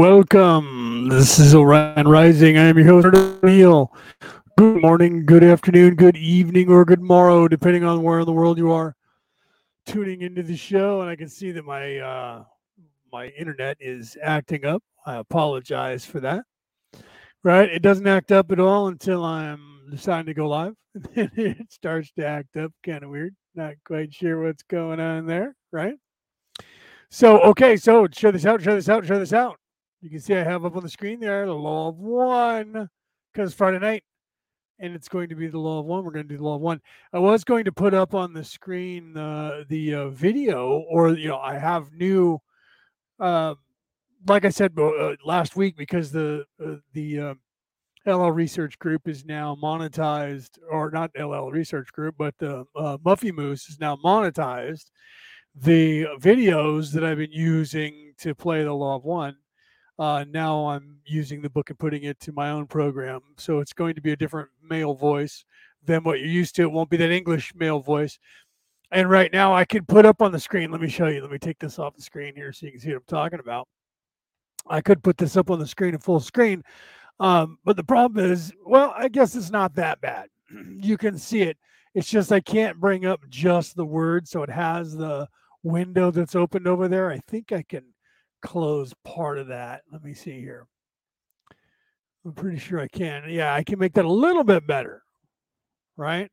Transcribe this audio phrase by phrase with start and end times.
[0.00, 1.10] Welcome.
[1.10, 2.56] This is Orion Rising.
[2.56, 3.94] I am your host, Neil.
[4.56, 8.56] Good morning, good afternoon, good evening, or good morrow, depending on where in the world
[8.56, 8.96] you are
[9.84, 11.02] tuning into the show.
[11.02, 12.44] And I can see that my uh,
[13.12, 14.82] my internet is acting up.
[15.04, 16.44] I apologize for that.
[17.44, 20.76] Right, it doesn't act up at all until I'm deciding to go live.
[21.14, 23.36] And then it starts to act up, kind of weird.
[23.54, 25.54] Not quite sure what's going on there.
[25.70, 25.96] Right.
[27.10, 29.59] So, okay, so show this out, show this out, show this out.
[30.00, 32.88] You can see I have up on the screen there the law of one
[33.32, 34.02] because Friday night,
[34.78, 36.04] and it's going to be the law of one.
[36.04, 36.80] We're going to do the law of one.
[37.12, 41.28] I was going to put up on the screen uh, the uh, video, or you
[41.28, 42.38] know, I have new,
[43.18, 43.56] uh,
[44.26, 47.36] like I said uh, last week, because the uh, the
[48.06, 53.32] LL Research Group is now monetized, or not LL Research Group, but the uh, Muffy
[53.34, 54.86] Moose is now monetized
[55.54, 59.36] the videos that I've been using to play the Law of One.
[60.00, 63.20] Uh, now I'm using the book and putting it to my own program.
[63.36, 65.44] So it's going to be a different male voice
[65.84, 66.62] than what you're used to.
[66.62, 68.18] It won't be that English male voice.
[68.90, 70.70] And right now I can put up on the screen.
[70.70, 71.20] Let me show you.
[71.20, 73.40] Let me take this off the screen here so you can see what I'm talking
[73.40, 73.68] about.
[74.66, 76.64] I could put this up on the screen in full screen.
[77.18, 80.28] Um, but the problem is, well, I guess it's not that bad.
[80.80, 81.58] you can see it.
[81.94, 84.26] It's just I can't bring up just the word.
[84.26, 85.28] So it has the
[85.62, 87.10] window that's opened over there.
[87.10, 87.84] I think I can
[88.42, 89.82] close part of that.
[89.92, 90.66] Let me see here.
[92.24, 93.24] I'm pretty sure I can.
[93.28, 95.02] Yeah, I can make that a little bit better.
[95.96, 96.30] Right.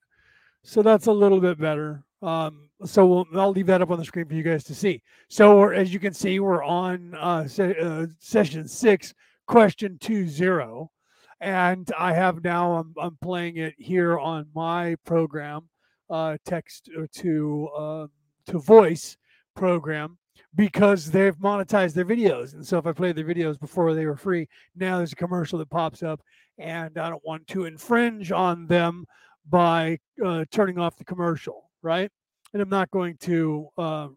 [0.63, 2.03] So that's a little bit better.
[2.21, 5.01] Um, so we'll, I'll leave that up on the screen for you guys to see.
[5.29, 9.13] So as you can see, we're on uh, se- uh, session six,
[9.47, 10.91] question two zero,
[11.39, 15.69] and I have now I'm, I'm playing it here on my program,
[16.09, 18.11] uh, text uh, to um,
[18.47, 19.17] to voice
[19.55, 20.17] program
[20.57, 22.53] because they've monetized their videos.
[22.53, 25.59] And so if I play their videos before they were free, now there's a commercial
[25.59, 26.19] that pops up,
[26.57, 29.05] and I don't want to infringe on them
[29.47, 32.11] by uh, turning off the commercial, right?
[32.53, 34.07] And I'm not going to, uh,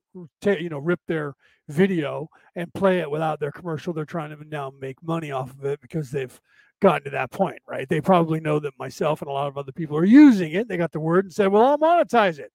[0.41, 1.35] t- you know, rip their
[1.69, 3.93] video and play it without their commercial.
[3.93, 6.41] They're trying to now make money off of it because they've
[6.81, 7.87] gotten to that point, right?
[7.87, 10.69] They probably know that myself and a lot of other people are using it.
[10.69, 12.51] They got the word and said, "Well, I'll monetize it."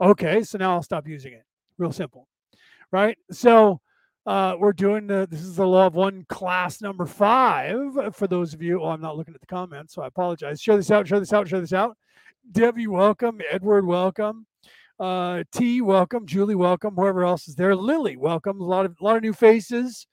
[0.00, 1.44] Okay, so now I'll stop using it.
[1.76, 2.28] Real simple,
[2.96, 3.18] right?
[3.30, 3.78] So
[4.24, 7.76] uh, we're doing the, this is the law of one class number five
[8.12, 8.82] for those of you.
[8.82, 10.62] Oh, I'm not looking at the comments, so I apologize.
[10.62, 11.94] Show this out, show this out, show this out.
[12.50, 13.38] Debbie, welcome.
[13.50, 14.46] Edward, welcome.
[14.98, 16.24] Uh, T, welcome.
[16.24, 16.94] Julie, welcome.
[16.94, 17.76] Whoever else is there.
[17.76, 18.62] Lily, welcome.
[18.62, 20.06] A lot of a lot of new faces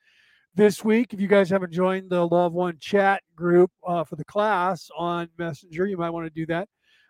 [0.53, 1.13] this week.
[1.13, 4.89] If you guys haven't joined the Law of One chat group uh, for the class
[4.97, 6.67] on Messenger, you might want to do that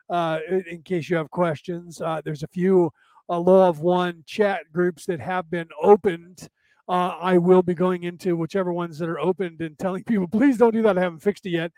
[0.08, 0.38] uh,
[0.70, 2.00] in case you have questions.
[2.00, 2.92] Uh, there's a few
[3.30, 6.48] uh, Law of One chat groups that have been opened.
[6.88, 10.58] Uh, I will be going into whichever ones that are opened and telling people, please
[10.58, 10.98] don't do that.
[10.98, 11.72] I haven't fixed it yet.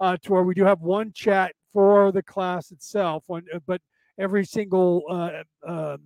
[0.00, 3.80] Uh, to where we do have one chat for the class itself, one, uh, but
[4.18, 5.98] every single uh, um,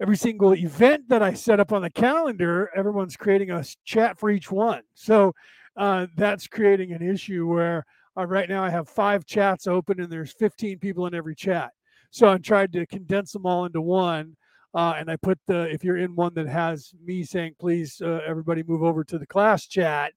[0.00, 4.30] every single event that I set up on the calendar, everyone's creating a chat for
[4.30, 4.82] each one.
[4.94, 5.32] So
[5.76, 7.84] uh, that's creating an issue where
[8.16, 11.70] uh, right now I have five chats open and there's 15 people in every chat.
[12.14, 14.36] So I tried to condense them all into one.
[14.72, 18.20] Uh, and I put the, if you're in one that has me saying, please, uh,
[18.24, 20.12] everybody move over to the class chat.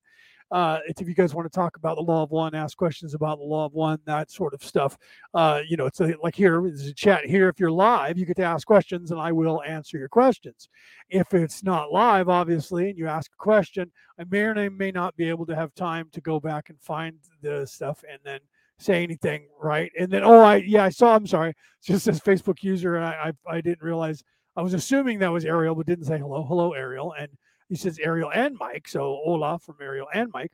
[0.52, 3.40] Uh, if you guys want to talk about the law of one, ask questions about
[3.40, 4.96] the law of one, that sort of stuff.
[5.34, 7.50] Uh, you know, it's a, like here, there's a chat here.
[7.50, 10.70] If you're live, you get to ask questions and I will answer your questions.
[11.10, 15.16] If it's not live, obviously, and you ask a question, I may or may not
[15.16, 18.40] be able to have time to go back and find the stuff and then
[18.80, 19.92] say anything right.
[20.00, 21.54] And then, oh, I, yeah, I saw, I'm sorry,
[21.84, 22.96] just says Facebook user.
[22.96, 24.24] And I, I, I didn't realize,
[24.56, 26.44] I was assuming that was Ariel, but didn't say hello.
[26.44, 27.14] Hello, Ariel.
[27.18, 27.30] And
[27.70, 28.88] he says Ariel and Mike.
[28.88, 30.52] So Olaf from Ariel and Mike.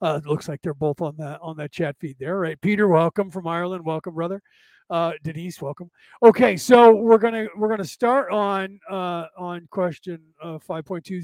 [0.00, 2.60] Uh, it looks like they're both on that on that chat feed there, right?
[2.60, 3.84] Peter, welcome from Ireland.
[3.84, 4.40] Welcome, brother.
[4.90, 5.90] Uh, Denise, welcome.
[6.22, 11.22] Okay, so we're gonna we're gonna start on uh, on question uh, 5.20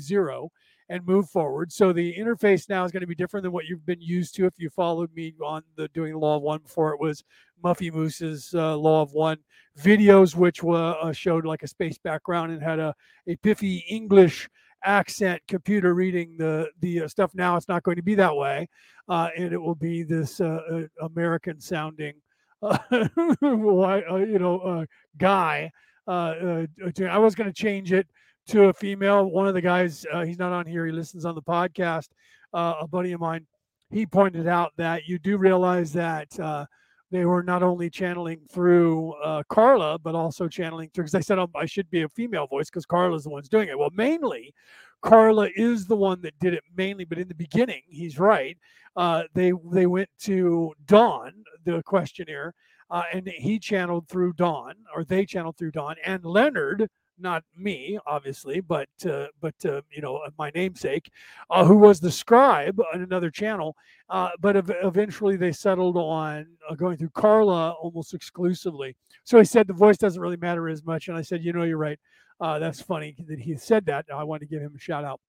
[0.88, 1.72] and move forward.
[1.72, 4.46] So the interface now is going to be different than what you've been used to
[4.46, 7.24] if you followed me on the doing law of one before it was
[7.62, 9.38] Muffy Moose's uh, law of one
[9.78, 12.94] videos, which were, uh, showed like a space background and had a,
[13.26, 14.48] a piffy English
[14.84, 17.32] accent computer reading the the uh, stuff.
[17.34, 18.68] Now it's not going to be that way,
[19.08, 22.14] uh, and it will be this uh, uh, American sounding,
[22.90, 24.86] you know,
[25.18, 25.70] guy.
[26.06, 28.06] I was going to change it
[28.48, 29.26] to a female.
[29.26, 30.86] One of the guys, uh, he's not on here.
[30.86, 32.08] He listens on the podcast.
[32.52, 33.46] Uh, a buddy of mine,
[33.90, 36.64] he pointed out that you do realize that uh,
[37.10, 41.38] they were not only channeling through uh, Carla, but also channeling through, because I said
[41.38, 43.78] oh, I should be a female voice because Carla's the one's doing it.
[43.78, 44.54] Well, mainly,
[45.02, 48.56] Carla is the one that did it mainly, but in the beginning, he's right.
[48.96, 51.32] Uh, they they went to Don,
[51.64, 52.54] the questionnaire,
[52.90, 56.88] uh, and he channeled through Don, or they channeled through Don, and Leonard
[57.20, 61.10] not me, obviously, but uh, but uh, you know my namesake,
[61.50, 63.76] uh, who was the scribe on another channel.
[64.10, 68.96] Uh, but ev- eventually they settled on uh, going through Carla almost exclusively.
[69.24, 71.64] So he said the voice doesn't really matter as much, and I said, you know,
[71.64, 71.98] you're right.
[72.40, 74.06] Uh, that's funny that he said that.
[74.14, 75.20] I wanted to give him a shout out.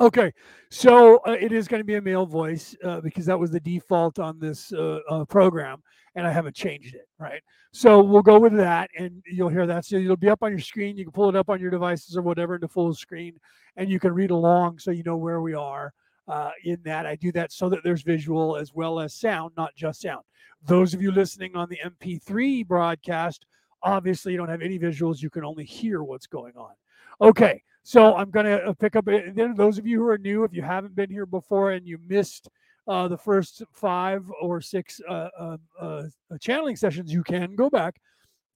[0.00, 0.32] Okay,
[0.70, 3.60] so uh, it is going to be a male voice uh, because that was the
[3.60, 5.82] default on this uh, uh, program,
[6.14, 7.06] and I haven't changed it.
[7.18, 7.42] Right,
[7.72, 9.84] so we'll go with that, and you'll hear that.
[9.84, 10.96] So it'll be up on your screen.
[10.96, 13.34] You can pull it up on your devices or whatever in the full screen,
[13.76, 15.92] and you can read along so you know where we are
[16.28, 17.04] uh, in that.
[17.04, 20.22] I do that so that there's visual as well as sound, not just sound.
[20.64, 23.44] Those of you listening on the MP3 broadcast,
[23.82, 25.20] obviously you don't have any visuals.
[25.20, 26.72] You can only hear what's going on.
[27.20, 27.62] Okay.
[27.82, 29.08] So I'm going to uh, pick up.
[29.08, 31.86] Uh, then those of you who are new, if you haven't been here before and
[31.86, 32.48] you missed
[32.86, 36.02] uh, the first five or six uh, uh, uh
[36.40, 38.00] channeling sessions, you can go back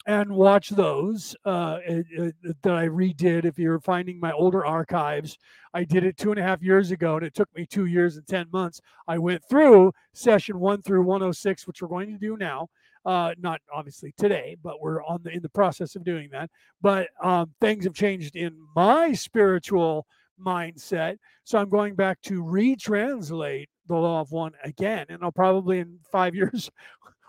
[0.07, 2.35] and watch those that
[2.65, 3.47] I redid.
[3.47, 5.39] If you're finding my older archives,
[5.73, 8.17] I did it two and a half years ago, and it took me two years
[8.17, 8.81] and ten months.
[9.09, 12.69] I went through session one through 106, which we're going to do now
[13.05, 16.51] uh, not obviously today, but we're on the in the process of doing that.
[16.81, 20.07] But um, things have changed in my spiritual
[20.41, 25.81] mindset, so I'm going back to retranslate the law of one again, and I'll probably
[25.81, 26.71] in five years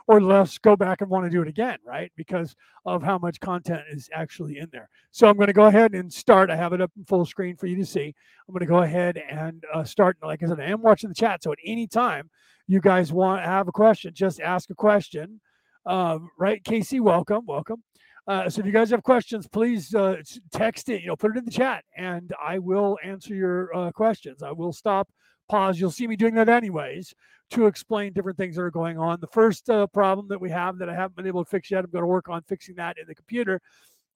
[0.08, 2.12] or less go back and want to do it again, right?
[2.16, 2.56] Because
[2.86, 4.88] of how much content is actually in there.
[5.12, 6.52] So I'm going to go ahead and start.
[6.52, 8.14] I have it up in full screen for you to see.
[8.48, 10.18] I'm going to go ahead and uh, start.
[10.22, 12.30] Like I said, I am watching the chat, so at any time
[12.68, 15.40] you guys want to have a question, just ask a question
[15.86, 17.84] um, right, Casey, welcome, welcome.
[18.28, 20.16] Uh, so if you guys have questions, please uh,
[20.52, 21.02] text it.
[21.02, 24.42] You know, put it in the chat, and I will answer your uh, questions.
[24.42, 25.08] I will stop,
[25.48, 25.80] pause.
[25.80, 27.14] You'll see me doing that anyways
[27.52, 29.20] to explain different things that are going on.
[29.22, 31.84] The first uh, problem that we have that I haven't been able to fix yet,
[31.84, 33.62] I'm going to work on fixing that in the computer,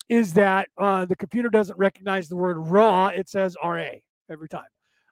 [0.09, 3.07] is that uh, the computer doesn't recognize the word raw.
[3.07, 3.89] It says RA
[4.31, 4.63] every time.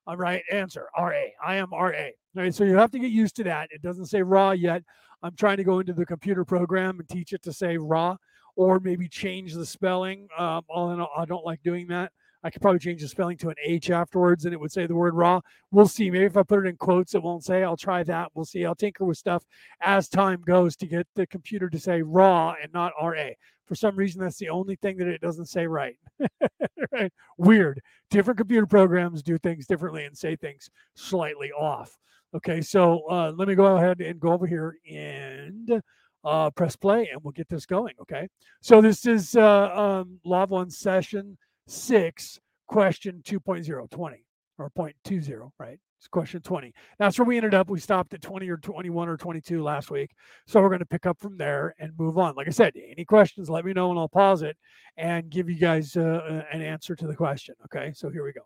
[0.07, 1.21] All right, answer RA.
[1.45, 1.77] I am RA.
[1.77, 1.91] All
[2.33, 3.67] right, so you have to get used to that.
[3.71, 4.81] It doesn't say raw yet.
[5.21, 8.15] I'm trying to go into the computer program and teach it to say raw
[8.55, 10.29] or maybe change the spelling.
[10.37, 12.13] Um, I don't like doing that.
[12.41, 14.95] I could probably change the spelling to an H afterwards and it would say the
[14.95, 15.41] word raw.
[15.71, 16.09] We'll see.
[16.09, 17.63] Maybe if I put it in quotes, it won't say.
[17.63, 18.31] I'll try that.
[18.33, 18.63] We'll see.
[18.63, 19.43] I'll tinker with stuff
[19.81, 23.31] as time goes to get the computer to say raw and not RA.
[23.67, 25.97] For some reason, that's the only thing that it doesn't say right.
[26.91, 27.11] right.
[27.37, 27.81] Weird.
[28.09, 31.97] Different computer programs do things differently and say things slightly off.
[32.33, 35.81] Okay, so uh, let me go ahead and go over here and
[36.23, 37.93] uh, press play and we'll get this going.
[38.01, 38.27] Okay,
[38.61, 44.23] so this is uh, um, One session six, question 2.0, 20
[44.57, 45.79] or 0.20, right?
[45.99, 46.73] It's question 20.
[46.99, 47.69] That's where we ended up.
[47.69, 50.11] We stopped at 20 or 21 or 22 last week.
[50.45, 52.35] So we're going to pick up from there and move on.
[52.35, 54.57] Like I said, any questions, let me know and I'll pause it
[54.97, 57.55] and give you guys uh, an answer to the question.
[57.65, 58.41] Okay, so here we go.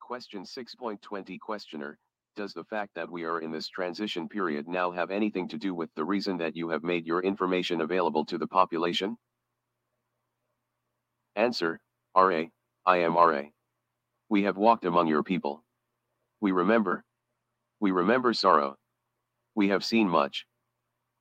[0.00, 1.98] Question 6.20 Questioner,
[2.36, 5.74] does the fact that we are in this transition period now have anything to do
[5.74, 9.16] with the reason that you have made your information available to the population?
[11.36, 11.80] Answer,
[12.14, 12.44] RA,
[12.84, 13.44] I am RA.
[14.32, 15.62] We have walked among your people.
[16.40, 17.04] We remember.
[17.80, 18.76] We remember sorrow.
[19.54, 20.46] We have seen much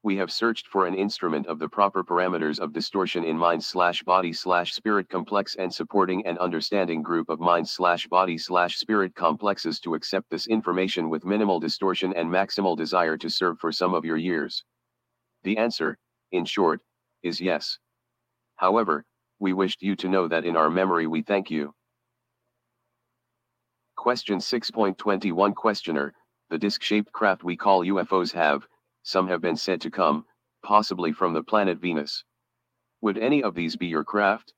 [0.04, 4.02] we have searched for an instrument of the proper parameters of distortion in mind slash
[4.04, 9.14] body slash spirit complex and supporting an understanding group of mind slash body slash spirit
[9.14, 13.94] complexes to accept this information with minimal distortion and maximal desire to serve for some
[13.94, 14.64] of your years.
[15.44, 15.98] The answer,
[16.32, 16.82] in short,
[17.24, 17.78] is yes.
[18.56, 19.06] However,
[19.40, 21.76] we wished you to know that in our memory we thank you.
[24.02, 26.12] Question 6.21 Questioner,
[26.50, 28.66] the disc-shaped craft we call UFOs have,
[29.04, 30.26] some have been said to come,
[30.66, 32.24] possibly from the planet Venus.
[33.02, 34.54] Would any of these be your craft?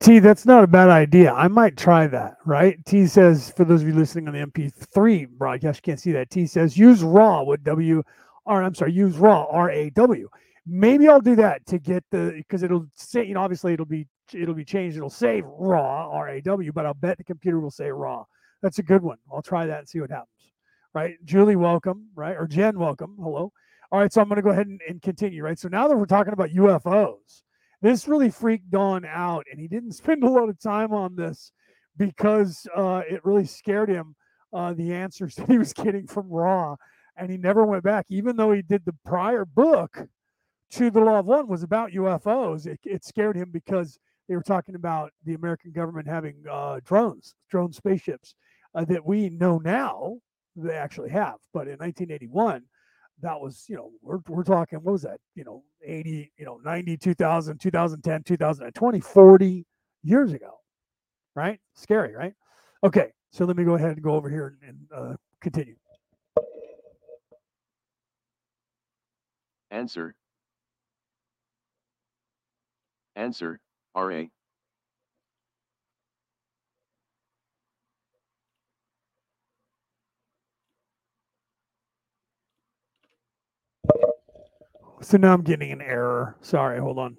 [0.00, 1.30] T, that's not a bad idea.
[1.30, 2.82] I might try that, right?
[2.86, 6.30] T says, for those of you listening on the MP3 broadcast, you can't see that.
[6.30, 8.02] T says, use raw with W,
[8.46, 10.26] or I'm sorry, use raw, R A W.
[10.66, 14.06] Maybe I'll do that to get the, because it'll say, you know, obviously it'll be,
[14.34, 14.96] it'll be changed.
[14.96, 18.24] It'll say raw, R A W, but I'll bet the computer will say raw.
[18.62, 19.18] That's a good one.
[19.32, 20.40] I'll try that and see what happens
[20.94, 21.16] right?
[21.24, 22.36] Julie, welcome, right?
[22.36, 23.16] Or Jen, welcome.
[23.20, 23.52] Hello.
[23.92, 25.58] All right, so I'm going to go ahead and, and, continue, right?
[25.58, 27.42] So now that we're talking about UFOs,
[27.82, 31.52] this really freaked Don out, and he didn't spend a lot of time on this
[31.96, 34.14] because uh, it really scared him
[34.52, 36.76] uh, the answers that he was getting from Raw,
[37.16, 40.06] and he never went back, even though he did the prior book
[40.72, 42.66] to the Law of One was about UFOs.
[42.66, 43.98] It, it scared him because
[44.30, 48.36] they were talking about the American government having uh, drones, drone spaceships
[48.76, 50.18] uh, that we know now
[50.54, 51.34] they actually have.
[51.52, 52.62] But in 1981,
[53.22, 55.18] that was, you know, we're, we're talking, what was that?
[55.34, 59.66] You know, 80, you know, 90, 2000, 2010, 2020, 40
[60.04, 60.60] years ago,
[61.34, 61.58] right?
[61.74, 62.34] Scary, right?
[62.84, 65.74] Okay, so let me go ahead and go over here and, and uh, continue.
[69.72, 70.14] Answer.
[73.16, 73.60] Answer,
[73.94, 74.24] RA.
[85.02, 86.36] So now I'm getting an error.
[86.42, 87.16] Sorry, hold on.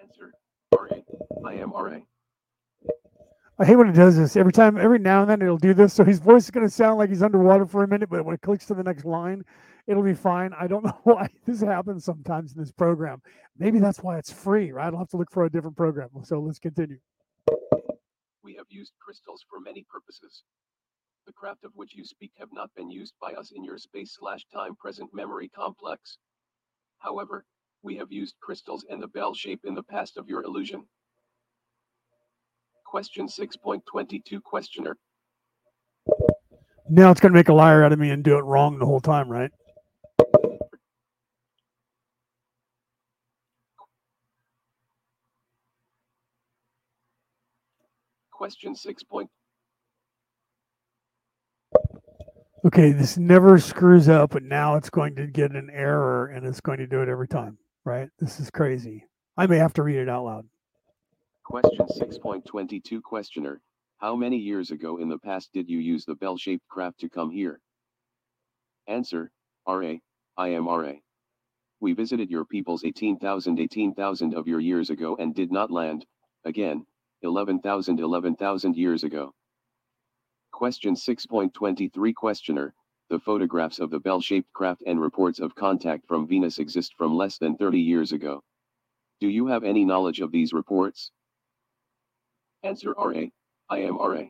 [0.00, 0.32] Answer,
[0.72, 0.96] RA.
[1.46, 1.98] I am RA.
[3.60, 4.36] I hate when it does this.
[4.36, 5.94] Every time, every now and then it'll do this.
[5.94, 8.34] So his voice is going to sound like he's underwater for a minute, but when
[8.34, 9.44] it clicks to the next line,
[9.88, 10.52] it'll be fine.
[10.58, 13.20] I don't know why this happens sometimes in this program.
[13.58, 14.92] Maybe that's why it's free, right?
[14.92, 16.10] I'll have to look for a different program.
[16.22, 16.98] So let's continue.
[18.44, 20.44] We have used crystals for many purposes.
[21.26, 24.16] The craft of which you speak have not been used by us in your space
[24.18, 26.18] slash time present memory complex.
[26.98, 27.44] However,
[27.82, 30.84] we have used crystals and the bell shape in the past of your illusion.
[32.86, 34.96] Question 6.22 Questioner.
[36.88, 38.86] Now it's going to make a liar out of me and do it wrong the
[38.86, 39.50] whole time, right?
[48.48, 49.02] Question 6.
[49.02, 49.28] point.
[52.64, 56.62] Okay, this never screws up, but now it's going to get an error and it's
[56.62, 58.08] going to do it every time, right?
[58.18, 59.04] This is crazy.
[59.36, 60.46] I may have to read it out loud.
[61.44, 63.60] Question 6.22 Questioner
[63.98, 67.10] How many years ago in the past did you use the bell shaped craft to
[67.10, 67.60] come here?
[68.86, 69.30] Answer
[69.66, 69.96] RA,
[70.38, 70.92] I am RA.
[71.80, 76.06] We visited your peoples 18,000 18,000 of your years ago and did not land,
[76.46, 76.86] again,
[77.22, 79.34] 11,000 11,000 years ago.
[80.52, 82.74] Question 6.23 Questioner
[83.08, 87.16] The photographs of the bell shaped craft and reports of contact from Venus exist from
[87.16, 88.42] less than 30 years ago.
[89.20, 91.10] Do you have any knowledge of these reports?
[92.62, 93.26] Answer RA.
[93.68, 94.24] I am RA.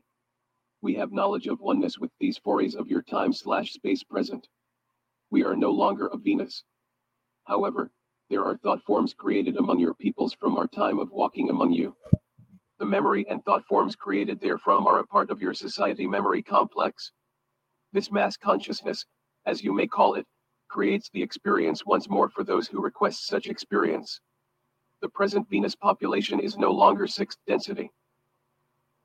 [0.80, 4.48] We have knowledge of oneness with these forays of your time slash space present.
[5.30, 6.64] We are no longer of Venus.
[7.44, 7.90] However,
[8.30, 11.96] there are thought forms created among your peoples from our time of walking among you.
[12.78, 17.10] The memory and thought forms created therefrom are a part of your society memory complex.
[17.92, 19.04] This mass consciousness,
[19.46, 20.28] as you may call it,
[20.68, 24.20] creates the experience once more for those who request such experience.
[25.00, 27.90] The present Venus population is no longer sixth density.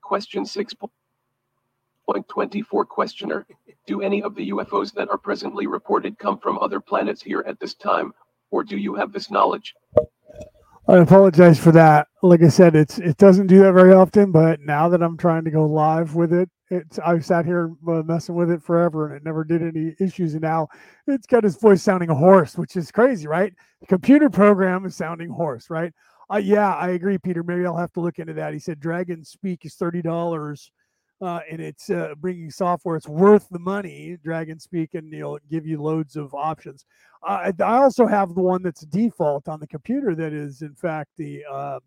[0.02, 3.48] Question 6.24 Questioner
[3.88, 7.60] Do any of the UFOs that are presently reported come from other planets here at
[7.60, 8.14] this time,
[8.52, 9.74] or do you have this knowledge?
[10.88, 12.08] I apologize for that.
[12.22, 15.46] Like I said, it's it doesn't do that very often, but now that I'm trying
[15.46, 19.16] to go live with it, it's I've sat here uh, messing with it forever, and
[19.16, 20.34] it never did any issues.
[20.34, 20.68] And now
[21.08, 23.54] it's got his voice sounding hoarse, which is crazy, right?
[23.80, 25.94] The computer program is sounding hoarse, right?
[26.32, 27.44] Uh, yeah, I agree, Peter.
[27.44, 28.52] Maybe I'll have to look into that.
[28.54, 30.70] He said Dragon Speak is thirty dollars,
[31.24, 32.96] uh, and it's uh, bringing software.
[32.98, 34.18] It's worth the money.
[34.24, 36.86] Dragon Speak, and you'll give you loads of options.
[37.26, 40.16] Uh, I also have the one that's default on the computer.
[40.16, 41.80] That is, in fact, the uh,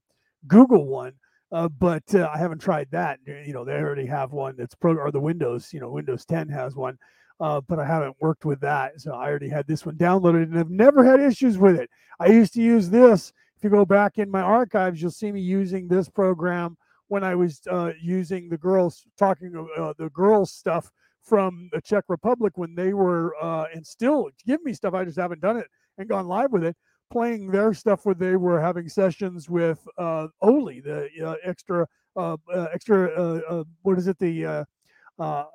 [0.47, 1.13] Google one.
[1.53, 3.21] Uh, but uh, I haven't tried that.
[3.27, 5.73] You know, they already have one that's pro or the Windows.
[5.73, 6.99] You know, Windows 10 has one,
[7.39, 9.01] but I haven't worked with that.
[9.01, 11.89] So I already had this one downloaded, and I've never had issues with it.
[12.19, 15.41] I used to use this if you go back in my archives, you'll see me
[15.41, 16.77] using this program
[17.09, 20.91] when I was uh, using the girls talking uh, the girls stuff
[21.23, 24.95] from the Czech Republic when they were uh, and still give me stuff.
[24.95, 25.67] I just haven't done it
[25.99, 26.77] and gone live with it.
[27.11, 31.87] Playing their stuff where they were having sessions with uh, Oli, the uh, extra
[32.17, 34.67] uh, uh, extra uh, what is it the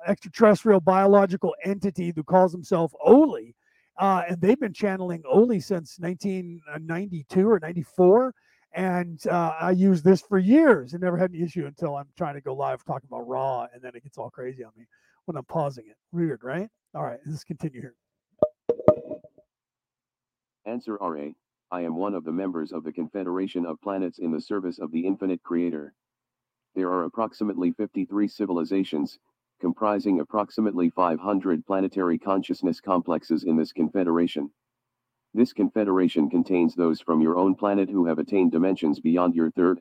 [0.06, 3.54] extraterrestrial biological entity who calls himself Oli
[3.98, 8.34] uh, and they've been channeling Oli since 1992 or 94.
[8.74, 12.34] And uh, I used this for years and never had any issue until I'm trying
[12.34, 14.86] to go live talking about Raw, and then it gets all crazy on me
[15.26, 15.96] when I'm pausing it.
[16.10, 16.68] Weird, right?
[16.94, 17.94] All right, let's continue here.
[20.64, 21.30] Answer RA
[21.70, 24.90] I am one of the members of the Confederation of Planets in the service of
[24.90, 25.94] the Infinite Creator.
[26.74, 29.18] There are approximately 53 civilizations,
[29.60, 34.50] comprising approximately 500 planetary consciousness complexes in this confederation.
[35.34, 39.80] This confederation contains those from your own planet who have attained dimensions beyond your third.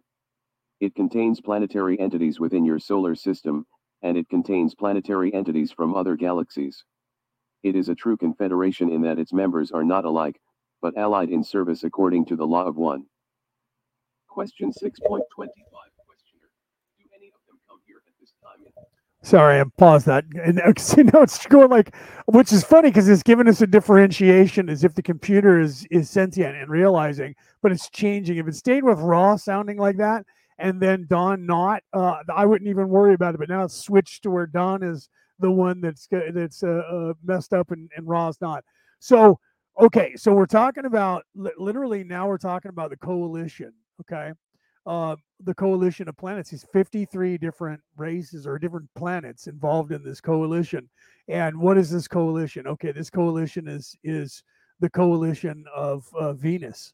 [0.79, 3.65] It contains planetary entities within your solar system,
[4.01, 6.84] and it contains planetary entities from other galaxies.
[7.63, 10.39] It is a true confederation in that its members are not alike,
[10.81, 13.05] but allied in service according to the law of one.
[14.27, 16.50] Question 6.25 Questioner.
[16.98, 18.65] Do any of them come here at this time?
[19.23, 20.25] Sorry, I paused that.
[20.43, 20.57] And
[20.97, 24.83] you know, it's going like, which is funny because it's giving us a differentiation as
[24.83, 28.37] if the computer is is sentient and realizing, but it's changing.
[28.37, 30.25] If it stayed with raw sounding like that,
[30.57, 33.39] and then Don not, uh, I wouldn't even worry about it.
[33.39, 35.09] But now it's switched to where Don is
[35.39, 38.63] the one that's that's uh, uh, messed up and, and Raw's not.
[38.99, 39.39] So
[39.79, 43.73] okay, so we're talking about literally now we're talking about the coalition.
[44.01, 44.31] Okay,
[44.85, 46.50] uh, the coalition of planets.
[46.50, 50.89] These 53 different races or different planets involved in this coalition.
[51.27, 52.67] And what is this coalition?
[52.67, 54.43] Okay, this coalition is is
[54.79, 56.93] the coalition of uh, Venus.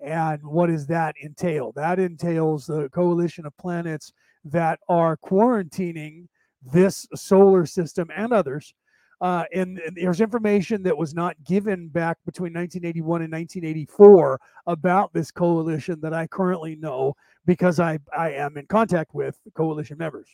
[0.00, 1.72] And what does that entail?
[1.74, 4.12] That entails the coalition of planets
[4.44, 6.26] that are quarantining
[6.72, 8.74] this solar system and others.
[9.20, 15.12] Uh, and, and, there's information that was not given back between 1981 and 1984 about
[15.12, 20.28] this coalition that I currently know because I, I am in contact with coalition members.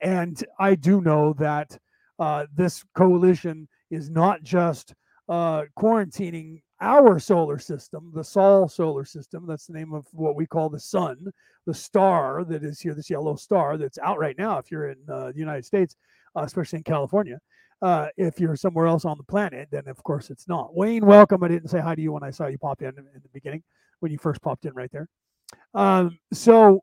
[0.00, 1.76] And I do know that
[2.18, 4.94] uh, this coalition is not just
[5.28, 9.46] uh, quarantining our solar system, the Sol solar system.
[9.46, 11.32] That's the name of what we call the sun,
[11.66, 14.58] the star that is here, this yellow star that's out right now.
[14.58, 15.96] If you're in uh, the United States,
[16.36, 17.40] uh, especially in California,
[17.82, 20.74] uh, if you're somewhere else on the planet, then of course it's not.
[20.74, 21.42] Wayne, welcome.
[21.42, 23.62] I didn't say hi to you when I saw you pop in in the beginning,
[24.00, 25.08] when you first popped in right there.
[25.74, 26.82] Um, so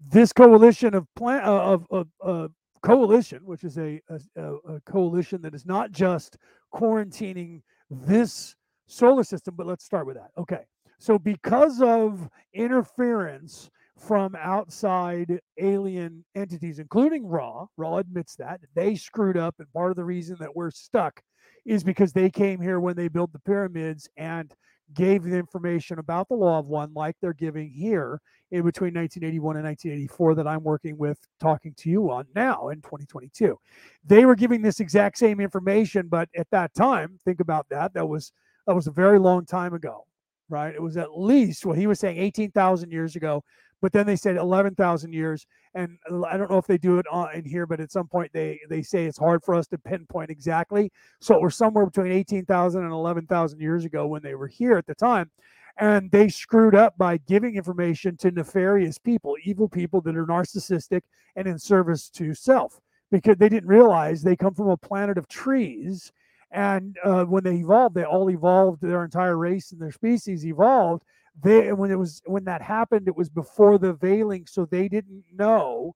[0.00, 2.48] this coalition of plan uh, of, of uh,
[2.82, 4.00] coalition, which is a,
[4.36, 6.36] a, a coalition that is not just
[6.72, 8.54] quarantining this
[8.86, 10.30] solar system, but let's start with that.
[10.36, 10.60] Okay.
[10.98, 17.66] So, because of interference from outside alien entities, including Raw.
[17.76, 21.22] Raw admits that they screwed up, and part of the reason that we're stuck
[21.64, 24.52] is because they came here when they built the pyramids and
[24.92, 29.56] gave the information about the law of one, like they're giving here in between 1981
[29.56, 33.58] and 1984, that I'm working with, talking to you on now in 2022.
[34.04, 37.94] They were giving this exact same information, but at that time, think about that.
[37.94, 38.32] That was
[38.66, 40.06] that was a very long time ago,
[40.48, 40.74] right?
[40.74, 43.42] It was at least, well, he was saying 18,000 years ago,
[43.80, 45.46] but then they said 11,000 years.
[45.74, 48.30] And I don't know if they do it on, in here, but at some point
[48.32, 50.90] they, they say it's hard for us to pinpoint exactly.
[51.20, 54.94] So we're somewhere between 18,000 and 11,000 years ago when they were here at the
[54.94, 55.30] time.
[55.76, 61.02] And they screwed up by giving information to nefarious people, evil people that are narcissistic
[61.34, 65.26] and in service to self, because they didn't realize they come from a planet of
[65.26, 66.12] trees
[66.54, 68.80] and uh, when they evolved, they all evolved.
[68.80, 71.02] Their entire race and their species evolved.
[71.42, 75.24] They when it was when that happened, it was before the veiling, so they didn't
[75.32, 75.94] know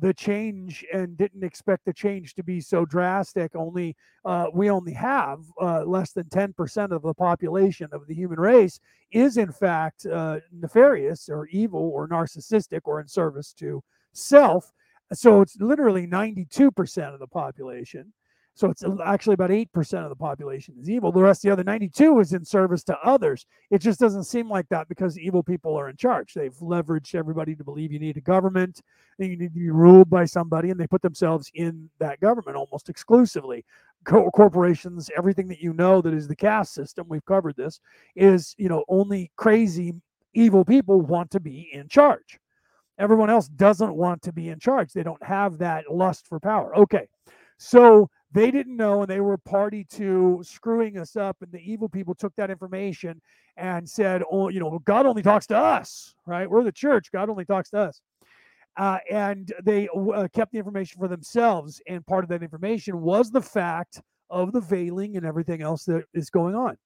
[0.00, 3.54] the change and didn't expect the change to be so drastic.
[3.54, 8.14] Only uh, we only have uh, less than ten percent of the population of the
[8.14, 8.80] human race
[9.12, 14.72] is in fact uh, nefarious or evil or narcissistic or in service to self.
[15.12, 18.12] So it's literally ninety-two percent of the population
[18.54, 21.10] so it's uh, actually about 8% of the population is evil.
[21.10, 23.46] The rest, the other 92 is in service to others.
[23.70, 26.34] It just doesn't seem like that because evil people are in charge.
[26.34, 28.80] They've leveraged everybody to believe you need a government
[29.18, 32.56] and you need to be ruled by somebody, and they put themselves in that government
[32.56, 33.64] almost exclusively.
[34.04, 37.80] Co- corporations, everything that you know that is the caste system, we've covered this,
[38.14, 39.94] is, you know, only crazy,
[40.34, 42.38] evil people want to be in charge.
[42.98, 44.92] Everyone else doesn't want to be in charge.
[44.92, 46.76] They don't have that lust for power.
[46.76, 47.08] Okay.
[47.58, 51.88] So they didn't know and they were party to screwing us up and the evil
[51.88, 53.22] people took that information
[53.56, 56.48] and said oh you know god only talks to us right?
[56.48, 57.10] We're the church.
[57.12, 58.00] God only talks to us.
[58.76, 63.30] Uh, and they uh, kept the information for themselves and part of that information was
[63.30, 66.76] the fact of the veiling and everything else that is going on.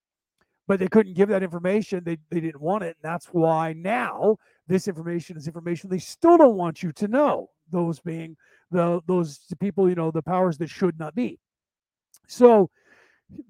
[0.67, 2.05] But they couldn't give that information.
[2.05, 6.37] They, they didn't want it and that's why now this information is information they still
[6.37, 8.37] don't want you to know those being
[8.71, 11.39] the those people, you know, the powers that should not be.
[12.27, 12.71] So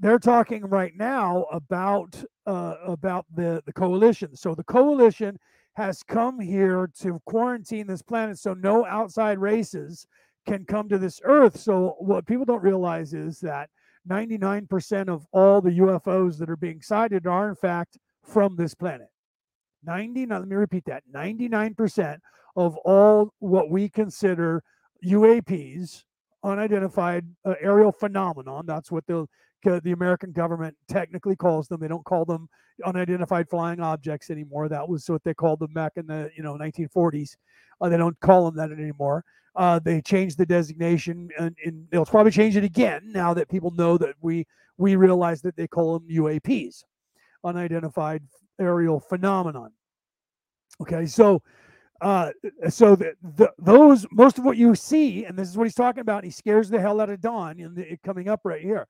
[0.00, 4.36] they're talking right now about uh, about the the coalition.
[4.36, 5.38] So the coalition
[5.74, 10.06] has come here to quarantine this planet so no outside races
[10.46, 11.56] can come to this earth.
[11.56, 13.70] So what people don't realize is that
[14.08, 19.08] 99% of all the UFOs that are being sighted are in fact from this planet.
[19.84, 22.18] 99 let me repeat that 99%
[22.56, 24.64] of all what we consider
[25.04, 26.04] UAPs,
[26.44, 28.64] unidentified uh, aerial phenomenon.
[28.66, 29.26] That's what the
[29.64, 31.80] the American government technically calls them.
[31.80, 32.48] They don't call them
[32.84, 34.68] unidentified flying objects anymore.
[34.68, 37.36] That was what they called them back in the you know 1940s.
[37.80, 39.24] Uh, they don't call them that anymore.
[39.56, 43.72] Uh, they changed the designation, and, and, they'll probably change it again now that people
[43.72, 46.84] know that we we realize that they call them UAPs,
[47.44, 48.22] unidentified
[48.60, 49.72] aerial phenomenon.
[50.80, 51.42] Okay, so
[52.00, 52.30] uh,
[52.68, 56.00] so the, the, those most of what you see, and this is what he's talking
[56.00, 56.24] about.
[56.24, 58.86] He scares the hell out of Don in the coming up right here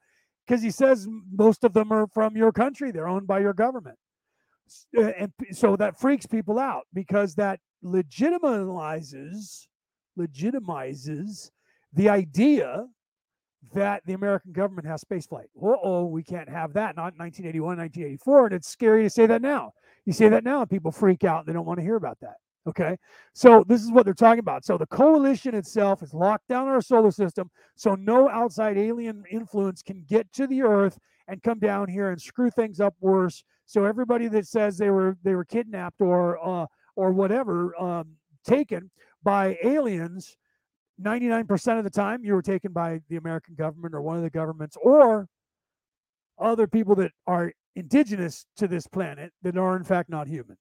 [0.47, 2.91] because he says most of them are from your country.
[2.91, 3.97] They're owned by your government.
[4.97, 9.67] Uh, and so that freaks people out because that legitimizes
[10.19, 11.51] legitimizes
[11.95, 12.87] the idea
[13.75, 15.47] that the American government has spaceflight.
[15.63, 16.97] oh, we can't have that.
[16.97, 18.47] Not in 1981, 1984.
[18.47, 19.73] And it's scary to say that now.
[20.05, 21.47] You say that now, and people freak out.
[21.47, 22.37] They don't want to hear about that.
[22.69, 22.99] Okay.
[23.33, 24.65] So this is what they're talking about.
[24.65, 27.51] So the coalition itself has locked down our solar system.
[27.77, 32.21] So no outside alien influence can get to the earth and come down here and
[32.21, 33.43] screw things up worse.
[33.65, 38.91] So everybody that says they were they were kidnapped or uh, or whatever um, taken
[39.23, 40.37] by aliens,
[41.03, 44.31] 99% of the time you were taken by the American government or one of the
[44.31, 45.27] governments or
[46.39, 50.57] other people that are indigenous to this planet that are in fact not human.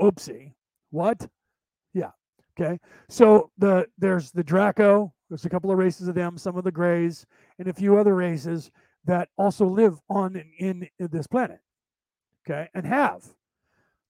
[0.00, 0.52] Oopsie.
[0.90, 1.28] What?
[1.94, 2.10] Yeah.
[2.58, 2.78] Okay.
[3.08, 5.12] So the there's the Draco.
[5.28, 7.26] There's a couple of races of them, some of the Greys,
[7.58, 8.70] and a few other races
[9.04, 11.58] that also live on in, in this planet.
[12.48, 13.24] Okay, and have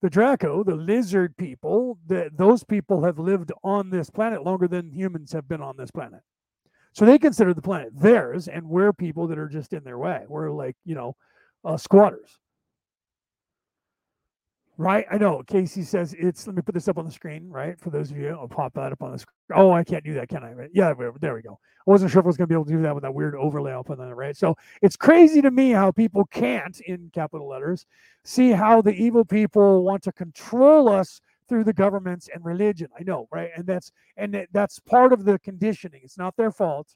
[0.02, 1.98] the Draco, the lizard people.
[2.06, 5.90] That those people have lived on this planet longer than humans have been on this
[5.90, 6.20] planet.
[6.92, 10.24] So they consider the planet theirs, and we're people that are just in their way.
[10.28, 11.14] We're like, you know,
[11.64, 12.38] uh, squatters.
[14.78, 15.06] Right?
[15.10, 15.42] I know.
[15.46, 17.80] Casey says it's, let me put this up on the screen, right?
[17.80, 19.34] For those of you, I'll pop that up on the screen.
[19.54, 20.52] Oh, I can't do that, can I?
[20.52, 20.70] Right?
[20.74, 21.58] Yeah, there we go.
[21.86, 23.14] I wasn't sure if I was going to be able to do that with that
[23.14, 24.36] weird overlay put on it, right?
[24.36, 27.86] So it's crazy to me how people can't, in capital letters,
[28.24, 32.88] see how the evil people want to control us through the governments and religion.
[32.98, 33.50] I know, right?
[33.56, 36.00] And that's and that's part of the conditioning.
[36.02, 36.88] It's not their fault.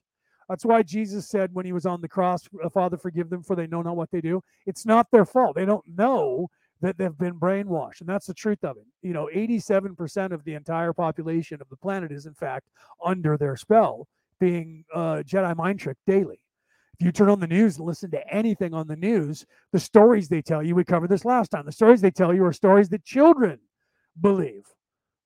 [0.49, 3.69] That's why Jesus said when he was on the cross, Father, forgive them for they
[3.69, 4.43] know not what they do.
[4.67, 5.55] It's not their fault.
[5.55, 8.01] They don't know that they've been brainwashed.
[8.01, 8.87] And that's the truth of it.
[9.03, 12.69] You know, 87% of the entire population of the planet is, in fact,
[13.05, 16.41] under their spell, being uh, Jedi mind tricked daily.
[16.99, 20.29] If you turn on the news and listen to anything on the news, the stories
[20.29, 22.89] they tell you, we covered this last time, the stories they tell you are stories
[22.91, 23.59] that children
[24.21, 24.65] believe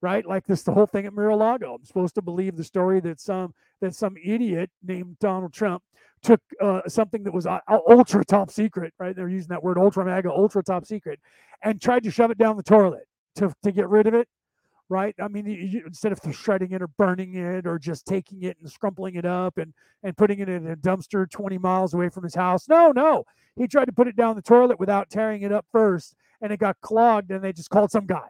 [0.04, 0.26] right?
[0.26, 1.74] Like this, the whole thing at Mar-a-Lago.
[1.74, 5.82] I'm supposed to believe the story that some that some idiot named Donald Trump
[6.24, 9.14] took uh, something that was uh, ultra top secret, right?
[9.14, 11.20] They're using that word ultra mega, ultra top secret,
[11.62, 13.06] and tried to shove it down the toilet
[13.36, 14.26] to, to get rid of it,
[14.88, 15.14] right?
[15.20, 18.70] I mean, you, instead of shredding it or burning it or just taking it and
[18.70, 22.34] scrumpling it up and, and putting it in a dumpster 20 miles away from his
[22.34, 22.68] house.
[22.68, 23.24] No, no.
[23.56, 26.58] He tried to put it down the toilet without tearing it up first, and it
[26.58, 28.28] got clogged, and they just called some guy,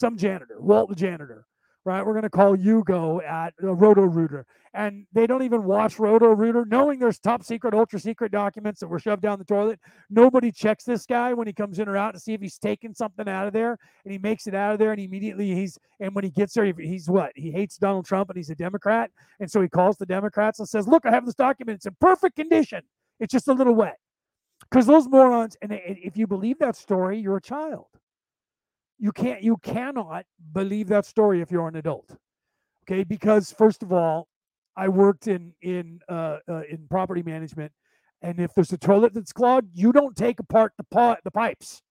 [0.00, 1.46] some janitor, Walt the janitor
[1.84, 2.04] right?
[2.04, 4.46] We're going to call Hugo at uh, Roto Rooter.
[4.72, 8.88] And they don't even watch Roto Rooter, knowing there's top secret, ultra secret documents that
[8.88, 9.78] were shoved down the toilet.
[10.10, 12.92] Nobody checks this guy when he comes in or out to see if he's taking
[12.92, 13.78] something out of there.
[14.04, 16.64] And he makes it out of there, and immediately he's, and when he gets there,
[16.76, 17.30] he's what?
[17.36, 19.10] He hates Donald Trump and he's a Democrat.
[19.38, 21.76] And so he calls the Democrats and says, Look, I have this document.
[21.76, 22.82] It's in perfect condition.
[23.20, 23.98] It's just a little wet.
[24.70, 27.86] Because those morons, and if you believe that story, you're a child
[28.98, 32.16] you can't you cannot believe that story if you're an adult
[32.88, 33.04] okay?
[33.04, 34.28] Because first of all
[34.76, 37.72] i worked in in uh, uh, in property management
[38.22, 41.82] and if there's a toilet that's clogged you don't take apart the pot the pipes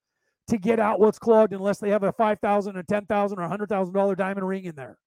[0.47, 4.47] to get out what's clogged unless they have a 5000 or 10000 or $100000 diamond
[4.47, 4.97] ring in there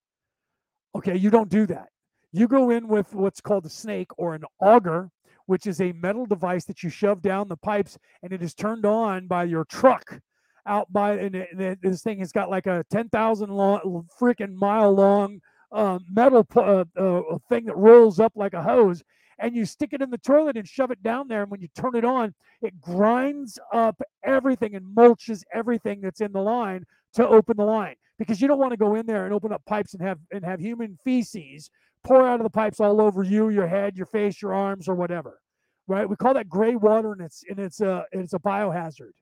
[0.97, 1.17] okay?
[1.17, 1.89] You don't do that.
[2.33, 5.11] You go in with what's called a snake or an auger
[5.47, 8.85] which is a metal device that you shove down the pipes and it is turned
[8.85, 10.21] on by your truck
[10.67, 15.41] out by and, this thing has got like a 10,000 long freaking mile long
[15.73, 19.03] uh, metal uh, uh, thing that rolls up like a hose.
[19.39, 21.43] And you stick it in the toilet and shove it down there.
[21.43, 26.33] And when you turn it on it grinds up everything and mulches everything that's in
[26.33, 27.97] the line to open the line.
[28.19, 30.43] Because you don't want to go in there and open up pipes and have and
[30.43, 31.71] have human feces
[32.03, 34.95] pour out of the pipes all over you your head your face your arms or
[34.95, 35.41] whatever
[35.89, 36.09] right?
[36.09, 39.13] We call that gray water and it's and it's a it's a biohazard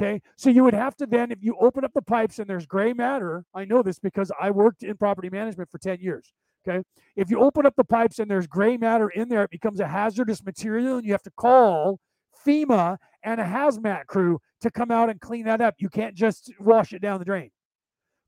[0.00, 0.22] Okay.
[0.36, 2.92] So you would have to then, if you open up the pipes and there's gray
[2.92, 6.32] matter, I know this because I worked in property management for 10 years.
[6.66, 6.82] Okay.
[7.16, 9.88] If you open up the pipes and there's gray matter in there, it becomes a
[9.88, 11.98] hazardous material and you have to call
[12.46, 15.74] FEMA and a hazmat crew to come out and clean that up.
[15.78, 17.50] You can't just wash it down the drain.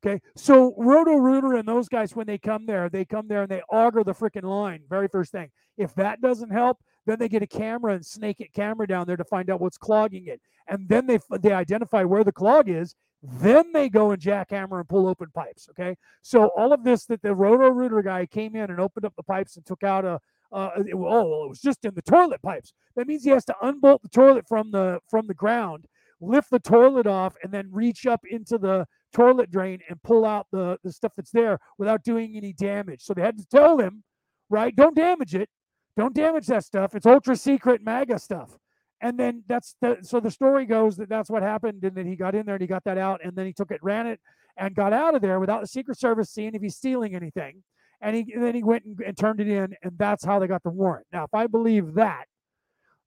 [0.04, 0.20] Okay.
[0.36, 3.62] So Roto Rooter and those guys, when they come there, they come there and they
[3.70, 4.82] auger the freaking line.
[4.88, 5.50] Very first thing.
[5.78, 9.16] If that doesn't help, Then they get a camera and snake it camera down there
[9.16, 10.40] to find out what's clogging it.
[10.68, 12.94] And then they they identify where the clog is.
[13.22, 15.68] Then they go and jackhammer and pull open pipes.
[15.70, 19.14] Okay, so all of this that the roto rooter guy came in and opened up
[19.16, 20.20] the pipes and took out a
[20.52, 22.72] uh, it, oh well, it was just in the toilet pipes.
[22.96, 25.86] That means he has to unbolt the toilet from the from the ground,
[26.20, 30.46] lift the toilet off, and then reach up into the toilet drain and pull out
[30.52, 33.02] the the stuff that's there without doing any damage.
[33.02, 34.04] So they had to tell him,
[34.50, 35.48] right, don't damage it,
[35.96, 36.94] don't damage that stuff.
[36.94, 38.56] It's ultra secret MAGA stuff.
[39.00, 42.14] And then that's the so the story goes that that's what happened, and then he
[42.14, 44.20] got in there and he got that out, and then he took it, ran it,
[44.56, 47.62] and got out of there without the Secret Service seeing if he's stealing anything
[48.02, 50.48] and, he, and then he went and, and turned it in, and that's how they
[50.48, 51.06] got the warrant.
[51.12, 52.26] Now, if I believe that,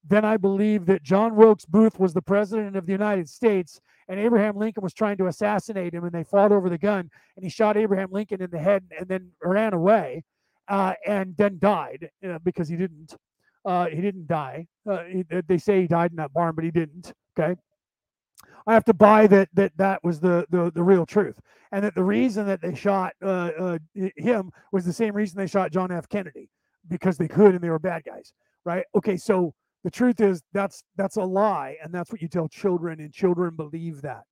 [0.08, 4.20] then I believe that John Wilkes Booth was the president of the United States and
[4.20, 7.50] Abraham Lincoln was trying to assassinate him and they fought over the gun and he
[7.50, 10.24] shot Abraham Lincoln in the head and then ran away
[10.68, 13.16] uh, and then died uh, because he didn't.
[13.66, 14.68] Uh, he didn't die.
[14.88, 17.12] Uh, he, they say he died in that barn, but he didn't.
[17.38, 17.60] Okay.
[18.68, 21.40] I have to buy that that that was the the, the real truth,
[21.72, 23.78] and that the reason that they shot uh, uh,
[24.18, 26.08] him was the same reason they shot John F.
[26.10, 26.50] Kennedy
[26.88, 28.86] because they could and they were bad guys, right?
[28.96, 33.00] Okay, so the truth is that's that's a lie, and that's what you tell children,
[33.00, 34.26] and children believe that.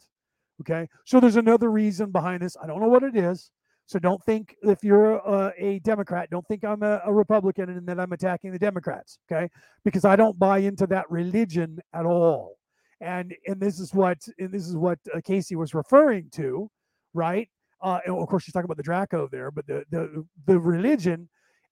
[0.62, 2.58] Okay, so there's another reason behind this.
[2.62, 3.52] I don't know what it is.
[3.86, 7.86] So don't think if you're a, a Democrat, don't think I'm a, a, Republican and
[7.88, 9.50] that I'm attacking the Democrats, okay?
[9.84, 12.58] Because I don't buy into that religion at all
[13.04, 16.70] and and this is what and this is what uh, Casey was referring to,
[17.14, 17.50] right?
[17.82, 21.30] Uh, and of course, she's talking about the Draco there, but the the the religion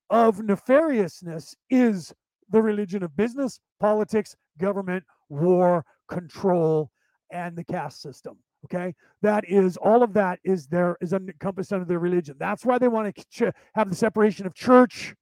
[0.09, 2.13] of nefariousness is
[2.49, 6.91] the religion of business, politics, government, war, control,
[7.31, 8.37] and the caste system.
[8.65, 12.35] Okay, that is all of that is there is encompassed under their religion.
[12.39, 15.15] That's why they want to have the separation of church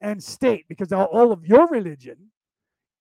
[0.00, 2.16] and state because all of your religion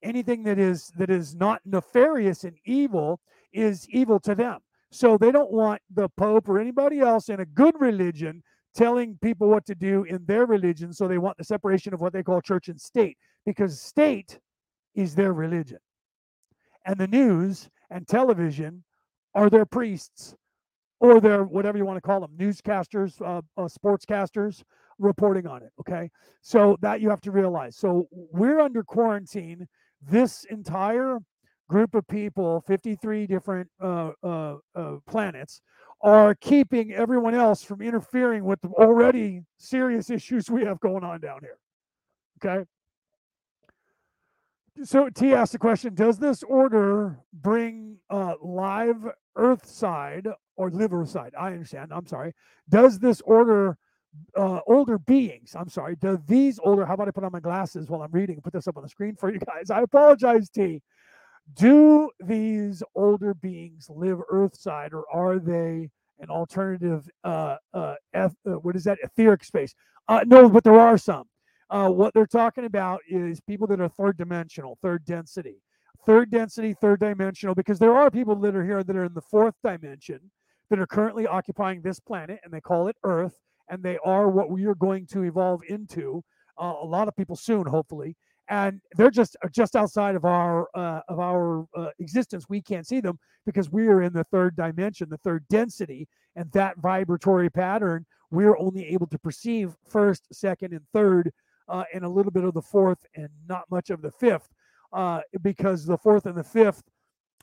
[0.06, 3.20] anything that is that is not nefarious and evil
[3.52, 4.60] is evil to them.
[4.92, 8.42] So they don't want the Pope or anybody else in a good religion
[8.76, 10.94] telling people what to do in their religion.
[10.94, 14.40] So they want the separation of what they call church and state because state
[14.94, 15.80] is their religion.
[16.86, 18.84] And the news and television
[19.36, 20.36] are their priests
[21.00, 24.64] or their whatever you want to call them newscasters, uh, uh, sportscasters
[24.98, 25.72] reporting on it.
[25.80, 26.10] Okay.
[26.42, 27.76] So that you have to realize.
[27.76, 29.68] So we're under quarantine
[30.02, 31.20] this entire
[31.68, 35.62] group of people, 53 different uh, uh, uh, planets,
[36.02, 41.20] are keeping everyone else from interfering with the already serious issues we have going on
[41.20, 41.58] down here.
[42.44, 42.66] Okay.
[44.84, 51.06] So T asked the question: Does this order bring uh, live Earth side or liver
[51.06, 51.34] side?
[51.38, 51.92] I understand.
[51.94, 52.34] I'm sorry.
[52.70, 53.78] Does this order
[54.36, 55.56] uh, older beings.
[55.56, 55.96] I'm sorry.
[55.96, 56.86] Do these older?
[56.86, 58.90] How about I put on my glasses while I'm reading put this up on the
[58.90, 59.70] screen for you guys?
[59.70, 60.82] I apologize, T.
[61.54, 67.08] Do these older beings live Earthside, or are they an alternative?
[67.24, 68.98] Uh, uh, eth- uh, what is that?
[69.04, 69.76] Etheric space?
[70.08, 71.26] Uh, no, but there are some.
[71.70, 75.62] Uh, what they're talking about is people that are third dimensional, third density,
[76.06, 79.22] third density, third dimensional, because there are people that are here that are in the
[79.22, 80.20] fourth dimension
[80.70, 84.50] that are currently occupying this planet, and they call it Earth and they are what
[84.50, 86.24] we are going to evolve into.
[86.62, 88.16] Uh, a lot of people soon, hopefully,
[88.50, 92.46] and they're just uh, just outside of our uh, of our uh, existence.
[92.48, 96.50] We can't see them because we are in the third dimension, the third density, and
[96.54, 101.32] that vibratory pattern we're only able to perceive first, second, and third,
[101.68, 104.50] uh, and a little bit of the fourth, and not much of the fifth,
[104.94, 106.84] uh, because the fourth and the fifth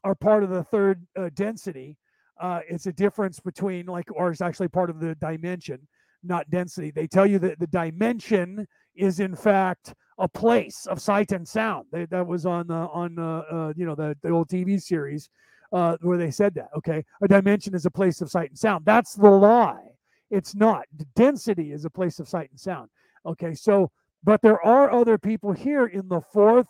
[0.05, 1.97] are part of the third density.
[2.43, 5.79] it's a difference between like, or it's actually part of the dimension
[6.23, 6.91] not density.
[6.91, 11.87] They tell you that the dimension is in fact a place of sight and sound.
[11.91, 15.29] They, that was on uh, on uh, uh, you know the, the old TV series
[15.73, 16.69] uh, where they said that.
[16.77, 18.85] Okay, a dimension is a place of sight and sound.
[18.85, 19.89] That's the lie.
[20.31, 20.85] It's not.
[21.15, 22.89] Density is a place of sight and sound.
[23.27, 23.91] Okay, so
[24.25, 26.69] but there are other people here in the fourth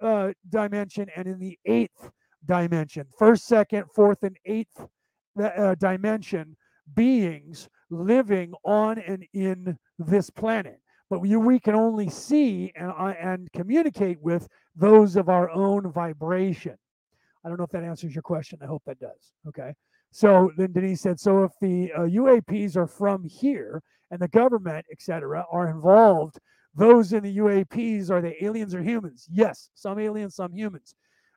[0.00, 2.10] uh, dimension and in the eighth
[2.46, 4.86] dimension, first, second, fourth, and eighth
[5.40, 6.56] uh, dimension
[6.94, 10.80] beings living on and in this planet.
[11.10, 15.92] But we, we can only see and, uh, and communicate with those of our own
[15.92, 16.76] vibration.
[17.44, 18.58] I don't know if that answers your question.
[18.62, 19.32] I hope that does.
[19.48, 19.74] Okay.
[20.10, 24.84] So then Denise said, so if the uh, UAPs are from here and the government,
[24.92, 26.38] etc., are involved,
[26.74, 29.26] those in the UAPs are they aliens or humans?
[29.30, 30.94] Yes, some aliens, some humans.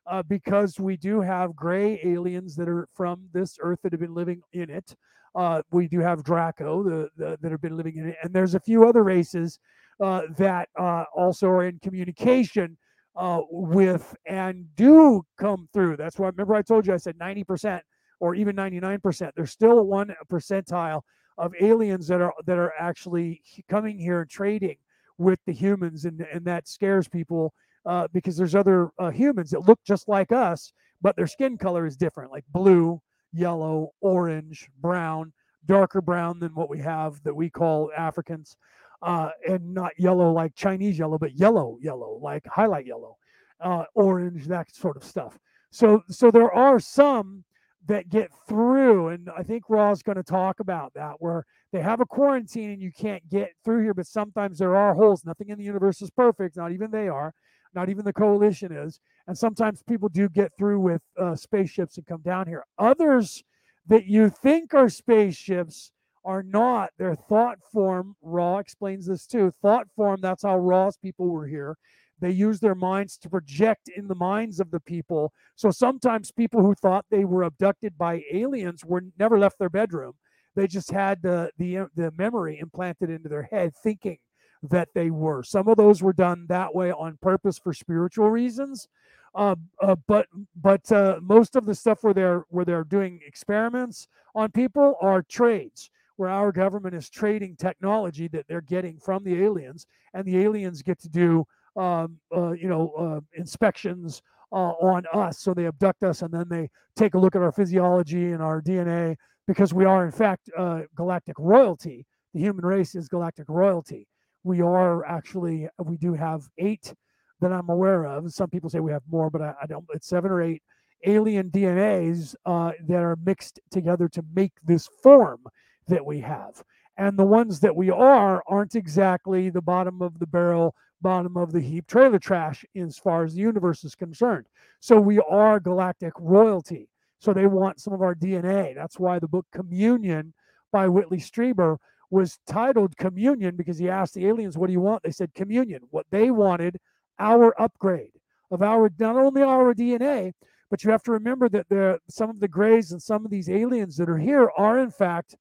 [0.08, 4.14] Uh, because we do have gray aliens that are from this earth that have been
[4.14, 4.94] living in it.
[5.34, 8.54] Uh, we do have Draco the, the, that have been living in it, and there's
[8.54, 9.58] a few other races
[10.00, 12.78] uh, that uh, also are in communication
[13.16, 15.96] uh, with and do come through.
[15.96, 17.80] That's why remember I told you I said 90%
[18.20, 19.30] or even 99%.
[19.34, 21.02] There's still a one percentile
[21.36, 24.76] of aliens that are that are actually coming here and trading
[25.18, 27.52] with the humans, and and that scares people
[27.84, 31.86] uh, because there's other uh, humans that look just like us, but their skin color
[31.86, 33.00] is different, like blue,
[33.32, 35.32] yellow, orange, brown,
[35.66, 38.56] darker brown than what we have that we call Africans
[39.02, 43.16] uh, and not yellow like Chinese yellow, but yellow, yellow, like highlight yellow,
[43.60, 45.38] uh, orange, that sort of stuff.
[45.70, 47.44] So, so there are some
[47.86, 52.00] that get through, and I think Ra's going to talk about that, where they have
[52.00, 55.24] a quarantine and you can't get through here, but sometimes there are holes.
[55.24, 57.32] Nothing in the universe is perfect, not even they are,
[57.74, 62.06] not even the coalition is, and sometimes people do get through with uh, spaceships and
[62.06, 62.64] come down here.
[62.78, 63.42] Others
[63.86, 65.92] that you think are spaceships
[66.24, 66.90] are not.
[66.98, 69.52] Their thought form, Ra explains this too.
[69.62, 71.76] Thought form, that's how Ra's people were here.
[72.20, 75.32] They use their minds to project in the minds of the people.
[75.54, 80.14] So sometimes people who thought they were abducted by aliens were never left their bedroom.
[80.54, 84.18] They just had the the, the memory implanted into their head, thinking
[84.62, 85.42] that they were.
[85.42, 88.88] Some of those were done that way on purpose for spiritual reasons.
[89.34, 94.08] Uh, uh, but but uh, most of the stuff where they're where they're doing experiments
[94.34, 99.42] on people are trades where our government is trading technology that they're getting from the
[99.42, 105.04] aliens, and the aliens get to do, um, uh, you know, uh, inspections uh, on
[105.12, 105.40] us.
[105.40, 108.62] So they abduct us, and then they take a look at our physiology and our
[108.62, 112.06] DNA because we are, in fact, uh, galactic royalty.
[112.34, 114.06] The human race is galactic royalty.
[114.44, 116.94] We are actually, we do have eight
[117.40, 118.32] that I'm aware of.
[118.32, 119.84] Some people say we have more, but I, I don't.
[119.92, 120.62] It's seven or eight
[121.04, 125.40] alien DNAs uh, that are mixed together to make this form
[125.88, 126.62] that we have.
[126.96, 131.52] And the ones that we are aren't exactly the bottom of the barrel, bottom of
[131.52, 134.46] the heap trailer trash as far as the universe is concerned.
[134.80, 136.88] So we are galactic royalty.
[137.18, 138.74] So they want some of our DNA.
[138.74, 140.34] That's why the book Communion
[140.72, 141.78] by Whitley Strieber
[142.10, 145.02] was titled Communion because he asked the aliens, What do you want?
[145.02, 145.82] They said Communion.
[145.90, 146.78] What they wanted,
[147.18, 148.12] our upgrade
[148.50, 150.32] of our, not only our DNA,
[150.70, 153.96] but you have to remember that some of the grays and some of these aliens
[153.96, 155.36] that are here are, in fact,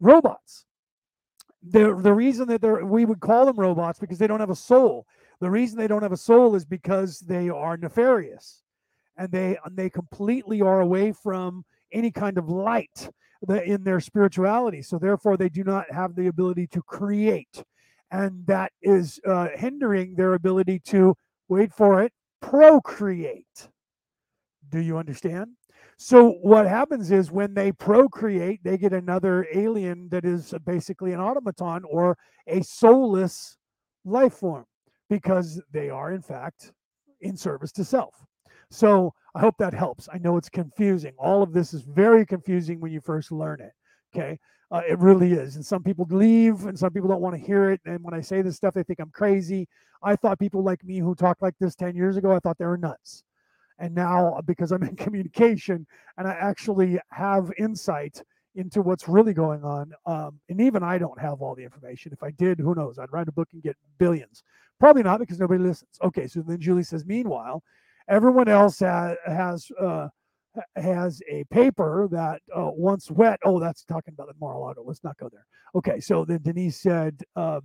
[0.00, 0.64] robots.
[1.62, 4.56] The, the reason that they're, we would call them robots because they don't have a
[4.56, 5.06] soul.
[5.40, 8.62] The reason they don't have a soul is because they are nefarious
[9.16, 13.10] and they and they completely are away from any kind of light
[13.48, 14.82] in their spirituality.
[14.82, 17.62] So therefore, they do not have the ability to create,
[18.10, 21.14] and that is uh, hindering their ability to
[21.48, 23.68] wait for it procreate.
[24.68, 25.57] Do you understand?
[26.00, 31.18] So what happens is when they procreate, they get another alien that is basically an
[31.18, 33.56] automaton or a soulless
[34.04, 34.64] life form
[35.10, 36.72] because they are in fact
[37.20, 38.14] in service to self.
[38.70, 40.08] So I hope that helps.
[40.12, 41.14] I know it's confusing.
[41.18, 43.72] All of this is very confusing when you first learn it.
[44.14, 44.38] Okay.
[44.70, 45.56] Uh, it really is.
[45.56, 47.80] And some people leave and some people don't want to hear it.
[47.86, 49.66] And when I say this stuff, they think I'm crazy.
[50.00, 52.66] I thought people like me who talked like this 10 years ago, I thought they
[52.66, 53.24] were nuts.
[53.78, 58.22] And now, uh, because I'm in communication and I actually have insight
[58.54, 62.12] into what's really going on, um, and even I don't have all the information.
[62.12, 62.98] If I did, who knows?
[62.98, 64.42] I'd write a book and get billions.
[64.80, 65.90] Probably not because nobody listens.
[66.02, 67.62] Okay, so then Julie says, meanwhile,
[68.08, 70.08] everyone else ha- has uh,
[70.76, 73.38] has a paper that uh, once wet.
[73.44, 74.82] Oh, that's talking about the Mar-a-Lago.
[74.84, 75.46] Let's not go there.
[75.76, 77.60] Okay, so then Denise said, um,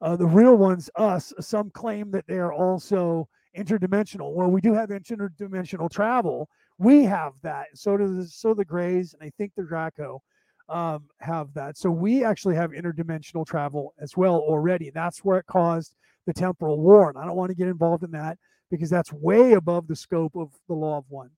[0.00, 1.32] uh, the real ones, us.
[1.40, 4.32] Some claim that they are also interdimensional.
[4.32, 6.48] Well, we do have interdimensional travel.
[6.78, 7.66] We have that.
[7.74, 10.22] So does so the Greys, and I think the Draco
[10.68, 11.76] um, have that.
[11.76, 14.90] So we actually have interdimensional travel as well already.
[14.90, 15.94] That's where it caused
[16.26, 17.08] the temporal war.
[17.08, 18.38] And I don't want to get involved in that
[18.70, 21.30] because that's way above the scope of the law of one.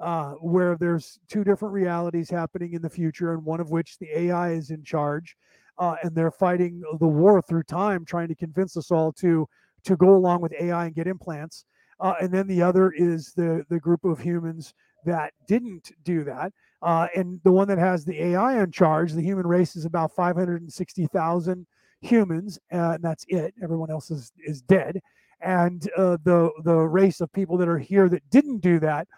[0.00, 4.06] Uh, where there's two different realities happening in the future, and one of which the
[4.16, 5.36] AI is in charge,
[5.76, 9.48] uh, and they're fighting the war through time, trying to convince us all to
[9.84, 11.64] to go along with AI and get implants.
[12.00, 14.72] Uh, and then the other is the the group of humans
[15.04, 16.52] that didn't do that.
[16.82, 20.14] Uh, and the one that has the AI in charge, the human race is about
[20.14, 21.66] 560,000
[22.00, 23.54] humans, uh, and that's it.
[23.62, 25.00] Everyone else is is dead.
[25.40, 29.08] And uh, the the race of people that are here that didn't do that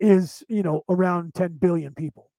[0.00, 2.30] is you know around 10 billion people.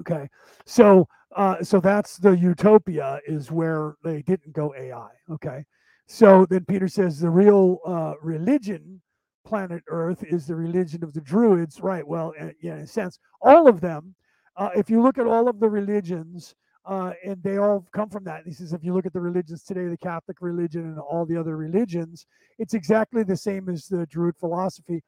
[0.00, 0.28] Okay,
[0.64, 5.10] so uh, so that's the utopia is where they didn't go AI.
[5.30, 5.64] Okay,
[6.06, 9.00] so then Peter says the real uh, religion,
[9.44, 11.80] planet Earth, is the religion of the Druids.
[11.80, 12.06] Right.
[12.06, 14.14] Well, uh, yeah, in a sense, all of them.
[14.56, 16.54] Uh, if you look at all of the religions
[16.86, 18.42] uh, and they all come from that.
[18.46, 21.36] he says, if you look at the religions today, the Catholic religion and all the
[21.36, 22.26] other religions,
[22.58, 25.02] it's exactly the same as the Druid philosophy.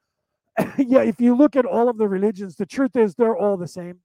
[0.77, 3.67] yeah, if you look at all of the religions, the truth is they're all the
[3.67, 3.99] same.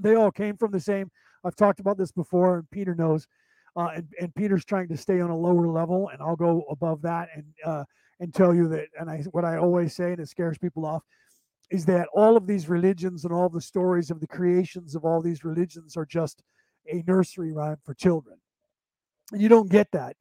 [0.00, 1.10] They all came from the same.
[1.44, 3.26] I've talked about this before, and Peter knows.
[3.74, 7.02] Uh, and, and Peter's trying to stay on a lower level, and I'll go above
[7.02, 7.84] that and uh,
[8.20, 8.86] and tell you that.
[8.98, 11.02] And I what I always say, and it scares people off,
[11.70, 15.22] is that all of these religions and all the stories of the creations of all
[15.22, 16.42] these religions are just
[16.86, 18.36] a nursery rhyme for children.
[19.32, 20.16] And you don't get that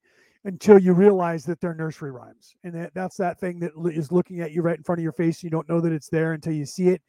[0.46, 2.56] until you realize that they're nursery rhymes.
[2.64, 5.12] And that, that's that thing that is looking at you right in front of your
[5.12, 5.44] face.
[5.44, 7.02] You don't know that it's there until you see it.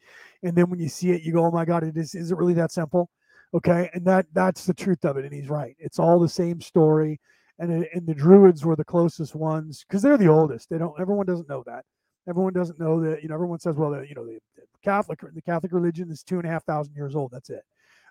[0.43, 2.37] And then when you see it, you go, oh my God, it is, is it
[2.37, 3.09] really that simple?
[3.53, 3.89] Okay.
[3.93, 5.25] And that that's the truth of it.
[5.25, 5.75] And he's right.
[5.79, 7.19] It's all the same story.
[7.59, 10.69] And, and the druids were the closest ones because they're the oldest.
[10.69, 11.85] They don't, everyone doesn't know that.
[12.27, 15.41] Everyone doesn't know that, you know, everyone says, well, you know, the, the Catholic, the
[15.41, 17.31] Catholic religion is two and a half thousand years old.
[17.31, 17.63] That's it.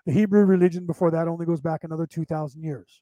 [0.05, 3.01] The Hebrew religion before that only goes back another 2,000 years.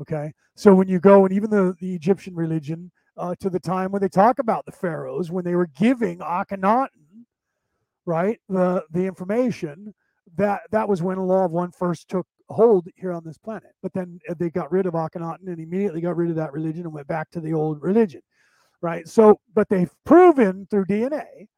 [0.00, 0.32] Okay.
[0.54, 4.02] So when you go, and even the, the Egyptian religion, uh, to the time when
[4.02, 6.88] they talk about the pharaohs, when they were giving Akhenaten,
[8.04, 9.94] right, the, the information,
[10.36, 13.74] that, that was when law of one first took hold here on this planet.
[13.82, 16.82] But then uh, they got rid of Akhenaten and immediately got rid of that religion
[16.82, 18.22] and went back to the old religion,
[18.80, 19.06] right?
[19.08, 21.48] So, but they've proven through DNA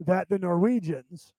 [0.00, 1.32] that the Norwegians,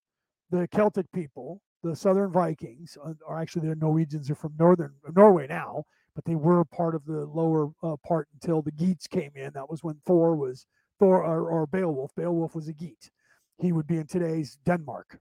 [0.52, 5.47] the Celtic people, the Southern Vikings, uh, or actually the Norwegians are from northern Norway
[5.47, 5.84] now,
[6.14, 9.52] but they were part of the lower uh, part until the Geats came in.
[9.54, 10.66] That was when Thor was
[11.00, 12.14] Thor or, or Beowulf.
[12.16, 13.10] Beowulf was a Geat.
[13.58, 15.20] He would be in today's Denmark,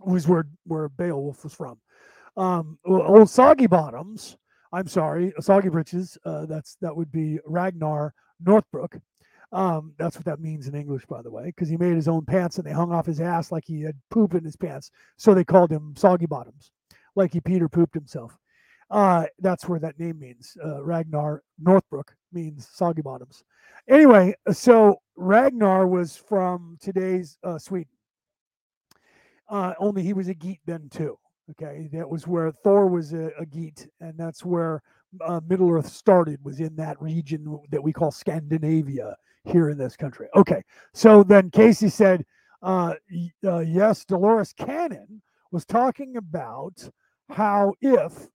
[0.00, 1.78] was where where Beowulf was from.
[2.36, 4.36] Um, old Soggy Bottoms.
[4.72, 6.16] I'm sorry, Soggy Britches.
[6.24, 9.00] Uh, that's that would be Ragnar Lothbrok.
[9.52, 12.24] Um, that's what that means in English, by the way, because he made his own
[12.24, 14.92] pants and they hung off his ass like he had poop in his pants.
[15.16, 16.70] So they called him Soggy Bottoms,
[17.16, 18.36] like he Peter pooped himself.
[18.90, 20.56] Uh, that's where that name means.
[20.64, 23.42] Uh, Ragnar Lothbrok means Soggy Bottoms.
[23.88, 27.90] Anyway, so Ragnar was from today's uh, Sweden.
[29.50, 31.18] Uh, only he was a Geat then too.
[31.50, 34.82] Okay, that was where Thor was a, a Geat, and that's where
[35.20, 36.38] uh, Middle Earth started.
[36.44, 40.28] Was in that region that we call Scandinavia here in this country.
[40.36, 40.62] Okay,
[40.94, 42.24] so then Casey said,
[42.62, 42.94] uh,
[43.44, 45.20] uh, yes, Dolores Cannon
[45.50, 46.88] was talking about
[47.28, 48.28] how if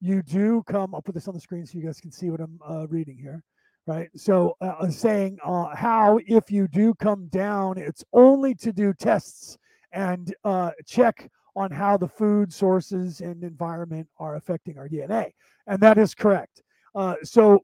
[0.00, 2.40] you do come, I'll put this on the screen so you guys can see what
[2.40, 3.42] I'm uh, reading here,
[3.86, 4.08] right?
[4.14, 9.58] So uh, saying uh, how if you do come down, it's only to do tests
[9.92, 15.30] and uh, check on how the food sources and environment are affecting our DNA.
[15.66, 16.62] And that is correct.
[16.94, 17.60] Uh, so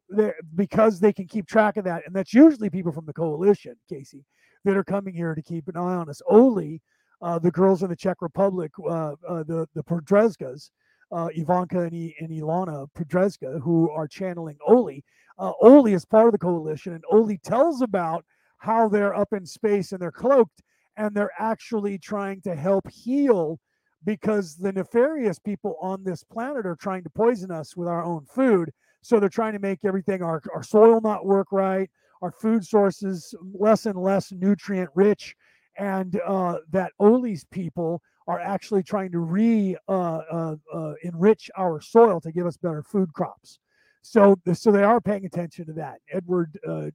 [0.54, 4.24] because they can keep track of that, and that's usually people from the coalition, Casey,
[4.64, 6.22] that are coming here to keep an eye on us.
[6.28, 6.80] Only
[7.22, 10.70] uh, the girls in the Czech Republic, uh, uh the the Podrezgas,
[11.10, 15.04] uh, Ivanka and, I, and Ilana Podrezga, who are channeling Oli.
[15.38, 18.24] Uh, Oli is part of the coalition, and Oli tells about
[18.58, 20.62] how they're up in space and they're cloaked,
[20.96, 23.58] and they're actually trying to help heal
[24.04, 28.24] because the nefarious people on this planet are trying to poison us with our own
[28.24, 28.70] food
[29.06, 31.88] so they're trying to make everything our, our soil not work right,
[32.22, 35.36] our food sources less and less nutrient rich,
[35.78, 41.80] and uh, that Oli's people are actually trying to re uh, uh, uh, enrich our
[41.80, 43.60] soil to give us better food crops.
[44.02, 45.98] So, so they are paying attention to that.
[46.12, 46.90] Edward uh,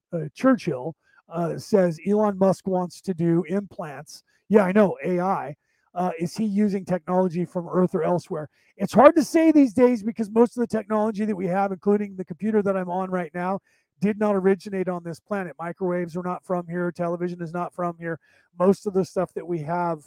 [1.32, 4.24] uh, says Elon Musk wants to do implants.
[4.50, 5.56] Yeah, I know AI
[5.94, 8.50] uh, is he using technology from Earth or elsewhere?
[8.78, 12.16] It's hard to say these days because most of the technology that we have, including
[12.16, 13.60] the computer that I'm on right now,
[14.00, 15.56] did not originate on this planet.
[15.60, 16.92] Microwaves are not from here.
[16.92, 18.20] Television is not from here.
[18.58, 20.00] Most of the stuff that we have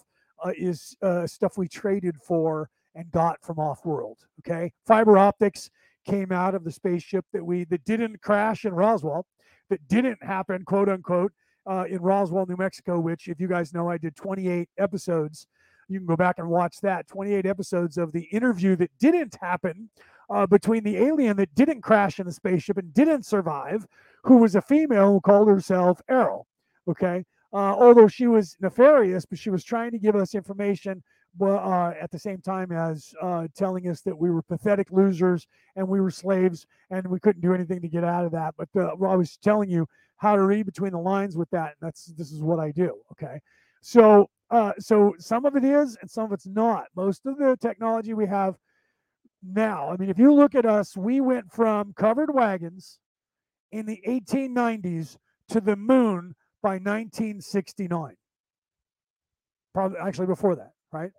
[0.45, 4.18] uh, is uh, stuff we traded for and got from off-world.
[4.41, 5.70] Okay, fiber optics
[6.05, 9.27] came out of the spaceship that we that didn't crash in Roswell,
[9.70, 11.32] that didn't happen, quote unquote,
[11.66, 12.98] uh, in Roswell, New Mexico.
[13.00, 15.46] Which, if you guys know, I did 28 episodes
[15.88, 19.90] you can go back and watch that 28 episodes of the interview that didn't happen
[20.30, 23.86] uh, between the alien that didn't crash in the spaceship and didn't survive,
[24.22, 26.46] who was a female who called herself Airl.
[26.88, 27.24] Okay.
[27.52, 31.02] Uh, although she was nefarious, but she was trying to give us information
[31.43, 35.87] uh, at the same time as uh, telling us that we were pathetic losers and
[35.87, 38.55] we were slaves and we couldn't do anything to get out of that.
[38.57, 41.74] But uh, I was telling you how to read between the lines with that.
[41.80, 43.01] And that's this is what I do.
[43.12, 43.41] Okay.
[43.82, 46.85] So uh, so some of it is and some of it's not.
[46.95, 48.57] Most of the technology we have
[49.43, 52.99] now, I mean, if you look at us, we went from covered wagons
[53.72, 55.16] in the 1890s
[55.49, 58.14] to the moon by 1969.
[59.74, 61.11] Probably actually before that, right?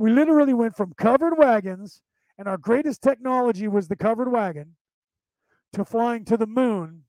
[0.00, 2.00] We literally went from covered wagons
[2.38, 4.76] and our greatest technology was the covered wagon,
[5.74, 7.02] to flying to the moon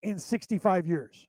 [0.00, 1.26] in 65 years.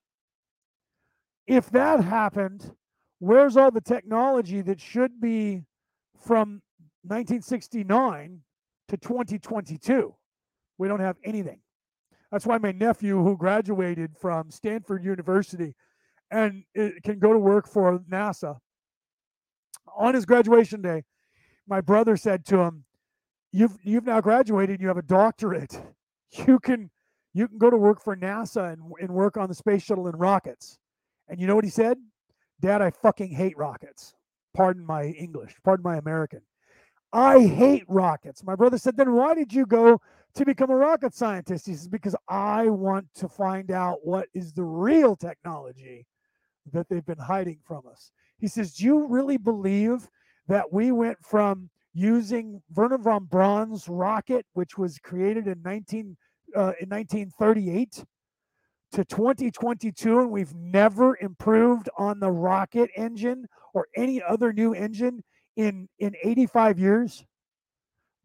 [1.48, 2.72] If that happened,
[3.18, 5.64] where's all the technology that should be
[6.24, 6.62] from
[7.02, 8.42] 1969
[8.90, 10.14] to 2022?
[10.78, 11.62] We don't have anything.
[12.32, 15.74] That's why my nephew, who graduated from Stanford University
[16.30, 18.60] and uh, can go to work for NASA,
[19.96, 21.04] on his graduation day,
[21.68, 22.86] my brother said to him,
[23.52, 24.82] "You've you've now graduated.
[24.82, 25.82] You have a doctorate.
[26.48, 26.90] You can
[27.34, 30.20] you can go to work for NASA and, and work on the space shuttle and
[30.20, 30.78] rockets."
[31.28, 31.98] And you know what he said?
[32.62, 34.16] Dad, I fucking hate rockets.
[34.54, 35.56] Pardon my English.
[35.64, 36.42] Pardon my American.
[37.12, 38.44] I hate rockets.
[38.44, 40.02] My brother said, Then why did you go
[40.36, 41.66] to become a rocket scientist?
[41.66, 46.06] He says, Because I want to find out what is the real technology
[46.72, 48.12] that they've been hiding from us.
[48.38, 50.08] He says, Do you really believe
[50.48, 56.18] that we went from using Wernher von Braun's rocket, which was created in 19
[56.56, 58.04] uh, in 1938,
[58.92, 65.24] to 2022, and we've never improved on the rocket engine or any other new engine
[65.56, 67.26] in in 85 years?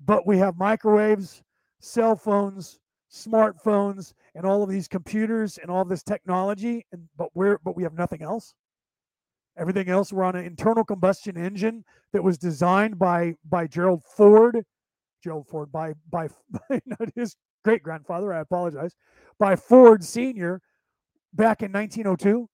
[0.05, 1.43] But we have microwaves,
[1.80, 2.80] cell phones,
[3.11, 7.82] smartphones, and all of these computers and all this technology, and but we're but we
[7.82, 8.54] have nothing else.
[9.58, 14.64] Everything else, we're on an internal combustion engine that was designed by by Gerald Ford,
[15.22, 16.28] Gerald Ford by by,
[16.70, 16.80] by
[17.14, 18.32] his great grandfather.
[18.32, 18.94] I apologize,
[19.38, 20.61] by Ford Senior
[21.32, 22.48] back in 1902.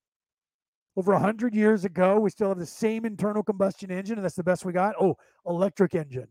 [0.95, 4.35] Over a hundred years ago, we still have the same internal combustion engine, and that's
[4.35, 4.95] the best we got.
[4.99, 6.27] Oh, electric engine.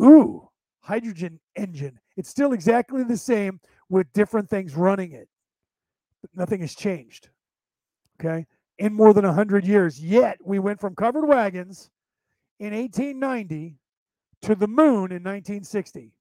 [0.00, 0.48] Ooh,
[0.80, 2.00] hydrogen engine.
[2.16, 5.28] It's still exactly the same with different things running it.
[6.34, 7.28] Nothing has changed.
[8.20, 8.46] Okay
[8.78, 10.02] in more than 100 years.
[10.02, 11.90] Yet we went from covered wagons
[12.58, 13.76] in 1890
[14.42, 16.12] to the moon in 1960.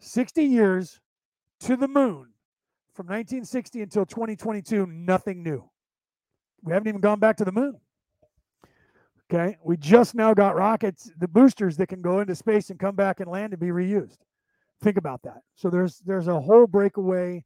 [0.00, 1.00] 60 years
[1.60, 2.32] to the moon
[2.92, 5.68] from 1960 until 2022, nothing new.
[6.62, 7.78] We haven't even gone back to the moon.
[9.32, 9.56] Okay.
[9.64, 13.20] We just now got rockets, the boosters that can go into space and come back
[13.20, 14.18] and land and be reused.
[14.84, 15.40] Think about that.
[15.56, 17.42] So there's there's a whole breakaway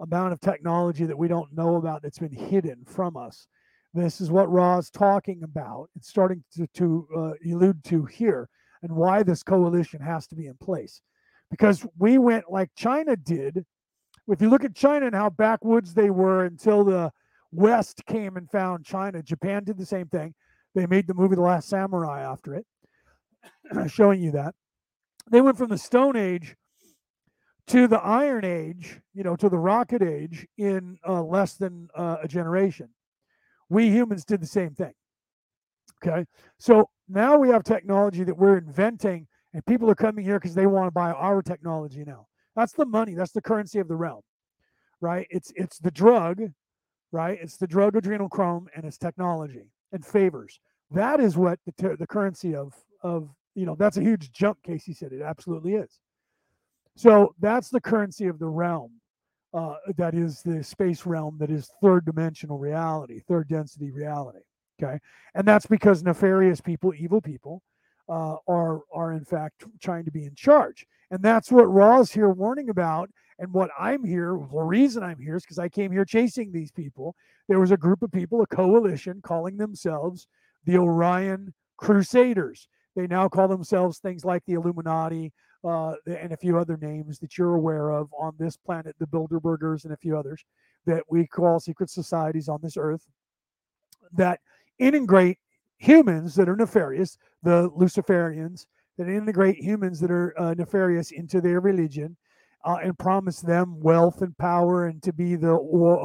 [0.00, 3.46] amount of technology that we don't know about that's been hidden from us.
[3.94, 5.90] This is what Ra's talking about.
[5.94, 8.48] It's starting to, to uh, allude to here
[8.82, 11.00] and why this coalition has to be in place.
[11.52, 13.64] Because we went like China did.
[14.26, 17.12] If you look at China and how backwoods they were until the
[17.52, 20.34] West came and found China, Japan did the same thing.
[20.74, 22.66] They made the movie The Last Samurai after it,
[23.88, 24.56] showing you that.
[25.30, 26.56] They went from the Stone Age
[27.68, 32.16] to the Iron Age, you know, to the Rocket Age in uh, less than uh,
[32.22, 32.88] a generation.
[33.68, 34.92] We humans did the same thing.
[36.04, 36.26] Okay.
[36.58, 40.66] So now we have technology that we're inventing, and people are coming here because they
[40.66, 42.26] want to buy our technology now.
[42.56, 44.22] That's the money, that's the currency of the realm,
[45.00, 45.26] right?
[45.30, 46.42] It's it's the drug,
[47.12, 47.38] right?
[47.40, 50.60] It's the drug adrenochrome and it's technology and favors.
[50.90, 54.92] That is what the, the currency of of you know that's a huge jump casey
[54.92, 55.98] said it absolutely is
[56.96, 58.92] so that's the currency of the realm.
[59.54, 64.38] Uh, that is the space realm that is third dimensional reality, third density reality.
[64.82, 64.98] Okay,
[65.34, 67.62] and that's because nefarious people, evil people,
[68.08, 72.30] uh, are are in fact trying to be in charge, and that's what Ra's here
[72.30, 73.10] warning about.
[73.38, 76.70] And what I'm here, the reason I'm here is because I came here chasing these
[76.70, 77.16] people.
[77.48, 80.28] There was a group of people, a coalition, calling themselves
[80.64, 82.68] the Orion Crusaders.
[82.94, 85.32] They now call themselves things like the Illuminati,
[85.64, 89.84] uh, and a few other names that you're aware of on this planet, the Bilderbergers
[89.84, 90.44] and a few others
[90.86, 93.06] that we call secret societies on this earth
[94.12, 94.40] that
[94.78, 95.38] integrate
[95.78, 98.66] humans that are nefarious, the Luciferians,
[98.98, 102.16] that integrate humans that are uh, nefarious into their religion.
[102.64, 105.50] Uh, and promise them wealth and power and to be the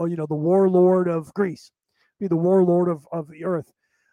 [0.09, 1.69] you know the warlord of Greece,
[2.19, 3.71] be the warlord of, of the earth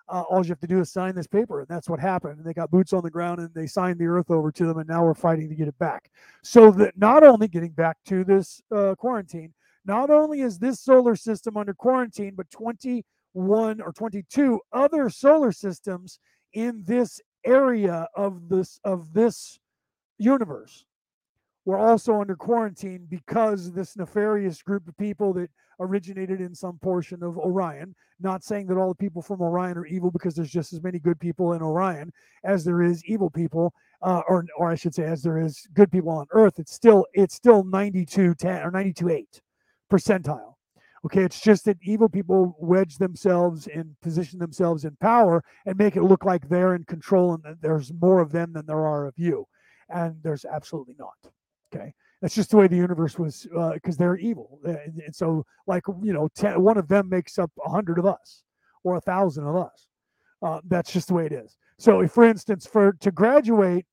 [0.08, 1.60] uh, all you have to do is sign this paper.
[1.60, 2.38] And that's what happened.
[2.38, 4.78] And they got boots on the ground and they signed the earth over to them.
[4.78, 6.10] And now we're fighting to get it back.
[6.42, 11.16] So that not only getting back to this uh, quarantine, not only is this solar
[11.16, 13.02] system under quarantine, but 21
[13.80, 16.18] or 22 other solar systems
[16.52, 19.58] in this area of this of this
[20.18, 20.86] universe
[21.64, 25.50] were also under quarantine because this nefarious group of people that
[25.80, 27.94] originated in some portion of Orion.
[28.20, 30.98] Not saying that all the people from Orion are evil because there's just as many
[30.98, 32.12] good people in Orion
[32.44, 35.90] as there is evil people, uh, or or I should say, as there is good
[35.90, 36.58] people on Earth.
[36.58, 39.40] It's still it's still 92 10 or 92 8
[39.90, 40.54] percentile.
[41.04, 45.96] Okay, it's just that evil people wedge themselves and position themselves in power and make
[45.96, 49.06] it look like they're in control and that there's more of them than there are
[49.06, 49.46] of you.
[49.90, 51.32] and there's absolutely not.
[51.74, 53.42] Okay, that's just the way the universe was
[53.74, 57.38] because uh, they're evil, and, and, so like you know, ten, one of them makes
[57.38, 58.42] up a hundred of us
[58.82, 59.88] or a thousand of us.
[60.42, 61.56] Uh, that's just the way it is.
[61.78, 63.86] So, if, for instance, for to graduate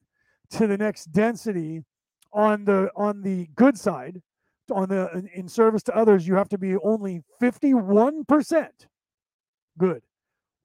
[0.51, 1.84] to the next density
[2.34, 4.21] on the on the good side,
[4.69, 8.88] on the in service to others, you have to be only fifty one percent
[9.77, 10.03] good,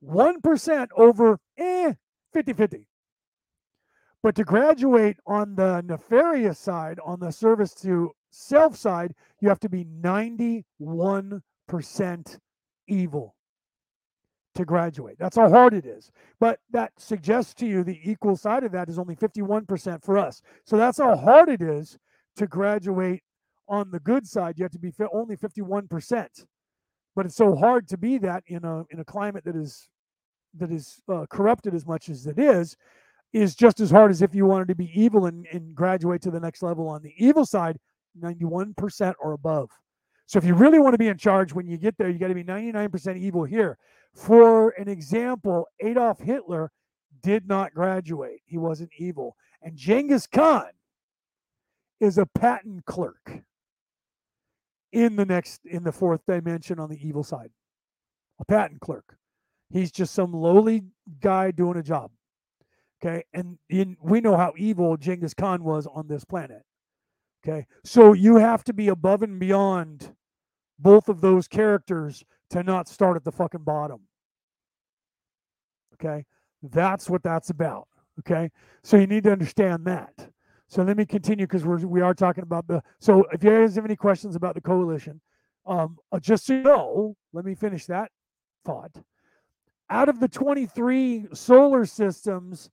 [0.00, 1.94] one percent over eh
[2.32, 2.86] 50 50.
[4.26, 9.60] But to graduate on the nefarious side, on the service to self side, you have
[9.60, 11.42] to be 91%
[12.88, 13.36] evil
[14.56, 15.16] to graduate.
[15.20, 16.10] That's how hard it is.
[16.40, 20.42] But that suggests to you the equal side of that is only 51% for us.
[20.64, 21.96] So that's how hard it is
[22.34, 23.22] to graduate
[23.68, 24.58] on the good side.
[24.58, 26.26] You have to be only 51%.
[27.14, 29.88] But it's so hard to be that in a in a climate that is
[30.58, 32.76] that is uh, corrupted as much as it is
[33.36, 36.30] is just as hard as if you wanted to be evil and, and graduate to
[36.30, 37.76] the next level on the evil side
[38.18, 39.68] 91% or above.
[40.24, 42.28] So if you really want to be in charge when you get there you got
[42.28, 43.76] to be 99% evil here.
[44.14, 46.72] For an example adolf hitler
[47.22, 48.40] did not graduate.
[48.46, 49.36] He wasn't evil.
[49.60, 50.70] And genghis khan
[52.00, 53.42] is a patent clerk
[54.92, 57.50] in the next in the fourth dimension on the evil side.
[58.40, 59.18] A patent clerk.
[59.68, 60.84] He's just some lowly
[61.20, 62.10] guy doing a job.
[63.06, 63.24] Okay.
[63.32, 66.62] And in, we know how evil Genghis Khan was on this planet.
[67.46, 67.66] Okay.
[67.84, 70.14] So you have to be above and beyond
[70.78, 74.00] both of those characters to not start at the fucking bottom.
[75.94, 76.24] Okay.
[76.62, 77.88] That's what that's about.
[78.20, 78.50] Okay.
[78.82, 80.30] So you need to understand that.
[80.68, 82.82] So let me continue because we're we are talking about the.
[82.98, 85.20] So if you guys have any questions about the coalition,
[85.64, 88.10] um, uh, just so you know, let me finish that
[88.64, 88.90] thought
[89.90, 92.70] out of the 23 solar systems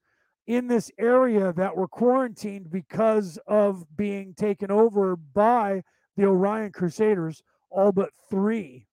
[0.47, 5.83] in this area that were quarantined because of being taken over by
[6.17, 8.87] the Orion Crusaders, all but three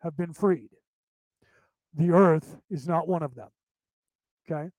[0.00, 0.70] have been freed.
[1.94, 3.48] The Earth is not one of them.
[4.48, 4.70] Okay.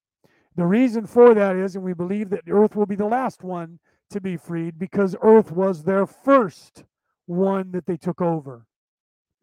[0.56, 3.80] The reason for that is, and we believe that Earth will be the last one
[4.10, 6.84] to be freed because Earth was their first
[7.26, 8.66] one that they took over.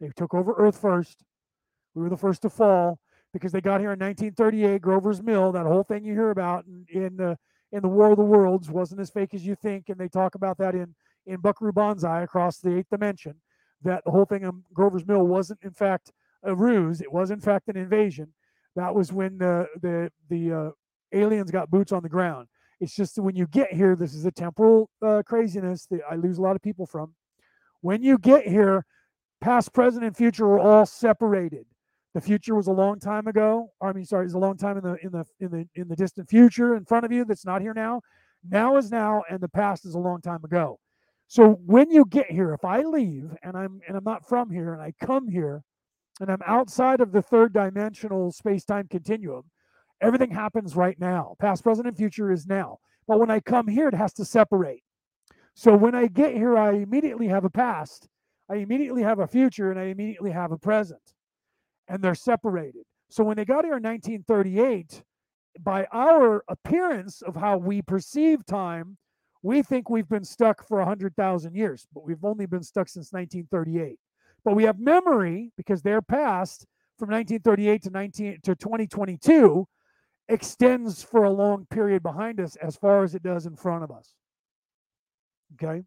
[0.00, 1.22] They took over Earth first.
[1.94, 2.98] We were the first to fall
[3.34, 6.86] because they got here in 1938, Grover's Mill, that whole thing you hear about in,
[6.88, 7.36] in the
[7.72, 10.36] in the War of the Worlds wasn't as fake as you think, and they talk
[10.36, 10.94] about that in
[11.26, 13.34] in Buckaroo Banzai across the eighth dimension.
[13.82, 16.12] That the whole thing in Grover's Mill wasn't in fact
[16.44, 18.32] a ruse; it was in fact an invasion.
[18.76, 20.70] That was when the the the uh,
[21.12, 22.46] aliens got boots on the ground.
[22.80, 26.38] It's just when you get here, this is a temporal uh, craziness that I lose
[26.38, 27.14] a lot of people from.
[27.80, 28.84] When you get here,
[29.40, 31.66] past, present, and future are all separated
[32.14, 33.72] the future was a long time ago.
[33.82, 35.96] I mean, sorry, it's a long time in the in the in the in the
[35.96, 38.00] distant future in front of you that's not here now.
[38.48, 40.78] Now is now, and the past is a long time ago.
[41.26, 44.72] So when you get here, if I leave and I'm and I'm not from here
[44.72, 45.64] and I come here
[46.20, 49.42] and I'm outside of the third dimensional space-time continuum,
[50.00, 51.34] everything happens right now.
[51.40, 52.78] Past, present, and future is now.
[53.08, 54.84] But when I come here, it has to separate.
[55.54, 58.08] So when I get here, I immediately have a past,
[58.48, 61.13] I immediately have a future, and I immediately have a present
[61.88, 62.82] and they're separated.
[63.10, 65.02] So when they got here in 1938,
[65.60, 68.96] by our appearance of how we perceive time,
[69.42, 73.98] we think we've been stuck for 100,000 years, but we've only been stuck since 1938.
[74.44, 76.66] But we have memory because their past
[76.98, 79.66] from 1938 to 19 to 2022
[80.28, 83.90] extends for a long period behind us as far as it does in front of
[83.90, 84.14] us.
[85.54, 85.82] Okay?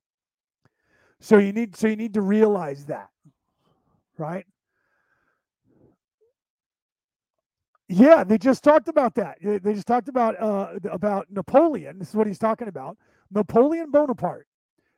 [1.20, 3.10] So you need so you need to realize that.
[4.18, 4.46] Right?
[7.90, 9.38] Yeah, they just talked about that.
[9.42, 12.00] They just talked about uh, about Napoleon.
[12.00, 12.98] This is what he's talking about.
[13.32, 14.48] Napoleon Bonaparte.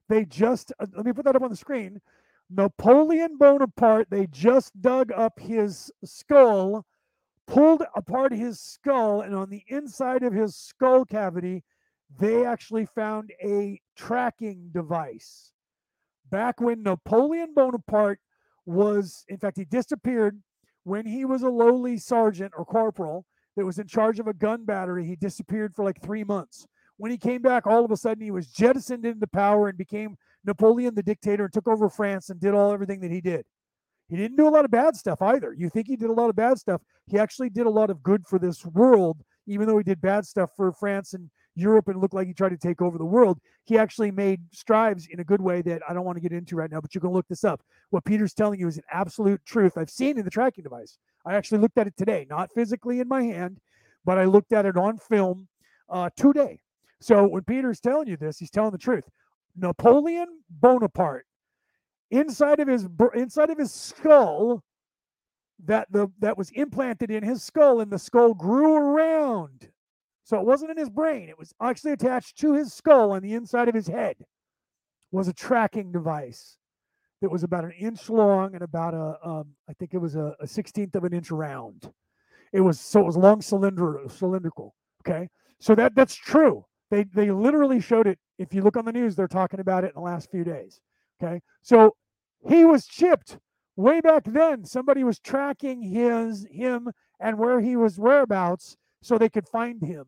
[0.10, 2.02] They just uh, let me put that up on the screen.
[2.50, 4.10] Napoleon Bonaparte.
[4.10, 6.86] They just dug up his skull,
[7.48, 11.64] pulled apart his skull, and on the inside of his skull cavity,
[12.20, 15.52] they actually found a tracking device.
[16.30, 18.20] Back when Napoleon Bonaparte
[18.66, 20.42] was, in fact, he disappeared
[20.90, 23.24] when he was a lowly sergeant or corporal
[23.56, 26.66] that was in charge of a gun battery, he disappeared for like three months.
[26.98, 30.18] When he came back, all of a sudden he was jettisoned into power and became
[30.44, 33.46] Napoleon the dictator and took over France and did all everything that he did.
[34.10, 35.54] He didn't do a lot of bad stuff either.
[35.54, 36.82] You think he did a lot of bad stuff.
[37.06, 40.26] He actually did a lot of good for this world, even though he did bad
[40.26, 41.30] stuff for France and
[41.60, 43.40] Europe and looked like he tried to take over the world.
[43.66, 46.56] He actually made strides in a good way that I don't want to get into
[46.56, 47.62] right now, but you can look this up.
[47.90, 49.78] What Peter's telling you is an absolute truth.
[49.78, 50.98] I've seen in the tracking device.
[51.26, 53.60] I actually looked at it today, not physically in my hand,
[54.06, 55.48] but I looked at it on film
[55.90, 56.62] uh, today.
[57.02, 59.06] So when Peter's telling you this, he's telling the truth.
[59.56, 61.26] Napoleon Bonaparte,
[62.12, 64.64] inside of his inside of his skull,
[65.66, 69.70] that the that was implanted in his skull, and the skull grew around.
[70.30, 73.34] So it wasn't in his brain; it was actually attached to his skull on the
[73.34, 74.16] inside of his head.
[75.12, 76.56] Was a tracking device
[77.22, 80.36] that was about an inch long and about a um, I think it was a,
[80.40, 81.92] a sixteenth of an inch around.
[82.54, 84.76] It was so it was long cylinder cylindrical.
[85.02, 86.64] Okay, so that that's true.
[86.92, 88.20] They they literally showed it.
[88.38, 90.80] If you look on the news, they're talking about it in the last few days.
[91.20, 91.96] Okay, so
[92.48, 93.40] he was chipped
[93.78, 94.64] way back then.
[94.64, 100.06] Somebody was tracking his him and where he was whereabouts so they could find him.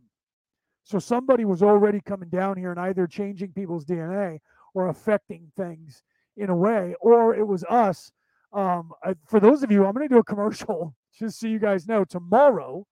[0.84, 4.40] So somebody was already coming down here and either changing people's DNA
[4.74, 6.04] or affecting things
[6.38, 8.12] in a way, or it was us.
[8.54, 11.60] Um, I, for those of you, I'm going to do a commercial just so you
[11.60, 12.04] guys know.
[12.04, 12.86] Tomorrow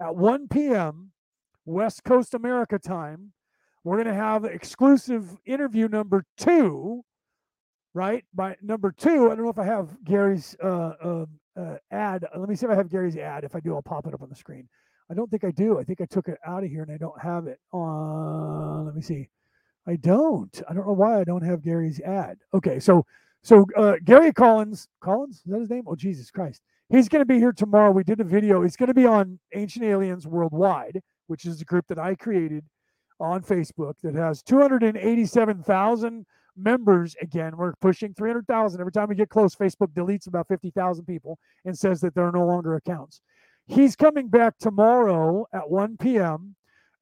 [0.00, 1.12] at 1 p.m.
[1.64, 3.32] West Coast America time,
[3.84, 7.02] we're going to have exclusive interview number two.
[7.94, 11.26] Right by number two, I don't know if I have Gary's uh, uh,
[11.58, 12.26] uh, ad.
[12.36, 13.42] Let me see if I have Gary's ad.
[13.42, 14.68] If I do, I'll pop it up on the screen.
[15.10, 15.78] I don't think I do.
[15.78, 17.60] I think I took it out of here and I don't have it.
[17.72, 19.28] Uh, let me see.
[19.86, 20.62] I don't.
[20.68, 22.38] I don't know why I don't have Gary's ad.
[22.52, 23.06] Okay, so
[23.42, 25.84] so uh, Gary Collins, Collins, is that his name?
[25.86, 27.92] Oh Jesus Christ, he's going to be here tomorrow.
[27.92, 28.62] We did a video.
[28.62, 32.64] He's going to be on Ancient Aliens Worldwide, which is a group that I created
[33.20, 36.26] on Facebook that has 287,000
[36.56, 37.14] members.
[37.22, 39.54] Again, we're pushing 300,000 every time we get close.
[39.54, 43.20] Facebook deletes about 50,000 people and says that there are no longer accounts.
[43.66, 46.56] He's coming back tomorrow at 1 p.m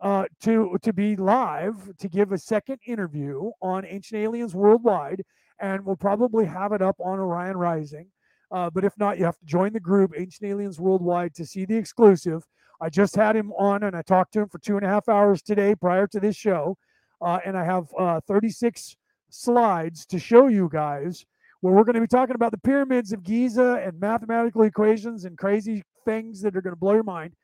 [0.05, 5.25] uh, to to be live to give a second interview on Ancient Aliens Worldwide,
[5.61, 8.09] and we'll probably have it up on Orion Rising.
[8.51, 11.65] Uh, but if not, you have to join the group Ancient Aliens Worldwide to see
[11.65, 12.45] the exclusive.
[12.81, 15.09] I just had him on, and I talked to him for two and a half
[15.09, 16.77] hours today prior to this show,
[17.23, 18.97] uh, and I have uh, 36
[19.31, 21.25] slides to show you guys
[21.63, 25.39] where we're going to be talking about the pyramids of Giza and mathematical equations and
[25.39, 27.35] crazy things that are going to blow your mind.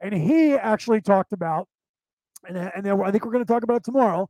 [0.00, 1.68] And he actually talked about
[2.48, 4.28] and, and I think we're going to talk about it tomorrow.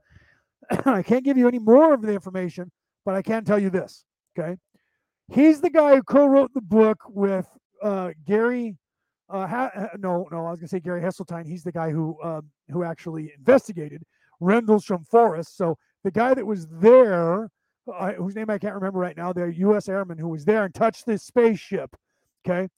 [0.85, 2.70] I can't give you any more of the information,
[3.05, 4.05] but I can tell you this.
[4.39, 4.57] Okay,
[5.28, 7.47] he's the guy who co-wrote the book with
[7.83, 8.76] uh, Gary.
[9.28, 11.47] Uh, ha- uh, no, no, I was going to say Gary Heseltine.
[11.47, 14.03] He's the guy who um, who actually investigated
[14.41, 15.57] Rendlesham Forest.
[15.57, 17.49] So the guy that was there,
[17.93, 19.89] uh, whose name I can't remember right now, the U.S.
[19.89, 21.95] airman who was there and touched this spaceship.
[22.47, 22.68] Okay,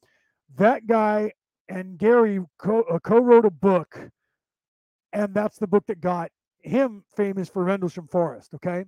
[0.57, 1.33] that guy
[1.69, 4.11] and Gary co- uh, co-wrote a book
[5.13, 6.31] and that's the book that got
[6.61, 8.55] him famous for Rendlesham Forest.
[8.55, 8.85] Okay,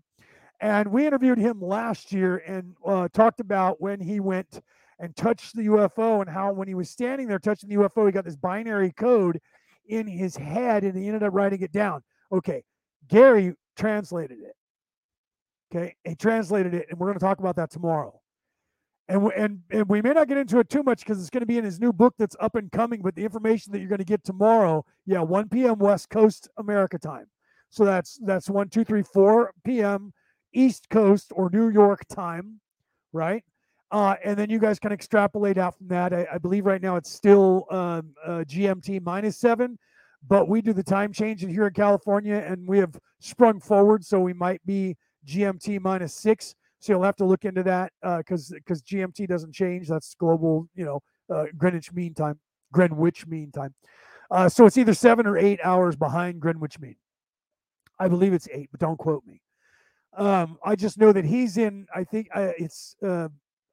[0.61, 4.61] and we interviewed him last year and uh, talked about when he went
[4.99, 8.13] and touched the UFO and how when he was standing there touching the UFO, he
[8.13, 9.41] got this binary code
[9.89, 12.03] in his head and he ended up writing it down.
[12.33, 12.63] Okay,
[13.09, 14.55] Gary translated it.
[15.75, 18.21] Okay, he translated it, and we're going to talk about that tomorrow
[19.09, 21.47] and and and we may not get into it too much because it's going to
[21.47, 23.03] be in his new book that's up and coming.
[23.03, 25.79] But the information that you're going to get tomorrow, yeah, 1 p.m.
[25.79, 27.27] West Coast America time.
[27.71, 30.13] So that's that's one, two, three, four p.m.
[30.53, 32.61] East Coast or New York time,
[33.13, 33.43] right?
[33.91, 36.13] Uh, and then you guys can extrapolate out from that.
[36.13, 39.79] I, I believe right now it's still um, uh, GMT minus seven,
[40.27, 44.21] but we do the time change here in California, and we have sprung forward, so
[44.21, 44.97] we might be
[45.27, 46.55] GMT minus six.
[46.85, 49.89] So you'll have to look into that because uh, because GMT doesn't change.
[49.89, 51.01] That's global, you know,
[51.35, 52.39] uh, Greenwich Mean Time,
[52.75, 53.75] Greenwich Mean Time.
[54.31, 56.97] Uh, so it's either seven or eight hours behind Greenwich Mean.
[57.99, 59.41] I believe it's eight, but don't quote me.
[60.15, 61.87] Um, I just know that he's in.
[61.95, 62.97] I think uh, it's.
[63.03, 63.29] Uh,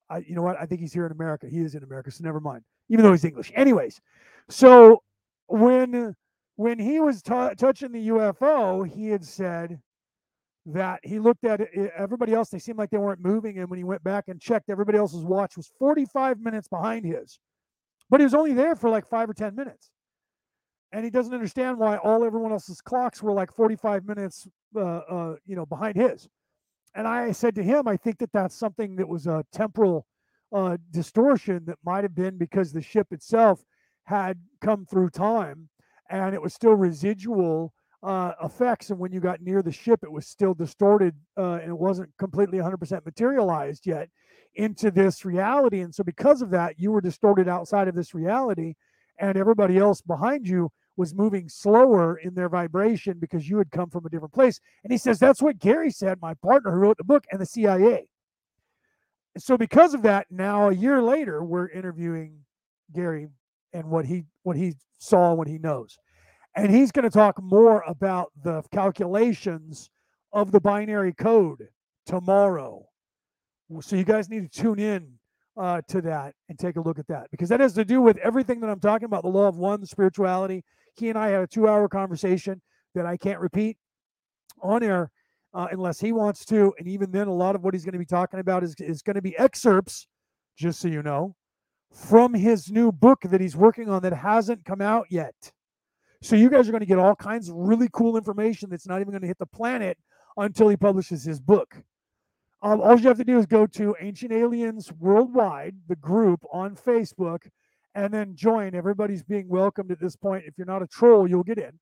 [0.10, 0.56] I, you know what?
[0.58, 1.48] I think he's here in America.
[1.50, 2.64] He is in America, so never mind.
[2.88, 4.00] Even though he's English, anyways.
[4.48, 5.04] So
[5.48, 6.16] when
[6.56, 9.82] when he was t- touching the UFO, he had said
[10.68, 11.62] that he looked at
[11.98, 13.60] everybody else, they seemed like they weren't moving.
[13.60, 17.40] And when he went back and checked, everybody else's watch was 45 minutes behind his.
[18.10, 19.92] But he was only there for like five or 10 minutes.
[20.92, 25.36] And he doesn't understand why all everyone else's clocks were like 45 minutes, uh, uh,
[25.46, 26.28] you know, behind his.
[26.94, 30.06] And I said to him, I think that that's something that was a temporal
[30.52, 33.64] uh, distortion that might have been because the ship itself
[34.04, 35.70] had come through time
[36.10, 37.74] and it was still residual
[38.04, 38.90] uh, effects.
[38.90, 42.10] And when you got near the ship, it was still distorted uh, and it wasn't
[42.18, 44.10] completely 100% materialized yet
[44.56, 45.82] into this reality.
[45.82, 48.76] And so, because of that, you were distorted outside of this reality,
[49.20, 53.90] and everybody else behind you was moving slower in their vibration because you had come
[53.90, 54.60] from a different place.
[54.84, 57.46] And he says, That's what Gary said, my partner who wrote the book, and the
[57.46, 58.08] CIA.
[59.38, 62.40] So, because of that, now a year later, we're interviewing
[62.94, 63.30] Gary
[63.74, 65.98] and what he what he saw, what he knows.
[66.56, 69.90] And he's going to talk more about the calculations
[70.34, 71.68] of the binary code
[72.06, 72.86] tomorrow.
[73.80, 75.14] So you guys need to tune in
[75.58, 78.18] uh, to that and take a look at that because that has to do with
[78.18, 80.64] everything that I'm talking about the law of one, spirituality.
[80.96, 82.62] He and I had a two hour conversation
[82.96, 83.78] that I can't repeat
[84.62, 85.10] on air
[85.54, 86.74] uh, unless he wants to.
[86.80, 89.02] And even then, a lot of what he's going to be talking about is, is
[89.02, 90.08] going to be excerpts,
[90.58, 91.36] just so you know,
[91.94, 95.52] from his new book that he's working on that hasn't come out yet.
[96.22, 99.02] So you guys are going to get all kinds of really cool information that's not
[99.02, 99.98] even going to hit the planet
[100.38, 101.76] until he publishes his book.
[102.62, 106.76] Um, all you have to do is go to Ancient Aliens Worldwide, the group on
[106.76, 107.40] Facebook,
[107.96, 108.76] and then join.
[108.76, 110.44] Everybody's being welcomed at this point.
[110.46, 111.80] If you're not a troll, you'll get in.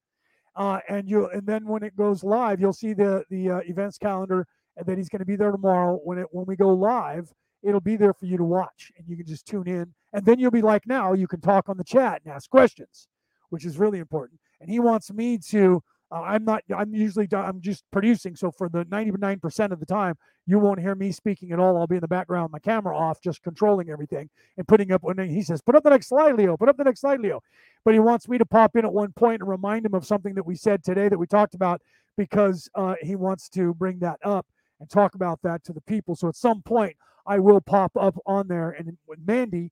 [0.55, 3.97] Uh, and you and then when it goes live, you'll see the the uh, events
[3.97, 5.99] calendar, and then he's going to be there tomorrow.
[6.03, 7.31] When it when we go live,
[7.61, 9.93] it'll be there for you to watch, and you can just tune in.
[10.13, 13.07] And then you'll be like now, you can talk on the chat and ask questions,
[13.49, 14.39] which is really important.
[14.61, 16.63] And he wants me to uh, I'm not.
[16.75, 17.27] I'm usually.
[17.31, 18.35] I'm just producing.
[18.35, 20.15] So for the 99% of the time,
[20.47, 21.77] you won't hear me speaking at all.
[21.77, 25.03] I'll be in the background, my camera off, just controlling everything and putting up.
[25.03, 26.57] When he says, "Put up the next slide, Leo.
[26.57, 27.41] Put up the next slide, Leo,"
[27.85, 30.33] but he wants me to pop in at one point and remind him of something
[30.33, 31.79] that we said today that we talked about
[32.17, 34.47] because uh, he wants to bring that up
[34.79, 36.15] and talk about that to the people.
[36.15, 36.95] So at some point,
[37.27, 38.71] I will pop up on there.
[38.71, 39.71] And Mandy,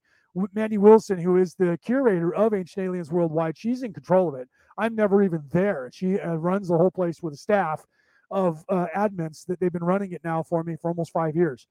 [0.54, 4.48] Mandy Wilson, who is the curator of Ancient Aliens Worldwide, she's in control of it.
[4.76, 5.90] I'm never even there.
[5.92, 7.84] She uh, runs the whole place with a staff
[8.30, 11.66] of uh, admins that they've been running it now for me for almost five years.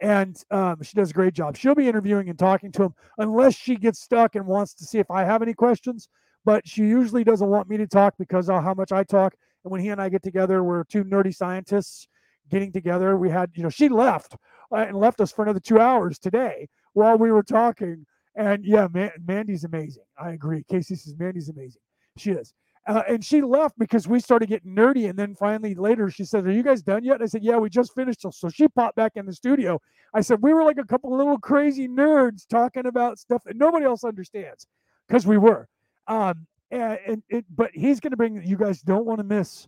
[0.00, 1.56] And um, she does a great job.
[1.56, 4.98] She'll be interviewing and talking to him unless she gets stuck and wants to see
[4.98, 6.08] if I have any questions.
[6.44, 9.34] But she usually doesn't want me to talk because of how much I talk.
[9.64, 12.06] And when he and I get together, we're two nerdy scientists
[12.50, 13.16] getting together.
[13.16, 14.36] We had, you know, she left
[14.70, 18.06] uh, and left us for another two hours today while we were talking.
[18.34, 20.04] And yeah, Man- Mandy's amazing.
[20.18, 20.64] I agree.
[20.68, 21.80] Casey says Mandy's amazing.
[22.16, 22.54] She is.
[22.86, 25.10] Uh, and she left because we started getting nerdy.
[25.10, 27.14] And then finally later she said, Are you guys done yet?
[27.16, 28.22] And I said, Yeah, we just finished.
[28.32, 29.78] So she popped back in the studio.
[30.14, 33.84] I said, We were like a couple little crazy nerds talking about stuff that nobody
[33.84, 34.66] else understands
[35.06, 35.68] because we were.
[36.08, 39.66] Um, and, and but he's going to bring, you guys don't want to miss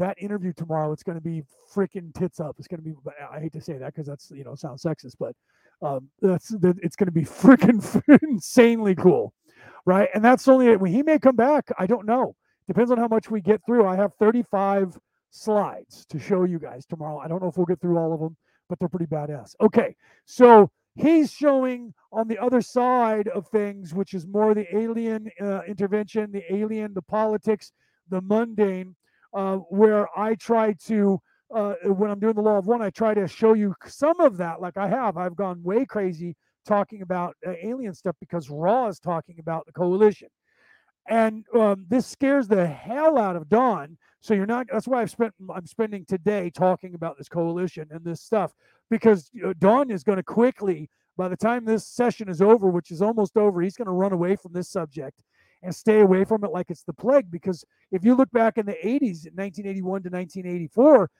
[0.00, 0.92] that interview tomorrow.
[0.92, 1.42] It's going to be
[1.74, 2.56] freaking tits up.
[2.58, 2.94] It's going to be,
[3.32, 5.34] I hate to say that because that's, you know, sounds sexist, but
[5.82, 9.32] um, that's, it's going to be freaking insanely cool
[9.86, 10.08] right?
[10.14, 10.80] And that's only it.
[10.80, 11.70] when he may come back.
[11.78, 12.34] I don't know.
[12.66, 13.86] Depends on how much we get through.
[13.86, 14.98] I have 35
[15.30, 17.18] slides to show you guys tomorrow.
[17.18, 18.36] I don't know if we'll get through all of them,
[18.68, 19.54] but they're pretty badass.
[19.60, 25.30] Okay, so he's showing on the other side of things, which is more the alien
[25.40, 27.72] uh, intervention, the alien, the politics,
[28.08, 28.94] the mundane,
[29.32, 31.20] uh, where I try to.
[31.52, 34.36] Uh, when I'm doing the law of one, I try to show you some of
[34.36, 35.16] that, like I have.
[35.16, 39.72] I've gone way crazy talking about uh, alien stuff because Ra is talking about the
[39.72, 40.28] coalition.
[41.08, 43.98] And um, this scares the hell out of Don.
[44.20, 44.68] So you're not.
[44.70, 45.34] That's why I've spent.
[45.52, 48.52] I'm spending today talking about this coalition and this stuff
[48.90, 50.88] because know, Don is going to quickly.
[51.16, 54.12] By the time this session is over, which is almost over, he's going to run
[54.12, 55.20] away from this subject
[55.62, 57.30] and stay away from it like it's the plague.
[57.30, 61.10] Because if you look back in the 80s, 1981 to 1984,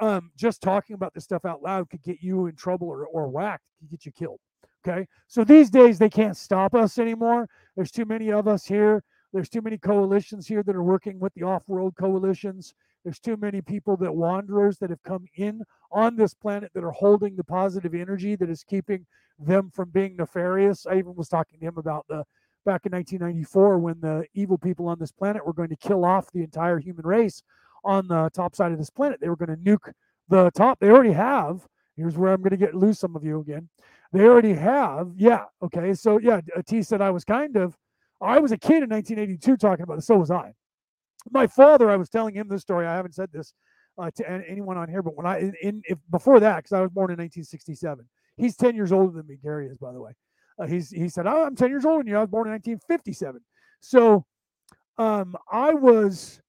[0.00, 3.28] um, just talking about this stuff out loud could get you in trouble or, or
[3.28, 4.38] whacked, could get you killed.
[4.86, 5.06] Okay.
[5.26, 7.48] So these days they can't stop us anymore.
[7.76, 9.02] There's too many of us here.
[9.32, 12.74] There's too many coalitions here that are working with the off world coalitions.
[13.04, 16.92] There's too many people that wanderers that have come in on this planet that are
[16.92, 19.06] holding the positive energy that is keeping
[19.38, 20.86] them from being nefarious.
[20.86, 22.24] I even was talking to him about the
[22.64, 26.30] back in 1994 when the evil people on this planet were going to kill off
[26.32, 27.42] the entire human race
[27.84, 29.20] on the top side of this planet.
[29.20, 29.92] They were going to nuke
[30.28, 30.78] the top.
[30.78, 31.66] They already have.
[31.96, 33.68] Here's where I'm going to get lose some of you again.
[34.12, 35.12] They already have.
[35.16, 35.44] Yeah.
[35.62, 35.94] Okay.
[35.94, 37.76] So yeah, T said I was kind of.
[38.20, 40.06] I was a kid in 1982 talking about this.
[40.06, 40.52] So was I.
[41.30, 41.90] My father.
[41.90, 42.86] I was telling him this story.
[42.86, 43.52] I haven't said this
[43.98, 46.80] uh, to anyone on here, but when I in, in if before that, because I
[46.80, 48.04] was born in 1967.
[48.38, 49.36] He's 10 years older than me.
[49.42, 50.12] Gary is, by the way.
[50.58, 52.16] Uh, he's he said, "Oh, I'm 10 years older than you.
[52.16, 53.40] I was born in 1957."
[53.80, 54.24] So,
[54.98, 56.40] um, I was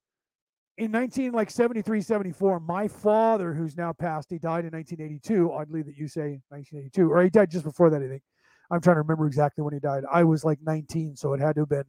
[0.78, 5.82] in 19 like 73 74 my father who's now passed he died in 1982 oddly
[5.82, 8.24] that you say 1982 or he died just before that i think.
[8.72, 10.04] I'm trying to remember exactly when he died.
[10.12, 11.86] I was like 19 so it had to have been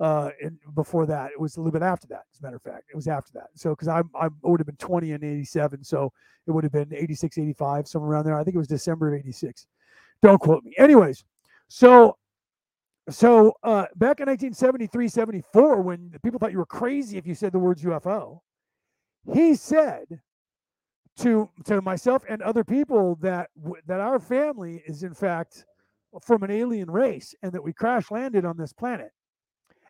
[0.00, 0.30] uh
[0.74, 1.32] before that.
[1.32, 2.84] It was a little bit after that as a matter of fact.
[2.90, 3.48] It was after that.
[3.54, 6.12] So because i i would have been 20 in 87 so
[6.46, 8.38] it would have been 86 85 somewhere around there.
[8.38, 9.66] I think it was december of 86
[10.22, 10.74] don't quote me.
[10.78, 11.24] Anyways
[11.68, 12.16] so
[13.10, 17.52] so uh, back in 1973, 74, when people thought you were crazy if you said
[17.52, 18.40] the words UFO,
[19.32, 20.20] he said
[21.18, 23.50] to to myself and other people that
[23.86, 25.64] that our family is in fact
[26.22, 29.10] from an alien race and that we crash landed on this planet,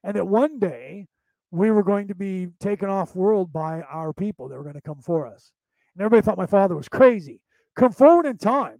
[0.05, 1.07] and that one day
[1.51, 4.81] we were going to be taken off world by our people that were going to
[4.81, 5.53] come for us.
[5.95, 7.41] And everybody thought my father was crazy.
[7.75, 8.79] Come forward in time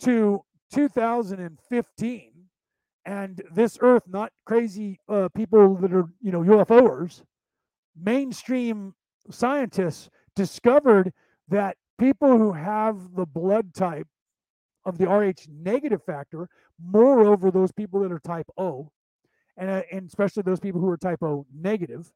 [0.00, 2.30] to 2015
[3.04, 7.22] and this earth not crazy uh, people that are you know ufoers
[8.00, 8.94] mainstream
[9.30, 11.12] scientists discovered
[11.48, 14.06] that people who have the blood type
[14.84, 16.48] of the rh negative factor
[16.82, 18.90] moreover those people that are type o
[19.56, 22.10] and, uh, and especially those people who are type o negative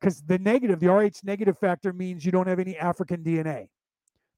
[0.00, 3.68] because the negative the rh negative factor means you don't have any african dna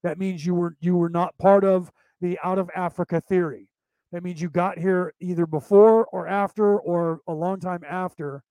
[0.03, 1.91] that means you were you were not part of
[2.21, 3.67] the out of Africa theory.
[4.11, 8.43] That means you got here either before or after or a long time after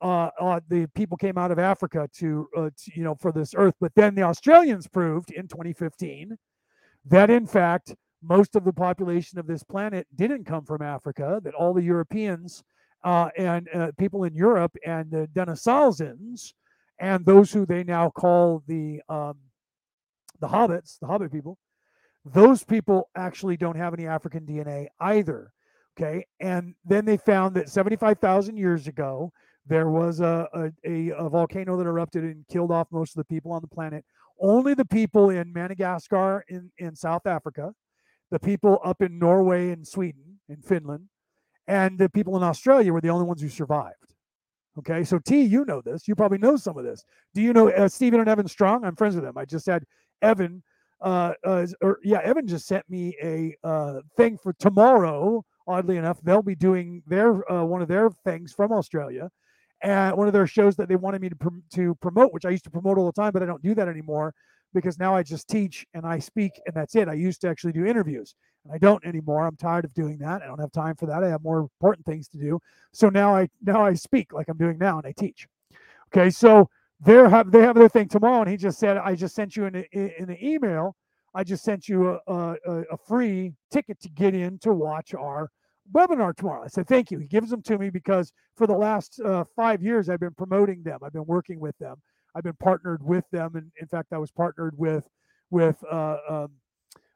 [0.00, 3.54] uh, uh, the people came out of Africa to, uh, to, you know, for this
[3.56, 3.74] earth.
[3.80, 6.36] But then the Australians proved in 2015
[7.06, 11.54] that, in fact, most of the population of this planet didn't come from Africa, that
[11.54, 12.62] all the Europeans
[13.04, 16.52] uh, and uh, people in Europe and the Denisovans
[16.98, 19.34] and those who they now call the um,
[20.40, 21.58] the hobbits, the hobbit people,
[22.24, 25.52] those people actually don't have any African DNA either.
[25.98, 26.26] Okay.
[26.40, 29.32] And then they found that 75,000 years ago,
[29.66, 30.48] there was a,
[30.84, 34.04] a, a, volcano that erupted and killed off most of the people on the planet.
[34.40, 37.72] Only the people in Madagascar in, in South Africa,
[38.30, 41.08] the people up in Norway and Sweden and Finland,
[41.68, 43.96] and the people in Australia were the only ones who survived.
[44.78, 46.08] Okay, so T, you know this.
[46.08, 47.04] You probably know some of this.
[47.34, 48.84] Do you know uh, Stephen and Evan Strong?
[48.84, 49.36] I'm friends with them.
[49.36, 49.84] I just had
[50.22, 50.62] Evan
[51.02, 55.44] uh, uh, or yeah, Evan just sent me a uh, thing for tomorrow.
[55.66, 59.30] Oddly enough, they'll be doing their uh, one of their things from Australia,
[59.82, 62.50] and one of their shows that they wanted me to pr- to promote, which I
[62.50, 64.34] used to promote all the time, but I don't do that anymore
[64.74, 67.08] because now I just teach and I speak, and that's it.
[67.08, 68.34] I used to actually do interviews,
[68.64, 69.46] and I don't anymore.
[69.46, 70.42] I'm tired of doing that.
[70.42, 71.22] I don't have time for that.
[71.22, 72.58] I have more important things to do.
[72.92, 75.46] So now I now I speak like I'm doing now, and I teach.
[76.14, 76.68] Okay, so
[77.04, 79.66] they have they have their thing tomorrow, and he just said, "I just sent you
[79.66, 80.96] in an email.
[81.34, 85.50] I just sent you a, a, a free ticket to get in to watch our
[85.92, 89.20] webinar tomorrow." I said, "Thank you." He gives them to me because for the last
[89.24, 91.00] uh, five years, I've been promoting them.
[91.02, 91.96] I've been working with them.
[92.34, 95.04] I've been partnered with them, and in fact, I was partnered with
[95.50, 96.48] with uh, um,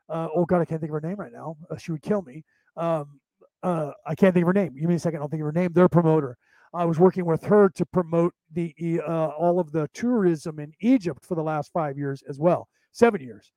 [0.08, 1.56] uh, oh god, I can't think of her name right now.
[1.70, 2.44] Uh, she would kill me.
[2.76, 3.20] Um,
[3.62, 4.74] uh, I can't think of her name.
[4.78, 5.20] Give me a second.
[5.20, 5.72] I'll think of her name.
[5.72, 6.36] Their promoter.
[6.74, 8.74] I was working with her to promote the
[9.06, 13.20] uh, all of the tourism in Egypt for the last five years as well, seven
[13.20, 13.52] years.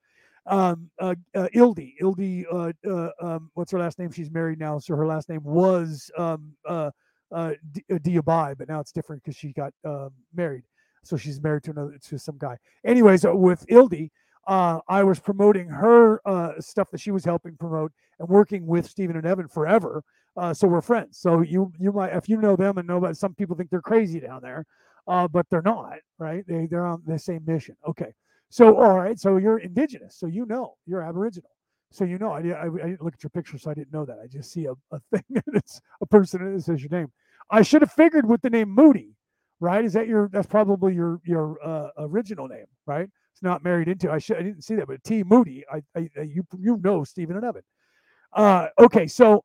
[0.46, 4.12] Um, uh, uh, Ildi, Ildi, uh, uh, um, what's her last name?
[4.12, 6.90] She's married now, so her last name was um, uh,
[7.32, 10.64] Diabai, but now it's different because she got um, married.
[11.04, 12.58] So she's married to another to some guy.
[12.86, 14.10] Anyways, with Ildi,
[14.48, 16.20] I was promoting her
[16.60, 20.04] stuff that she was helping promote and working with Stephen and Evan forever.
[20.38, 21.18] Uh, so we're friends.
[21.18, 23.82] So you you might if you know them and know that some people think they're
[23.82, 24.66] crazy down there,
[25.08, 26.46] uh, but they're not, right?
[26.48, 27.76] They they're on the same mission.
[27.88, 28.14] Okay.
[28.50, 29.20] So all right.
[29.20, 30.16] So you're indigenous.
[30.16, 31.50] So you know you're Aboriginal.
[31.92, 34.06] So you know I, I, I didn't look at your picture, so I didn't know
[34.06, 34.20] that.
[34.24, 35.24] I just see a, a thing
[35.54, 37.12] it's a person that says your name.
[37.52, 39.16] I should have figured with the name Moody,
[39.60, 39.84] right?
[39.84, 43.10] Is that your that's probably your your uh, original name, right?
[43.34, 44.12] It's not married into.
[44.12, 45.66] I should I didn't see that, but T Moody.
[45.72, 47.64] I, I you you know Stephen and Evan.
[48.34, 49.44] Uh, okay, so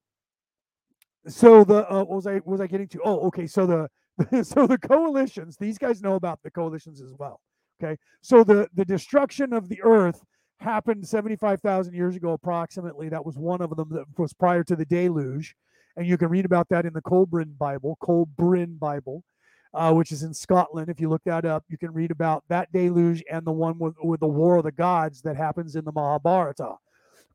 [1.26, 3.00] so the uh, was I was I getting to?
[3.04, 3.46] Oh, okay.
[3.46, 3.88] So the
[4.44, 5.56] so the coalitions.
[5.56, 7.40] These guys know about the coalitions as well.
[7.82, 10.22] Okay, so the the destruction of the earth
[10.60, 13.08] happened 75,000 years ago approximately.
[13.08, 15.54] That was one of them that was prior to the deluge,
[15.96, 19.22] and you can read about that in the Kolbrin Bible, Kolbrin Bible.
[19.72, 20.88] Uh, which is in Scotland.
[20.88, 23.96] If you look that up, you can read about that deluge and the one with,
[24.04, 26.76] with the War of the Gods that happens in the Mahabharata.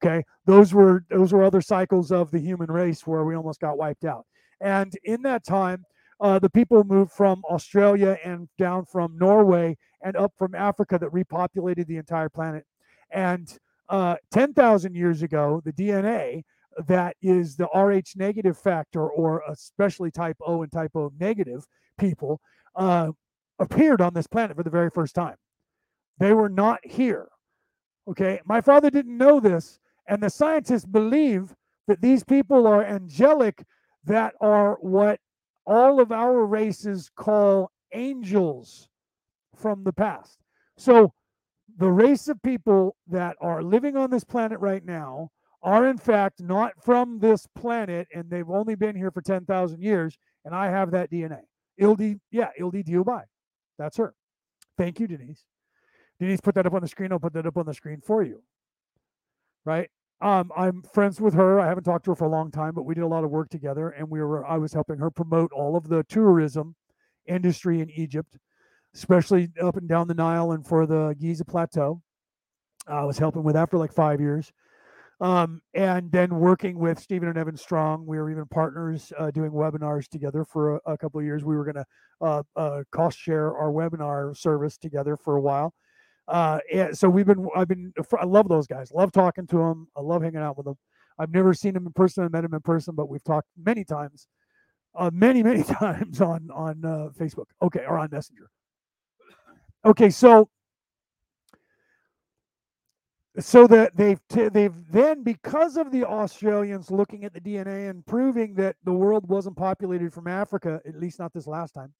[0.01, 3.77] Okay, those were those were other cycles of the human race where we almost got
[3.77, 4.25] wiped out.
[4.61, 5.85] And in that time,
[6.21, 11.11] uh, the people moved from Australia and down from Norway and up from Africa that
[11.11, 12.65] repopulated the entire planet.
[13.11, 13.57] And
[13.89, 16.43] uh, 10,000 years ago, the DNA
[16.87, 21.65] that is the Rh negative factor, or especially type O and type O negative
[21.97, 22.39] people,
[22.75, 23.11] uh,
[23.59, 25.35] appeared on this planet for the very first time.
[26.19, 27.27] They were not here.
[28.07, 29.79] Okay, my father didn't know this
[30.09, 31.55] and the scientists believe
[31.87, 33.63] that these people are angelic,
[34.03, 35.19] that are what
[35.65, 38.89] all of our races call angels
[39.55, 40.39] from the past.
[40.77, 41.13] So,
[41.77, 45.29] the race of people that are living on this planet right now
[45.61, 50.17] are, in fact, not from this planet, and they've only been here for 10,000 years.
[50.45, 51.41] And I have that DNA.
[51.79, 53.23] Ildi, yeah, Ildi Diobai.
[53.77, 54.13] That's her.
[54.77, 55.45] Thank you, Denise.
[56.19, 57.11] Denise, put that up on the screen.
[57.11, 58.41] I'll put that up on the screen for you.
[59.65, 59.89] Right?
[60.21, 61.59] Um, I'm friends with her.
[61.59, 63.29] I haven't talked to her for a long time, but we did a lot of
[63.29, 64.45] work together, and we were.
[64.45, 66.75] I was helping her promote all of the tourism
[67.25, 68.37] industry in Egypt,
[68.93, 72.01] especially up and down the Nile and for the Giza Plateau.
[72.87, 74.51] I was helping with that for like five years.
[75.21, 79.51] Um, and then working with Stephen and Evan Strong, we were even partners uh, doing
[79.51, 81.43] webinars together for a, a couple of years.
[81.43, 81.85] We were going to
[82.21, 85.73] uh, uh, cost share our webinar service together for a while.
[86.29, 88.91] Uh, yeah, so we've been, I've been, I love those guys.
[88.91, 89.87] Love talking to them.
[89.97, 90.77] I love hanging out with them.
[91.17, 92.23] I've never seen them in person.
[92.23, 94.27] I met them in person, but we've talked many times,
[94.95, 97.45] uh, many, many times on on uh, Facebook.
[97.61, 98.49] Okay, or on Messenger.
[99.85, 100.49] Okay, so
[103.39, 108.05] so that they've t- they've then because of the Australians looking at the DNA and
[108.05, 111.93] proving that the world wasn't populated from Africa, at least not this last time,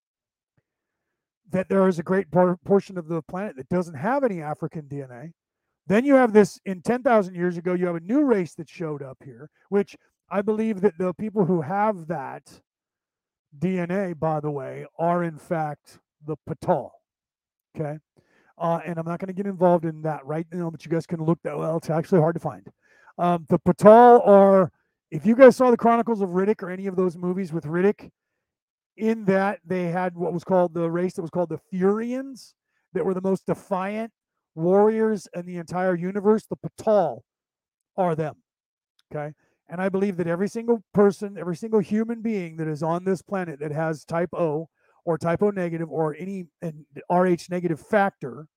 [1.52, 4.84] that there is a great por- portion of the planet that doesn't have any African
[4.84, 5.32] DNA.
[5.88, 9.02] Then you have this in 10,000 years ago, you have a new race that showed
[9.02, 9.96] up here, which
[10.30, 12.62] I believe that the people who have that
[13.58, 16.92] DNA, by the way, are in fact the Patal.
[17.76, 17.98] Okay.
[18.58, 21.08] Uh, and I'm not going to get involved in that right now, but you guys
[21.08, 21.78] can look that well.
[21.78, 22.68] It's actually hard to find.
[23.18, 24.72] Um, the Patal are,
[25.12, 28.12] if you guys saw the Chronicles of Riddick or any of those movies with Riddick,
[29.00, 32.54] in that they had what was called the race that was called the Furians,
[32.94, 34.12] that were the most defiant
[34.56, 36.46] warriors in the entire universe.
[36.46, 37.22] The Patal
[37.98, 38.36] are them.
[39.12, 39.34] Okay.
[39.70, 43.22] And I believe that every single person, every single human being that is on this
[43.22, 44.70] planet that has type O
[45.06, 48.48] or type O negative or any an Rh negative factor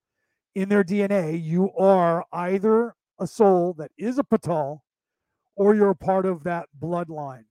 [0.55, 4.81] in their DNA, you are either a soul that is a Patal
[5.55, 7.45] or you're a part of that bloodline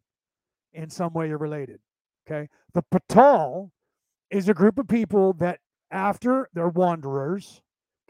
[0.73, 1.79] in some way you're related.
[2.31, 2.47] Okay.
[2.73, 3.71] The Patal
[4.29, 5.59] is a group of people that
[5.91, 7.61] after they're wanderers.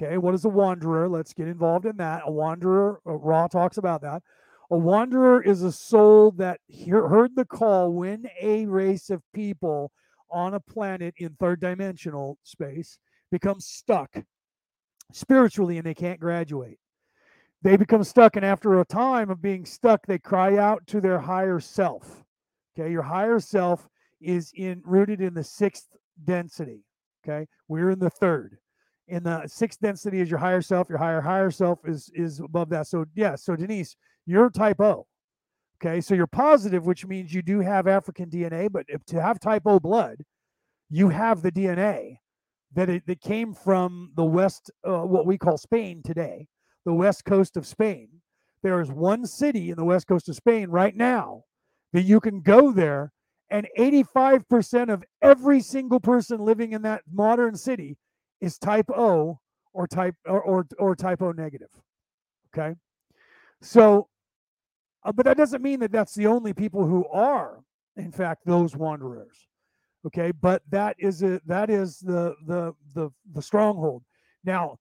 [0.01, 0.17] Okay.
[0.17, 1.09] What is a wanderer?
[1.09, 2.23] Let's get involved in that.
[2.25, 4.21] A wanderer, uh, Ra talks about that.
[4.69, 9.91] A wanderer is a soul that hear, heard the call when a race of people
[10.29, 12.97] on a planet in third dimensional space
[13.31, 14.15] becomes stuck
[15.11, 16.79] spiritually and they can't graduate.
[17.63, 21.19] They become stuck, and after a time of being stuck, they cry out to their
[21.19, 22.23] higher self.
[22.73, 23.87] Okay, your higher self
[24.21, 25.87] is in rooted in the sixth
[26.23, 26.83] density.
[27.23, 28.57] Okay, we're in the third.
[29.07, 30.89] In the sixth density is your higher self.
[30.89, 32.87] Your higher higher self is is above that.
[32.87, 33.95] So yeah, so Denise,
[34.25, 35.07] you're type O.
[35.83, 39.39] Okay, so you're positive, which means you do have African DNA, but if, to have
[39.39, 40.23] type O blood,
[40.91, 42.17] you have the DNA
[42.73, 46.47] that it that came from the west, uh, what we call Spain today,
[46.85, 48.09] the west coast of Spain.
[48.63, 51.43] There is one city in the west coast of Spain right now
[51.93, 53.11] that you can go there,
[53.51, 57.97] and 85% of every single person living in that modern city
[58.39, 59.39] is type O
[59.73, 61.69] or type or or, or type O negative.
[62.53, 62.75] Okay,
[63.61, 64.07] so
[65.03, 67.59] uh, but that doesn't mean that that's the only people who are,
[67.97, 69.47] in fact, those wanderers.
[70.07, 74.03] Okay, but that is a that is the the the the stronghold.
[74.43, 74.77] Now,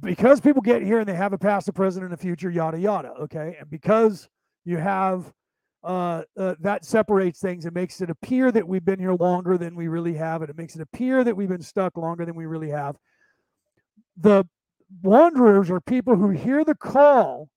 [0.00, 2.78] because people get here and they have a past, a present, and a future, yada
[2.78, 3.10] yada.
[3.20, 4.28] Okay, and because
[4.64, 5.32] you have
[5.84, 7.64] uh, uh, that separates things.
[7.64, 10.56] And makes it appear that we've been here longer than we really have, and it
[10.56, 12.96] makes it appear that we've been stuck longer than we really have.
[14.16, 14.44] The
[15.02, 17.48] wanderers are people who hear the call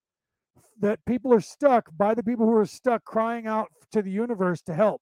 [0.80, 4.62] that people are stuck by the people who are stuck crying out to the universe
[4.64, 5.02] to help.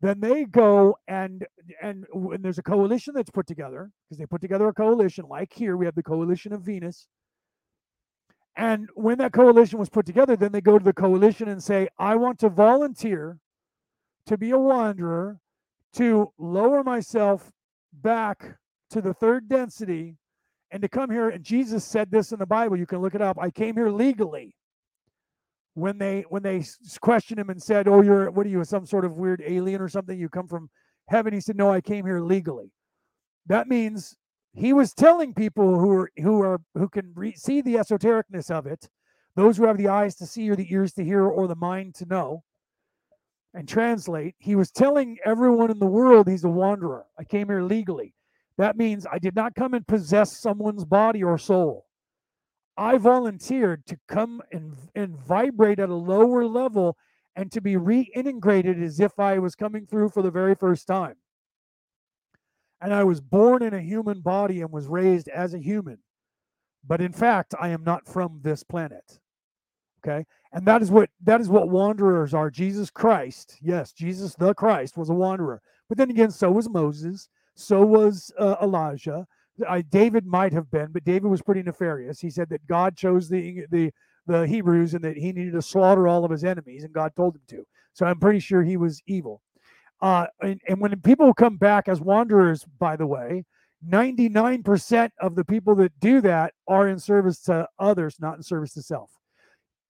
[0.00, 1.46] Then they go and
[1.80, 5.52] and, and there's a coalition that's put together because they put together a coalition like
[5.52, 7.06] here we have the coalition of venus
[8.56, 11.88] and when that coalition was put together then they go to the coalition and say
[11.98, 13.38] i want to volunteer
[14.26, 15.38] to be a wanderer
[15.92, 17.50] to lower myself
[17.92, 18.56] back
[18.90, 20.16] to the third density
[20.70, 23.22] and to come here and jesus said this in the bible you can look it
[23.22, 24.54] up i came here legally
[25.74, 26.64] when they when they
[27.00, 29.88] questioned him and said, "Oh, you're what are you, some sort of weird alien or
[29.88, 30.18] something?
[30.18, 30.70] You come from
[31.08, 32.70] heaven?" He said, "No, I came here legally."
[33.46, 34.16] That means
[34.54, 38.66] he was telling people who are who are who can re- see the esotericness of
[38.66, 38.88] it,
[39.34, 41.94] those who have the eyes to see or the ears to hear or the mind
[41.96, 42.44] to know
[43.52, 44.36] and translate.
[44.38, 47.04] He was telling everyone in the world he's a wanderer.
[47.18, 48.14] I came here legally.
[48.56, 51.86] That means I did not come and possess someone's body or soul.
[52.76, 56.96] I volunteered to come and, and vibrate at a lower level
[57.36, 61.14] and to be reintegrated as if I was coming through for the very first time.
[62.84, 65.98] And I was born in a human body and was raised as a human.
[66.86, 69.18] But in fact, I am not from this planet.
[70.04, 70.26] Okay?
[70.52, 72.50] And that is what that is what wanderers are.
[72.50, 75.62] Jesus Christ, yes, Jesus the Christ was a wanderer.
[75.88, 79.26] But then again, so was Moses, so was uh, Elijah,
[79.68, 82.20] I, David might have been, but David was pretty nefarious.
[82.20, 83.92] He said that God chose the the
[84.26, 87.36] the Hebrews and that he needed to slaughter all of his enemies, and God told
[87.36, 87.64] him to.
[87.92, 89.42] So I'm pretty sure he was evil.
[90.04, 93.42] Uh, and, and when people come back as wanderers, by the way,
[93.88, 98.74] 99% of the people that do that are in service to others, not in service
[98.74, 99.10] to self.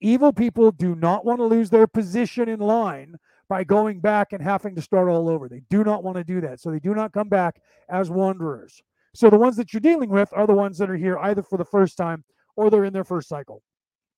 [0.01, 3.17] Evil people do not want to lose their position in line
[3.49, 5.49] by going back and having to start all over.
[5.49, 6.61] They do not want to do that.
[6.61, 8.81] So they do not come back as wanderers.
[9.17, 11.59] So the ones that you're dealing with are the ones that are here either for
[11.59, 12.23] the first time
[12.55, 13.65] or they're in their first cycle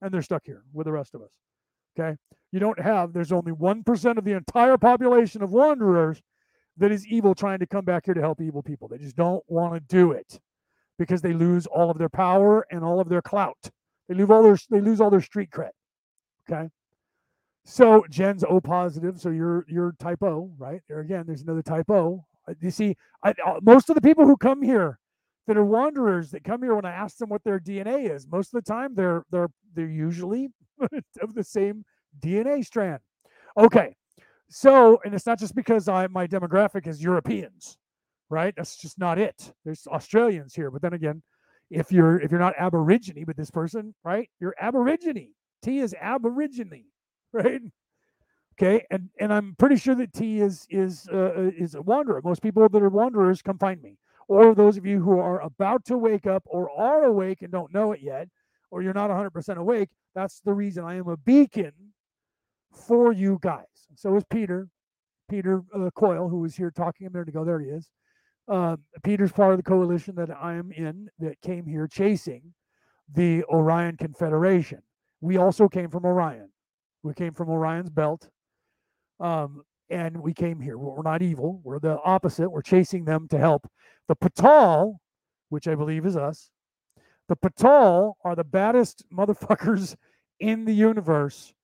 [0.02, 1.32] and they're stuck here with the rest of us.
[1.98, 2.18] Okay.
[2.56, 6.22] You don't have, there's only 1% of the entire population of wanderers
[6.78, 8.88] that is evil trying to come back here to help evil people.
[8.88, 10.40] They just don't want to do it
[10.98, 13.70] because they lose all of their power and all of their clout.
[14.08, 15.68] They lose all their they lose all their street cred.
[16.48, 16.70] Okay.
[17.66, 20.80] So Jen's O positive, so you're you're type O, right?
[20.88, 22.24] There again, there's another type O.
[22.48, 24.98] Uh, you see, I, uh, most of the people who come here
[25.46, 28.54] that are wanderers that come here when I ask them what their DNA is, most
[28.54, 30.48] of the time they're they're they're usually
[31.20, 31.84] of the same
[32.20, 33.00] DNA strand.
[33.56, 33.94] Okay,
[34.48, 37.76] so and it's not just because I my demographic is Europeans,
[38.30, 38.54] right?
[38.56, 39.52] That's just not it.
[39.64, 41.22] There's Australians here, but then again,
[41.70, 44.28] if you're if you're not Aborigine with this person, right?
[44.40, 45.30] You're Aborigine.
[45.62, 46.84] T is Aborigine,
[47.32, 47.60] right?
[48.54, 52.20] Okay, and and I'm pretty sure that T is is uh, uh, is a wanderer.
[52.22, 53.98] Most people that are wanderers come find me,
[54.28, 57.72] or those of you who are about to wake up or are awake and don't
[57.72, 58.28] know it yet,
[58.70, 59.90] or you're not 100% awake.
[60.14, 61.72] That's the reason I am a beacon
[62.76, 63.64] for you guys.
[63.94, 64.68] So is Peter,
[65.28, 67.44] Peter uh, Coyle, who was here talking a minute ago.
[67.44, 67.88] There he is.
[68.48, 72.54] Uh, Peter's part of the coalition that I am in that came here chasing
[73.12, 74.82] the Orion Confederation.
[75.20, 76.50] We also came from Orion.
[77.02, 78.28] We came from Orion's belt.
[79.18, 80.78] Um, and we came here.
[80.78, 81.60] We're not evil.
[81.62, 82.50] We're the opposite.
[82.50, 83.68] We're chasing them to help.
[84.08, 84.96] The Patal,
[85.48, 86.50] which I believe is us,
[87.28, 89.96] the Patal are the baddest motherfuckers
[90.40, 91.54] in the universe.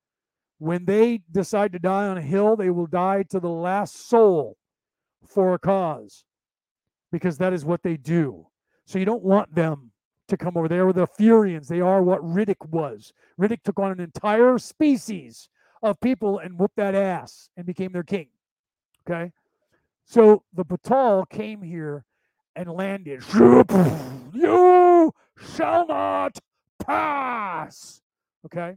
[0.63, 4.57] When they decide to die on a hill, they will die to the last soul
[5.27, 6.25] for a cause
[7.11, 8.47] because that is what they do.
[8.87, 9.91] So you don't want them
[10.29, 10.69] to come over.
[10.69, 11.67] They are the Furians.
[11.67, 13.13] They are what Riddick was.
[13.41, 15.49] Riddick took on an entire species
[15.83, 18.29] of people and whooped that ass and became their king.
[19.05, 19.33] Okay.
[20.05, 22.05] So the Patal came here
[22.55, 23.25] and landed.
[23.35, 25.13] You
[25.57, 26.39] shall not
[26.87, 28.01] pass.
[28.47, 28.77] Okay.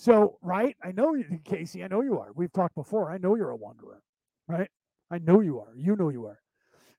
[0.00, 1.84] So, right, I know you, Casey.
[1.84, 2.32] I know you are.
[2.34, 3.10] We've talked before.
[3.10, 4.00] I know you're a wanderer,
[4.48, 4.70] right?
[5.10, 5.74] I know you are.
[5.76, 6.38] You know you are.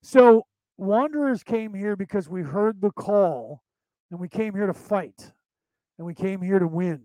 [0.04, 0.46] So,
[0.78, 3.64] wanderers came here because we heard the call
[4.12, 5.32] and we came here to fight
[5.98, 7.02] and we came here to win.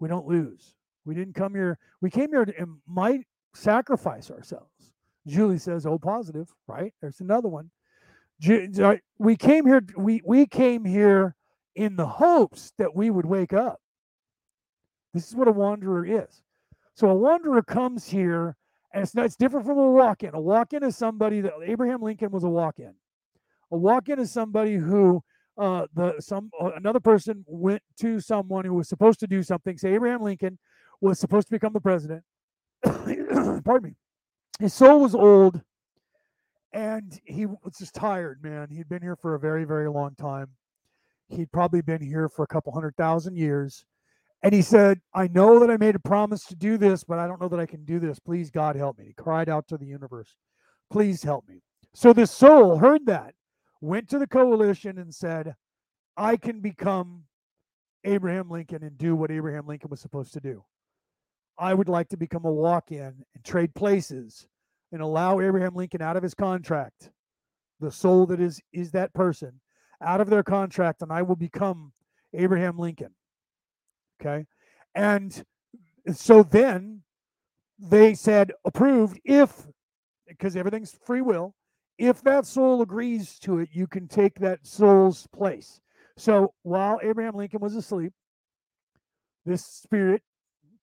[0.00, 0.74] We don't lose.
[1.04, 1.78] We didn't come here.
[2.00, 3.20] We came here to, and might
[3.54, 4.90] sacrifice ourselves.
[5.28, 7.70] Julie says, "Oh, positive, right?" There's another one.
[9.18, 9.82] We came here.
[9.96, 11.36] We we came here
[11.76, 13.80] in the hopes that we would wake up.
[15.16, 16.42] This is what a wanderer is.
[16.92, 18.54] So a wanderer comes here,
[18.92, 20.34] and it's not, it's different from a walk-in.
[20.34, 22.92] A walk-in is somebody that Abraham Lincoln was a walk-in.
[23.72, 25.22] A walk-in is somebody who
[25.56, 29.78] uh, the some uh, another person went to someone who was supposed to do something.
[29.78, 30.58] Say Abraham Lincoln
[31.00, 32.22] was supposed to become the president.
[32.84, 33.94] Pardon me.
[34.60, 35.62] His soul was old,
[36.74, 38.42] and he was just tired.
[38.42, 40.48] Man, he'd been here for a very very long time.
[41.30, 43.86] He'd probably been here for a couple hundred thousand years
[44.42, 47.26] and he said, I know that I made a promise to do this, but I
[47.26, 48.18] don't know that I can do this.
[48.18, 49.06] Please, God, help me.
[49.06, 50.36] He cried out to the universe,
[50.90, 51.62] Please help me.
[51.94, 53.34] So this soul heard that,
[53.80, 55.54] went to the coalition and said,
[56.16, 57.24] I can become
[58.04, 60.64] Abraham Lincoln and do what Abraham Lincoln was supposed to do.
[61.58, 64.46] I would like to become a walk in and trade places
[64.92, 67.10] and allow Abraham Lincoln out of his contract,
[67.80, 69.60] the soul that is is that person,
[70.02, 71.92] out of their contract, and I will become
[72.34, 73.14] Abraham Lincoln.
[74.20, 74.46] Okay.
[74.94, 75.44] And
[76.12, 77.02] so then
[77.78, 79.66] they said approved if,
[80.26, 81.54] because everything's free will,
[81.98, 85.80] if that soul agrees to it, you can take that soul's place.
[86.16, 88.12] So while Abraham Lincoln was asleep,
[89.44, 90.22] this spirit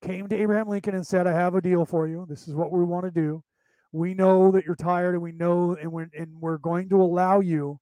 [0.01, 2.25] came to Abraham Lincoln and said, I have a deal for you.
[2.27, 3.43] This is what we want to do.
[3.91, 7.41] We know that you're tired and we know and we're and we're going to allow
[7.41, 7.79] you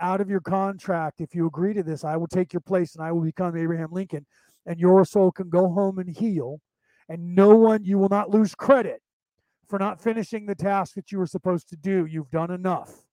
[0.00, 1.20] out of your contract.
[1.20, 3.90] If you agree to this, I will take your place and I will become Abraham
[3.90, 4.26] Lincoln
[4.66, 6.60] and your soul can go home and heal.
[7.08, 9.02] And no one, you will not lose credit
[9.68, 12.06] for not finishing the task that you were supposed to do.
[12.06, 13.04] You've done enough.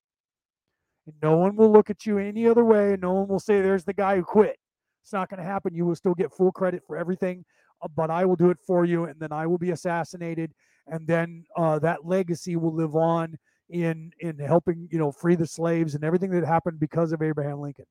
[1.05, 3.61] And no one will look at you any other way, and no one will say,
[3.61, 4.57] There's the guy who quit.
[5.03, 5.73] It's not going to happen.
[5.73, 7.43] You will still get full credit for everything,
[7.81, 10.53] uh, but I will do it for you, and then I will be assassinated,
[10.87, 13.37] and then uh, that legacy will live on
[13.69, 17.59] in in helping you know free the slaves and everything that happened because of Abraham
[17.59, 17.85] Lincoln.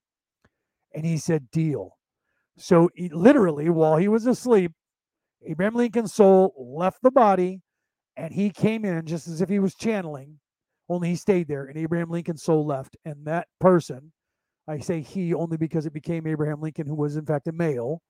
[0.94, 1.96] And he said, "Deal."
[2.60, 4.72] So he, literally, while he was asleep,
[5.46, 7.62] Abraham Lincoln's soul left the body
[8.16, 10.38] and he came in just as if he was channeling,
[10.90, 12.96] only he stayed there, and Abraham Lincoln's soul left.
[13.06, 14.12] And that person,
[14.68, 18.02] I say he only because it became Abraham Lincoln, who was in fact a male,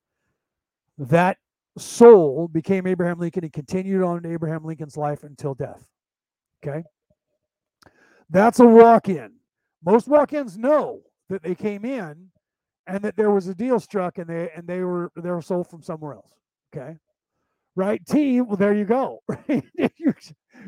[0.98, 1.36] that
[1.78, 5.84] soul became Abraham Lincoln and continued on in Abraham Lincoln's life until death.
[6.66, 6.82] Okay.
[8.28, 9.34] That's a walk in.
[9.84, 12.30] Most walk ins know that they came in
[12.86, 15.68] and that there was a deal struck and they and they were they were sold
[15.68, 16.32] from somewhere else.
[16.74, 16.96] Okay.
[17.76, 18.04] Right.
[18.06, 19.20] T, well, there you go.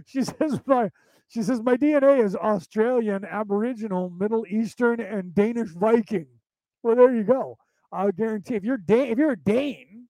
[0.06, 0.90] She says my
[1.28, 6.26] she says my DNA is Australian, Aboriginal, Middle Eastern, and Danish Viking.
[6.82, 7.56] Well, there you go.
[7.92, 10.08] I guarantee if you're Dan, if you're a Dane,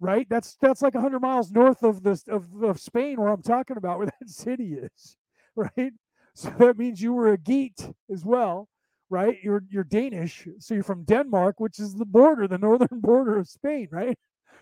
[0.00, 0.26] right?
[0.28, 3.98] That's that's like 100 miles north of this of, of Spain, where I'm talking about,
[3.98, 5.16] where that city is,
[5.56, 5.92] right?
[6.34, 8.68] So that means you were a Geet as well,
[9.10, 9.38] right?
[9.42, 13.48] You're you're Danish, so you're from Denmark, which is the border, the northern border of
[13.48, 14.18] Spain, right?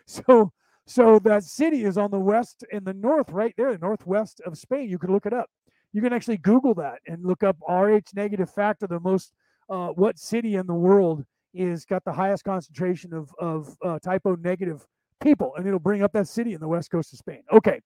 [0.06, 0.52] So
[0.86, 4.56] so that city is on the west and the north, right there, the northwest of
[4.56, 4.88] Spain.
[4.88, 5.50] You could look it up.
[5.92, 9.32] You can actually Google that and look up Rh negative factor, the most
[9.68, 14.22] uh, what city in the world is got the highest concentration of of uh, type
[14.24, 14.86] O negative
[15.20, 17.42] people, and it'll bring up that city in the west coast of Spain.
[17.52, 17.80] Okay.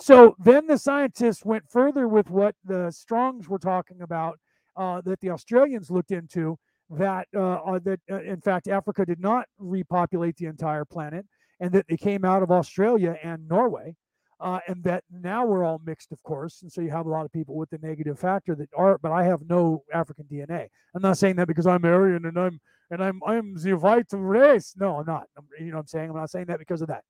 [0.00, 4.38] So then the scientists went further with what the Strongs were talking about
[4.76, 6.58] that the Australians looked into
[6.90, 11.24] that uh, uh that uh, in fact Africa did not repopulate the entire planet
[11.60, 13.96] and that they came out of Australia and Norway.
[14.40, 17.24] Uh, and that now we're all mixed, of course, and so you have a lot
[17.24, 18.98] of people with the negative factor that are.
[18.98, 20.66] But I have no African DNA.
[20.96, 24.74] I'm not saying that because I'm Aryan and I'm and I'm I'm the white race.
[24.76, 25.28] No, I'm not.
[25.38, 27.04] I'm, you know, what I'm saying I'm not saying that because of that.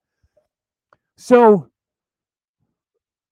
[1.17, 1.71] So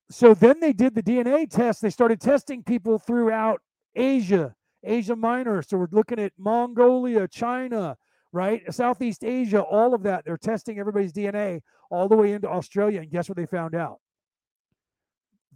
[0.09, 1.83] so then they did the DNA test.
[1.83, 3.61] They started testing people throughout
[3.95, 4.55] Asia,
[4.85, 5.63] Asia Minor.
[5.63, 7.97] So we're looking at Mongolia, China,
[8.33, 8.63] right?
[8.73, 10.25] Southeast Asia, all of that.
[10.25, 11.61] They're testing everybody's DNA
[11.91, 13.01] all the way into Australia.
[13.01, 13.99] And guess what they found out?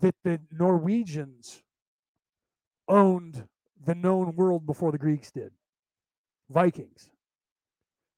[0.01, 1.63] That the Norwegians
[2.89, 3.47] owned
[3.85, 5.53] the known world before the Greeks did.
[6.51, 7.09] Vikings.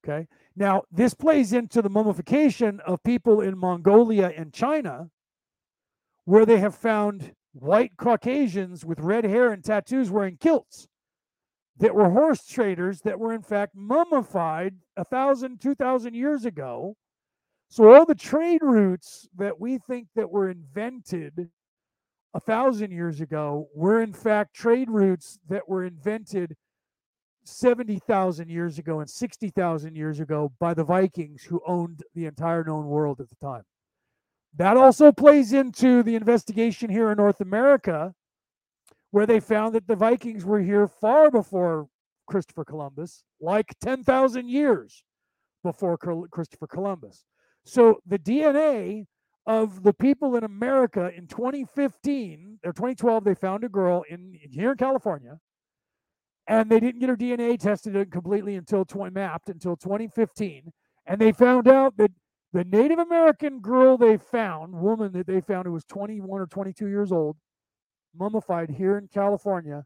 [0.03, 0.27] Okay.
[0.55, 5.09] Now, this plays into the mummification of people in Mongolia and China,
[6.25, 10.87] where they have found white Caucasians with red hair and tattoos wearing kilts
[11.77, 16.95] that were horse traders that were in fact mummified a thousand, two thousand years ago.
[17.69, 21.49] So all the trade routes that we think that were invented
[22.33, 26.55] a thousand years ago were in fact trade routes that were invented
[27.43, 32.87] 70,000 years ago and 60,000 years ago by the Vikings who owned the entire known
[32.87, 33.63] world at the time.
[34.57, 38.13] That also plays into the investigation here in North America,
[39.11, 41.87] where they found that the Vikings were here far before
[42.27, 45.03] Christopher Columbus, like 10,000 years
[45.63, 47.25] before Christopher Columbus.
[47.65, 49.05] So the DNA
[49.45, 54.71] of the people in America in 2015 or 2012, they found a girl in here
[54.71, 55.39] in California
[56.47, 60.71] and they didn't get her DNA tested completely until 20 mapped until 2015,
[61.05, 62.11] and they found out that
[62.57, 66.87] the Native American girl they found, woman that they found who was 21 or 22
[66.87, 67.37] years old,
[68.17, 69.85] mummified here in California,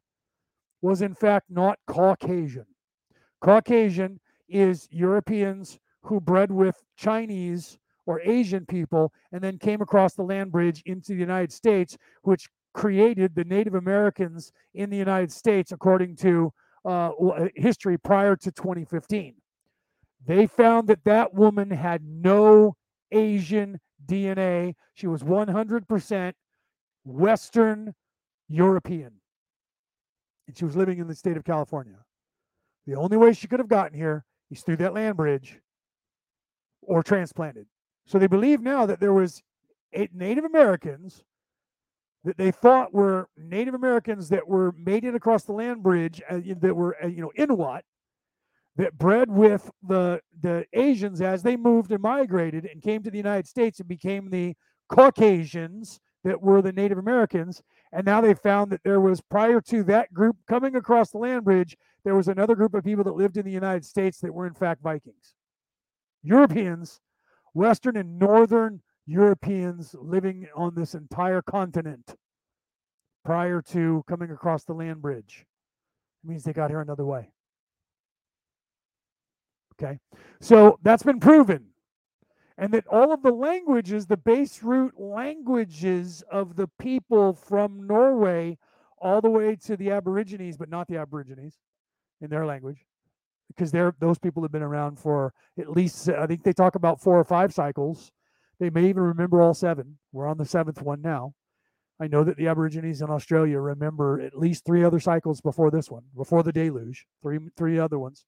[0.82, 2.66] was in fact not Caucasian.
[3.42, 10.24] Caucasian is Europeans who bred with Chinese or Asian people and then came across the
[10.24, 15.74] land bridge into the United States, which created the Native Americans in the United States,
[15.74, 16.54] according to
[16.86, 19.41] uh, uh history prior to 2015.
[20.26, 22.76] They found that that woman had no
[23.12, 24.76] Asian DNA.
[24.94, 26.34] She was 100%
[27.04, 27.94] Western
[28.48, 29.14] European.
[30.48, 31.98] And she was living in the state of California.
[32.86, 35.60] The only way she could have gotten here is through that land bridge
[36.82, 37.68] or transplanted.
[38.06, 39.42] So they believe now that there was
[39.94, 41.24] eight Native Americans
[42.24, 46.40] that they thought were Native Americans that were made it across the land bridge uh,
[46.60, 47.84] that were uh, you know Inuit
[48.78, 53.18] that bred with the the Asians as they moved and migrated and came to the
[53.18, 54.56] United States and became the
[54.90, 57.62] Caucasians that were the Native Americans.
[57.92, 61.44] And now they found that there was prior to that group coming across the land
[61.44, 64.48] bridge, there was another group of people that lived in the United States that were
[64.48, 65.36] in fact Vikings.
[66.24, 67.00] Europeans,
[67.54, 72.16] Western and Northern Europeans living on this entire continent
[73.26, 75.46] prior to coming across the land bridge.
[76.24, 77.32] It means they got here another way.
[79.82, 80.00] Okay.
[80.42, 81.68] So that's been proven.
[82.58, 88.58] And that all of the languages, the base root languages of the people from Norway,
[89.00, 91.58] all the way to the Aborigines, but not the Aborigines
[92.22, 92.86] in their language,
[93.48, 97.02] because they're those people have been around for at least I think they talk about
[97.02, 98.12] four or five cycles
[98.60, 99.98] They may even remember all seven.
[100.12, 101.34] We're on the seventh one now.
[102.00, 105.90] I know that the Aborigines in Australia remember at least three other cycles before this
[105.92, 108.26] one, before the deluge, three three other ones.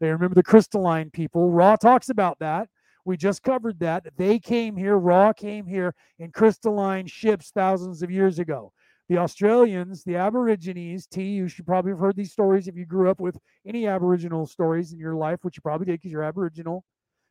[0.00, 1.50] They remember the crystalline people.
[1.50, 2.68] Ra talks about that.
[3.04, 4.04] We just covered that.
[4.16, 8.72] They came here, Ra came here in crystalline ships thousands of years ago.
[9.08, 13.08] The Australians, the Aborigines, T, you should probably have heard these stories if you grew
[13.08, 16.84] up with any Aboriginal stories in your life, which you probably did because you're Aboriginal.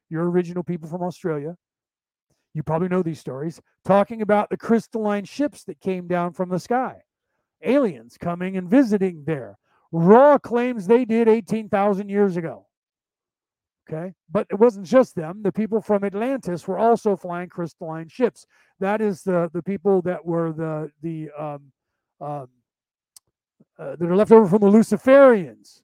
[0.09, 1.57] You're original people from Australia.
[2.53, 6.59] You probably know these stories, talking about the crystalline ships that came down from the
[6.59, 7.01] sky,
[7.61, 9.57] aliens coming and visiting there.
[9.97, 12.65] Ra claims they did 18,000 years ago.
[13.87, 14.13] Okay.
[14.29, 15.41] But it wasn't just them.
[15.41, 18.45] The people from Atlantis were also flying crystalline ships.
[18.81, 21.71] That is the, the people that were the, the, um,
[22.19, 22.47] um,
[23.79, 25.81] uh, that are left over from the Luciferians.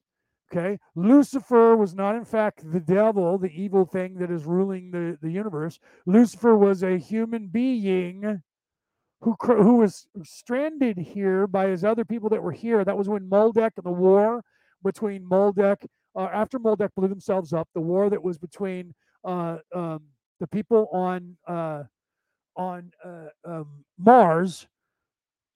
[0.52, 0.78] Okay.
[0.94, 5.30] Lucifer was not, in fact, the devil, the evil thing that is ruling the, the
[5.30, 5.78] universe.
[6.04, 8.42] Lucifer was a human being
[9.22, 12.84] who, who was stranded here by his other people that were here.
[12.84, 14.42] That was when and the war
[14.82, 18.94] between Maldek uh, after Maldek blew themselves up, the war that was between
[19.24, 20.02] uh, um,
[20.40, 21.84] the people on uh,
[22.56, 24.66] on uh, um, Mars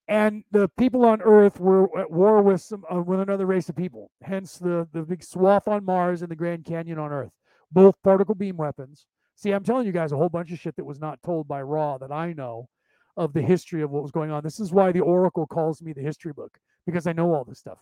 [0.08, 3.76] and the people on Earth were at war with some uh, with another race of
[3.76, 4.10] people.
[4.22, 7.32] Hence the the big swath on Mars and the Grand Canyon on Earth,
[7.70, 9.06] both particle beam weapons.
[9.34, 11.60] See, I'm telling you guys a whole bunch of shit that was not told by
[11.60, 12.68] Ra that I know
[13.16, 14.42] of the history of what was going on.
[14.42, 17.58] This is why the Oracle calls me the history book because I know all this
[17.58, 17.78] stuff.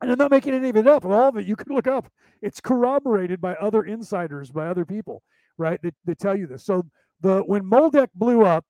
[0.00, 1.04] And I'm not making any of it up.
[1.04, 2.10] All of it you can look up.
[2.42, 5.22] It's corroborated by other insiders, by other people,
[5.56, 5.80] right?
[5.82, 6.64] That, that tell you this.
[6.64, 6.86] So
[7.20, 8.64] the when Maldek blew up,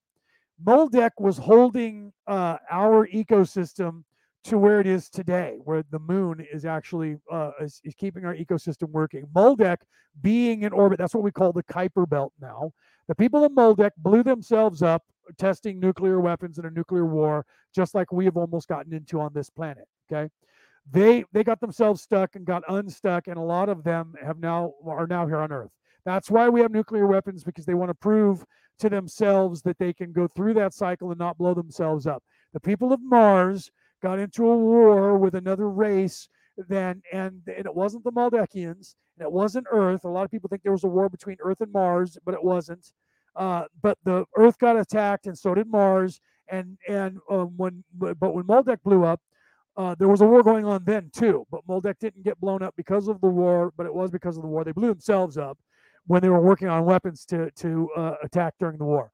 [0.64, 4.04] Maldek was holding uh, our ecosystem
[4.44, 8.34] to where it is today, where the moon is actually uh, is, is, keeping our
[8.34, 9.26] ecosystem working.
[9.34, 9.78] Maldek
[10.22, 12.72] being in orbit, that's what we call the Kuiper Belt now.
[13.08, 15.02] The people of Maldek blew themselves up
[15.36, 17.44] testing nuclear weapons in a nuclear war,
[17.74, 19.86] just like we have almost gotten into on this planet.
[20.10, 20.30] Okay?
[20.90, 24.72] They they got themselves stuck and got unstuck and a lot of them have now
[24.86, 25.70] are now here on earth.
[26.04, 28.44] That's why we have nuclear weapons because they want to prove
[28.78, 32.22] to themselves that they can go through that cycle and not blow themselves up.
[32.54, 37.74] The people of mars got into a war with another race then and, and it
[37.74, 40.04] wasn't the Maldekians and it wasn't earth.
[40.04, 42.42] A lot of people think there was a war between earth and mars but it
[42.42, 42.92] wasn't
[43.36, 48.34] uh, but the earth got attacked and so did mars and and um, when but
[48.34, 49.20] when Maldek blew up
[49.78, 52.74] uh, there was a war going on then too, but Maldek didn't get blown up
[52.76, 54.64] because of the war, but it was because of the war.
[54.64, 55.56] They blew themselves up
[56.08, 59.12] when they were working on weapons to to uh, attack during the war.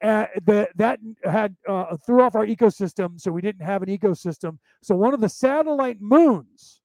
[0.00, 4.58] And the, that had uh, threw off our ecosystem, so we didn't have an ecosystem.
[4.82, 6.79] So one of the satellite moons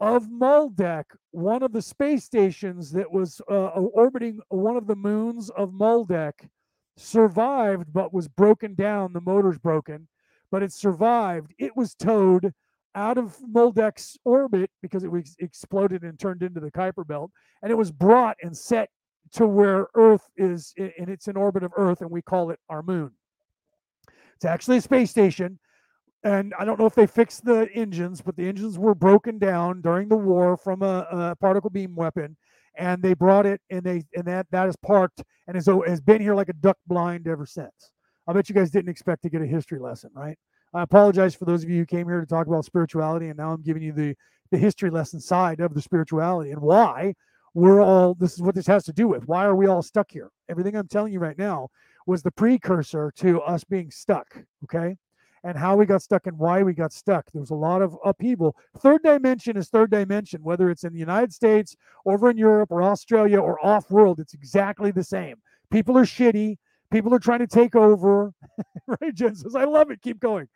[0.00, 5.50] of Maldek, one of the space stations that was uh, orbiting one of the moons
[5.50, 6.48] of Maldek,
[6.96, 9.12] survived but was broken down.
[9.12, 10.08] The motor's broken
[10.54, 11.52] but it survived.
[11.58, 12.52] It was towed
[12.94, 17.72] out of Maldek's orbit because it was exploded and turned into the Kuiper Belt, and
[17.72, 18.88] it was brought and set
[19.32, 22.84] to where Earth is, and it's in orbit of Earth, and we call it our
[22.84, 23.10] moon.
[24.36, 25.58] It's actually a space station,
[26.24, 29.82] and I don't know if they fixed the engines, but the engines were broken down
[29.82, 32.36] during the war from a, a particle beam weapon,
[32.76, 36.22] and they brought it, and they and that that is parked and has, has been
[36.22, 37.90] here like a duck blind ever since.
[38.26, 40.38] I bet you guys didn't expect to get a history lesson, right?
[40.72, 43.52] I apologize for those of you who came here to talk about spirituality, and now
[43.52, 44.16] I'm giving you the
[44.50, 47.14] the history lesson side of the spirituality and why
[47.52, 48.14] we're all.
[48.14, 49.28] This is what this has to do with.
[49.28, 50.30] Why are we all stuck here?
[50.48, 51.68] Everything I'm telling you right now
[52.06, 54.26] was the precursor to us being stuck.
[54.64, 54.96] Okay,
[55.44, 57.30] and how we got stuck and why we got stuck.
[57.30, 58.56] There was a lot of upheaval.
[58.78, 61.76] Third dimension is third dimension, whether it's in the United States,
[62.06, 64.18] over in Europe, or Australia, or off world.
[64.18, 65.36] It's exactly the same.
[65.70, 66.56] People are shitty.
[66.90, 68.32] People are trying to take over.
[68.86, 70.00] right, Jen says, I love it.
[70.00, 70.48] Keep going.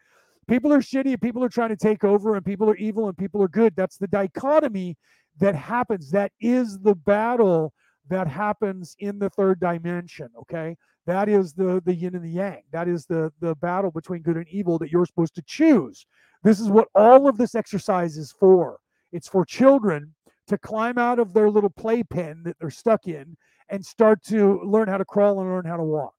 [0.49, 3.43] People are shitty, people are trying to take over, and people are evil, and people
[3.43, 3.77] are good.
[3.77, 4.97] That's the dichotomy
[5.41, 6.11] that happens.
[6.11, 7.75] That is the battle
[8.09, 10.31] that happens in the third dimension.
[10.41, 10.77] Okay.
[11.09, 12.63] That is the the yin and the yang.
[12.71, 16.05] That is the the battle between good and evil that you're supposed to choose.
[16.43, 18.79] This is what all of this exercise is for.
[19.11, 20.15] It's for children
[20.49, 23.39] to climb out of their little playpen that they're stuck in
[23.71, 26.13] and start to learn how to crawl and learn how to walk.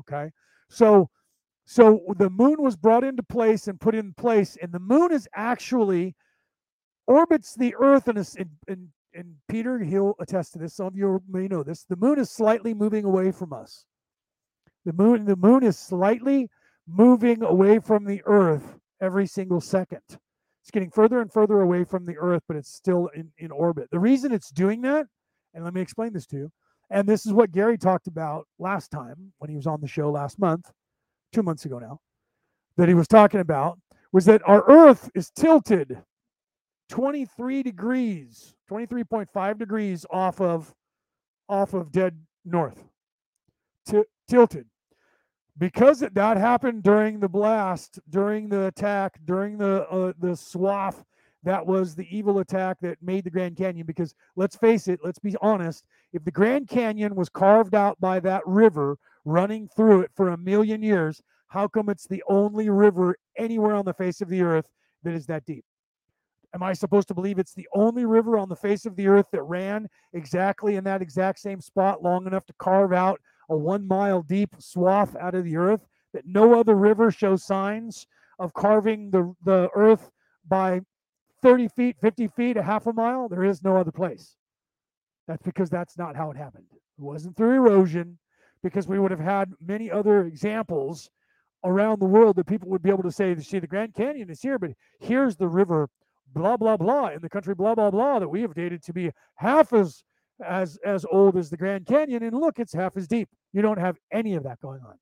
[0.00, 0.30] Okay.
[0.68, 1.08] So
[1.64, 5.26] so the moon was brought into place and put in place, and the moon is
[5.34, 6.14] actually
[7.06, 10.74] orbits the Earth, and, and, and, and Peter, he'll attest to this.
[10.74, 11.84] Some of you may know this.
[11.84, 13.86] The moon is slightly moving away from us.
[14.84, 16.48] The moon, the moon is slightly
[16.88, 20.02] moving away from the Earth every single second.
[20.08, 23.88] It's getting further and further away from the Earth, but it's still in, in orbit.
[23.90, 25.06] The reason it's doing that,
[25.54, 26.52] and let me explain this to you,
[26.90, 30.10] And this is what Gary talked about last time when he was on the show
[30.10, 30.70] last month,
[31.32, 31.98] two months ago now,
[32.76, 33.78] that he was talking about
[34.12, 35.98] was that our Earth is tilted
[36.90, 40.74] 23 degrees, 23.5 degrees off of
[41.48, 42.84] off of dead north.
[43.88, 44.66] T- tilted.
[45.58, 51.04] Because that happened during the blast, during the attack, during the uh, the swath
[51.44, 53.86] that was the evil attack that made the Grand Canyon.
[53.86, 58.20] Because let's face it, let's be honest, if the Grand Canyon was carved out by
[58.20, 63.16] that river running through it for a million years, how come it's the only river
[63.36, 64.68] anywhere on the face of the earth
[65.02, 65.64] that is that deep?
[66.54, 69.26] Am I supposed to believe it's the only river on the face of the earth
[69.32, 73.20] that ran exactly in that exact same spot long enough to carve out
[73.52, 75.86] a one mile deep swath out of the earth?
[76.12, 78.06] That no other river shows signs
[78.38, 80.10] of carving the, the earth
[80.46, 80.80] by
[81.42, 83.28] 30 feet, 50 feet, a half a mile?
[83.28, 84.36] There is no other place.
[85.26, 86.66] That's because that's not how it happened.
[86.72, 88.18] It wasn't through erosion,
[88.62, 91.10] because we would have had many other examples
[91.64, 94.40] around the world that people would be able to say, see, the Grand Canyon is
[94.40, 94.70] here, but
[95.00, 95.88] here's the river
[96.34, 99.10] blah blah blah in the country blah blah blah that we have dated to be
[99.34, 100.02] half as
[100.42, 103.28] as as old as the Grand Canyon and look it's half as deep.
[103.52, 104.98] You don't have any of that going on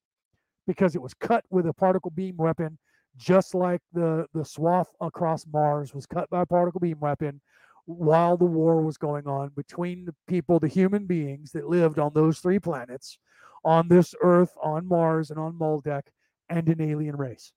[0.67, 2.79] because it was cut with a particle beam weapon
[3.17, 7.41] just like the the swath across Mars was cut by a particle beam weapon
[7.87, 12.13] while the war was going on between the people, the human beings that lived on
[12.15, 13.19] those three planets,
[13.65, 16.03] on this Earth, on Mars, and on Maldek,
[16.49, 17.53] and an alien race.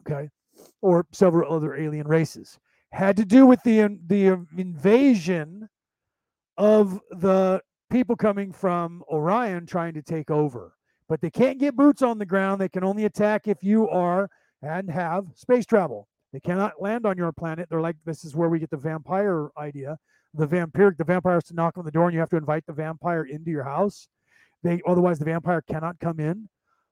[0.00, 0.28] Okay,
[0.82, 2.58] or several other alien races
[2.92, 5.68] had to do with the the invasion
[6.56, 7.60] of the
[7.90, 10.72] people coming from Orion trying to take over.
[11.08, 12.60] But they can't get boots on the ground.
[12.60, 14.28] They can only attack if you are
[14.62, 16.08] and have space travel.
[16.32, 17.68] They cannot land on your planet.
[17.70, 19.96] They're like, this is where we get the vampire idea.
[20.34, 22.66] The vampiric, the vampire has to knock on the door and you have to invite
[22.66, 24.08] the vampire into your house.
[24.62, 26.48] They otherwise the vampire cannot come in.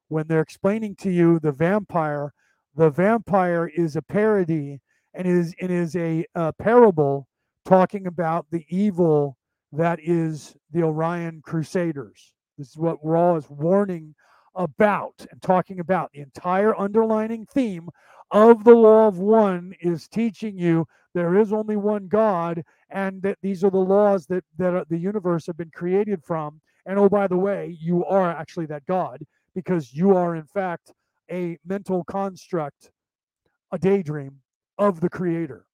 [0.09, 2.33] When they're explaining to you the vampire,
[2.77, 4.81] the vampire is a parody
[5.13, 7.27] and is it is a, a parable
[7.65, 9.37] talking about the evil
[9.77, 12.33] that is the Orion Crusaders.
[12.59, 14.15] This is what we're all is warning
[14.55, 16.13] about and talking about.
[16.13, 17.89] The entire underlining theme
[18.31, 23.39] of the law of one is teaching you there is only one God and that
[23.43, 26.61] these are the laws that, that the universe have been created from.
[26.87, 29.25] And oh, by the way, you are actually that God
[29.55, 30.93] because you are, in fact,
[31.31, 32.91] a mental construct,
[33.73, 34.41] a daydream
[34.79, 35.67] of the creator.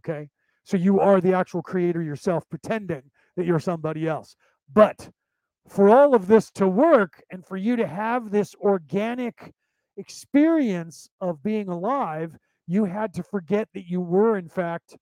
[0.00, 0.28] Okay.
[0.64, 3.02] So you are the actual creator yourself, pretending
[3.38, 4.36] that you're somebody else.
[4.72, 5.08] But
[5.68, 9.52] for all of this to work and for you to have this organic
[9.96, 12.36] experience of being alive,
[12.66, 14.98] you had to forget that you were, in fact,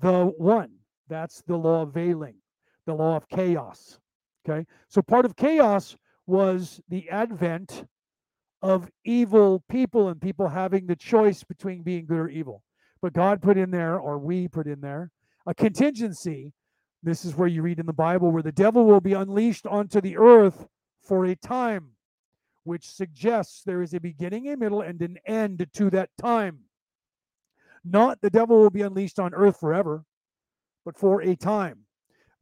[0.00, 0.72] the one.
[1.08, 2.36] That's the law of veiling,
[2.84, 3.98] the law of chaos.
[4.44, 4.66] Okay.
[4.88, 7.84] So part of chaos was the advent
[8.60, 12.62] of evil people and people having the choice between being good or evil.
[13.00, 15.10] But God put in there, or we put in there,
[15.46, 16.52] a contingency.
[17.02, 20.00] This is where you read in the Bible where the devil will be unleashed onto
[20.00, 20.68] the earth
[21.02, 21.90] for a time,
[22.62, 26.60] which suggests there is a beginning, a middle, and an end to that time.
[27.84, 30.04] Not the devil will be unleashed on earth forever,
[30.84, 31.80] but for a time.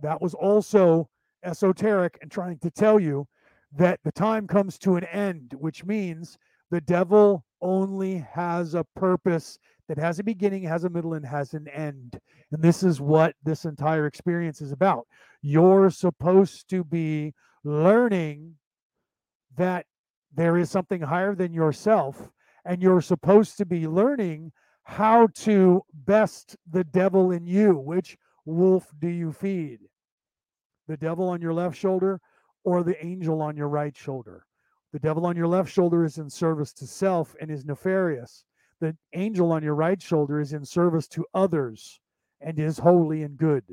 [0.01, 1.09] That was also
[1.43, 3.27] esoteric and trying to tell you
[3.73, 6.37] that the time comes to an end, which means
[6.71, 11.53] the devil only has a purpose that has a beginning, has a middle, and has
[11.55, 12.19] an end.
[12.53, 15.07] And this is what this entire experience is about.
[15.43, 17.35] You're supposed to be
[17.65, 18.55] learning
[19.57, 19.87] that
[20.33, 22.31] there is something higher than yourself,
[22.65, 24.53] and you're supposed to be learning
[24.85, 27.77] how to best the devil in you.
[27.77, 29.81] Which wolf do you feed?
[30.87, 32.21] The devil on your left shoulder
[32.65, 34.47] or the angel on your right shoulder.
[34.93, 38.45] The devil on your left shoulder is in service to self and is nefarious.
[38.81, 42.01] The angel on your right shoulder is in service to others
[42.41, 43.65] and is holy and good.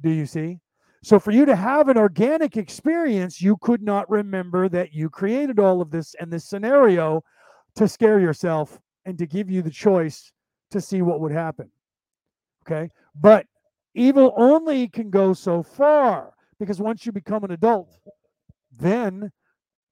[0.00, 0.58] Do you see?
[1.02, 5.58] So, for you to have an organic experience, you could not remember that you created
[5.58, 7.22] all of this and this scenario
[7.76, 10.32] to scare yourself and to give you the choice
[10.70, 11.70] to see what would happen.
[12.66, 12.90] Okay.
[13.14, 13.46] But
[13.94, 17.98] evil only can go so far because once you become an adult,
[18.70, 19.32] then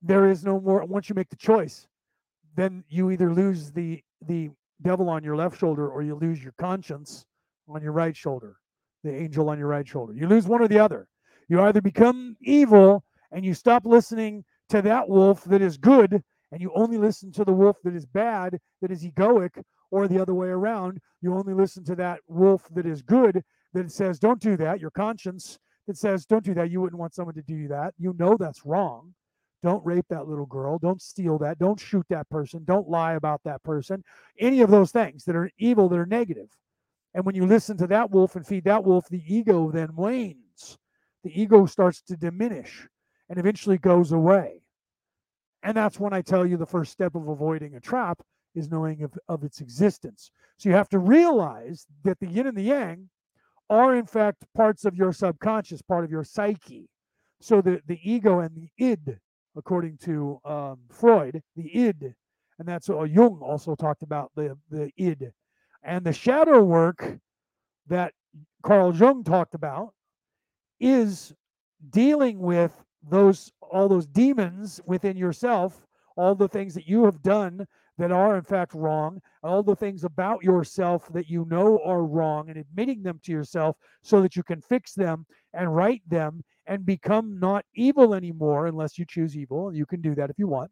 [0.02, 0.84] there is no more.
[0.84, 1.86] Once you make the choice,
[2.56, 4.50] then you either lose the the
[4.82, 7.24] devil on your left shoulder or you lose your conscience
[7.68, 8.56] on your right shoulder,
[9.04, 10.12] the angel on your right shoulder.
[10.14, 11.08] You lose one or the other.
[11.48, 16.22] You either become evil and you stop listening to that wolf that is good
[16.52, 20.20] and you only listen to the wolf that is bad, that is egoic, or the
[20.20, 20.98] other way around.
[21.20, 23.42] You only listen to that wolf that is good,
[23.74, 24.80] that says, Don't do that.
[24.80, 25.58] Your conscience
[25.88, 26.70] that says, don't do that.
[26.70, 27.94] You wouldn't want someone to do that.
[27.98, 29.14] You know that's wrong.
[29.62, 30.78] Don't rape that little girl.
[30.78, 31.58] Don't steal that.
[31.58, 32.62] Don't shoot that person.
[32.64, 34.04] Don't lie about that person.
[34.38, 36.48] Any of those things that are evil, that are negative.
[37.14, 40.78] And when you listen to that wolf and feed that wolf, the ego then wanes.
[41.24, 42.86] The ego starts to diminish
[43.28, 44.62] and eventually goes away.
[45.62, 48.22] And that's when I tell you the first step of avoiding a trap
[48.54, 50.30] is knowing of, of its existence.
[50.56, 53.08] So you have to realize that the yin and the yang
[53.68, 56.88] are, in fact, parts of your subconscious, part of your psyche.
[57.40, 59.18] So the, the ego and the id,
[59.58, 62.14] according to um, Freud, the id,
[62.58, 65.32] and that's uh, Jung also talked about the, the id.
[65.82, 67.18] And the shadow work
[67.88, 68.12] that
[68.62, 69.92] Carl Jung talked about
[70.80, 71.34] is
[71.90, 72.72] dealing with
[73.08, 75.86] those all those demons within yourself,
[76.16, 77.66] all the things that you have done
[77.96, 82.48] that are in fact wrong, all the things about yourself that you know are wrong,
[82.48, 86.84] and admitting them to yourself so that you can fix them and right them and
[86.84, 89.74] become not evil anymore unless you choose evil.
[89.74, 90.70] You can do that if you want.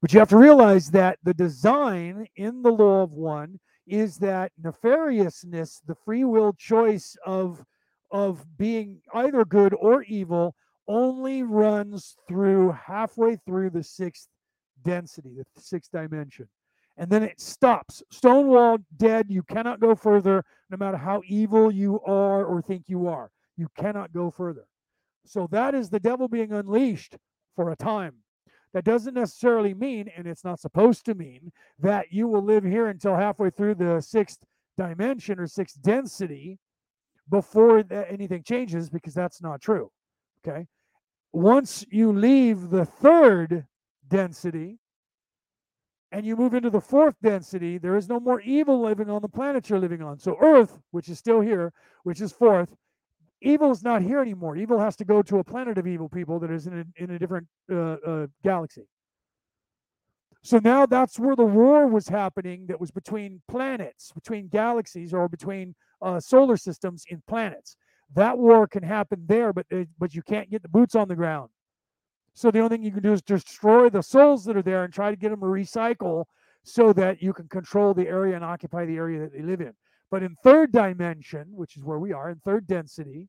[0.00, 4.52] But you have to realize that the design in the law of one is that
[4.62, 7.64] nefariousness, the free will choice of
[8.12, 10.54] of being either good or evil
[10.86, 14.28] only runs through halfway through the sixth
[14.84, 16.48] density, the sixth dimension.
[16.96, 18.02] And then it stops.
[18.12, 19.26] Stonewall dead.
[19.28, 23.30] You cannot go further, no matter how evil you are or think you are.
[23.56, 24.66] You cannot go further.
[25.24, 27.16] So that is the devil being unleashed
[27.54, 28.14] for a time.
[28.74, 32.88] That doesn't necessarily mean, and it's not supposed to mean, that you will live here
[32.88, 34.38] until halfway through the sixth
[34.76, 36.58] dimension or sixth density
[37.30, 39.90] before anything changes, because that's not true.
[40.46, 40.66] Okay.
[41.32, 43.66] Once you leave the third
[44.08, 44.78] density
[46.12, 49.28] and you move into the fourth density, there is no more evil living on the
[49.28, 50.18] planet you're living on.
[50.18, 51.72] So, Earth, which is still here,
[52.04, 52.76] which is fourth,
[53.40, 54.56] evil is not here anymore.
[54.56, 57.10] Evil has to go to a planet of evil people that is in a, in
[57.10, 58.86] a different uh, uh, galaxy.
[60.42, 65.28] So now that's where the war was happening that was between planets, between galaxies, or
[65.28, 67.76] between uh, solar systems in planets.
[68.14, 71.16] That war can happen there, but uh, but you can't get the boots on the
[71.16, 71.50] ground.
[72.34, 74.92] So the only thing you can do is destroy the souls that are there and
[74.92, 76.26] try to get them to recycle
[76.62, 79.72] so that you can control the area and occupy the area that they live in.
[80.10, 83.28] But in third dimension, which is where we are, in third density,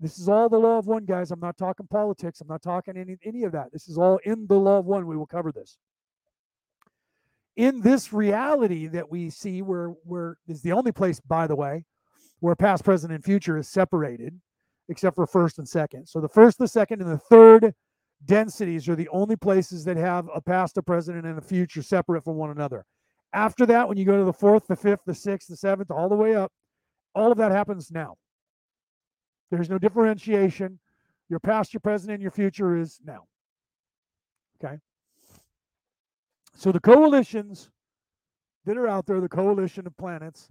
[0.00, 1.30] this is all the law of one, guys.
[1.30, 2.40] I'm not talking politics.
[2.40, 3.72] I'm not talking any, any of that.
[3.72, 5.06] This is all in the law of one.
[5.06, 5.78] We will cover this.
[7.56, 11.84] In this reality that we see, where where is the only place, by the way,
[12.40, 14.38] where past, present, and future is separated,
[14.90, 16.06] except for first and second.
[16.06, 17.74] So the first, the second, and the third
[18.26, 22.24] densities are the only places that have a past, a present, and a future separate
[22.24, 22.84] from one another.
[23.32, 26.08] After that, when you go to the fourth, the fifth, the sixth, the seventh, all
[26.08, 26.52] the way up,
[27.14, 28.16] all of that happens now.
[29.50, 30.78] There's no differentiation.
[31.28, 33.24] Your past, your present, and your future is now.
[34.62, 34.78] Okay.
[36.54, 37.70] So the coalitions
[38.64, 40.48] that are out there, the coalition of planets,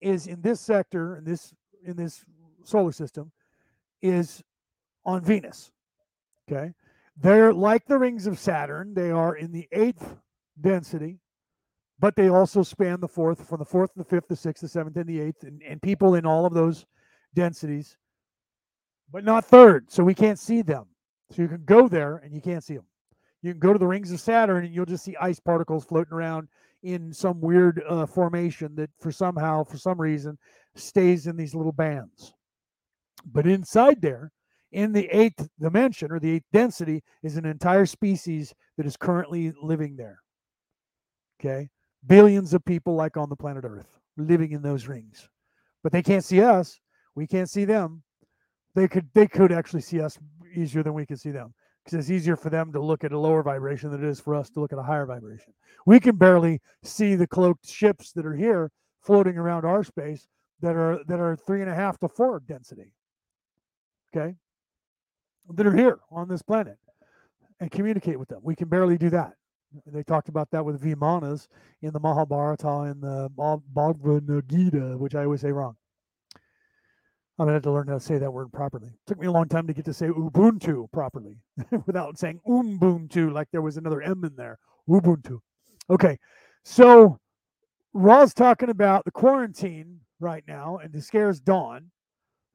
[0.00, 1.54] is in this sector, in this
[1.84, 2.24] in this
[2.64, 3.30] solar system,
[4.02, 4.42] is
[5.04, 5.70] on Venus.
[6.50, 6.72] Okay.
[7.16, 8.94] They're like the rings of Saturn.
[8.94, 10.16] They are in the eighth
[10.60, 11.18] density,
[12.02, 14.68] but they also span the fourth, from the fourth, to the fifth, the sixth, the
[14.68, 16.84] seventh, and the eighth, and, and people in all of those
[17.32, 17.96] densities,
[19.12, 19.88] but not third.
[19.88, 20.86] So we can't see them.
[21.30, 22.86] So you can go there and you can't see them.
[23.40, 26.12] You can go to the rings of Saturn and you'll just see ice particles floating
[26.12, 26.48] around
[26.82, 30.36] in some weird uh, formation that, for somehow, for some reason,
[30.74, 32.34] stays in these little bands.
[33.24, 34.32] But inside there,
[34.72, 39.52] in the eighth dimension or the eighth density is an entire species that is currently
[39.62, 40.18] living there.
[41.38, 41.68] Okay.
[42.06, 45.28] Billions of people, like on the planet Earth, living in those rings.
[45.82, 46.80] But they can't see us.
[47.14, 48.02] We can't see them.
[48.74, 50.18] They could they could actually see us
[50.54, 51.52] easier than we can see them
[51.84, 54.34] because it's easier for them to look at a lower vibration than it is for
[54.34, 55.52] us to look at a higher vibration.
[55.84, 58.70] We can barely see the cloaked ships that are here
[59.02, 60.26] floating around our space
[60.60, 62.92] that are that are three and a half to four density.
[64.14, 64.34] Okay
[65.50, 66.78] that are here on this planet
[67.60, 68.40] and communicate with them.
[68.42, 69.32] We can barely do that.
[69.86, 71.48] They talked about that with Vimanas
[71.82, 73.30] in the Mahabharata and the
[73.74, 75.76] Bhagavad Gita, which I always say wrong.
[77.38, 78.88] I'm gonna have to learn how to say that word properly.
[78.88, 81.38] It took me a long time to get to say Ubuntu properly
[81.86, 84.58] without saying Ubuntu like there was another M in there.
[84.88, 85.40] Ubuntu.
[85.90, 86.18] Okay,
[86.64, 87.18] so
[87.94, 91.90] Ra's talking about the quarantine right now, and it scares Don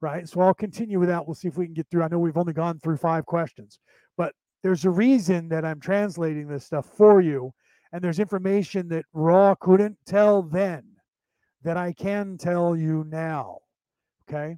[0.02, 0.28] right?
[0.28, 1.26] So I'll continue with that.
[1.26, 2.04] We'll see if we can get through.
[2.04, 3.80] I know we've only gone through five questions,
[4.64, 7.54] there's a reason that I'm translating this stuff for you.
[7.94, 10.84] And there's information that Ra couldn't tell then
[11.64, 13.60] that I can tell you now.
[14.30, 14.58] Okay.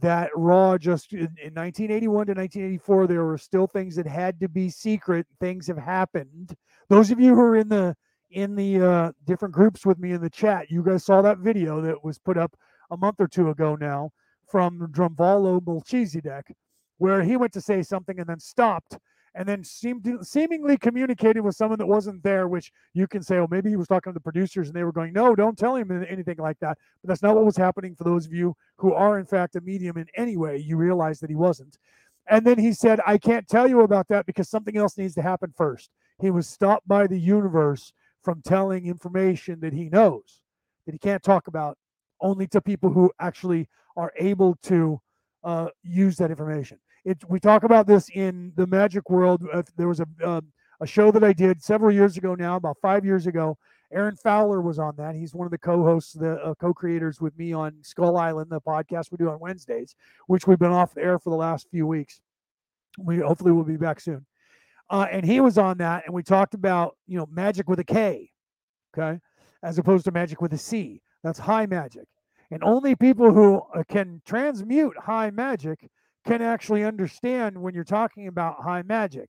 [0.00, 4.48] that Ra just in, in 1981 to 1984, there were still things that had to
[4.48, 5.26] be secret.
[5.40, 6.54] Things have happened.
[6.88, 7.96] Those of you who are in the
[8.30, 11.80] in the uh, different groups with me in the chat, you guys saw that video
[11.80, 12.56] that was put up
[12.90, 14.10] a month or two ago now
[14.48, 16.52] from Drunvalo Melchizedek,
[16.98, 18.98] where he went to say something and then stopped
[19.36, 23.46] and then seemed seemingly communicated with someone that wasn't there, which you can say, oh,
[23.50, 26.04] maybe he was talking to the producers and they were going, no, don't tell him
[26.08, 26.78] anything like that.
[27.02, 29.60] But that's not what was happening for those of you who are, in fact, a
[29.60, 30.56] medium in any way.
[30.56, 31.76] You realize that he wasn't.
[32.28, 35.22] And then he said, I can't tell you about that because something else needs to
[35.22, 35.90] happen first.
[36.18, 37.92] He was stopped by the universe
[38.24, 40.40] from telling information that he knows
[40.86, 41.76] that he can't talk about
[42.22, 43.68] only to people who actually
[43.98, 44.98] are able to
[45.44, 46.78] uh, use that information.
[47.06, 49.46] It, we talk about this in the magic world.
[49.52, 50.40] Uh, there was a uh,
[50.80, 53.56] a show that I did several years ago now, about five years ago.
[53.92, 55.14] Aaron Fowler was on that.
[55.14, 59.12] He's one of the co-hosts, the uh, co-creators with me on Skull Island, the podcast
[59.12, 59.94] we do on Wednesdays,
[60.26, 62.20] which we've been off the air for the last few weeks.
[62.98, 64.26] We hopefully will be back soon.
[64.90, 67.84] Uh, and he was on that, and we talked about you know magic with a
[67.84, 68.30] K,
[68.96, 69.20] okay,
[69.62, 71.00] as opposed to magic with a C.
[71.22, 72.08] That's high magic,
[72.50, 75.88] and only people who uh, can transmute high magic
[76.26, 79.28] can actually understand when you're talking about high magic,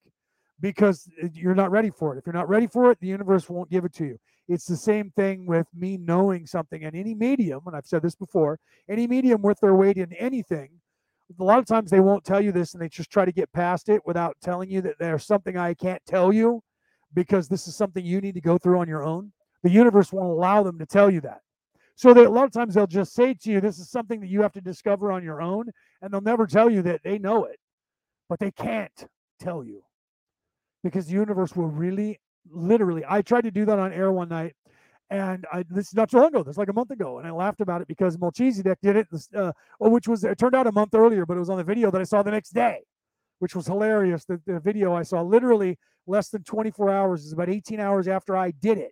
[0.60, 2.18] because you're not ready for it.
[2.20, 4.20] If you're not ready for it, the universe won't give it to you.
[4.48, 8.16] It's the same thing with me knowing something, and any medium, and I've said this
[8.16, 8.60] before,
[8.90, 10.70] any medium worth their weight in anything
[11.40, 13.52] a lot of times they won't tell you this and they just try to get
[13.52, 16.64] past it without telling you that there's something I can't tell you
[17.14, 19.32] because this is something you need to go through on your own.
[19.64, 21.42] The universe won't allow them to tell you that.
[21.96, 24.42] So a lot of times they'll just say to you, this is something that you
[24.42, 25.66] have to discover on your own,
[26.02, 27.60] and they'll never tell you that they know it,
[28.30, 29.08] but they can't
[29.40, 29.84] tell you
[30.84, 32.20] because the universe will really,
[32.50, 33.04] literally.
[33.08, 34.56] I tried to do that on air one night
[35.10, 36.44] and I, this is not so long ago.
[36.44, 39.08] This is like a month ago, and I laughed about it because Melchizedek did it,
[39.36, 41.90] uh, which was it turned out a month earlier, but it was on the video
[41.92, 42.80] that I saw the next day,
[43.40, 44.26] which was hilarious.
[44.26, 48.36] The, the video I saw literally less than 24 hours is about 18 hours after
[48.36, 48.92] I did it.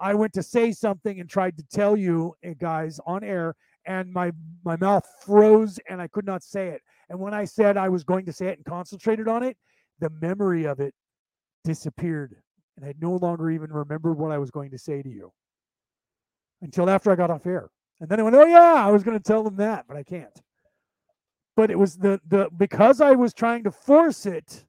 [0.00, 3.54] I went to say something and tried to tell you eh, guys on air,
[3.88, 4.30] and my
[4.64, 6.82] my mouth froze and I could not say it.
[7.08, 9.56] And when I said I was going to say it and concentrated on it,
[9.98, 10.94] the memory of it
[11.64, 12.36] disappeared
[12.76, 15.32] and I no longer even remembered what I was going to say to you
[16.62, 17.70] until after I got off air.
[18.00, 20.04] And then I went, oh yeah, I was going to tell them that, but I
[20.04, 20.40] can't.
[21.56, 24.64] But it was the the because I was trying to force it,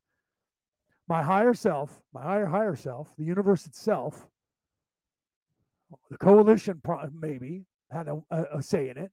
[1.07, 4.27] my higher self, my higher higher self, the universe itself,
[6.09, 6.81] the coalition
[7.13, 9.11] maybe had a, a, say in it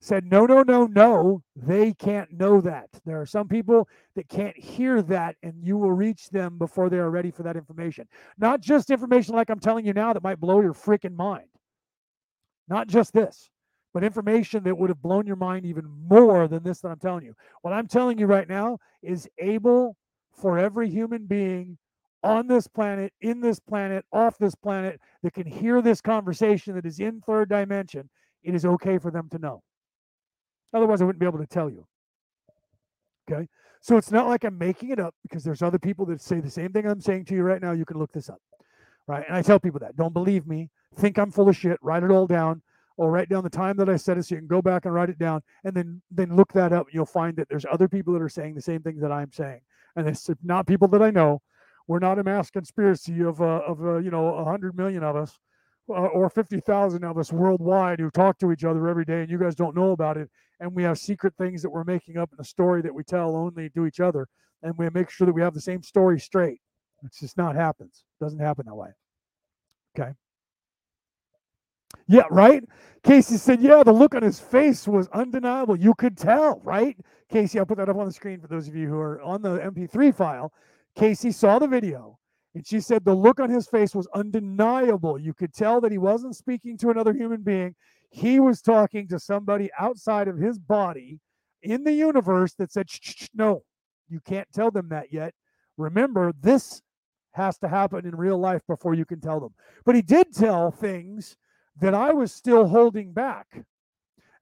[0.00, 2.88] said, no, no, no, no, they can't know that.
[3.04, 6.98] There are some people that can't hear that, and you will reach them before they
[6.98, 8.06] are ready for that information.
[8.38, 11.48] Not just information like I'm telling you now that might blow your freaking mind.
[12.68, 13.50] Not just this,
[13.92, 17.24] but information that would have blown your mind even more than this that I'm telling
[17.24, 17.34] you.
[17.62, 19.96] What I'm telling you right now is able
[20.32, 21.76] for every human being
[22.22, 26.86] on this planet, in this planet, off this planet that can hear this conversation that
[26.86, 28.08] is in third dimension.
[28.42, 29.62] It is okay for them to know.
[30.72, 31.86] Otherwise, I wouldn't be able to tell you.
[33.30, 33.48] Okay.
[33.80, 36.50] So it's not like I'm making it up because there's other people that say the
[36.50, 37.72] same thing I'm saying to you right now.
[37.72, 38.40] You can look this up.
[39.06, 39.24] Right.
[39.26, 39.96] And I tell people that.
[39.96, 40.70] Don't believe me.
[40.96, 41.78] Think I'm full of shit.
[41.82, 42.62] Write it all down.
[42.96, 44.92] Or write down the time that I said it so you can go back and
[44.92, 46.88] write it down and then then look that up.
[46.90, 49.60] You'll find that there's other people that are saying the same things that I'm saying.
[49.94, 51.40] And it's not people that I know.
[51.88, 55.38] We're not a mass conspiracy of uh, of uh, you know hundred million of us
[55.88, 59.38] uh, or 50,000 of us worldwide who talk to each other every day and you
[59.38, 60.28] guys don't know about it.
[60.60, 63.36] And we have secret things that we're making up in a story that we tell
[63.36, 64.26] only to each other.
[64.62, 66.60] And we make sure that we have the same story straight.
[67.04, 68.04] It's just not happens.
[68.20, 68.88] Doesn't happen that way.
[69.98, 70.12] Okay.
[72.06, 72.64] Yeah, right?
[73.02, 75.76] Casey said, yeah, the look on his face was undeniable.
[75.76, 76.96] You could tell, right?
[77.30, 79.42] Casey, I'll put that up on the screen for those of you who are on
[79.42, 80.52] the MP3 file.
[80.98, 82.18] Casey saw the video
[82.54, 85.18] and she said the look on his face was undeniable.
[85.18, 87.76] You could tell that he wasn't speaking to another human being.
[88.10, 91.20] He was talking to somebody outside of his body
[91.62, 92.88] in the universe that said,
[93.32, 93.62] no,
[94.08, 95.34] you can't tell them that yet.
[95.76, 96.82] Remember, this
[97.32, 99.54] has to happen in real life before you can tell them.
[99.84, 101.36] But he did tell things
[101.80, 103.46] that I was still holding back.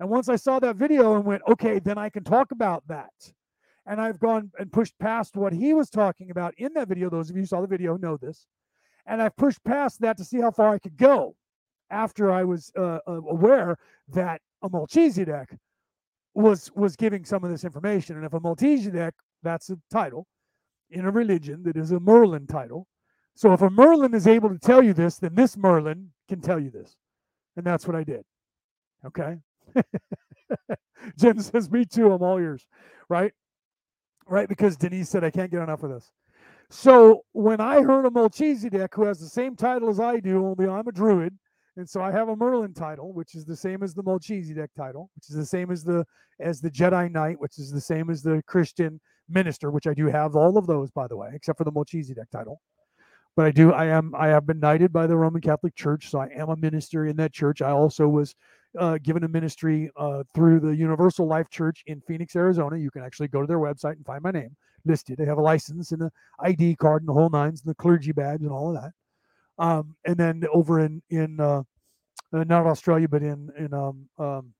[0.01, 3.12] And once I saw that video and went, okay, then I can talk about that
[3.87, 7.09] and I've gone and pushed past what he was talking about in that video.
[7.09, 8.47] Those of you who saw the video know this.
[9.07, 11.37] And I've pushed past that to see how far I could go
[11.91, 15.57] after I was uh, uh, aware that a Melchizedek
[16.35, 18.17] was was giving some of this information.
[18.17, 20.27] And if a Melchizedek, that's a title
[20.91, 22.87] in a religion that is a Merlin title.
[23.35, 26.59] So if a Merlin is able to tell you this, then this Merlin can tell
[26.59, 26.97] you this.
[27.57, 28.25] And that's what I did.
[29.05, 29.37] Okay.
[31.19, 32.13] Jen says, Me too.
[32.13, 32.67] I'm all yours.
[33.09, 33.33] Right?
[34.28, 34.48] Right?
[34.48, 36.11] Because Denise said, I can't get enough of this.
[36.69, 40.69] So when I heard of Melchizedek, who has the same title as I do, only
[40.69, 41.39] I'm a druid,
[41.77, 45.11] and so I have a Merlin title, which is the same as the Melchizedek title,
[45.15, 46.05] which is the same as the
[46.40, 50.07] as the Jedi Knight, which is the same as the Christian minister, which I do
[50.07, 52.61] have all of those, by the way, except for the Melchizedek title.
[53.36, 56.19] But I do, I am, I have been knighted by the Roman Catholic Church, so
[56.19, 57.61] I am a minister in that church.
[57.61, 58.35] I also was
[58.78, 62.77] uh, given a ministry uh, through the Universal Life Church in Phoenix, Arizona.
[62.77, 65.19] You can actually go to their website and find my name listed.
[65.19, 68.12] They have a license and an ID card and the whole nines and the clergy
[68.12, 68.93] badge and all of that.
[69.59, 71.62] Um, and then over in in uh,
[72.32, 74.53] uh, not Australia, but in in um, um,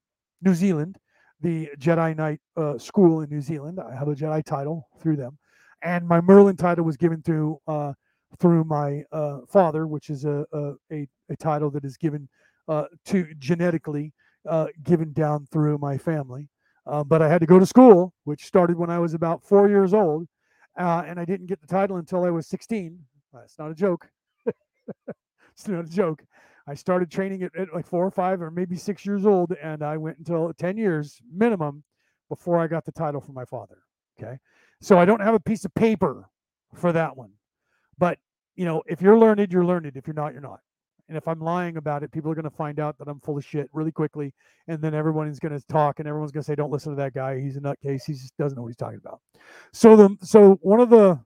[0.43, 0.97] New Zealand,
[1.41, 3.79] the Jedi Knight uh, school in New Zealand.
[3.79, 5.39] I have a Jedi title through them,
[5.83, 7.61] and my Merlin title was given through
[8.39, 12.29] through my uh, father, which is a, a, a title that is given
[12.69, 14.13] to genetically
[14.49, 16.49] uh, given down through my family.
[16.87, 19.69] Uh, but I had to go to school, which started when I was about four
[19.69, 20.29] years old,
[20.79, 22.99] uh, and I didn't get the title until I was 16.
[23.33, 24.09] That's not a joke.
[24.47, 26.23] it's not a joke.
[26.69, 29.83] I started training at, at, like four or five or maybe six years old, and
[29.83, 31.83] I went until 10 years minimum
[32.29, 33.79] before I got the title from my father.
[34.21, 34.39] Okay.
[34.81, 36.29] So I don't have a piece of paper
[36.75, 37.33] for that one.
[37.99, 38.19] But,
[38.55, 39.87] you know, if you're learned, you're learned.
[39.95, 40.61] If you're not, you're not.
[41.09, 43.39] And if I'm lying about it, people are going to find out that I'm full
[43.39, 44.35] of shit really quickly.
[44.67, 46.97] And then everyone is going to talk and everyone's going to say, don't listen to
[46.97, 47.41] that guy.
[47.41, 48.05] He's a nutcase.
[48.07, 49.21] He just doesn't know what he's talking about.
[49.73, 51.21] So the so one of the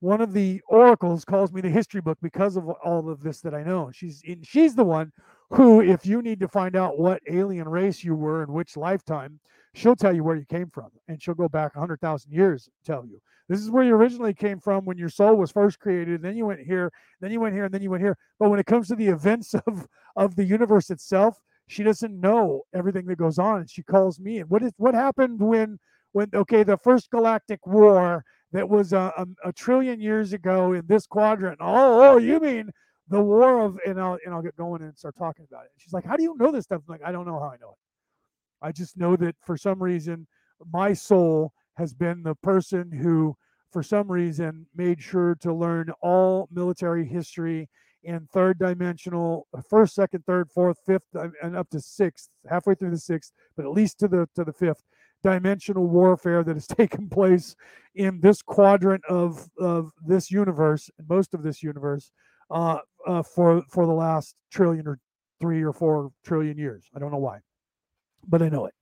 [0.00, 3.54] one of the oracles calls me the history book because of all of this that
[3.54, 3.90] I know.
[3.94, 5.12] She's in, she's the one
[5.50, 9.40] who, if you need to find out what alien race you were in which lifetime,
[9.74, 12.94] she'll tell you where you came from, and she'll go back hundred thousand years and
[12.94, 16.22] tell you this is where you originally came from when your soul was first created.
[16.22, 16.90] Then you went here,
[17.20, 18.16] then you went here, and then you went here.
[18.38, 19.86] But when it comes to the events of
[20.16, 23.60] of the universe itself, she doesn't know everything that goes on.
[23.60, 24.38] And she calls me.
[24.38, 25.78] And what is what happened when
[26.12, 30.84] when okay the first galactic war that was a, a, a trillion years ago in
[30.86, 31.58] this quadrant?
[31.60, 32.70] Oh, oh, you mean
[33.08, 35.70] the war of and I'll and I'll get going and start talking about it.
[35.76, 37.56] She's like, "How do you know this stuff?" I'm like, "I don't know how I
[37.60, 37.78] know it.
[38.62, 40.26] I just know that for some reason
[40.72, 43.36] my soul has been the person who,
[43.72, 47.68] for some reason, made sure to learn all military history
[48.02, 51.02] in third dimensional, uh, first, second, third, fourth, fifth,
[51.42, 54.52] and up to sixth, halfway through the sixth, but at least to the to the
[54.52, 54.82] fifth
[55.22, 57.56] dimensional warfare that has taken place
[57.96, 62.12] in this quadrant of of this universe, most of this universe,
[62.50, 64.98] uh, uh, for for the last trillion or
[65.40, 66.84] three or four trillion years.
[66.94, 67.40] I don't know why,
[68.26, 68.75] but I know it.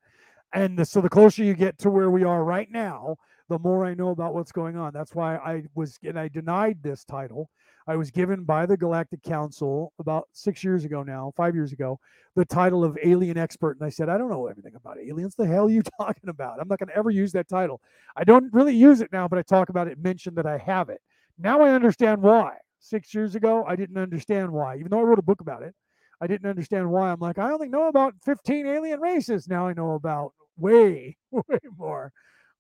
[0.55, 3.17] And the, so the closer you get to where we are right now,
[3.49, 4.93] the more I know about what's going on.
[4.95, 7.51] That's why I was and I denied this title.
[7.87, 11.99] I was given by the Galactic Council about six years ago now, five years ago,
[12.35, 13.77] the title of alien expert.
[13.79, 15.35] And I said, I don't know everything about aliens.
[15.35, 16.61] The hell are you talking about?
[16.61, 17.81] I'm not going to ever use that title.
[18.17, 20.89] I don't really use it now, but I talk about it, mention that I have
[20.89, 21.01] it.
[21.39, 22.55] Now I understand why.
[22.79, 25.75] Six years ago, I didn't understand why, even though I wrote a book about it.
[26.21, 27.11] I didn't understand why.
[27.11, 29.49] I'm like, I only know about 15 alien races.
[29.49, 32.13] Now I know about way, way more.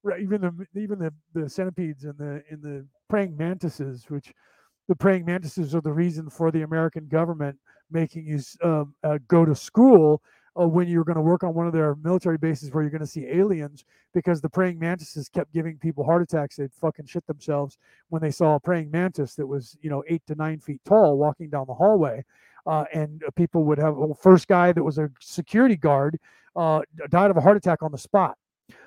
[0.03, 4.33] Right, even the even the, the centipedes and the in the praying mantises, which
[4.87, 7.57] the praying mantises are the reason for the American government
[7.91, 10.21] making you um, uh, go to school
[10.61, 13.01] uh, when you're going to work on one of their military bases where you're going
[13.01, 16.57] to see aliens because the praying mantises kept giving people heart attacks.
[16.57, 17.77] They'd fucking shit themselves
[18.09, 21.19] when they saw a praying mantis that was, you know, eight to nine feet tall
[21.19, 22.25] walking down the hallway.
[22.67, 26.19] Uh, and people would have, well, first guy that was a security guard
[26.57, 26.81] uh,
[27.11, 28.37] died of a heart attack on the spot.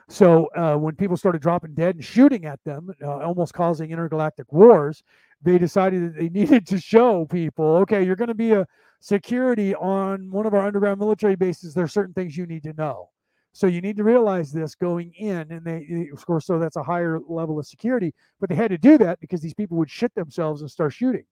[0.09, 4.51] So uh, when people started dropping dead and shooting at them, uh, almost causing intergalactic
[4.51, 5.03] wars,
[5.41, 8.65] they decided that they needed to show people, okay, you're going to be a
[8.99, 11.73] security on one of our underground military bases.
[11.73, 13.09] There are certain things you need to know.
[13.53, 16.83] So you need to realize this going in, and they, of course, so that's a
[16.83, 18.13] higher level of security.
[18.39, 21.25] But they had to do that because these people would shit themselves and start shooting,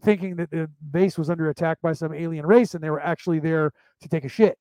[0.00, 3.40] thinking that the base was under attack by some alien race, and they were actually
[3.40, 4.58] there to take a shit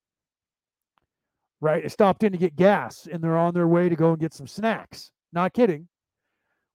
[1.62, 1.84] right?
[1.84, 4.34] They stopped in to get gas and they're on their way to go and get
[4.34, 5.12] some snacks.
[5.34, 5.88] Not kidding,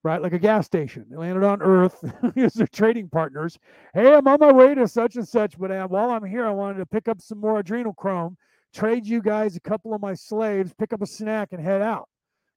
[0.03, 0.20] right?
[0.23, 1.07] Like a gas station.
[1.11, 2.05] They landed on Earth
[2.36, 3.59] as their trading partners.
[3.95, 6.51] Hey, I'm on my way to such and such, but uh, while I'm here, I
[6.51, 8.36] wanted to pick up some more adrenochrome,
[8.74, 12.09] trade you guys a couple of my slaves, pick up a snack, and head out.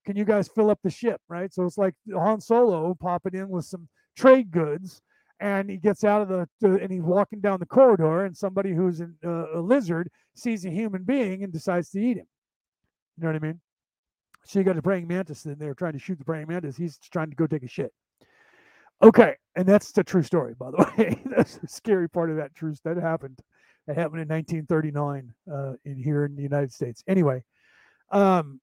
[0.05, 1.53] Can you guys fill up the ship, right?
[1.53, 5.01] So it's like Han Solo popping in with some trade goods
[5.39, 8.99] and he gets out of the, and he's walking down the corridor and somebody who's
[8.99, 12.27] an, uh, a lizard sees a human being and decides to eat him.
[13.18, 13.59] You know what i mean?
[14.45, 16.77] So you got a praying mantis and they're trying to shoot the praying mantis.
[16.77, 17.91] He's trying to go take a shit.
[19.01, 21.22] Okay and that's the true story by the way.
[21.26, 23.39] That's the scary part of that truth that happened.
[23.88, 27.03] That happened in 1939 uh, in here in the united states.
[27.07, 27.43] Anyway
[28.11, 28.61] Um,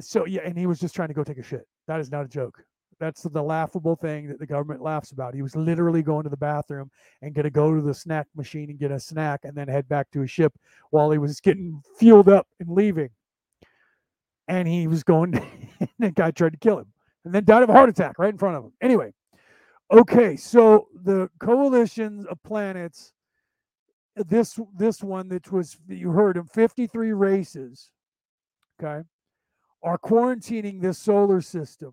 [0.00, 1.66] so yeah, and he was just trying to go take a shit.
[1.88, 2.62] That is not a joke.
[3.00, 5.34] That's the laughable thing that the government laughs about.
[5.34, 6.90] He was literally going to the bathroom
[7.22, 9.88] and going to go to the snack machine and get a snack and then head
[9.88, 10.52] back to his ship
[10.90, 13.10] while he was getting fueled up and leaving.
[14.48, 15.34] And he was going,
[15.80, 16.92] and that guy tried to kill him
[17.24, 18.72] and then died of a heart attack right in front of him.
[18.80, 19.12] Anyway,
[19.92, 23.12] okay, so the coalitions of planets,
[24.16, 27.90] this this one that was you heard of 53 races,
[28.82, 29.06] okay,
[29.82, 31.92] are quarantining this solar system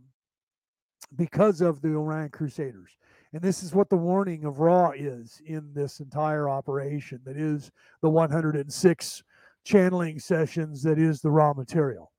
[1.15, 2.91] because of the Orion Crusaders.
[3.33, 7.69] And this is what the warning of Ra is in this entire operation that is
[8.01, 9.23] the 106
[9.65, 12.11] channeling sessions that is the Ra Material.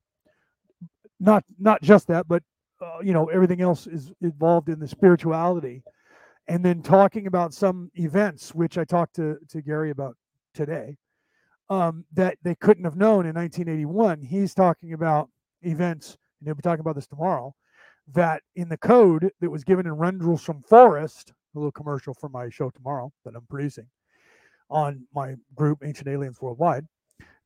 [1.19, 2.43] Not not just that, but
[2.83, 5.83] uh, you know everything else is involved in the spirituality.
[6.49, 10.17] And then talking about some events, which I talked to to Gary about
[10.53, 10.99] today,
[11.71, 14.21] um, that they couldn't have known in 1981.
[14.21, 15.31] He's talking about
[15.63, 17.55] events, and he'll be talking about this tomorrow
[18.13, 22.49] that in the code that was given in Rendlesham Forest, a little commercial for my
[22.49, 23.87] show tomorrow that I'm producing
[24.71, 26.87] on my group Ancient Aliens Worldwide,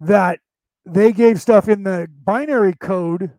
[0.01, 0.41] that
[0.87, 3.31] they gave stuff in the binary code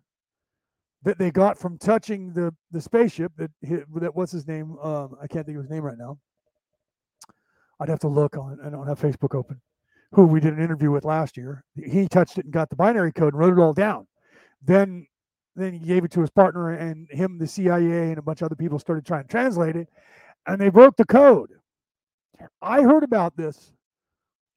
[1.03, 3.51] that they got from touching the the spaceship that
[3.95, 6.19] that what's his name um, I can't think of his name right now.
[7.79, 9.59] I'd have to look on I don't have Facebook open.
[10.13, 11.63] Who we did an interview with last year.
[11.75, 14.07] He touched it and got the binary code and wrote it all down.
[14.61, 15.07] Then
[15.61, 18.45] then he gave it to his partner, and him, the CIA, and a bunch of
[18.45, 19.89] other people started trying to translate it,
[20.47, 21.51] and they broke the code.
[22.61, 23.71] I heard about this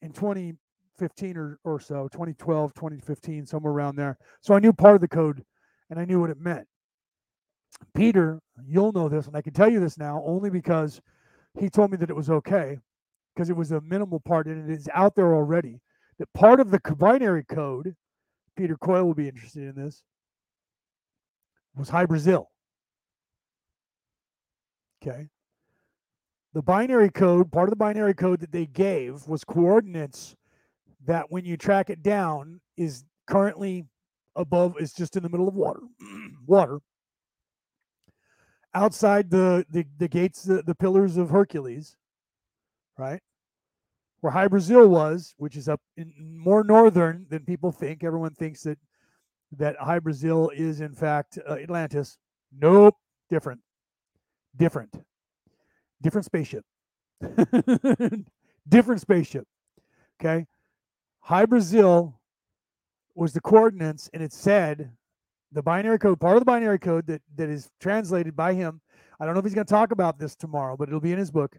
[0.03, 4.19] in 2015 or, or so, 2012, 2015, somewhere around there.
[4.41, 5.45] So I knew part of the code
[5.91, 6.67] and I knew what it meant.
[7.95, 11.01] Peter, you'll know this, and I can tell you this now only because
[11.59, 12.79] he told me that it was okay,
[13.35, 15.81] because it was a minimal part and it is out there already.
[16.19, 17.97] That part of the binary code,
[18.57, 20.03] Peter Coyle will be interested in this,
[21.77, 22.51] was Hy Brasil.
[25.03, 25.29] Okay.
[26.55, 30.37] The binary code, part of the binary code that they gave was coordinates
[31.05, 33.85] that when you track it down is currently
[34.37, 35.81] above, is just in the middle of water.
[36.47, 36.79] water.
[38.73, 41.97] Outside the, the, the gates, the, the pillars of Hercules,
[42.99, 43.21] right?
[44.21, 48.03] Where Hy Brasil was, which is up in more northern than people think.
[48.03, 48.79] Everyone thinks that
[49.53, 52.19] that Hy Brasil is in fact uh, Atlantis.
[52.57, 52.97] Nope,
[53.31, 53.61] different,
[54.57, 54.95] different,
[56.03, 56.65] different spaceship,
[58.69, 59.47] different spaceship.
[60.21, 60.47] Okay,
[61.21, 62.21] Hy Brasil
[63.15, 64.91] was the coordinates, and it said
[65.53, 68.81] the binary code, part of the binary code that that is translated by him.
[69.21, 71.19] I don't know if he's going to talk about this tomorrow, but it'll be in
[71.19, 71.57] his book.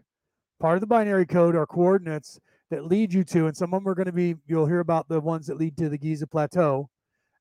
[0.60, 2.38] Part of the binary code are coordinates
[2.70, 4.34] that lead you to, and some of them are going to be.
[4.46, 6.88] You'll hear about the ones that lead to the Giza Plateau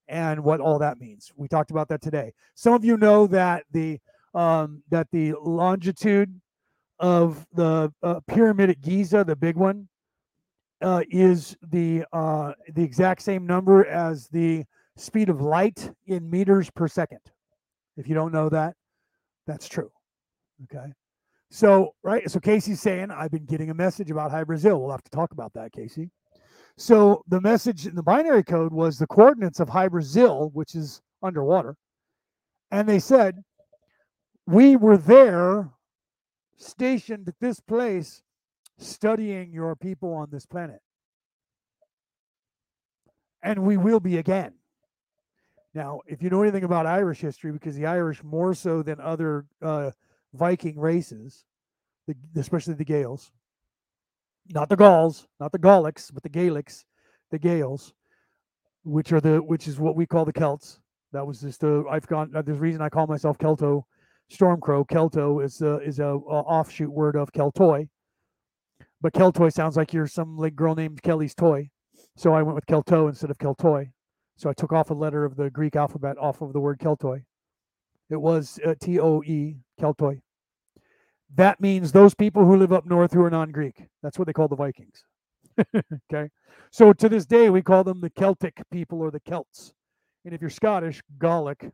[0.07, 1.31] and what all that means.
[1.35, 2.33] We talked about that today.
[2.53, 3.99] Some of you know that the
[4.33, 6.41] um, that the longitude
[6.99, 9.87] of the uh, pyramid at Giza, the big one,
[10.81, 14.63] uh, is the uh, the exact same number as the
[14.97, 17.19] speed of light in meters per second.
[17.97, 18.75] If you don't know that,
[19.47, 19.91] that's true.
[20.63, 20.91] Okay.
[21.51, 22.29] So, right.
[22.29, 24.79] So Casey's saying, I've been getting a message about Hy Brasil.
[24.81, 26.09] We'll have to talk about that, Casey.
[26.77, 31.01] So the message in the binary code was the coordinates of Hy Brasil, which is
[31.23, 31.77] underwater.
[32.71, 33.43] And they said,
[34.45, 35.71] We were there
[36.57, 38.21] stationed at this place
[38.77, 40.81] studying your people on this planet.
[43.41, 44.53] And we will be again.
[45.73, 49.45] Now, if you know anything about Irish history, because the Irish, more so than other
[49.61, 49.91] uh,
[50.33, 51.45] Viking races,
[52.07, 53.31] the, especially the Gaels,
[54.49, 56.83] not the Gauls, not the Gallics, but the Gaelics,
[57.31, 57.93] the Gaels,
[58.83, 60.79] which are the which is what we call the Celts.
[61.11, 62.31] That was just a I've gone.
[62.35, 63.83] Uh, there's reason I call myself Kelto
[64.31, 64.87] Stormcrow.
[64.87, 67.87] Kelto is a, is a, a offshoot word of Keltoi,
[69.01, 71.69] but Keltoi sounds like you're some like girl named Kelly's toy.
[72.17, 73.91] So I went with Kelto instead of Keltoi.
[74.37, 77.23] So I took off a letter of the Greek alphabet off of the word Keltoi.
[78.09, 80.21] It was uh, T O E Keltoi
[81.35, 83.83] that means those people who live up north who are non-Greek.
[84.01, 85.03] That's what they call the Vikings.
[85.75, 86.29] okay.
[86.71, 89.73] So to this day, we call them the Celtic people or the Celts.
[90.23, 91.69] And if you're Scottish, Gaelic,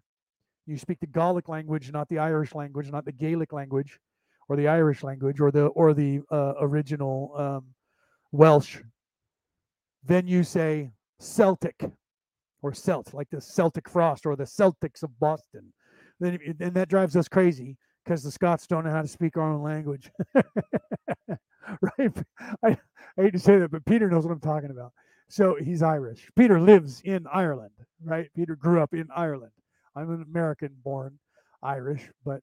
[0.65, 3.99] you speak the Gaelic language, not the Irish language, not the Gaelic language,
[4.49, 7.65] or the Irish language, or the or the uh, original um,
[8.31, 8.79] Welsh.
[10.03, 11.83] Then you say Celtic
[12.61, 15.71] or Celt, like the Celtic Frost or the Celtics of Boston.
[16.19, 19.51] Then and that drives us crazy because the Scots don't know how to speak our
[19.51, 20.11] own language.
[21.81, 22.11] right?
[22.63, 22.77] I,
[23.17, 24.91] I, hate to say that, but Peter knows what I'm talking about.
[25.29, 26.29] So he's Irish.
[26.35, 27.71] Peter lives in Ireland,
[28.03, 28.27] right?
[28.35, 29.51] Peter grew up in Ireland.
[29.95, 31.17] I'm an American born
[31.63, 32.41] Irish, but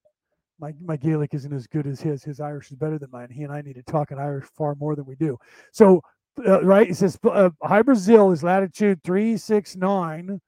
[0.60, 2.24] my, my Gaelic isn't as good as his.
[2.24, 3.28] His Irish is better than mine.
[3.30, 5.38] He and I need to talk in Irish far more than we do.
[5.72, 6.02] So,
[6.46, 10.40] uh, right, it says uh, Hy Brasil is latitude 369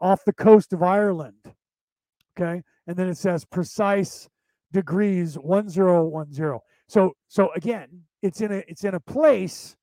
[0.00, 1.54] off the coast of Ireland.
[2.38, 2.62] Okay.
[2.86, 4.28] And then it says precise
[4.74, 6.58] degrees 1010.
[6.88, 9.74] So, so again, it's in a it's in a place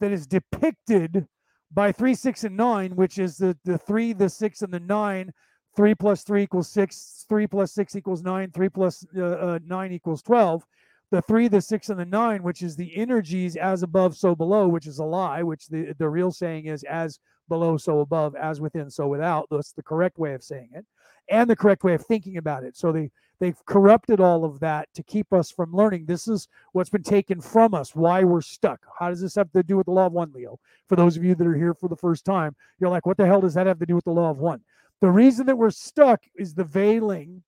[0.00, 1.26] that is depicted
[1.72, 5.32] by three, six, and nine, which is the the three, the six, and the nine
[5.76, 9.92] 3 plus 3 equals 6, 3 plus 6 equals 9, 3 plus, uh, uh, 9
[9.92, 10.64] equals 12.
[11.12, 14.66] The 3, the 6, and the 9, which is the energies as above, so below,
[14.66, 18.60] which is a lie, which the, the real saying is as below, so above, as
[18.60, 19.46] within, so without.
[19.48, 20.84] That's the correct way of saying it
[21.30, 22.76] and the correct way of thinking about it.
[22.76, 23.10] So they,
[23.40, 26.04] they've corrupted all of that to keep us from learning.
[26.04, 28.80] This is what's been taken from us, why we're stuck.
[28.98, 30.60] How does this have to do with the law of one, Leo?
[30.88, 33.26] For those of you that are here for the first time, you're like, what the
[33.26, 34.60] hell does that have to do with the law of one?
[35.00, 37.42] The reason that we're stuck is the veiling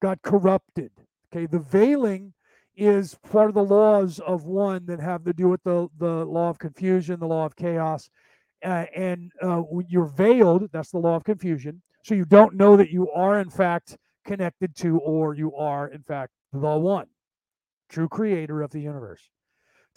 [0.00, 0.90] got corrupted.
[1.30, 2.32] Okay, the veiling
[2.76, 6.48] is part of the laws of one that have to do with the, the law
[6.48, 8.08] of confusion, the law of chaos.
[8.64, 11.82] Uh, and uh, you're veiled, that's the law of confusion.
[12.04, 13.96] So you don't know that you are, in fact,
[14.26, 17.06] connected to, or you are, in fact, the one,
[17.88, 19.30] true creator of the universe.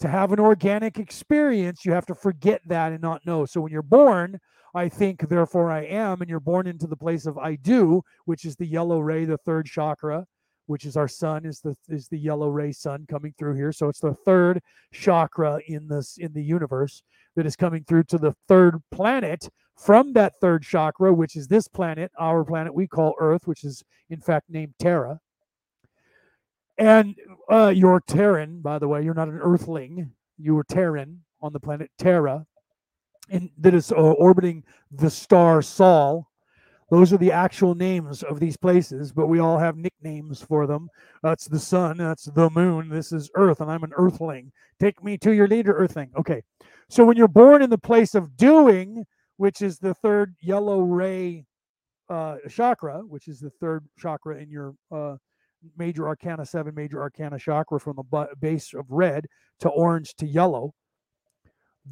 [0.00, 3.44] To have an organic experience, you have to forget that and not know.
[3.44, 4.38] So when you're born,
[4.74, 8.44] I think, therefore I am, and you're born into the place of I do, which
[8.44, 10.24] is the yellow ray, the third chakra,
[10.66, 13.72] which is our sun, is the is the yellow ray sun coming through here.
[13.72, 14.60] So it's the third
[14.92, 17.02] chakra in this in the universe
[17.40, 21.66] that is coming through to the third planet from that third chakra, which is this
[21.68, 25.18] planet, our planet we call Earth, which is in fact named Terra.
[26.76, 27.14] And
[27.50, 29.02] uh, you're Terran, by the way.
[29.02, 30.10] You're not an Earthling.
[30.36, 32.44] You were Terran on the planet Terra
[33.30, 36.28] in, that is uh, orbiting the star Sol.
[36.90, 40.90] Those are the actual names of these places, but we all have nicknames for them.
[41.22, 44.52] That's the sun, that's the moon, this is Earth, and I'm an Earthling.
[44.78, 46.10] Take me to your leader, Earthling.
[46.18, 46.42] Okay.
[46.90, 49.04] So when you're born in the place of doing,
[49.36, 51.46] which is the third yellow ray
[52.08, 55.16] uh, chakra, which is the third chakra in your uh,
[55.76, 59.26] major arcana seven major arcana chakra from the base of red
[59.60, 60.74] to orange to yellow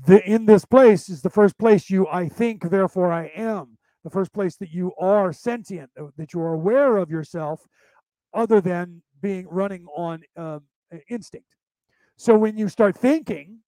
[0.06, 3.78] the in this place is the first place you I think, therefore I am.
[4.04, 7.60] The first place that you are sentient, uh, that you are aware of yourself,
[8.32, 10.62] other than being running on um,
[11.08, 11.48] instinct.
[12.16, 13.60] So when you start thinking,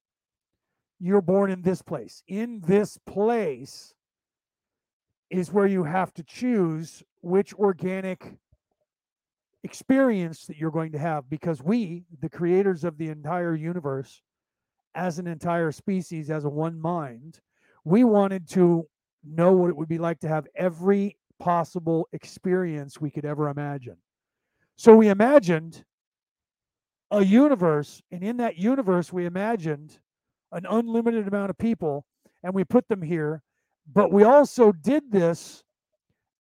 [1.01, 2.23] you're born in this place.
[2.29, 3.95] In this place
[5.31, 8.35] is where you have to choose which organic
[9.65, 14.23] experience that you're going to have because we, the creators of the entire universe,
[14.95, 17.41] as an entire species, as a one mind,
[17.85, 18.87] we wanted to
[19.25, 23.97] know what it would be like to have every possible experience we could ever imagine.
[24.77, 25.85] So we imagined
[27.11, 29.99] a universe, and in that universe, we imagined
[30.53, 32.05] an unlimited amount of people,
[32.43, 33.43] and we put them here.
[33.93, 35.65] But we also did this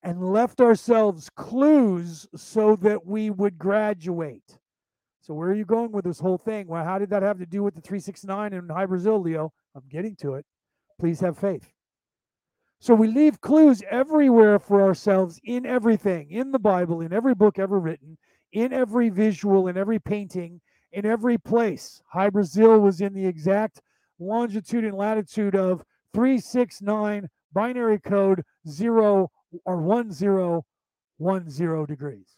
[0.02, 4.58] and left ourselves clues so that we would graduate.
[5.20, 6.66] So where are you going with this whole thing?
[6.66, 9.52] Well, how did that have to do with the 369 and Hy Brasil, Leo?
[9.74, 10.46] I'm getting to it.
[10.98, 11.70] Please have faith.
[12.80, 17.58] So we leave clues everywhere for ourselves in everything, in the Bible, in every book
[17.58, 18.16] ever written,
[18.52, 20.62] in every visual, in every painting,
[20.92, 22.00] in every place.
[22.10, 23.82] Hy Brasil was in the exact
[24.20, 25.82] longitude and latitude of
[26.14, 29.28] 369 binary code 0
[29.64, 32.36] or 1010 degrees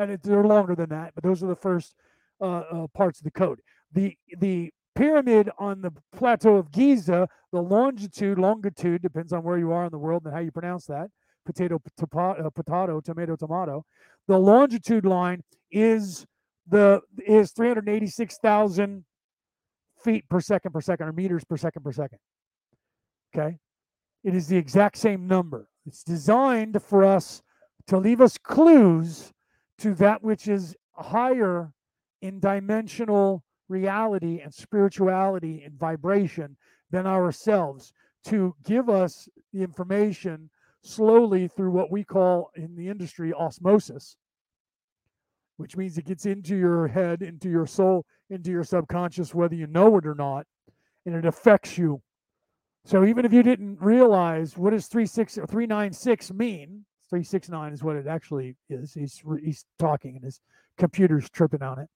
[0.00, 1.94] and it, they're longer than that, but those are the first
[2.40, 3.60] uh, uh, parts of the code.
[3.92, 9.72] The the pyramid on the plateau of Giza, the longitude, longitude depends on where you
[9.72, 11.08] are in the world and how you pronounce that.
[11.44, 13.84] Potato, uh, potato, tomato, tomato.
[14.26, 16.26] The longitude line is
[16.68, 19.04] the is 386,000
[20.02, 22.18] feet per second per second or meters per second per second.
[23.34, 23.58] Okay,
[24.24, 25.68] it is the exact same number.
[25.86, 27.42] It's designed for us
[27.86, 29.32] to leave us clues
[29.78, 31.72] to that which is higher
[32.20, 36.56] in dimensional reality and spirituality and vibration
[36.90, 37.92] than ourselves
[38.24, 40.50] to give us the information
[40.82, 44.16] slowly through what we call in the industry osmosis,
[45.56, 49.66] which means it gets into your head, into your soul, into your subconscious, whether you
[49.66, 50.46] know it or not,
[51.04, 52.00] and it affects you.
[52.84, 57.96] So even if you didn't realize what does 36 or 396 mean, 369 is what
[57.96, 58.94] it actually is.
[58.94, 60.40] He's he's talking and his
[60.78, 61.88] computer's tripping on it.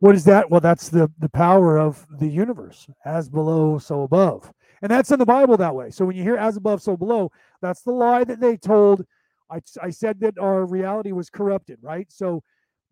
[0.00, 0.50] What is that?
[0.50, 4.52] Well, that's the the power of the universe, as below, so above,
[4.82, 5.90] and that's in the Bible that way.
[5.90, 7.30] So when you hear "as above, so below,"
[7.62, 9.04] that's the lie that they told.
[9.50, 12.06] I, I said that our reality was corrupted, right?
[12.10, 12.42] So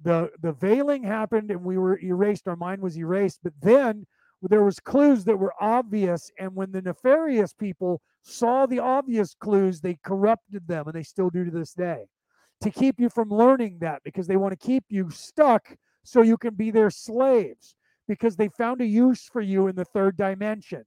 [0.03, 2.49] the the veiling happened, and we were erased.
[2.49, 4.07] Our mind was erased, but then
[4.43, 9.81] there was clues that were obvious, and when the nefarious people saw the obvious clues,
[9.81, 12.05] they corrupted them, and they still do to this day,
[12.61, 16.37] to keep you from learning that because they want to keep you stuck so you
[16.37, 17.75] can be their slaves
[18.07, 20.85] because they found a use for you in the third dimension.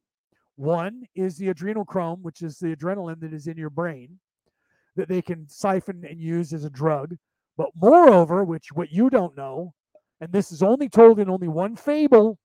[0.56, 4.20] One is the adrenochrome, which is the adrenaline that is in your brain
[4.96, 7.16] that they can siphon and use as a drug.
[7.58, 9.74] But moreover, which what you don't know,
[10.20, 12.40] and this is only told in only one fable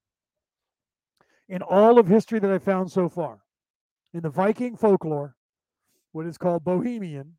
[1.49, 3.41] in all of history that I found so far,
[4.13, 5.37] in the Viking folklore,
[6.13, 7.37] what is called Bohemian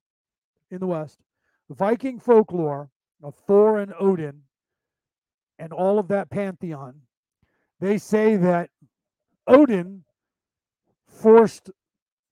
[0.71, 1.19] in the West,
[1.67, 2.89] the Viking folklore
[3.21, 4.43] of Thor and Odin
[5.59, 7.01] and all of that pantheon,
[7.79, 8.69] they say that
[9.47, 10.03] Odin
[11.07, 11.69] forced,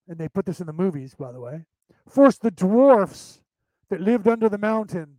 [0.07, 1.65] and they put this in the movies, by the way,
[2.07, 3.41] forced the dwarfs
[3.89, 5.17] that lived under the mountain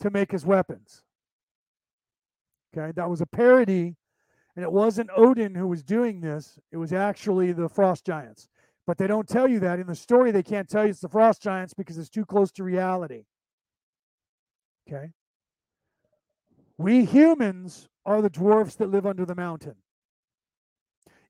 [0.00, 1.02] to make his weapons.
[2.76, 3.96] Okay, that was a parody,
[4.56, 8.48] and it wasn't Odin who was doing this, it was actually the frost giants.
[8.86, 11.08] But they don't tell you that in the story, they can't tell you it's the
[11.08, 13.24] frost giants because it's too close to reality.
[14.86, 15.10] Okay.
[16.76, 19.76] We humans are the dwarfs that live under the mountain.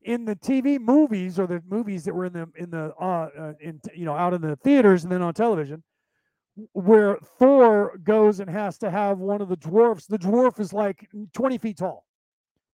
[0.02, 3.52] In the TV movies or the movies that were in the in the uh, uh,
[3.60, 5.82] in you know out in the theaters and then on television,
[6.72, 10.06] where Thor goes and has to have one of the dwarfs.
[10.06, 12.04] The dwarf is like 20 feet tall,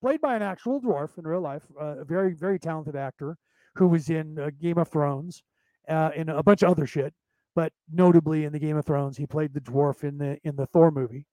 [0.00, 3.36] played by an actual dwarf in real life, uh, a very very talented actor
[3.74, 5.42] who was in uh, Game of Thrones,
[5.88, 7.14] uh, in a bunch of other shit,
[7.54, 10.66] but notably in the Game of Thrones, he played the dwarf in the in the
[10.66, 11.26] Thor movie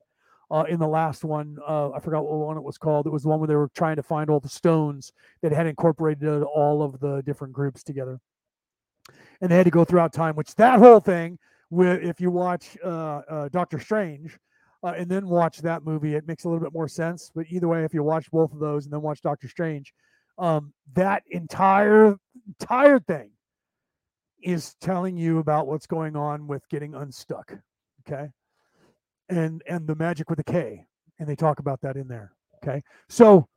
[0.49, 1.57] uh, in the last one.
[1.67, 3.05] Uh, I forgot what one it was called.
[3.05, 5.11] It was the one where they were trying to find all the stones
[5.41, 8.19] that had incorporated all of the different groups together.
[9.41, 11.37] And they had to go throughout time, which that whole thing,
[11.69, 14.37] with if you watch uh, uh Doctor Strange
[14.83, 17.31] uh, and then watch that movie, it makes a little bit more sense.
[17.33, 19.93] But either way, if you watch both of those and then watch Doctor Strange,
[20.37, 22.17] um, that entire
[22.59, 23.31] entire thing
[24.41, 27.53] is telling you about what's going on with getting unstuck.
[28.07, 28.29] Okay
[29.29, 30.85] and and the magic with a K,
[31.19, 32.33] and they talk about that in there.
[32.63, 33.47] Okay, so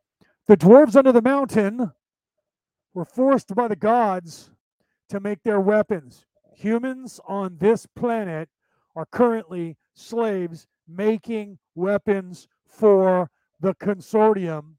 [0.49, 1.93] the dwarves under the mountain
[2.95, 4.51] were forced by the gods
[5.09, 6.27] to make their weapons.
[6.61, 8.51] Humans on this planet
[8.95, 13.31] are currently slaves making weapons for
[13.61, 14.74] the consortium,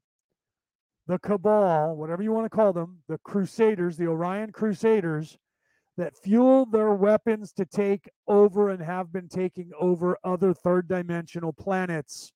[1.08, 5.36] the cabal, whatever you want to call them, the crusaders, the Orion Crusaders,
[5.96, 11.52] that fuel their weapons to take over and have been taking over other third dimensional
[11.52, 12.32] planets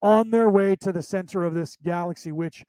[0.00, 2.64] on their way to the center of this galaxy, which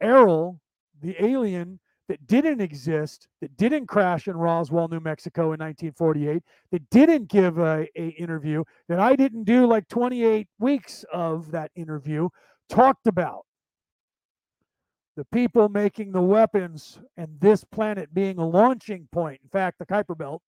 [0.00, 0.60] Airl,
[1.00, 1.78] the alien
[2.10, 6.42] that didn't exist, that didn't crash in Roswell, New Mexico in 1948,
[6.72, 11.70] that didn't give a, a interview, that I didn't do like 28 weeks of that
[11.76, 12.28] interview,
[12.68, 13.42] talked about
[15.16, 19.40] the people making the weapons and this planet being a launching point.
[19.44, 20.42] In fact, the Kuiper Belt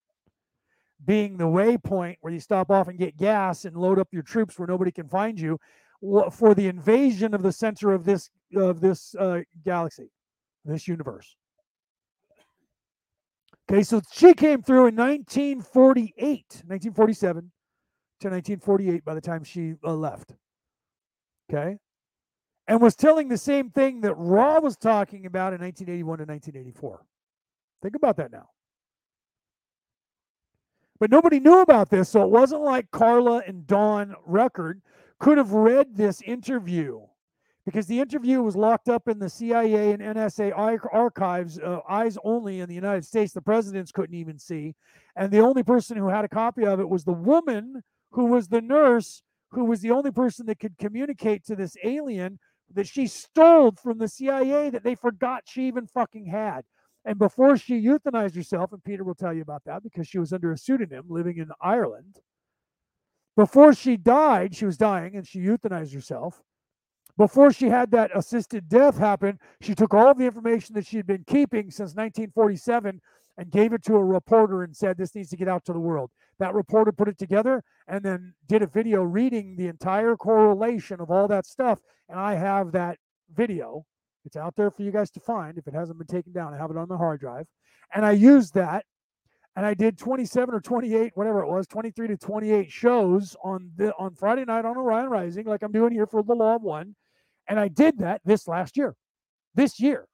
[1.06, 4.59] being the waypoint where you stop off and get gas and load up your troops
[4.59, 5.60] where nobody can find you
[6.32, 10.10] for the invasion of the center of this of this uh, galaxy,
[10.64, 11.36] this universe.
[13.72, 17.50] Okay, so she came through in 1948, 1947
[18.20, 20.34] to 1948 by the time she uh, left.
[21.50, 21.78] Okay,
[22.68, 27.02] and was telling the same thing that Ra was talking about in 1981 to 1984.
[27.82, 28.48] Think about that now.
[31.00, 34.82] But nobody knew about this, so it wasn't like Carla and Don Record
[35.18, 37.00] could have read this interview
[37.64, 40.52] because the interview was locked up in the CIA and NSA
[40.93, 43.32] archives, uh, eyes only in the United States.
[43.32, 44.74] The presidents couldn't even see.
[45.14, 48.48] And the only person who had a copy of it was the woman who was
[48.48, 49.22] the nurse,
[49.52, 52.39] who was the only person that could communicate to this alien
[52.74, 56.62] that she stole from the CIA that they forgot she even fucking had.
[57.05, 60.32] And before she euthanized herself, and Peter will tell you about that because she was
[60.32, 62.20] under a pseudonym living in Ireland.
[63.36, 66.43] Before she died, she was dying and she euthanized herself.
[67.16, 71.06] Before she had that assisted death happen, she took all the information that she had
[71.06, 73.01] been keeping since 1947
[73.36, 75.80] and gave it to a reporter and said, This needs to get out to the
[75.80, 76.10] world.
[76.39, 81.10] That reporter put it together and then did a video reading the entire correlation of
[81.10, 81.80] all that stuff.
[82.09, 82.98] And I have that
[83.34, 83.84] video.
[84.24, 85.59] It's out there for you guys to find.
[85.59, 87.47] If it hasn't been taken down, I have it on the hard drive.
[87.94, 88.84] And I used that
[89.55, 93.94] and I did 27 or 28, whatever it was, 23 to 28 shows on the
[93.97, 96.94] on Friday night on Orion Rising, like I'm doing here for the Law One.
[97.48, 98.94] And I did that this last year.
[99.55, 100.06] This year.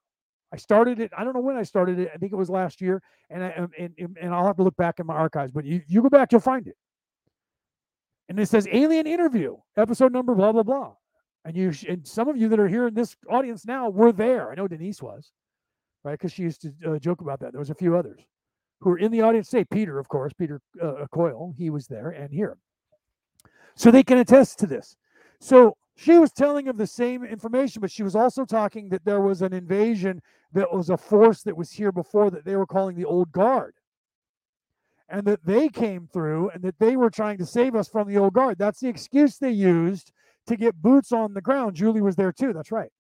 [0.53, 1.11] I started it.
[1.17, 2.11] I don't know when I started it.
[2.15, 3.03] I think it was last year.
[3.31, 3.49] And I,
[3.79, 6.09] and, and, and I'll have to look back in my archives, but you, you go
[6.09, 6.77] back, you'll find it.
[8.29, 10.95] And it says alien interview, episode number, blah, blah, blah.
[11.45, 14.51] And you and some of you that are here in this audience now were there.
[14.51, 15.33] I know Denise was,
[16.05, 16.13] right?
[16.13, 17.53] Because she used to uh, joke about that.
[17.53, 18.21] There was a few others
[18.81, 19.49] who were in the audience.
[19.49, 21.55] Say Peter, of course, Peter uh, Coyle.
[21.57, 22.59] He was there and here,
[23.77, 24.97] so they can attest to this.
[25.41, 29.20] So she was telling of the same information, but she was also talking that there
[29.20, 30.23] was an invasion
[30.53, 33.75] that was a force that was here before that they were calling the Old Guard.
[35.09, 38.16] And that they came through and that they were trying to save us from the
[38.16, 38.59] Old Guard.
[38.59, 40.12] That's the excuse they used
[40.47, 41.75] to get boots on the ground.
[41.75, 42.53] Julie was there too.
[42.53, 42.93] That's right.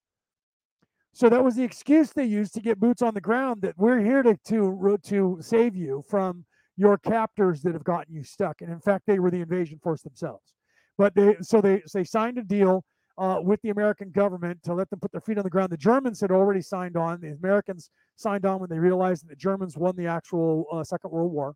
[1.12, 4.00] So that was the excuse they used to get boots on the ground that we're
[4.00, 6.46] here to to to save you from
[6.76, 8.60] your captors that have gotten you stuck.
[8.60, 10.57] And in fact, they were the invasion force themselves.
[10.98, 12.84] But they so they they signed a deal
[13.18, 15.70] uh, with the American government to let them put their feet on the ground.
[15.70, 17.20] The Germans had already signed on.
[17.20, 21.10] The Americans signed on when they realized that the Germans won the actual uh, Second
[21.10, 21.54] World War.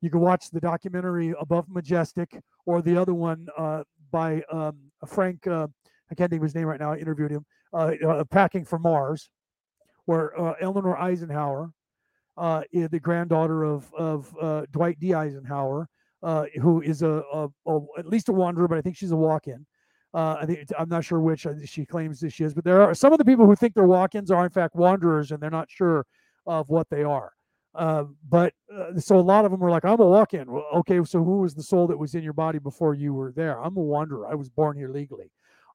[0.00, 5.46] You can watch the documentary Above Majestic or the other one uh, by um, Frank.
[5.46, 5.68] Uh,
[6.10, 6.92] I can't think of his name right now.
[6.92, 7.44] I interviewed him.
[7.72, 9.30] Uh, uh, Packing for Mars,
[10.06, 11.70] where Eleanor Eisenhower,
[12.36, 15.14] the granddaughter of of Dwight D.
[15.14, 15.88] Eisenhower,
[16.22, 19.66] who is a, a, a, at least a wanderer, but I think she's a walk-in.
[20.12, 22.94] Uh, I think I'm not sure which she claims that she is, but there are
[22.94, 25.70] some of the people who think they're walk-ins are in fact wanderers, and they're not
[25.70, 26.04] sure
[26.46, 27.32] of what they are.
[27.74, 31.02] Uh, but uh, so a lot of them were like, "I'm a walk-in." Well, okay,
[31.04, 33.62] so who was the soul that was in your body before you were there?
[33.62, 34.26] I'm a wanderer.
[34.26, 35.30] I was born here legally.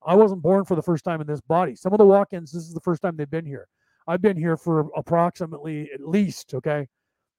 [0.05, 1.75] I wasn't born for the first time in this body.
[1.75, 3.67] Some of the walk-ins, this is the first time they've been here.
[4.07, 6.87] I've been here for approximately at least okay.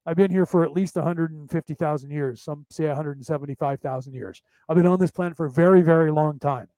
[0.06, 2.40] I've been here for at least 150,000 years.
[2.40, 4.40] Some say 175,000 years.
[4.68, 6.68] I've been on this planet for a very, very long time.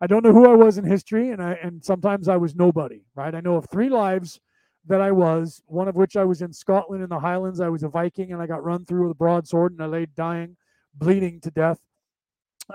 [0.00, 3.02] I don't know who I was in history, and I and sometimes I was nobody,
[3.14, 3.34] right?
[3.34, 4.40] I know of three lives
[4.86, 7.60] that I was, one of which I was in Scotland in the Highlands.
[7.60, 10.06] I was a Viking, and I got run through with a broadsword, and I lay
[10.06, 10.56] dying,
[10.94, 11.80] bleeding to death,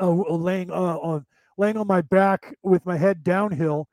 [0.01, 1.25] uh, laying uh, on
[1.57, 3.87] laying on my back with my head downhill,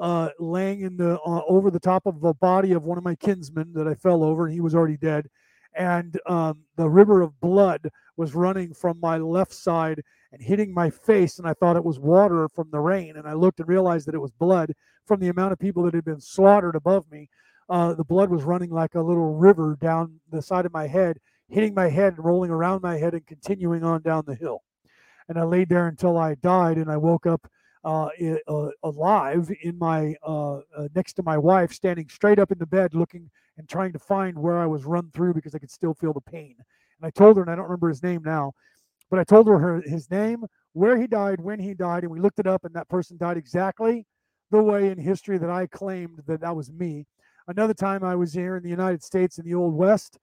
[0.00, 3.14] uh, laying in the uh, over the top of the body of one of my
[3.14, 5.28] kinsmen that I fell over, and he was already dead,
[5.74, 10.02] and um, the river of blood was running from my left side
[10.32, 13.32] and hitting my face and I thought it was water from the rain and I
[13.32, 14.72] looked and realized that it was blood
[15.06, 17.28] from the amount of people that had been slaughtered above me.
[17.68, 21.18] Uh, the blood was running like a little river down the side of my head,
[21.48, 24.62] hitting my head and rolling around my head and continuing on down the hill.
[25.28, 27.48] And I laid there until I died and I woke up
[27.84, 28.08] uh,
[28.48, 32.66] uh, alive in my uh, uh, next to my wife, standing straight up in the
[32.66, 35.94] bed, looking and trying to find where I was run through because I could still
[35.94, 36.56] feel the pain.
[36.58, 38.52] And I told her, and I don't remember his name now,
[39.10, 42.20] but I told her, her his name, where he died, when he died, and we
[42.20, 44.06] looked it up, and that person died exactly
[44.50, 47.06] the way in history that I claimed that that was me.
[47.48, 50.18] Another time I was here in the United States in the Old West,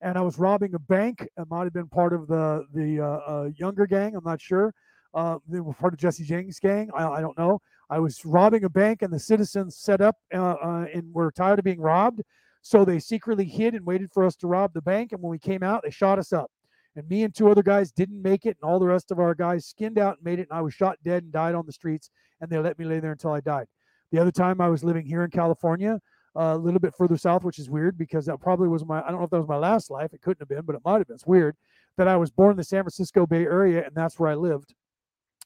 [0.00, 1.28] and I was robbing a bank.
[1.36, 4.16] It might have been part of the the uh, uh, Younger gang.
[4.16, 4.74] I'm not sure.
[5.14, 6.90] Uh, they were part of Jesse James' gang.
[6.96, 7.60] I, I, don't know.
[7.90, 11.58] I was robbing a bank, and the citizens set up uh, uh, and were tired
[11.58, 12.22] of being robbed,
[12.62, 15.12] so they secretly hid and waited for us to rob the bank.
[15.12, 16.50] And when we came out, they shot us up
[16.96, 19.34] and me and two other guys didn't make it, and all the rest of our
[19.34, 21.72] guys skinned out and made it, and I was shot dead and died on the
[21.72, 22.10] streets,
[22.40, 23.66] and they let me lay there until I died.
[24.10, 26.00] The other time I was living here in California,
[26.36, 29.10] uh, a little bit further south, which is weird because that probably was my I
[29.10, 30.12] don't know if that was my last life.
[30.12, 31.14] It couldn't have been, but it might have been.
[31.14, 31.56] It's weird
[31.96, 34.74] that I was born in the San Francisco Bay Area, and that's where I lived.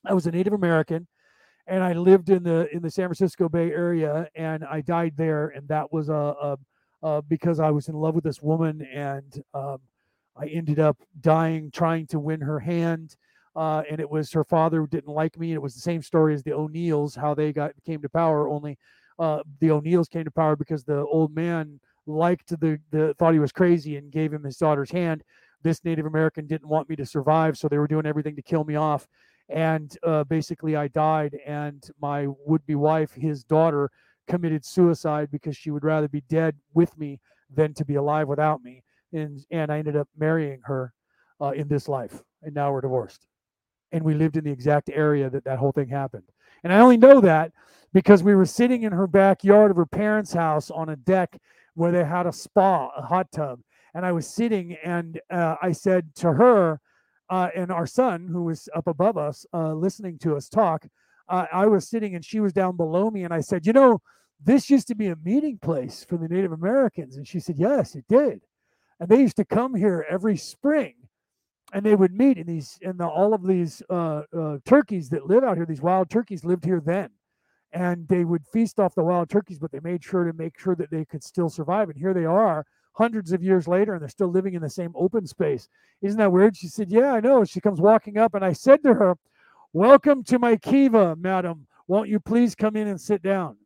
[0.07, 1.07] I was a Native American,
[1.67, 5.49] and I lived in the in the San Francisco Bay Area, and I died there,
[5.49, 6.59] and that was a, a,
[7.03, 9.79] a because I was in love with this woman, and um,
[10.37, 13.17] I ended up dying trying to win her hand.
[13.55, 15.49] Uh, and it was her father who didn't like me.
[15.49, 18.49] And it was the same story as the O'Neills, how they got came to power.
[18.49, 18.77] Only
[19.19, 23.39] uh, the O'Neills came to power because the old man liked the, the thought he
[23.39, 25.23] was crazy and gave him his daughter's hand.
[25.63, 28.65] This Native American didn't want me to survive, so they were doing everything to kill
[28.65, 29.09] me off.
[29.49, 33.91] And uh, basically, I died, and my would-be wife, his daughter,
[34.27, 37.21] committed suicide because she would rather be dead with me
[37.55, 38.83] than to be alive without me
[39.13, 40.93] and and I ended up marrying her
[41.41, 43.27] uh, in this life, and now we're divorced.
[43.93, 46.25] And we lived in the exact area that that whole thing happened.
[46.65, 47.53] And I only know that
[47.93, 51.39] because we were sitting in her backyard of her parents' house on a deck
[51.75, 53.61] where they had a spa, a hot tub.
[53.95, 56.81] And I was sitting, and uh, I said to her
[57.29, 60.87] uh, and our son, who was up above us, uh, listening to us talk,
[61.29, 64.01] uh, I was sitting and she was down below me, and I said, "You know,
[64.41, 67.95] this used to be a meeting place for the Native Americans." And she said, "Yes,
[67.95, 68.43] it did."
[69.01, 70.95] and they used to come here every spring
[71.73, 75.27] and they would meet in these in the, all of these uh, uh, turkeys that
[75.27, 77.11] live out here these wild turkeys lived here then
[77.73, 80.75] and they would feast off the wild turkeys, but they made sure to make sure
[80.75, 81.91] that they could still survive.
[81.91, 82.65] And here they are,
[82.97, 85.69] hundreds of years later, and they're still living in the same open space.
[86.03, 86.57] Isn't that weird?
[86.57, 87.45] She said, Yeah, I know.
[87.45, 89.17] She comes walking up, and I said to her,
[89.73, 91.67] Welcome to my kiva, madam.
[91.89, 93.57] Won't you please come in and sit down?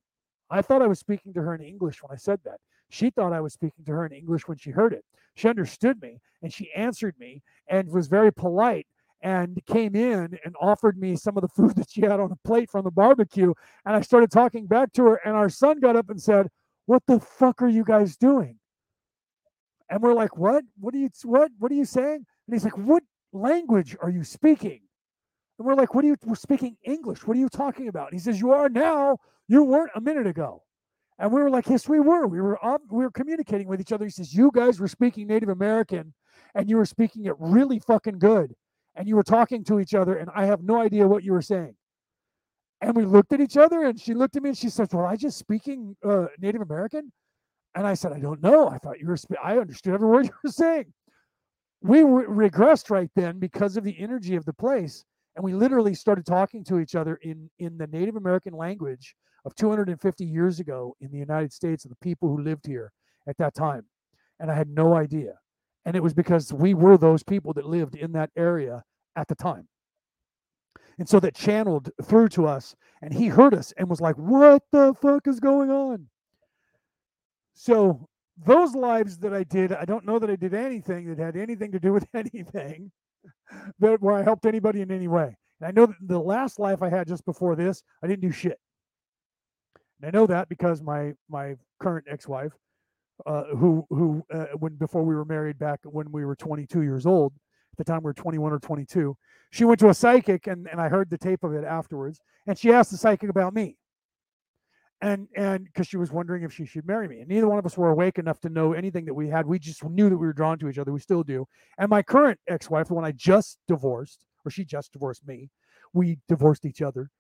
[0.51, 2.59] I thought I was speaking to her in English when I said that.
[2.91, 5.05] She thought I was speaking to her in English when she heard it.
[5.35, 8.87] She understood me and she answered me and was very polite
[9.23, 12.49] and came in and offered me some of the food that she had on a
[12.49, 13.55] plate from the barbecue.
[13.87, 16.49] And I started talking back to her, and our son got up and said,
[16.87, 18.60] What the fuck are you guys doing?
[19.91, 20.65] And we're like, What?
[20.79, 21.51] What are you what?
[21.59, 22.25] What are you saying?
[22.47, 23.03] And he's like, What
[23.33, 24.81] language are you speaking?
[25.59, 27.27] And we're like, What are you we're speaking English?
[27.27, 28.11] What are you talking about?
[28.11, 29.19] And he says, You are now,
[29.49, 30.63] you weren't a minute ago.
[31.19, 32.27] And we were like, Yes, we were.
[32.27, 32.59] We were
[32.91, 34.05] we were communicating with each other.
[34.05, 36.15] He says, You guys were speaking Native American
[36.55, 38.55] and you were speaking it really fucking good
[38.95, 41.43] and you were talking to each other, and I have no idea what you were
[41.43, 41.75] saying.
[42.81, 45.07] And we looked at each other, and she looked at me and she said, Well,
[45.07, 47.13] I just speaking uh, Native American?
[47.75, 48.69] And I said, I don't know.
[48.69, 50.93] I thought you were, I understood every word you were saying.
[51.83, 55.05] We re- regressed right then because of the energy of the place.
[55.37, 59.15] And we literally started talking to each other in, in the Native American language
[59.45, 62.93] of 250 years ago in the United States and the people who lived here
[63.29, 63.85] at that time.
[64.39, 65.35] And I had no idea.
[65.85, 68.83] And it was because we were those people that lived in that area
[69.17, 69.69] at the time.
[70.99, 74.63] And so that channeled through to us, and he heard us and was like, What
[74.71, 76.09] the fuck is going on?
[77.63, 78.09] So,
[78.43, 81.73] those lives that I did, I don't know that I did anything that had anything
[81.73, 82.91] to do with anything
[83.79, 85.37] that where I helped anybody in any way.
[85.61, 88.33] And I know that the last life I had just before this, I didn't do
[88.33, 88.59] shit.
[90.01, 92.53] And I know that because my my current ex-wife,
[93.27, 97.05] uh, who who uh, when before we were married back when we were 22 years
[97.05, 97.35] old,
[97.77, 99.15] the time we were 21 or 22.
[99.51, 102.21] She went to a psychic, and, and I heard the tape of it afterwards.
[102.47, 103.77] And she asked the psychic about me.
[105.03, 107.21] And and because she was wondering if she should marry me.
[107.21, 109.47] And neither one of us were awake enough to know anything that we had.
[109.47, 110.93] We just knew that we were drawn to each other.
[110.93, 111.47] We still do.
[111.79, 115.49] And my current ex-wife, the one I just divorced, or she just divorced me,
[115.95, 117.11] we divorced each other.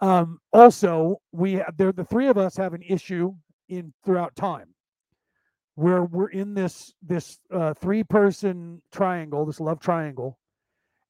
[0.00, 3.32] Um, also, we have there the three of us have an issue
[3.68, 4.74] in throughout time
[5.76, 10.38] where we're in this this uh, three person triangle this love triangle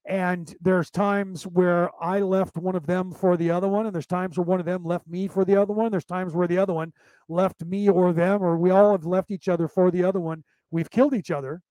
[0.06, 4.06] and there's times where i left one of them for the other one and there's
[4.06, 5.90] times where one of them left me for the other one.
[5.90, 6.92] There's times where the other one
[7.28, 10.42] left me or them or we all have left each other for the other one.
[10.70, 11.62] We've killed each other.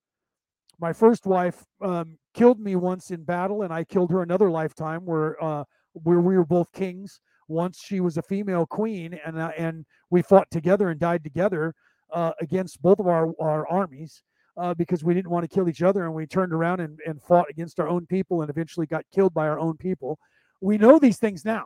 [0.79, 5.05] My first wife um, killed me once in battle and i killed her another lifetime
[5.05, 7.19] where uh, where we were both kings.
[7.47, 11.75] Once she was a female queen and uh, and we fought together and died together
[12.11, 14.23] uh, against both of our, our armies
[14.57, 17.21] uh, because we didn't want to kill each other and we turned around and, and
[17.21, 20.19] fought against our own people and eventually got killed by our own people.
[20.61, 21.65] We know these things now,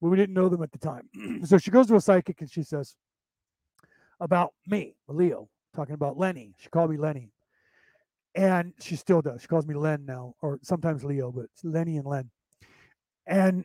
[0.00, 1.08] but we didn't know them at the time.
[1.44, 2.94] so she goes to a psychic and she says,
[4.20, 6.54] about me, Leo, talking about Lenny.
[6.58, 7.32] She called me Lenny.
[8.34, 9.40] And she still does.
[9.40, 12.30] She calls me Len now, or sometimes Leo, but it's Lenny and Len.
[13.26, 13.64] And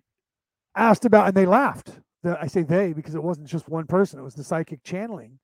[0.75, 1.91] asked about, and they laughed.
[2.23, 5.37] The, I say they because it wasn't just one person, it was the psychic channeling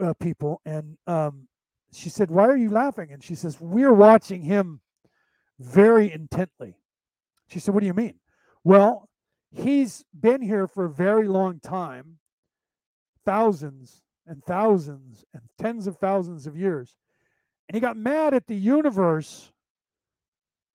[0.00, 1.48] uh, people, and um,
[1.92, 4.80] she said, "Why are you laughing?" And she says, "We're watching him
[5.58, 6.76] very intently."
[7.48, 8.20] She said, "What do you mean?"
[8.64, 9.08] Well,
[9.50, 12.18] he's been here for a very long time,
[13.24, 16.96] thousands and thousands and tens of thousands of years,
[17.68, 19.52] and he got mad at the universe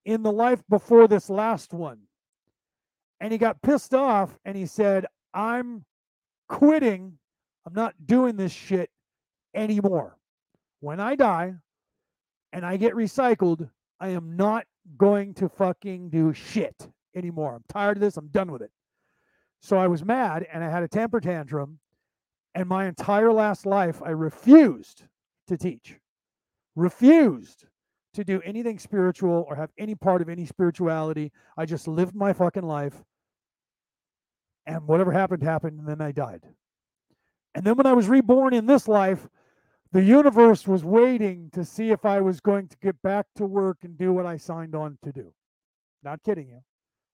[0.06, 1.98] in the life before this last one.
[3.20, 5.84] And he got pissed off and he said, I'm
[6.48, 7.18] quitting.
[7.66, 8.88] I'm not doing this shit
[9.54, 10.16] anymore.
[10.80, 11.54] When I die
[12.52, 14.66] and I get recycled, I am not
[14.96, 17.54] going to fucking do shit anymore.
[17.54, 18.16] I'm tired of this.
[18.16, 18.70] I'm done with it.
[19.60, 21.78] So I was mad and I had a temper tantrum.
[22.54, 25.02] And my entire last life, I refused
[25.48, 25.98] to teach,
[26.74, 27.66] refused
[28.14, 31.32] to do anything spiritual or have any part of any spirituality.
[31.58, 32.94] I just lived my fucking life.
[34.66, 35.78] And whatever happened, happened.
[35.78, 36.44] And then I died.
[37.54, 39.28] And then when I was reborn in this life,
[39.96, 43.78] the universe was waiting to see if I was going to get back to work
[43.82, 45.32] and do what I signed on to do.
[46.02, 46.60] Not kidding you.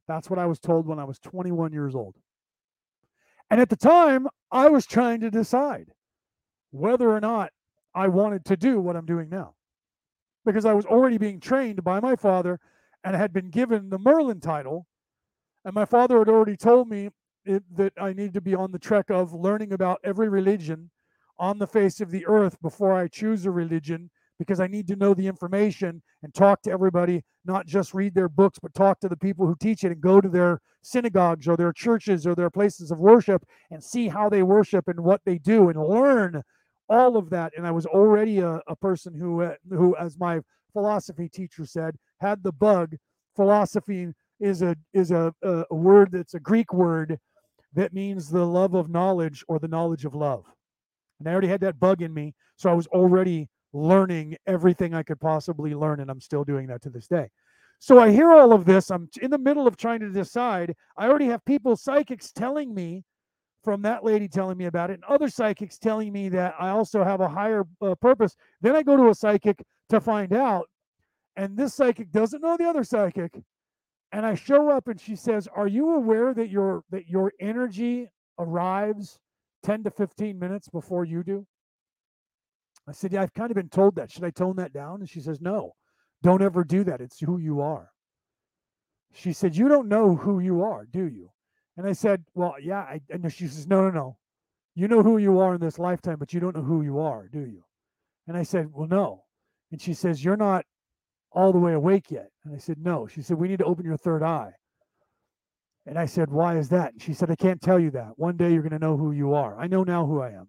[0.08, 2.16] That's what I was told when I was 21 years old.
[3.48, 5.92] And at the time, I was trying to decide
[6.72, 7.52] whether or not
[7.94, 9.54] I wanted to do what I'm doing now.
[10.44, 12.58] Because I was already being trained by my father
[13.04, 14.88] and had been given the Merlin title.
[15.64, 17.10] And my father had already told me
[17.44, 20.90] it, that I needed to be on the trek of learning about every religion
[21.42, 24.96] on the face of the earth before I choose a religion because I need to
[24.96, 29.08] know the information and talk to everybody, not just read their books, but talk to
[29.08, 32.48] the people who teach it and go to their synagogues or their churches or their
[32.48, 36.42] places of worship and see how they worship and what they do and learn
[36.88, 37.52] all of that.
[37.56, 40.40] And I was already a, a person who, uh, who, as my
[40.72, 42.94] philosophy teacher said, had the bug.
[43.34, 44.08] Philosophy
[44.38, 47.18] is a is a, a, a word that's a Greek word
[47.74, 50.44] that means the love of knowledge or the knowledge of love.
[51.22, 55.04] And I already had that bug in me, so I was already learning everything I
[55.04, 57.30] could possibly learn, and I'm still doing that to this day.
[57.78, 58.90] So I hear all of this.
[58.90, 60.74] I'm in the middle of trying to decide.
[60.96, 63.04] I already have people, psychics, telling me
[63.62, 67.04] from that lady telling me about it, and other psychics telling me that I also
[67.04, 68.34] have a higher uh, purpose.
[68.60, 70.68] Then I go to a psychic to find out,
[71.36, 73.40] and this psychic doesn't know the other psychic.
[74.10, 78.08] And I show up, and she says, "Are you aware that your that your energy
[78.40, 79.20] arrives
[79.62, 81.46] 10 to 15 minutes before you do?"
[82.88, 84.10] I said, Yeah, I've kind of been told that.
[84.10, 85.00] Should I tone that down?
[85.00, 85.74] And she says, No,
[86.22, 87.00] don't ever do that.
[87.00, 87.90] It's who you are.
[89.12, 91.30] She said, You don't know who you are, do you?
[91.76, 92.80] And I said, Well, yeah.
[92.80, 94.16] I, and she says, No, no, no.
[94.74, 97.28] You know who you are in this lifetime, but you don't know who you are,
[97.28, 97.62] do you?
[98.26, 99.24] And I said, Well, no.
[99.70, 100.64] And she says, You're not
[101.30, 102.30] all the way awake yet.
[102.44, 103.06] And I said, No.
[103.06, 104.52] She said, We need to open your third eye.
[105.86, 106.92] And I said, Why is that?
[106.92, 108.12] And she said, I can't tell you that.
[108.16, 109.58] One day you're going to know who you are.
[109.58, 110.48] I know now who I am.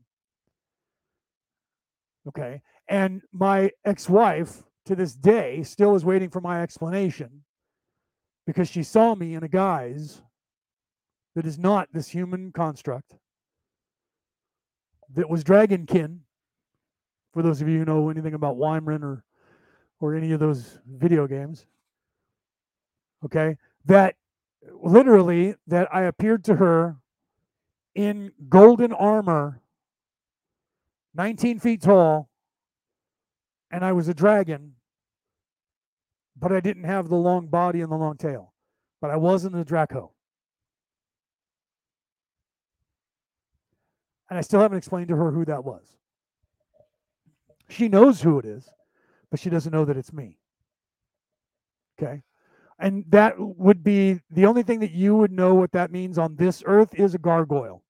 [2.28, 2.62] Okay.
[2.88, 7.44] And my ex wife to this day still is waiting for my explanation
[8.46, 10.22] because she saw me in a guise
[11.36, 13.16] that is not this human construct
[15.16, 16.20] that was dragonkin.
[17.34, 19.24] For those of you who know anything about Weimar or
[20.00, 21.66] or any of those video games,
[23.24, 24.16] okay, that
[24.72, 26.98] literally that I appeared to her
[27.96, 29.62] in golden armor
[31.16, 32.30] 19 feet tall,
[33.72, 34.74] and I was a dragon,
[36.36, 38.54] but I didn't have the long body and the long tail.
[39.00, 40.12] But I wasn't a Draco.
[44.30, 45.84] And I still haven't explained to her who that was.
[47.70, 48.68] She knows who it is,
[49.30, 50.38] but she doesn't know that it's me.
[52.02, 52.24] Okay.
[52.80, 56.36] And that would be the only thing that you would know what that means on
[56.36, 57.84] this earth is a gargoyle.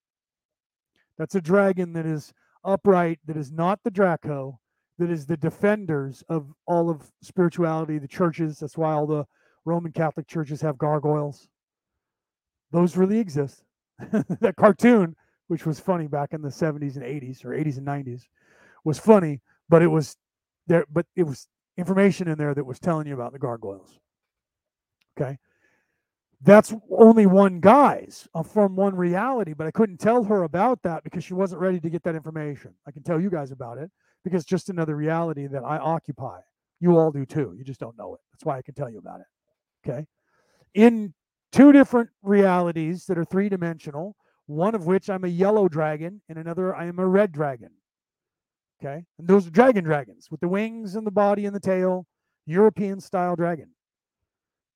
[1.18, 2.34] That's a dragon that is
[2.64, 4.60] upright that is not the Draco,
[4.98, 8.60] that is the defenders of all of spirituality, the churches.
[8.60, 9.26] That's why all the
[9.66, 11.48] Roman Catholic churches have gargoyles.
[12.72, 13.64] Those really exist.
[14.12, 15.16] that cartoon,
[15.48, 18.24] which was funny back in the 70s and 80s or 80s and 90s,
[18.84, 20.18] was funny, but it was
[20.68, 21.48] there, but it was
[21.78, 24.00] information in there that was telling you about the gargoyles.
[25.20, 25.38] Okay
[26.44, 31.04] that's only one guy's uh, from one reality, but I couldn't tell her about that
[31.04, 32.74] because she wasn't ready to get that information.
[32.86, 33.90] I can tell you guys about it
[34.26, 36.40] because just another reality that I occupy.
[36.82, 37.56] You all do too.
[37.58, 38.20] You just don't know it.
[38.32, 39.90] That's why I can tell you about it.
[39.90, 40.06] Okay.
[40.74, 41.14] In
[41.54, 44.18] two different realities that are three dimensional,
[44.48, 47.70] one of which I'm a yellow dragon, and another I am a red dragon.
[48.84, 49.06] Okay.
[49.18, 52.06] And those are dragon dragons with the wings and the body and the tail,
[52.46, 53.70] European style dragon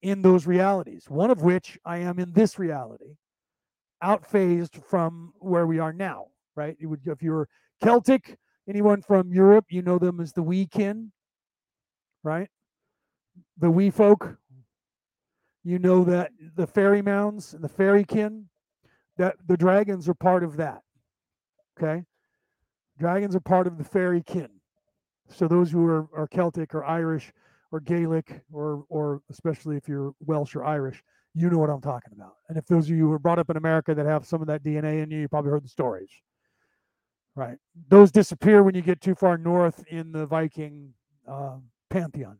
[0.01, 3.15] in those realities, one of which I am in this reality,
[4.03, 6.77] outphased from where we are now, right?
[6.81, 7.47] Would, if you're
[7.81, 8.37] Celtic,
[8.69, 11.11] anyone from Europe, you know them as the wee kin,
[12.23, 12.49] right?
[13.57, 14.37] The wee folk.
[15.63, 18.45] You know that the fairy mounds and the fairy kin,
[19.17, 20.81] that the dragons are part of that.
[21.77, 22.03] Okay?
[22.97, 24.49] Dragons are part of the fairy kin.
[25.29, 27.33] So those who are, are Celtic or Irish,
[27.71, 31.03] or Gaelic or or especially if you're Welsh or Irish,
[31.33, 32.35] you know what I'm talking about.
[32.49, 34.47] And if those of you who were brought up in America that have some of
[34.47, 36.09] that DNA in you, you probably heard the stories.
[37.35, 37.57] Right.
[37.89, 40.93] Those disappear when you get too far north in the Viking
[41.27, 41.57] uh,
[41.89, 42.39] pantheon.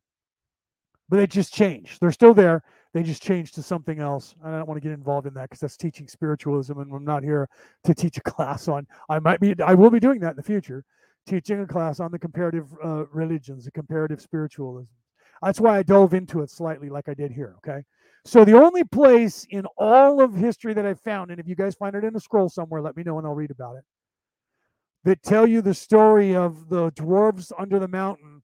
[1.09, 1.99] But they just change.
[1.99, 2.63] They're still there.
[2.93, 4.35] They just change to something else.
[4.43, 7.23] I don't want to get involved in that because that's teaching spiritualism, and I'm not
[7.23, 7.47] here
[7.83, 8.87] to teach a class on.
[9.07, 9.55] I might be.
[9.63, 10.83] I will be doing that in the future,
[11.27, 14.89] teaching a class on the comparative uh, religions, the comparative spiritualism.
[15.41, 17.55] That's why I dove into it slightly like I did here.
[17.57, 17.83] Okay.
[18.25, 21.75] So the only place in all of history that I found, and if you guys
[21.75, 23.85] find it in a scroll somewhere, let me know and I'll read about it,
[25.05, 28.43] that tell you the story of the dwarves under the mountain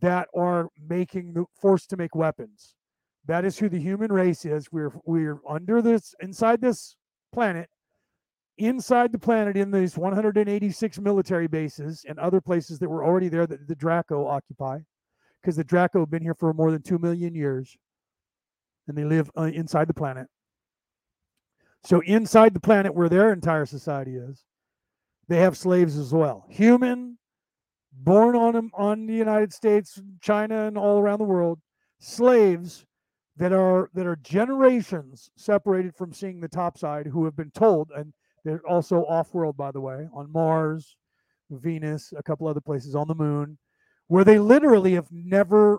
[0.00, 2.76] that are making the forced to make weapons.
[3.26, 4.70] That is who the human race is.
[4.70, 6.96] We're we're under this inside this
[7.32, 7.68] planet,
[8.58, 13.46] inside the planet in these 186 military bases and other places that were already there
[13.46, 14.78] that the Draco occupy
[15.40, 17.76] because the Draco have been here for more than 2 million years
[18.88, 20.26] and they live uh, inside the planet.
[21.82, 24.44] So, inside the planet where their entire society is,
[25.28, 26.44] they have slaves as well.
[26.50, 27.16] Human,
[27.92, 31.60] born on on the United States, China, and all around the world,
[32.00, 32.84] slaves
[33.36, 37.90] that are that are generations separated from seeing the top side, who have been told,
[37.96, 38.12] and
[38.44, 40.96] they're also off-world, by the way, on Mars,
[41.50, 43.56] Venus, a couple other places on the moon,
[44.10, 45.78] where they literally have never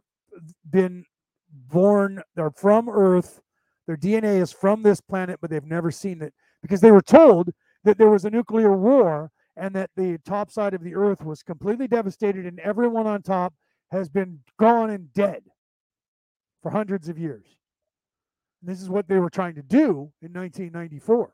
[0.69, 1.03] been
[1.51, 2.23] born.
[2.33, 3.41] They're from Earth.
[3.87, 7.49] Their DNA is from this planet, but they've never seen it because they were told
[7.83, 11.43] that there was a nuclear war and that the top side of the earth was
[11.43, 13.53] completely devastated and everyone on top
[13.91, 15.43] has been gone and dead
[16.63, 17.57] for hundreds of years.
[18.61, 21.33] And this is what they were trying to do in 1994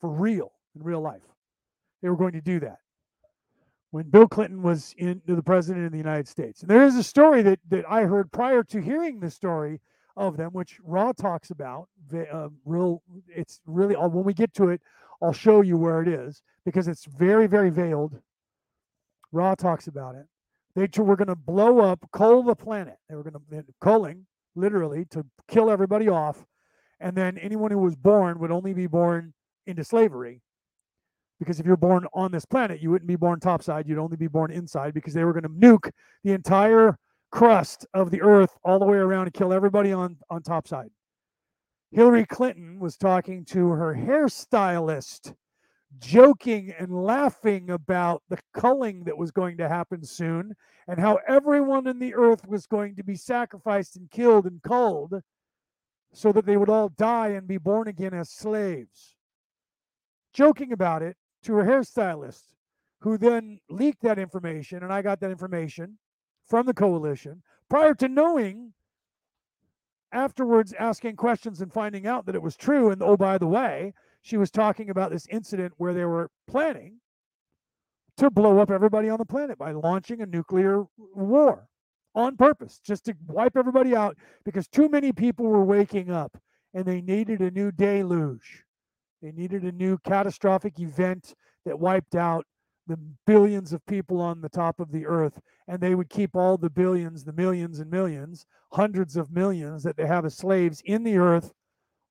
[0.00, 1.20] for real, in real life.
[2.00, 2.78] They were going to do that
[3.90, 6.60] when Bill Clinton was in the president of the United States.
[6.60, 9.80] And there is a story that, that I heard prior to hearing the story
[10.16, 11.88] of them, which Ra talks about.
[12.12, 14.80] Uh, real, it's really when we get to it,
[15.22, 18.20] I'll show you where it is because it's very, very veiled.
[19.32, 20.26] Ra talks about it.
[20.74, 22.96] They were going to blow up, coal the planet.
[23.08, 26.44] They were going to coaling literally to kill everybody off,
[27.00, 29.32] and then anyone who was born would only be born
[29.66, 30.42] into slavery.
[31.40, 33.88] Because if you're born on this planet, you wouldn't be born topside.
[33.88, 35.90] You'd only be born inside because they were going to nuke
[36.22, 36.96] the entire
[37.32, 40.90] crust of the earth all the way around and kill everybody on on topside.
[41.92, 45.34] Hillary Clinton was talking to her hairstylist,
[45.98, 50.54] joking and laughing about the culling that was going to happen soon
[50.86, 55.14] and how everyone in the earth was going to be sacrificed and killed and culled
[56.12, 59.16] so that they would all die and be born again as slaves.
[60.32, 62.42] Joking about it to her hairstylist,
[63.00, 65.98] who then leaked that information, and I got that information
[66.46, 68.72] from the coalition prior to knowing
[70.12, 72.90] afterwards asking questions and finding out that it was true.
[72.90, 77.00] And oh, by the way, she was talking about this incident where they were planning
[78.16, 81.68] to blow up everybody on the planet by launching a nuclear war
[82.14, 86.36] on purpose, just to wipe everybody out because too many people were waking up
[86.74, 88.64] and they needed a new deluge.
[89.22, 91.34] They needed a new catastrophic event
[91.64, 92.46] that wiped out
[92.86, 96.56] the billions of people on the top of the earth, and they would keep all
[96.56, 101.04] the billions, the millions and millions, hundreds of millions that they have as slaves in
[101.04, 101.52] the earth,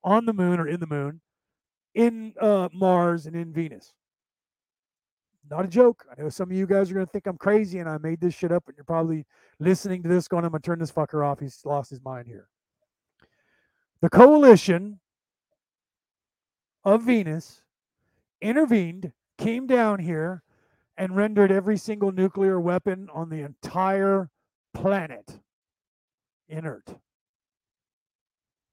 [0.03, 1.19] on the moon or in the moon,
[1.95, 3.93] in uh, Mars and in Venus.
[5.49, 6.05] Not a joke.
[6.09, 8.21] I know some of you guys are going to think I'm crazy and I made
[8.21, 9.25] this shit up, and you're probably
[9.59, 11.39] listening to this going, I'm going to turn this fucker off.
[11.39, 12.47] He's lost his mind here.
[14.01, 14.99] The coalition
[16.83, 17.61] of Venus
[18.41, 20.43] intervened, came down here,
[20.98, 24.30] and rendered every single nuclear weapon on the entire
[24.74, 25.40] planet
[26.48, 26.99] inert.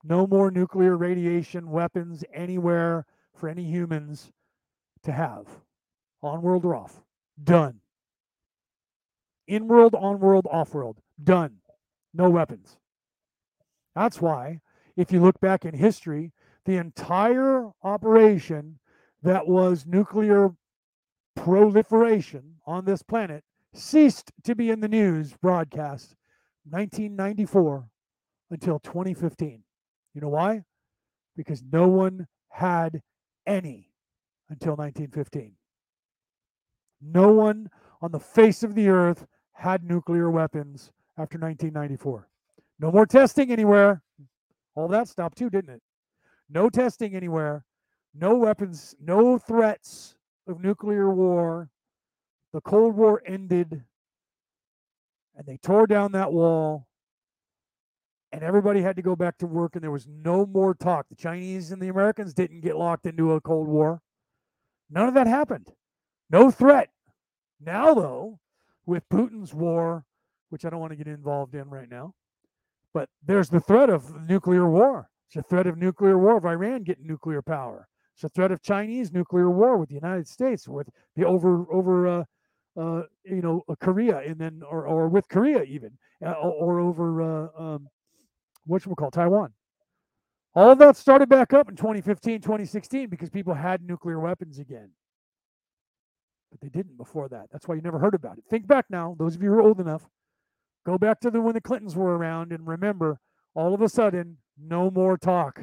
[0.02, 4.30] No more nuclear radiation weapons anywhere for any humans
[5.02, 5.46] to have.
[6.22, 7.02] On world or off.
[7.42, 7.80] Done.
[9.46, 10.98] In world, on world, off world.
[11.22, 11.58] Done.
[12.14, 12.76] No weapons.
[13.94, 14.60] That's why,
[14.96, 16.32] if you look back in history,
[16.66, 18.78] the entire operation
[19.22, 20.50] that was nuclear
[21.34, 26.16] proliferation on this planet ceased to be in the news broadcast
[26.68, 27.88] 1994
[28.50, 29.62] until 2015.
[30.14, 30.64] You know why?
[31.36, 33.00] Because no one had
[33.46, 33.90] any
[34.48, 35.54] until 1915.
[37.00, 37.68] No one
[38.02, 42.28] on the face of the earth had nuclear weapons after 1994.
[42.80, 44.02] No more testing anywhere.
[44.74, 45.82] All that stopped too, didn't it?
[46.48, 47.64] No testing anywhere.
[48.14, 50.14] No weapons, no threats
[50.46, 51.70] of nuclear war.
[52.52, 53.84] The Cold War ended
[55.36, 56.86] and they tore down that wall
[58.32, 61.06] and everybody had to go back to work and there was no more talk.
[61.08, 64.00] The Chinese and the Americans didn't get locked into a Cold War.
[64.90, 65.72] None of that happened.
[66.30, 66.90] No threat.
[67.60, 68.38] Now, though,
[68.84, 70.04] with Putin's war,
[70.50, 72.14] which I don't want to get involved in right now,
[72.94, 75.10] but there's the threat of nuclear war.
[75.28, 77.88] It's a threat of nuclear war of Iran getting nuclear power.
[78.14, 82.06] It's a threat of Chinese nuclear war with the United States, with the over over
[82.06, 82.24] uh,
[82.80, 87.22] uh, you know uh, Korea, and then or or with Korea even, uh, or, over
[87.22, 87.88] uh, um,
[88.64, 89.52] what we call Taiwan.
[90.54, 94.88] All of that started back up in 2015, 2016 because people had nuclear weapons again.
[96.50, 97.48] But they didn't before that.
[97.52, 98.44] That's why you never heard about it.
[98.48, 100.08] Think back now, those of you who are old enough,
[100.86, 103.20] go back to the when the Clintons were around and remember
[103.54, 105.60] all of a sudden, no more talk.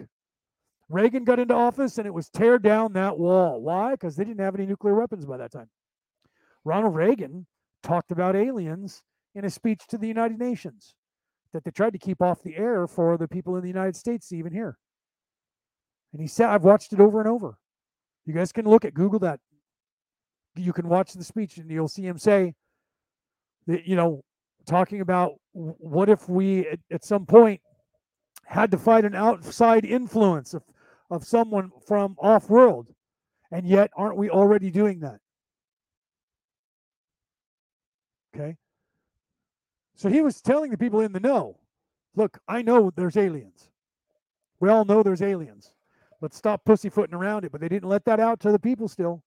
[0.89, 3.61] Reagan got into office and it was tear down that wall.
[3.61, 3.91] Why?
[3.91, 5.69] Because they didn't have any nuclear weapons by that time.
[6.65, 7.45] Ronald Reagan
[7.81, 9.01] talked about aliens
[9.35, 10.95] in a speech to the United Nations
[11.53, 14.27] that they tried to keep off the air for the people in the United States
[14.29, 14.77] to even hear.
[16.11, 17.57] And he said, I've watched it over and over.
[18.25, 19.39] You guys can look at Google that.
[20.55, 22.53] You can watch the speech and you'll see him say,
[23.65, 24.23] you know,
[24.67, 27.59] talking about what if we at, at some point
[28.45, 30.63] had to fight an outside influence of,
[31.09, 32.87] of someone from off world.
[33.51, 35.19] And yet, aren't we already doing that?
[38.35, 38.55] Okay.
[39.95, 41.59] So he was telling the people in the know
[42.15, 43.69] look, I know there's aliens.
[44.59, 45.73] We all know there's aliens.
[46.21, 47.51] Let's stop pussyfooting around it.
[47.51, 49.23] But they didn't let that out to the people still.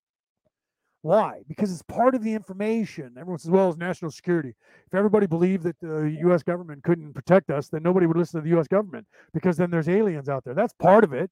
[1.06, 1.42] Why?
[1.46, 3.14] Because it's part of the information.
[3.16, 4.56] Everyone says, well, it's national security.
[4.88, 6.42] If everybody believed that the U.S.
[6.42, 8.66] government couldn't protect us, then nobody would listen to the U.S.
[8.66, 10.52] government because then there's aliens out there.
[10.52, 11.30] That's part of it.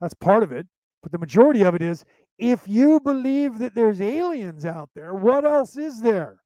[0.00, 0.68] That's part of it.
[1.02, 2.04] But the majority of it is
[2.38, 6.36] if you believe that there's aliens out there, what else is there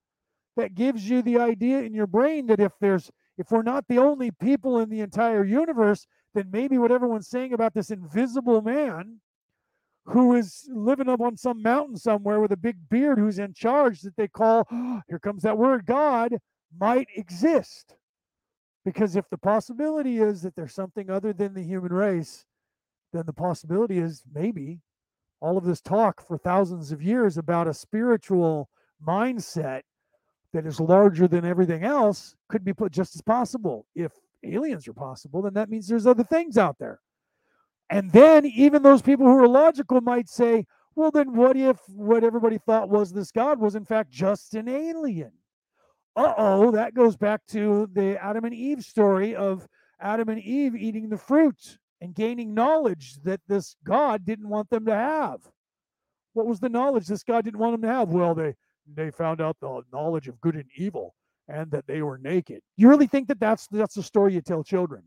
[0.57, 3.99] that gives you the idea in your brain that if there's if we're not the
[3.99, 9.21] only people in the entire universe, then maybe what everyone's saying about this invisible man
[10.07, 14.01] who is living up on some mountain somewhere with a big beard who's in charge
[14.03, 14.67] that they call,
[15.09, 16.37] here comes that word, God,
[16.79, 17.95] might exist.
[18.85, 22.47] Because if the possibility is that there's something other than the human race,
[23.13, 24.81] then the possibility is maybe
[25.41, 28.69] all of this talk for thousands of years about a spiritual
[29.07, 29.83] mindset
[30.53, 33.87] that is larger than everything else could be put just as possible.
[33.95, 34.13] If
[34.43, 37.01] aliens are possible, then that means there's other things out there.
[37.91, 42.25] And then even those people who are logical might say, well, then what if what
[42.25, 45.33] everybody thought was this God was in fact just an alien?
[46.17, 49.67] Uh oh, that goes back to the Adam and Eve story of
[50.01, 54.87] Adam and Eve eating the fruit and gaining knowledge that this God didn't want them
[54.87, 55.41] to have.
[56.33, 58.09] What was the knowledge this God didn't want them to have?
[58.09, 58.55] Well, they
[58.93, 61.15] they found out the knowledge of good and evil
[61.49, 62.63] and that they were naked.
[62.77, 65.05] You really think that that's that's the story you tell children?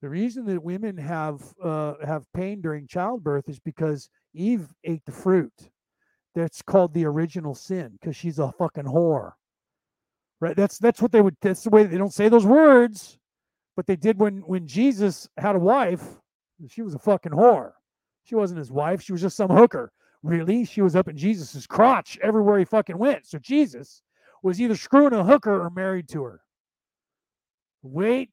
[0.00, 5.12] The reason that women have uh, have pain during childbirth is because Eve ate the
[5.12, 5.52] fruit.
[6.34, 9.32] That's called the original sin because she's a fucking whore.
[10.40, 10.54] Right?
[10.54, 11.36] That's that's what they would.
[11.42, 13.18] That's the way they don't say those words,
[13.74, 16.04] but they did when when Jesus had a wife.
[16.68, 17.72] She was a fucking whore.
[18.24, 19.02] She wasn't his wife.
[19.02, 19.90] She was just some hooker.
[20.22, 20.64] Really?
[20.64, 23.26] She was up in Jesus's crotch everywhere he fucking went.
[23.26, 24.02] So Jesus
[24.42, 26.40] was either screwing a hooker or married to her.
[27.82, 28.30] Wait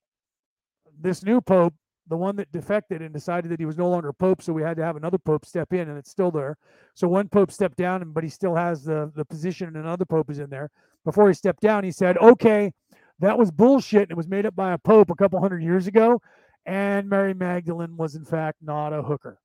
[0.99, 1.73] this new pope,
[2.07, 4.77] the one that defected and decided that he was no longer pope, so we had
[4.77, 6.57] to have another pope step in, and it's still there.
[6.93, 10.29] So one pope stepped down, but he still has the the position, and another pope
[10.29, 10.69] is in there.
[11.03, 12.71] Before he stepped down, he said, "Okay,
[13.19, 15.87] that was bullshit, and it was made up by a pope a couple hundred years
[15.87, 16.21] ago,
[16.65, 19.39] and Mary Magdalene was in fact not a hooker.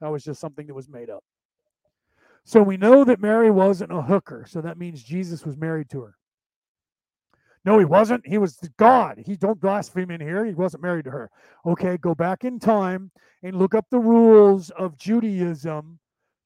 [0.00, 1.24] That was just something that was made up."
[2.44, 6.02] So we know that Mary wasn't a hooker, so that means Jesus was married to
[6.02, 6.16] her.
[7.64, 8.26] No, he wasn't.
[8.26, 9.22] He was God.
[9.24, 10.44] He don't blaspheme in here.
[10.44, 11.30] He wasn't married to her.
[11.64, 13.10] Okay, go back in time
[13.42, 15.98] and look up the rules of Judaism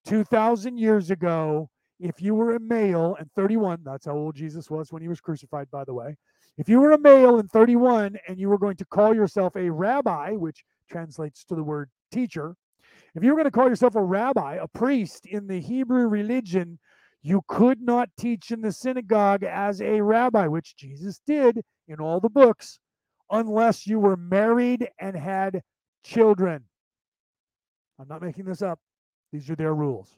[0.07, 1.69] 2,000 years ago.
[1.99, 5.21] If you were a male and 31, that's how old Jesus was when he was
[5.21, 6.17] crucified, by the way.
[6.57, 9.71] If you were a male and 31 and you were going to call yourself a
[9.71, 12.55] rabbi, which translates to the word teacher,
[13.15, 16.79] if you were going to call yourself a rabbi, a priest in the Hebrew religion,
[17.23, 22.21] you could not teach in the synagogue as a rabbi, which Jesus did in all
[22.21, 22.79] the books,
[23.31, 25.63] unless you were married and had
[26.05, 26.65] children.
[27.99, 28.79] I'm not making this up.
[29.33, 30.17] These are their rules.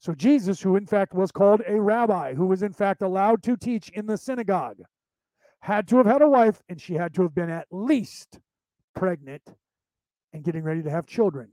[0.00, 3.56] So, Jesus, who in fact was called a rabbi, who was in fact allowed to
[3.56, 4.78] teach in the synagogue,
[5.60, 8.38] had to have had a wife and she had to have been at least
[8.94, 9.42] pregnant
[10.32, 11.48] and getting ready to have children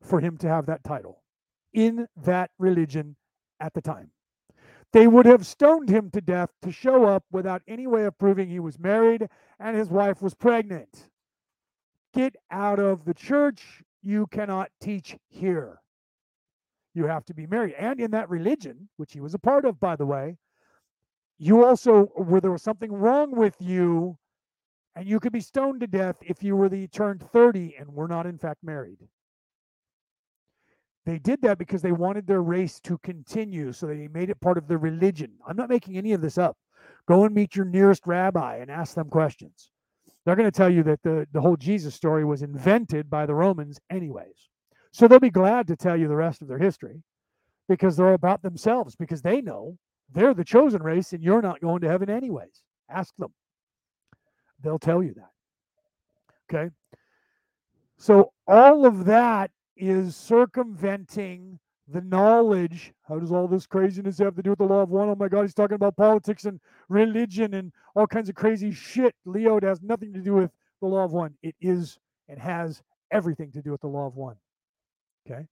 [0.00, 1.22] for him to have that title
[1.72, 3.16] in that religion
[3.60, 4.10] at the time.
[4.92, 8.48] They would have stoned him to death to show up without any way of proving
[8.48, 9.28] he was married
[9.60, 11.10] and his wife was pregnant.
[12.14, 13.82] Get out of the church.
[14.02, 15.80] You cannot teach here.
[16.94, 17.74] You have to be married.
[17.78, 20.38] And in that religion, which he was a part of, by the way,
[21.38, 24.16] you also, where there was something wrong with you,
[24.96, 28.08] and you could be stoned to death if you were the turned 30 and were
[28.08, 29.06] not, in fact, married.
[31.08, 34.58] They did that because they wanted their race to continue, so they made it part
[34.58, 35.32] of their religion.
[35.48, 36.58] I'm not making any of this up.
[37.06, 39.70] Go and meet your nearest rabbi and ask them questions.
[40.26, 43.34] They're going to tell you that the, the whole Jesus story was invented by the
[43.34, 44.50] Romans, anyways.
[44.92, 47.02] So they'll be glad to tell you the rest of their history
[47.70, 49.78] because they're about themselves, because they know
[50.12, 52.60] they're the chosen race and you're not going to heaven, anyways.
[52.90, 53.32] Ask them.
[54.62, 55.30] They'll tell you that.
[56.54, 56.70] Okay.
[57.96, 61.58] So all of that is circumventing
[61.88, 62.92] the knowledge.
[63.08, 65.08] How does all this craziness have to do with the law of one?
[65.08, 69.14] Oh my God, he's talking about politics and religion and all kinds of crazy shit.
[69.24, 70.50] Leo, it has nothing to do with
[70.80, 71.34] the law of one.
[71.42, 71.98] It is
[72.28, 74.36] and has everything to do with the law of one.
[75.30, 75.46] Okay.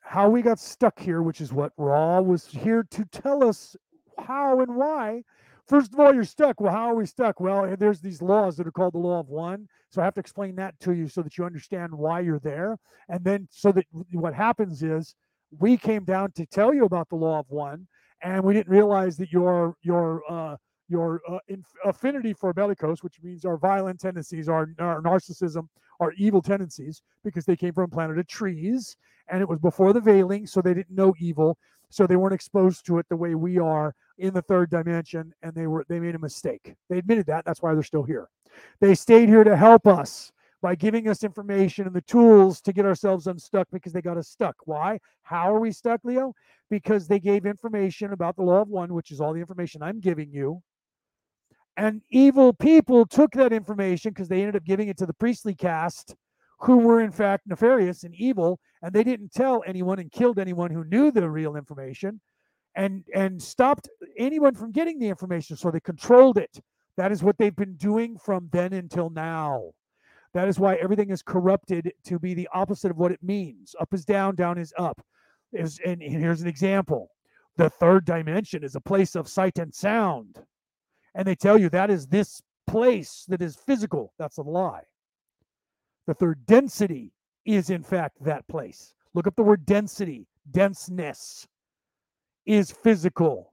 [0.00, 3.76] how we got stuck here, which is what Ra was here to tell us
[4.18, 5.24] how and why.
[5.66, 6.60] First of all, you're stuck.
[6.60, 7.40] Well, how are we stuck?
[7.40, 9.66] Well, there's these laws that are called the law of one.
[9.90, 12.76] So I have to explain that to you so that you understand why you're there.
[13.08, 15.14] And then so that what happens is
[15.58, 17.86] we came down to tell you about the law of one,
[18.22, 20.56] and we didn't realize that your your uh,
[20.88, 21.38] your uh,
[21.84, 25.68] affinity for bellicose, which means our violent tendencies, our, our narcissism,
[26.00, 28.96] our evil tendencies, because they came from planet of trees,
[29.28, 31.56] and it was before the veiling, so they didn't know evil
[31.94, 35.54] so they weren't exposed to it the way we are in the third dimension and
[35.54, 36.74] they were they made a mistake.
[36.90, 38.28] They admitted that that's why they're still here.
[38.80, 42.84] They stayed here to help us by giving us information and the tools to get
[42.84, 44.56] ourselves unstuck because they got us stuck.
[44.64, 44.98] Why?
[45.22, 46.34] How are we stuck leo?
[46.68, 50.00] Because they gave information about the law of one which is all the information i'm
[50.00, 50.60] giving you.
[51.76, 55.54] And evil people took that information because they ended up giving it to the priestly
[55.54, 56.16] caste
[56.60, 60.70] who were in fact nefarious and evil and they didn't tell anyone and killed anyone
[60.70, 62.20] who knew the real information
[62.74, 66.60] and and stopped anyone from getting the information so they controlled it.
[66.96, 69.72] That is what they've been doing from then until now.
[70.32, 73.74] That is why everything is corrupted to be the opposite of what it means.
[73.80, 75.00] Up is down down is up.
[75.52, 77.10] Is and here's an example.
[77.56, 80.38] The third dimension is a place of sight and sound.
[81.14, 84.12] And they tell you that is this place that is physical.
[84.18, 84.82] That's a lie
[86.06, 87.12] the third density
[87.44, 88.94] is, in fact, that place.
[89.14, 91.46] Look up the word density, denseness
[92.46, 93.52] is physical.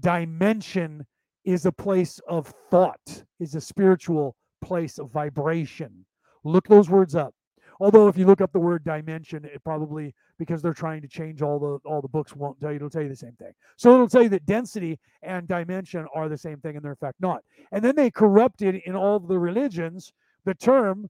[0.00, 1.06] Dimension
[1.44, 6.04] is a place of thought, is a spiritual place of vibration.
[6.44, 7.34] Look those words up.
[7.80, 11.42] Although if you look up the word dimension, it probably because they're trying to change
[11.42, 13.52] all the all the books won't tell you it'll tell you the same thing.
[13.76, 16.96] So it'll tell you that density and dimension are the same thing, and they're in
[16.96, 17.42] fact not.
[17.70, 20.12] And then they corrupted in all the religions
[20.44, 21.08] the term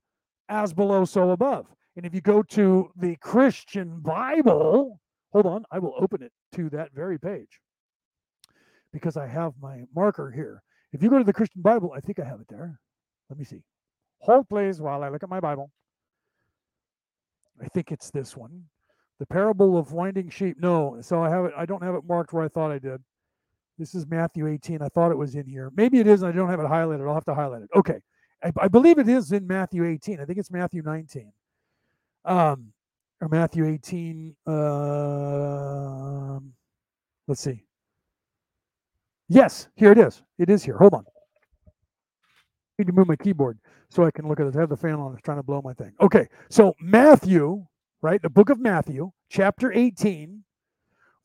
[0.49, 1.67] as below, so above.
[1.95, 4.99] And if you go to the Christian Bible,
[5.31, 7.59] hold on, I will open it to that very page
[8.91, 10.61] because I have my marker here.
[10.91, 12.79] If you go to the Christian Bible, I think I have it there.
[13.29, 13.61] Let me see.
[14.19, 15.71] Hold, please, while I look at my Bible.
[17.61, 18.63] I think it's this one.
[19.19, 20.57] The parable of winding sheep.
[20.59, 21.53] No, so I have it.
[21.57, 23.01] I don't have it marked where I thought I did.
[23.77, 24.81] This is Matthew 18.
[24.81, 25.71] I thought it was in here.
[25.75, 27.07] Maybe it is, and I don't have it highlighted.
[27.07, 27.69] I'll have to highlight it.
[27.75, 27.99] Okay.
[28.43, 30.19] I, I, believe it is in Matthew 18.
[30.19, 31.31] I think it's Matthew 19.
[32.25, 32.73] Um,
[33.21, 34.35] or Matthew 18.
[34.47, 36.39] Uh,
[37.27, 37.65] let's see.
[39.27, 40.23] Yes, here it is.
[40.37, 40.77] It is here.
[40.77, 41.05] Hold on.
[41.67, 41.71] I
[42.79, 43.59] need to move my keyboard
[43.89, 44.55] so I can look at it.
[44.55, 45.13] I have the fan on.
[45.13, 45.93] It's trying to blow my thing.
[46.01, 47.65] Okay, so Matthew,
[48.01, 48.21] right?
[48.21, 50.43] The book of Matthew, chapter 18,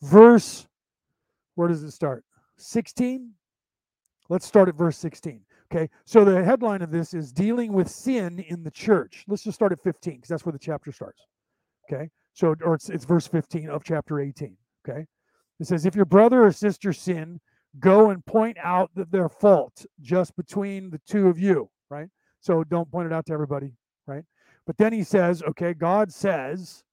[0.02, 0.66] verse.
[1.54, 2.24] Where does it start?
[2.58, 3.30] 16.
[4.28, 5.40] Let's start at verse 16.
[5.74, 9.24] Okay, so the headline of this is dealing with sin in the church.
[9.26, 11.22] Let's just start at 15 because that's where the chapter starts.
[11.90, 14.56] Okay, so or it's, it's verse 15 of chapter 18.
[14.88, 15.04] Okay,
[15.58, 17.40] it says, If your brother or sister sin,
[17.80, 22.08] go and point out that their fault just between the two of you, right?
[22.40, 23.72] So don't point it out to everybody,
[24.06, 24.24] right?
[24.66, 26.84] But then he says, okay, God says,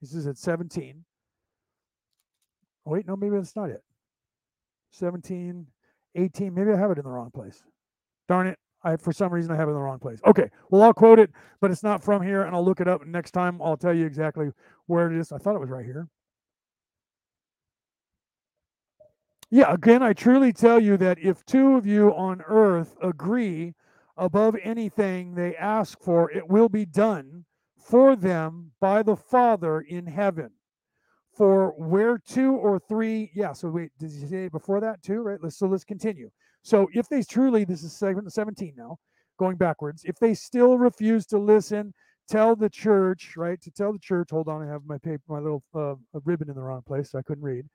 [0.00, 1.04] this is at 17.
[2.86, 3.82] Oh, wait, no, maybe that's not it.
[4.92, 5.66] 17,
[6.14, 7.62] 18, maybe I have it in the wrong place.
[8.30, 8.60] Darn it.
[8.84, 10.20] I for some reason I have it in the wrong place.
[10.24, 13.04] Okay, well I'll quote it, but it's not from here, and I'll look it up.
[13.04, 14.52] Next time I'll tell you exactly
[14.86, 15.32] where it is.
[15.32, 16.06] I thought it was right here.
[19.50, 23.74] Yeah, again, I truly tell you that if two of you on earth agree
[24.16, 30.06] above anything they ask for, it will be done for them by the Father in
[30.06, 30.52] heaven.
[31.36, 35.20] For where two or three, yeah, so wait, did you say before that too?
[35.20, 35.38] Right.
[35.42, 36.30] Let's so let's continue.
[36.62, 38.98] So if they truly, this is 17 now,
[39.38, 41.94] going backwards, if they still refuse to listen,
[42.28, 43.60] tell the church, right?
[43.62, 46.54] To tell the church, hold on, I have my paper, my little uh, ribbon in
[46.54, 47.66] the wrong place, so I couldn't read.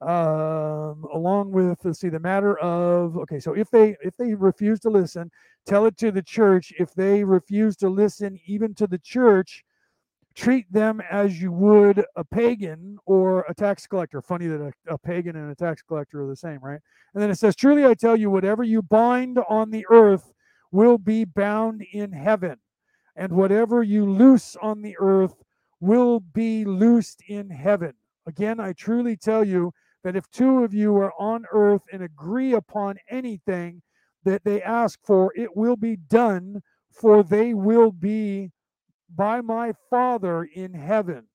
[0.00, 4.80] Um, along with let's see the matter of okay, so if they if they refuse
[4.80, 5.30] to listen,
[5.66, 6.72] tell it to the church.
[6.78, 9.62] If they refuse to listen, even to the church,
[10.40, 14.22] treat them as you would a pagan or a tax collector.
[14.22, 16.80] Funny that a, a, pagan and a tax collector are the same, right?
[17.12, 20.32] And then it says, Truly I tell you, whatever you bind on the earth
[20.72, 22.56] will be bound in heaven,
[23.16, 25.34] and whatever you loose on the earth
[25.78, 27.92] will be loosed in heaven.
[28.26, 29.72] Again, I truly tell you
[30.04, 33.82] that if two of you are on earth and agree upon anything
[34.24, 38.52] that they ask for, it will be done, for they will be
[39.14, 41.26] by my Father in heaven.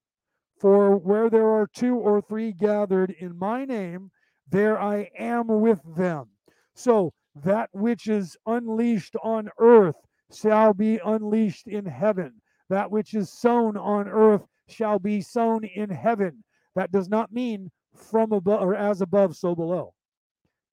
[0.60, 4.12] For where there are two or three gathered in my name,
[4.50, 6.30] there I am with them.
[6.74, 9.95] So that which is unleashed on earth
[10.34, 12.42] shall be unleashed in heaven.
[12.70, 16.44] That which is sown on earth shall be sown in heaven.
[16.76, 19.94] That does not mean from above or as above, so below.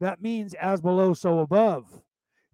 [0.01, 1.85] That means as below, so above.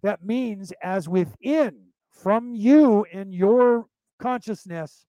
[0.01, 1.75] That means as within,
[2.11, 3.85] from you and your
[4.19, 5.05] consciousness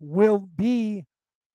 [0.00, 1.04] will be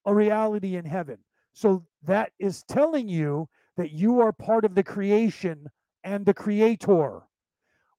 [0.06, 1.18] a reality in heaven.
[1.53, 5.68] So that is telling you that you are part of the creation
[6.03, 7.22] and the creator.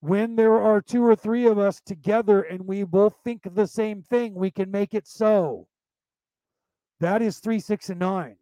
[0.00, 4.02] When there are two or three of us together and we both think the same
[4.02, 5.68] thing, we can make it so.
[6.98, 8.36] That is three, six, and nine.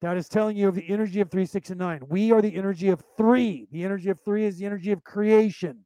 [0.00, 2.00] That is telling you of the energy of three, six, and nine.
[2.08, 3.66] We are the energy of three.
[3.72, 5.78] The energy of three is the energy of creation.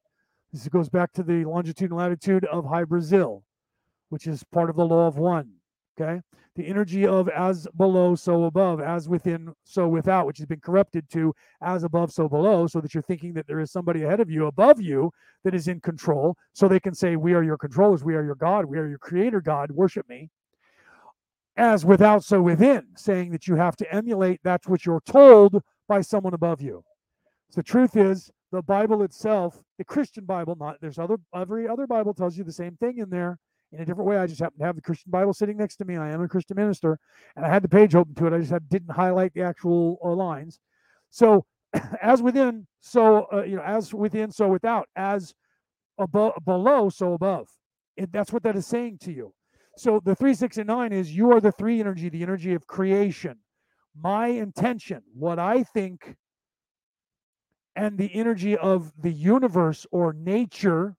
[0.53, 3.45] This goes back to the longitude and latitude of Hy Brasil,
[4.09, 5.51] which is part of the law of one.
[6.01, 6.21] Okay.
[6.55, 11.09] The energy of as below, so above, as within, so without, which has been corrupted
[11.11, 14.31] to as above, so below, so that you're thinking that there is somebody ahead of
[14.31, 15.13] you, above you,
[15.45, 16.37] that is in control.
[16.53, 18.99] So they can say, We are your controllers, we are your God, we are your
[18.99, 20.31] creator God, worship me.
[21.57, 26.01] As without, so within, saying that you have to emulate that's what you're told by
[26.01, 26.85] someone above you.
[27.51, 31.87] So the truth is, the Bible itself, the Christian Bible, not there's other every other
[31.87, 33.39] Bible tells you the same thing in there
[33.73, 34.17] in a different way.
[34.17, 35.97] I just happen to have the Christian Bible sitting next to me.
[35.97, 36.99] I am a Christian minister,
[37.37, 38.33] and I had the page open to it.
[38.33, 40.59] I just had, didn't highlight the actual uh, lines.
[41.11, 41.45] So,
[42.03, 45.35] as within, so uh, you know, as within, so without, as
[45.99, 47.49] above, below, so above.
[47.97, 49.33] It, that's what that is saying to you.
[49.77, 52.67] So the three, six, and nine is you are the three energy, the energy of
[52.67, 53.37] creation.
[54.01, 56.17] My intention, what I think,
[57.77, 60.97] and the energy of the universe or nature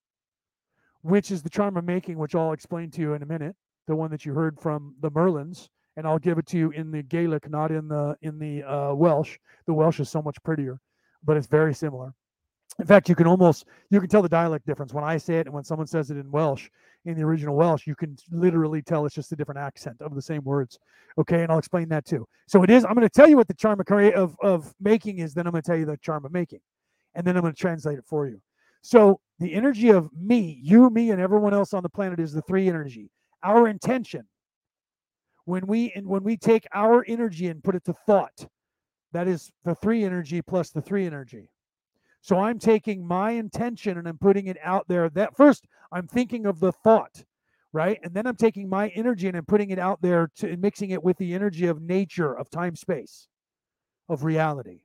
[1.02, 3.56] which is the charm of making, which I'll explain to you in a minute,
[3.88, 6.92] the one that you heard from the Merlins, and I'll give it to you in
[6.92, 9.38] the Gaelic, not in the in the uh, Welsh.
[9.66, 10.80] The Welsh is so much prettier,
[11.24, 12.14] but it's very similar.
[12.80, 15.48] In fact, you can almost you can tell the dialect difference when I say it
[15.48, 16.70] and when someone says it in Welsh
[17.06, 17.88] in the original Welsh.
[17.88, 20.80] You can literally tell it's just a different accent of the same words.
[21.18, 22.26] Okay, and I'll explain that too.
[22.48, 22.86] So it is.
[22.86, 25.34] I'm going to tell you what the charm of of, of making is.
[25.34, 26.60] Then I'm going to tell you the charm of making,
[27.16, 28.42] and then I'm going to translate it for you.
[28.82, 32.42] So the energy of me, you, me, and everyone else on the planet is the
[32.42, 33.10] three energy.
[33.44, 34.26] Our intention.
[35.46, 38.48] When we and when we take our energy and put it to thought,
[39.14, 41.50] that is the three energy plus the three energy.
[42.22, 45.10] So I'm taking my intention and I'm putting it out there.
[45.10, 47.24] That first, I'm thinking of the thought,
[47.72, 47.98] right?
[48.04, 50.92] And then I'm taking my energy and I'm putting it out there to and mixing
[50.92, 53.28] it with the energy of nature, of time, space,
[54.10, 54.82] of reality.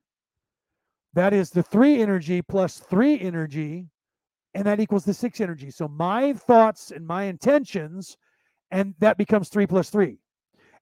[1.12, 3.88] That is the three energy plus three energy,
[4.54, 5.70] and that equals the six energy.
[5.70, 8.16] So my thoughts and my intentions,
[8.70, 10.18] and that becomes three plus three.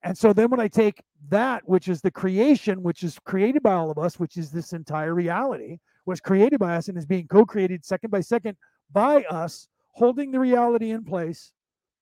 [0.04, 3.74] And so then when I take that, which is the creation, which is created by
[3.74, 7.28] all of us, which is this entire reality, was created by us and is being
[7.28, 8.56] co created second by second
[8.92, 11.52] by us, holding the reality in place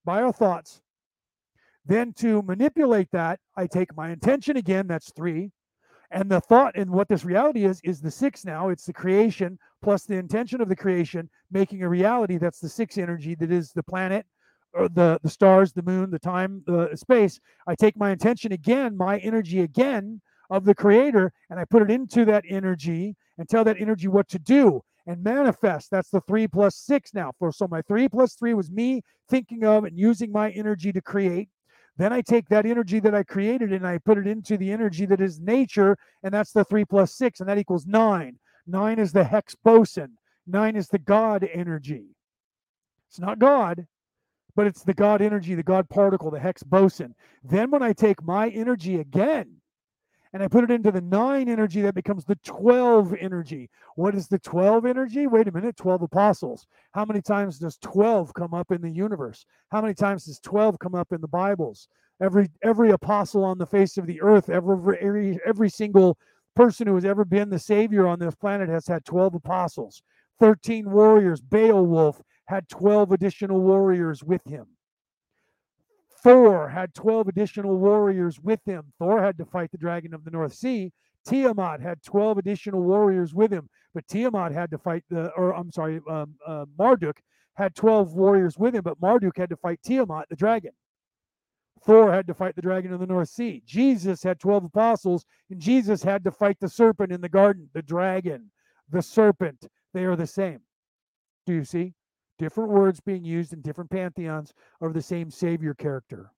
[0.04, 0.80] by our thoughts.
[1.84, 5.50] Then to manipulate that, I take my intention again, that's three,
[6.10, 8.68] and the thought and what this reality is, is the six now.
[8.68, 12.36] It's the creation plus the intention of the creation making a reality.
[12.36, 14.26] That's the six energy that is the planet,
[14.72, 17.40] or the, the stars, the moon, the time, the space.
[17.66, 21.90] I take my intention again, my energy again of the creator, and I put it
[21.90, 25.90] into that energy and tell that energy what to do and manifest.
[25.90, 27.32] That's the three plus six now.
[27.38, 31.00] For so my three plus three was me thinking of and using my energy to
[31.00, 31.48] create.
[32.00, 35.04] Then I take that energy that I created and I put it into the energy
[35.04, 38.38] that is nature, and that's the three plus six, and that equals nine.
[38.66, 40.16] Nine is the Higgs boson.
[40.46, 42.16] Nine is the God energy.
[43.10, 43.86] It's not God,
[44.56, 47.14] but it's the God energy, the God particle, the Higgs boson.
[47.44, 49.59] Then when I take my energy again
[50.32, 53.68] and I put it into the nine energy, that becomes the 12 energy.
[53.96, 55.26] What is the 12 energy?
[55.26, 56.66] Wait a minute, 12 apostles.
[56.92, 59.44] How many times does 12 come up in the universe?
[59.70, 61.88] How many times does 12 come up in the Bibles?
[62.22, 66.18] Every every apostle on the face of the earth, every every, every single
[66.54, 70.02] person who has ever been the savior on this planet has had 12 apostles.
[70.38, 71.40] 13 warriors.
[71.40, 74.66] Beowulf had 12 additional warriors with him.
[76.22, 78.92] Thor had 12 additional warriors with him.
[78.98, 80.92] Thor had to fight the dragon of the North Sea.
[81.26, 85.70] Tiamat had 12 additional warriors with him, but Tiamat had to fight the, or I'm
[85.70, 87.20] sorry, um, uh, Marduk
[87.54, 90.72] had 12 warriors with him, but Marduk had to fight Tiamat, the dragon.
[91.84, 93.62] Thor had to fight the dragon of the North Sea.
[93.64, 97.82] Jesus had 12 apostles, and Jesus had to fight the serpent in the garden, the
[97.82, 98.50] dragon,
[98.90, 99.66] the serpent.
[99.94, 100.60] They are the same.
[101.46, 101.94] Do you see?
[102.40, 106.32] Different words being used in different pantheons of the same savior character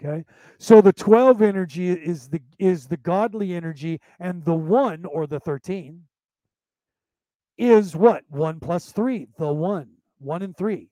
[0.00, 0.24] okay
[0.58, 5.38] so the 12 energy is the is the godly energy and the 1 or the
[5.40, 6.00] 13
[7.58, 9.88] is what 1 plus 3 the 1
[10.20, 10.88] 1 and 3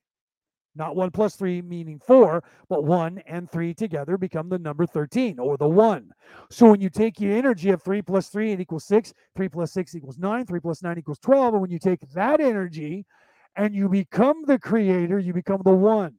[0.76, 5.38] Not 1 plus 3 meaning 4, but 1 and 3 together become the number 13
[5.38, 6.10] or the 1.
[6.50, 9.14] So when you take your energy of 3 plus 3, it equals 6.
[9.36, 10.44] 3 plus 6 equals 9.
[10.44, 11.54] 3 plus 9 equals 12.
[11.54, 13.06] And when you take that energy
[13.56, 16.14] and you become the creator, you become the 1.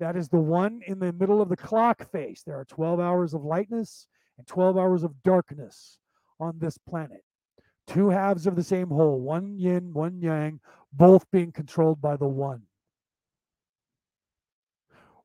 [0.00, 2.42] That is the 1 in the middle of the clock face.
[2.44, 4.06] There are 12 hours of lightness
[4.38, 5.98] and 12 hours of darkness
[6.40, 7.24] on this planet.
[7.86, 10.60] Two halves of the same whole, one yin, one yang,
[10.92, 12.62] both being controlled by the one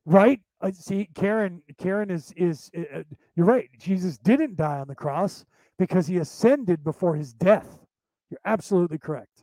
[0.08, 3.02] right uh, see karen karen is is uh,
[3.36, 5.44] you're right jesus didn't die on the cross
[5.78, 7.78] because he ascended before his death
[8.30, 9.37] you're absolutely correct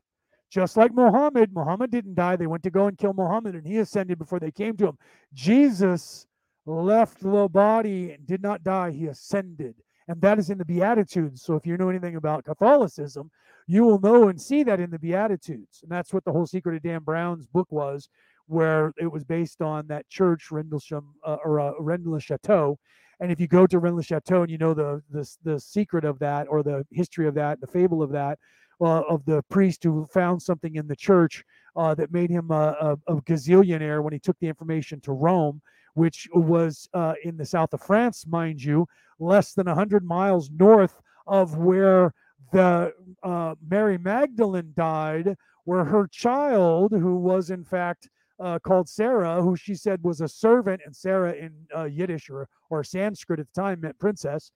[0.56, 2.36] just like muhammad muhammad didn't die.
[2.38, 4.98] They went to go and kill muhammad and he ascended before they came to him.
[5.34, 6.26] Jesus
[6.66, 8.92] left the body and did not die.
[8.92, 9.76] He ascended.
[10.08, 11.42] And that is in the beatitudes.
[11.42, 13.30] So if you know anything about catholicism
[13.68, 15.80] you will know and see that in the beatitudes.
[15.82, 18.10] And that's what the whole secret of dan brown's book was
[18.48, 22.78] where it was based on that church Rendlesham uh, or uh, Rennes Chateau.
[23.20, 26.20] And if you go to Rennes Chateau and you know the, the the secret of
[26.20, 28.38] that or the history of that, the fable of that,
[28.82, 31.44] uh, of the priest who found something in the church
[31.76, 35.62] uh, that made him a, a, a, gazillionaire when he took the information to Rome,
[35.94, 38.88] which was uh, in the south of France, mind you,
[39.20, 42.14] less than 100 miles north of where
[42.52, 49.42] the uh, Mary Magdalene died, where her child, who was in fact uh, called Sarah,
[49.42, 53.48] who she said was a servant, and Sarah in uh, Yiddish or, or Sanskrit at
[53.54, 54.52] the time meant princess,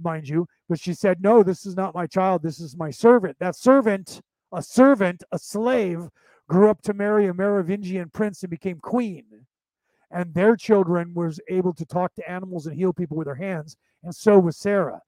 [0.00, 0.46] mind you.
[0.68, 2.42] But she said, No, this is not my child.
[2.42, 3.36] This is my servant.
[3.38, 4.20] That servant,
[4.52, 6.08] a servant, a slave,
[6.48, 9.24] grew up to marry a Merovingian prince and became queen.
[10.10, 13.76] And their children was able to talk to animals and heal people with their hands.
[14.02, 15.00] And so was Sarah.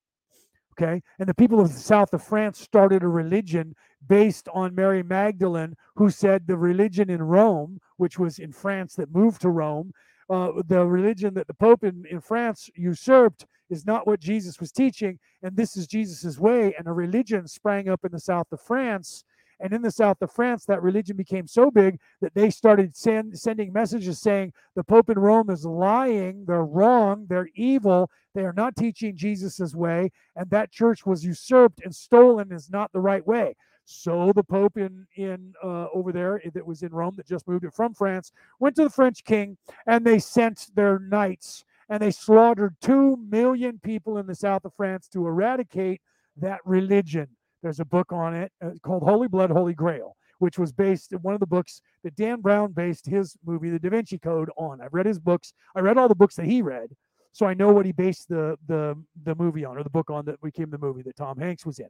[0.79, 1.03] Okay.
[1.19, 3.75] And the people of the south of France started a religion
[4.07, 9.15] based on Mary Magdalene, who said the religion in Rome, which was in France that
[9.15, 9.93] moved to Rome,
[10.29, 14.73] uh, the religion that the Pope in, in France usurped is not what Jesus was
[14.73, 16.75] teaching, and this is Jesus's way.
[16.79, 19.25] And a religion sprang up in the south of France.
[19.59, 23.39] And in the south of France, that religion became so big that they started send,
[23.39, 28.53] sending messages saying the Pope in Rome is lying, they're wrong, they're evil, they are
[28.53, 33.27] not teaching Jesus's way, and that church was usurped and stolen is not the right
[33.27, 33.57] way.
[33.89, 37.65] So the Pope in in uh, over there that was in Rome that just moved
[37.65, 39.57] it from France went to the French king
[39.87, 44.75] and they sent their knights and they slaughtered two million people in the south of
[44.75, 46.01] France to eradicate
[46.37, 47.29] that religion.
[47.63, 51.35] There's a book on it uh, called Holy Blood, Holy Grail, which was based one
[51.35, 54.81] of the books that Dan Brown based his movie, The Da Vinci Code, on.
[54.81, 55.53] I've read his books.
[55.77, 56.91] I read all the books that he read,
[57.31, 60.25] so I know what he based the the the movie on or the book on
[60.25, 61.89] that became the movie that Tom Hanks was in.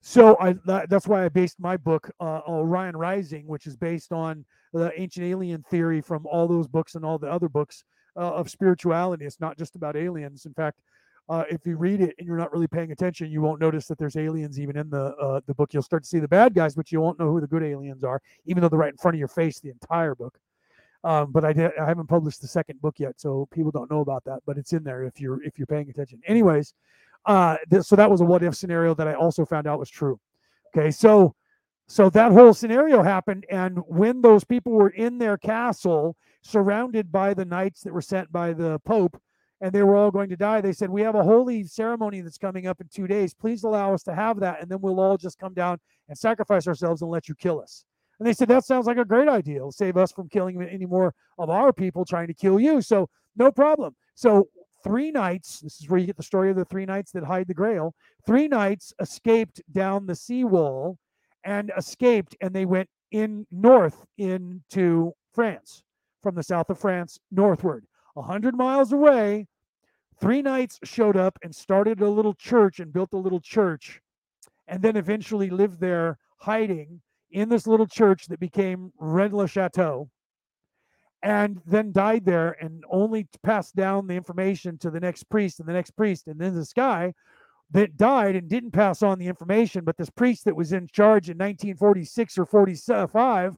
[0.00, 4.44] So I that's why I based my book uh, Orion Rising, which is based on
[4.72, 7.84] the ancient alien theory from all those books and all the other books
[8.16, 9.26] uh, of spirituality.
[9.26, 10.46] It's not just about aliens.
[10.46, 10.80] In fact,
[11.28, 13.98] uh, if you read it and you're not really paying attention, you won't notice that
[13.98, 15.74] there's aliens even in the uh, the book.
[15.74, 18.02] You'll start to see the bad guys, but you won't know who the good aliens
[18.02, 20.38] are, even though they're right in front of your face the entire book.
[21.02, 24.00] Um, but I, did, I haven't published the second book yet, so people don't know
[24.00, 24.40] about that.
[24.44, 26.20] But it's in there if you're if you're paying attention.
[26.26, 26.74] Anyways,
[27.26, 29.90] uh, th- so that was a what if scenario that I also found out was
[29.90, 30.18] true.
[30.74, 31.34] Okay, so
[31.88, 37.34] so that whole scenario happened, and when those people were in their castle, surrounded by
[37.34, 39.20] the knights that were sent by the Pope,
[39.60, 42.38] and they were all going to die, they said, "We have a holy ceremony that's
[42.38, 43.34] coming up in two days.
[43.34, 46.66] Please allow us to have that, and then we'll all just come down and sacrifice
[46.68, 47.84] ourselves and let you kill us."
[48.18, 49.56] And they said, "That sounds like a great idea.
[49.56, 52.80] It'll save us from killing any more of our people trying to kill you.
[52.82, 54.48] So no problem." So
[54.82, 57.48] three knights, this is where you get the story of the three knights that hide
[57.48, 57.94] the grail.
[58.26, 60.98] Three knights escaped down the seawall
[61.44, 65.82] and escaped, and they went in north into France
[66.22, 67.84] from the south of France northward.
[68.16, 69.46] A hundred miles away,
[70.20, 74.00] three knights showed up and started a little church and built a little church,
[74.68, 77.00] and then eventually lived there hiding
[77.30, 80.10] in this little church that became Rennes le Chateau
[81.22, 85.68] and then died there and only passed down the information to the next priest and
[85.68, 86.26] the next priest.
[86.28, 87.12] And then this guy
[87.72, 91.28] that died and didn't pass on the information, but this priest that was in charge
[91.28, 93.54] in 1946 or 45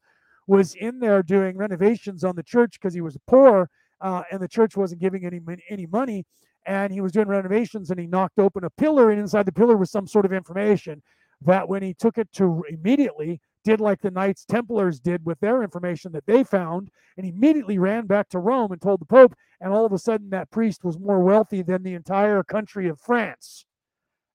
[0.47, 4.49] was in there doing renovations on the church because he was poor uh, and the
[4.49, 6.27] church wasn't giving any any money.
[6.67, 9.77] And he was doing renovations and he knocked open a pillar, and inside the pillar
[9.77, 11.03] was some sort of information
[11.45, 15.63] that when he took it to immediately did like the Knights Templars did with their
[15.63, 19.35] information that they found and immediately ran back to Rome and told the Pope.
[19.61, 23.01] And all of a sudden, that priest was more wealthy than the entire country of
[23.01, 23.65] France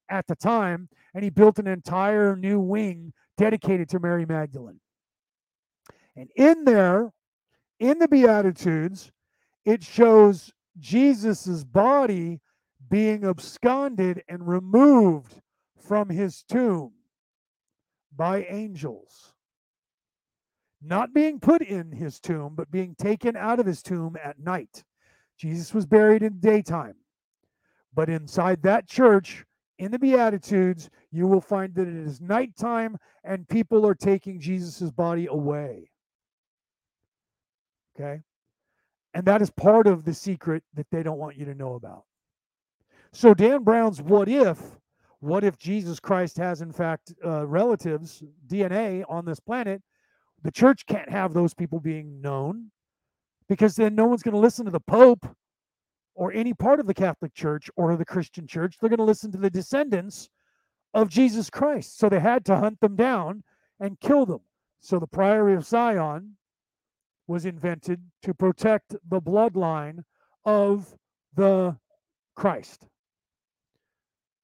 [0.10, 0.90] at the time.
[1.14, 4.80] And he built an entire new wing dedicated to Mary Magdalene.
[6.16, 7.12] And in there
[7.80, 9.12] in the Beatitudes,
[9.66, 12.40] it shows Jesus's body
[12.90, 15.42] being absconded and removed
[15.80, 16.94] from his tomb
[18.18, 19.34] by angels.
[20.82, 24.84] Not being put in his tomb, but being taken out of his tomb at night.
[25.38, 26.96] Jesus was buried in daytime.
[27.94, 29.46] But inside that church,
[29.80, 34.92] in the Beatitudes, you will find that it is nighttime and people are taking Jesus'
[34.92, 35.90] body away.
[37.96, 38.22] Okay?
[39.14, 42.04] And that is part of the secret that they don't want you to know about.
[43.14, 44.60] So, Dan Brown's what if,
[45.20, 49.82] what if Jesus Christ has, in fact, uh, relatives, DNA on this planet?
[50.44, 52.72] The church can't have those people being known
[53.50, 55.26] because then no one's going to listen to the Pope
[56.14, 58.76] or any part of the Catholic Church or the Christian Church.
[58.80, 60.30] They're going to listen to the descendants
[60.94, 61.98] of Jesus Christ.
[61.98, 63.44] So they had to hunt them down
[63.80, 64.42] and kill them.
[64.80, 66.38] So the Priory of Sion
[67.28, 70.04] was invented to protect the bloodline
[70.46, 70.96] of
[71.36, 71.78] the
[72.36, 72.86] Christ.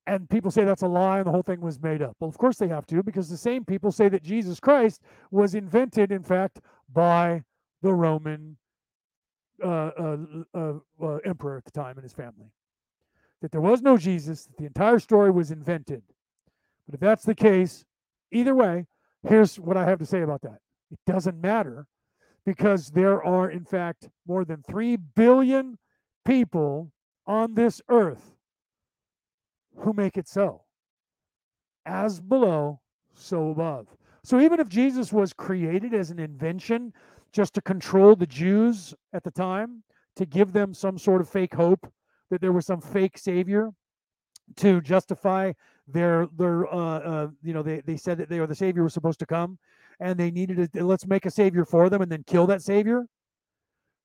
[0.05, 2.15] And people say that's a lie and the whole thing was made up.
[2.19, 5.01] Well, of course they have to, because the same people say that Jesus Christ
[5.31, 6.59] was invented, in fact,
[6.91, 7.43] by
[7.81, 8.57] the Roman
[9.63, 10.17] uh, uh,
[10.53, 12.51] uh, uh, emperor at the time and his family.
[13.41, 16.03] That there was no Jesus, that the entire story was invented.
[16.85, 17.85] But if that's the case,
[18.31, 18.87] either way,
[19.27, 20.59] here's what I have to say about that.
[20.91, 21.87] It doesn't matter
[22.45, 25.77] because there are, in fact, more than 3 billion
[26.25, 26.91] people
[27.25, 28.32] on this earth
[29.77, 30.63] who make it so.
[31.85, 32.79] As below,
[33.13, 33.87] so above.
[34.23, 36.93] So even if Jesus was created as an invention
[37.31, 39.83] just to control the Jews at the time,
[40.15, 41.91] to give them some sort of fake hope
[42.29, 43.71] that there was some fake savior
[44.57, 45.51] to justify
[45.87, 48.93] their their uh, uh you know they, they said that they or the savior was
[48.93, 49.57] supposed to come
[49.99, 53.05] and they needed to let's make a savior for them and then kill that savior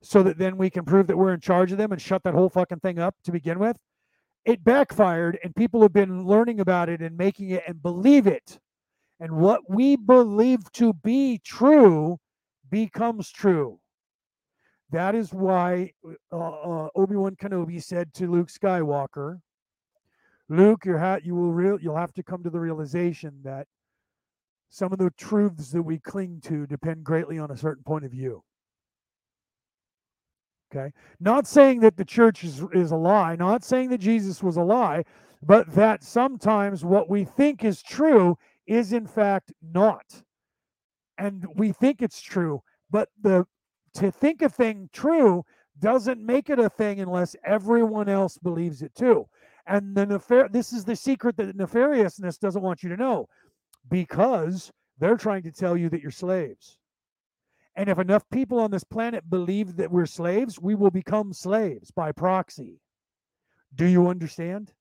[0.03, 2.35] so that then we can prove that we're in charge of them and shut that
[2.35, 3.77] whole fucking thing up to begin with
[4.49, 8.59] it backfired and people have been learning about it and making it and believe it
[9.21, 12.19] and what we believe to be true
[12.71, 13.79] becomes true.
[14.91, 15.93] That is why
[16.33, 19.41] uh, uh, Obi Wan Kenobi said to Luke Skywalker,
[20.49, 23.67] "Luke, you ha- you will real you'll have to come to the realization that
[24.71, 28.13] some of the truths that we cling to depend greatly on a certain point of
[28.13, 28.43] view."
[30.71, 34.57] Okay, not saying that the church is is a lie, not saying that Jesus was
[34.57, 35.05] a lie,
[35.43, 40.23] but that sometimes what we think is true is in fact not.
[41.17, 43.47] And we think it's true but the
[43.95, 45.45] to think a thing true
[45.79, 49.27] doesn't make it a thing unless everyone else believes it too.
[49.67, 53.29] And the nefar- this is the secret that nefariousness doesn't want you to know
[53.89, 56.79] because they're trying to tell you that you're slaves
[57.79, 61.91] and if enough people on this planet believe that we're slaves we will become slaves
[61.91, 62.81] by proxy
[63.75, 64.73] do you understand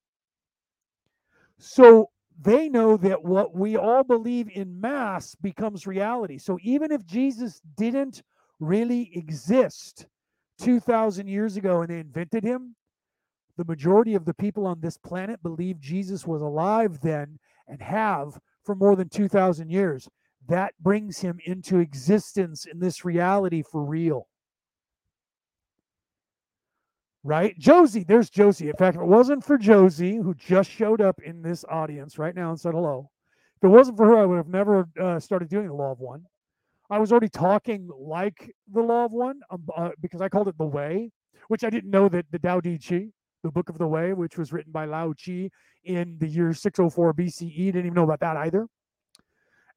[1.58, 2.10] so
[2.40, 6.38] they know that what we all believe in mass becomes reality.
[6.38, 8.22] So even if Jesus didn't
[8.60, 10.06] really exist
[10.60, 12.76] 2,000 years ago and they invented him,
[13.56, 18.38] the majority of the people on this planet believe Jesus was alive then and have
[18.64, 20.08] for more than 2,000 years.
[20.48, 24.26] That brings him into existence in this reality for real
[27.24, 27.58] right?
[27.58, 28.68] Josie, there's Josie.
[28.68, 32.34] In fact, if it wasn't for Josie, who just showed up in this audience right
[32.34, 33.10] now and said hello,
[33.56, 36.00] if it wasn't for her, I would have never uh, started doing the Law of
[36.00, 36.24] One.
[36.90, 40.56] I was already talking like the Law of One um, uh, because I called it
[40.56, 41.10] the Way,
[41.48, 43.08] which I didn't know that the Tao Te Chi,
[43.42, 45.50] the Book of the Way, which was written by Lao Chi
[45.84, 48.66] in the year 604 BCE, didn't even know about that either.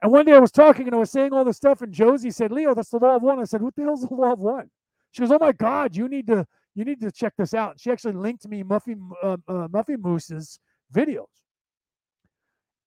[0.01, 2.31] And one day I was talking and I was saying all this stuff, and Josie
[2.31, 3.39] said, Leo, that's the Law of One.
[3.39, 4.69] I said, What the hell's the Law of One?
[5.11, 7.80] She goes, Oh my God, you need to you need to check this out.
[7.80, 10.59] She actually linked me Muffy uh, uh, Muffy Moose's
[10.93, 11.25] videos,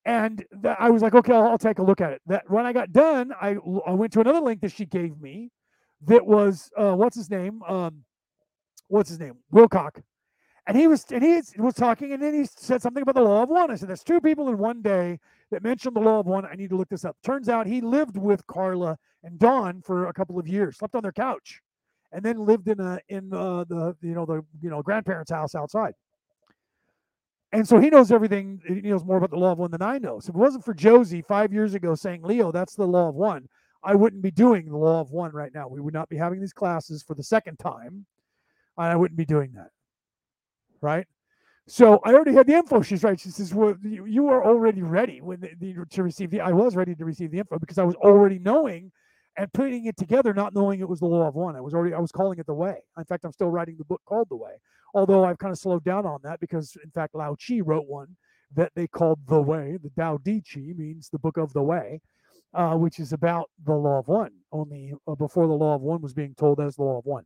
[0.05, 0.45] and
[0.79, 2.23] I was like, okay, I'll, I'll, take a look at it.
[2.27, 5.51] That when I got done, I I went to another link that she gave me,
[6.07, 7.63] that was uh, what's his name?
[7.69, 8.05] Um,
[8.89, 9.35] what's his name?
[9.53, 10.03] Wilcock,
[10.67, 13.43] and he was and he was talking, and then he said something about the law
[13.43, 13.71] of one.
[13.71, 15.19] I said, there's two people in one day
[15.55, 16.45] that mentioned the law of one.
[16.45, 17.17] I need to look this up.
[17.25, 21.03] Turns out he lived with Carla and Don for a couple of years, slept on
[21.03, 21.63] their couch
[22.15, 25.55] and then lived in a in uh, the you know the you know grandparents' house
[25.55, 25.95] outside.
[27.53, 28.61] And so he knows everything.
[28.67, 30.19] He knows more about the law of one than I know.
[30.21, 33.17] So if it wasn't for Josie five years ago saying, "Leo, that's the law of
[33.17, 33.49] one,"
[33.83, 35.69] I wouldn't be doing the law of one right now.
[35.69, 38.07] We would not be having these classes for the second time.
[38.77, 39.71] And I wouldn't be doing that.
[40.81, 41.07] Right.
[41.67, 42.83] So I already had the info.
[42.83, 43.19] She's right.
[43.19, 46.53] She says, "Well, you, you are already ready when the, the, to receive the." I
[46.53, 48.93] was ready to receive the info because I was already knowing
[49.37, 51.57] and putting it together, not knowing it was the law of one.
[51.57, 52.77] I was already I was calling it the way.
[52.99, 54.53] In fact, I'm still writing the book called The Way,
[54.95, 58.17] although I've kind of slowed down on that because in fact Lao Chi wrote one
[58.55, 59.79] that they called The Way.
[59.83, 62.01] The Tao Te Chi means the book of the way,
[62.53, 64.33] uh, which is about the law of one.
[64.53, 67.25] Only uh, before the law of one was being told as the law of one.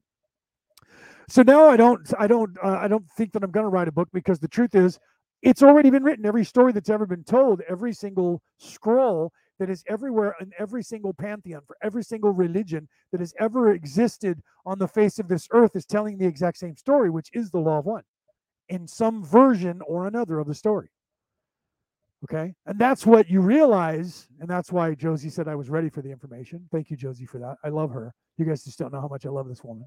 [1.29, 3.89] So now I don't I don't uh, I don't think that I'm going to write
[3.89, 4.99] a book because the truth is
[5.43, 6.27] it's already been written.
[6.27, 11.13] Every story that's ever been told, every single scroll that is everywhere in every single
[11.13, 15.75] pantheon for every single religion that has ever existed on the face of this earth
[15.75, 18.05] is telling the exact same story, which is the law of one
[18.69, 20.91] in some version or another of the story.
[22.25, 22.55] Okay.
[22.67, 24.29] And that's what you realize.
[24.41, 26.69] And that's why Josie said I was ready for the information.
[26.73, 27.57] Thank you, Josie, for that.
[27.65, 28.13] I love her.
[28.37, 29.87] You guys just don't know how much I love this woman.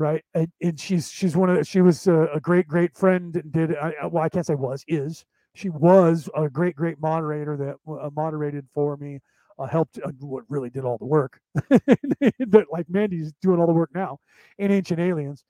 [0.00, 0.24] Right.
[0.34, 3.36] And, and she's she's one of the, she was a, a great, great friend.
[3.36, 7.56] and Did I, well, I can't say was, is she was a great, great moderator
[7.58, 9.20] that uh, moderated for me,
[9.58, 11.40] uh, helped, uh, what really did all the work.
[12.48, 14.18] but like Mandy's doing all the work now
[14.58, 15.44] in Ancient Aliens.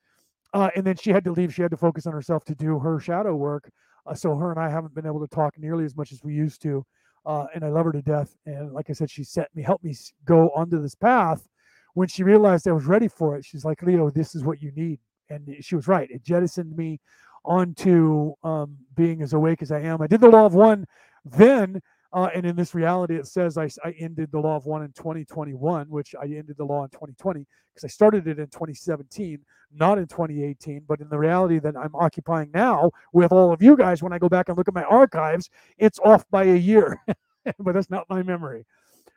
[0.54, 1.54] Uh, and then she had to leave.
[1.54, 3.70] She had to focus on herself to do her shadow work.
[4.06, 6.34] Uh, so her and I haven't been able to talk nearly as much as we
[6.34, 6.84] used to.
[7.26, 8.36] Uh, and I love her to death.
[8.46, 11.48] And like I said, she set me, helped me go onto this path.
[11.94, 14.72] When she realized I was ready for it, she's like, Leo, this is what you
[14.72, 15.00] need.
[15.28, 16.10] And she was right.
[16.10, 17.00] It jettisoned me
[17.44, 20.02] onto um, being as awake as I am.
[20.02, 20.86] I did the law of one
[21.24, 21.80] then,
[22.12, 24.92] uh, and in this reality, it says I, I ended the law of one in
[24.92, 29.38] 2021, which I ended the law in 2020 because I started it in 2017,
[29.72, 30.82] not in 2018.
[30.88, 34.18] But in the reality that I'm occupying now with all of you guys, when I
[34.18, 37.00] go back and look at my archives, it's off by a year,
[37.58, 38.66] but that's not my memory.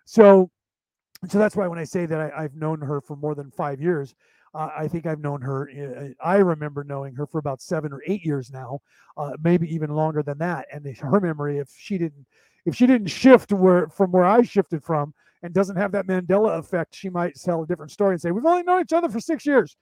[0.05, 0.51] So,
[1.29, 3.81] so that's why when I say that I, I've known her for more than five
[3.81, 4.15] years,
[4.53, 5.69] uh, I think I've known her.
[5.69, 8.79] Uh, I remember knowing her for about seven or eight years now,
[9.17, 10.67] uh, maybe even longer than that.
[10.71, 12.25] And her memory, if she didn't,
[12.65, 16.57] if she didn't shift where from where I shifted from, and doesn't have that Mandela
[16.57, 19.19] effect, she might tell a different story and say, "We've only known each other for
[19.19, 19.75] six years."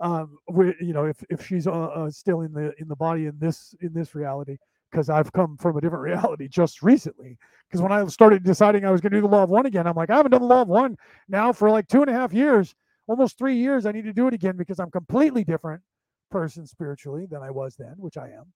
[0.00, 3.26] Um, we, you know, if if she's uh, uh, still in the in the body
[3.26, 4.58] in this in this reality,
[4.90, 7.38] because I've come from a different reality just recently.
[7.68, 9.86] Because when I started deciding I was going to do the law of one again,
[9.86, 10.96] I'm like, I haven't done the law of one
[11.28, 12.74] now for like two and a half years
[13.08, 15.82] almost three years, I need to do it again because I'm completely different
[16.30, 18.52] person spiritually than I was then, which I am.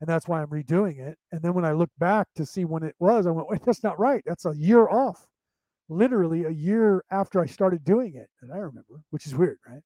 [0.00, 1.16] And that's why I'm redoing it.
[1.32, 3.82] And then when I look back to see when it was, I went, wait, that's
[3.82, 4.22] not right.
[4.26, 5.26] That's a year off.
[5.88, 8.28] Literally a year after I started doing it.
[8.42, 9.82] And I remember, which is weird, right?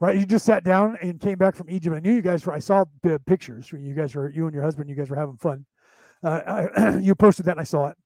[0.00, 0.16] Right.
[0.16, 1.96] You just sat down and came back from Egypt.
[1.96, 3.72] I knew you guys were, I saw the pictures.
[3.72, 5.66] You guys were, you and your husband, you guys were having fun.
[6.22, 7.96] Uh, I, you posted that and I saw it.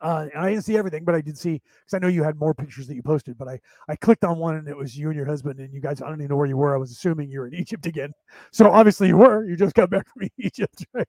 [0.00, 2.52] Uh, I didn't see everything, but I did see because I know you had more
[2.52, 3.38] pictures that you posted.
[3.38, 5.80] But I I clicked on one and it was you and your husband, and you
[5.80, 6.02] guys.
[6.02, 6.74] I don't even know where you were.
[6.74, 8.12] I was assuming you were in Egypt again.
[8.52, 9.44] So obviously you were.
[9.48, 11.08] You just got back from Egypt, right?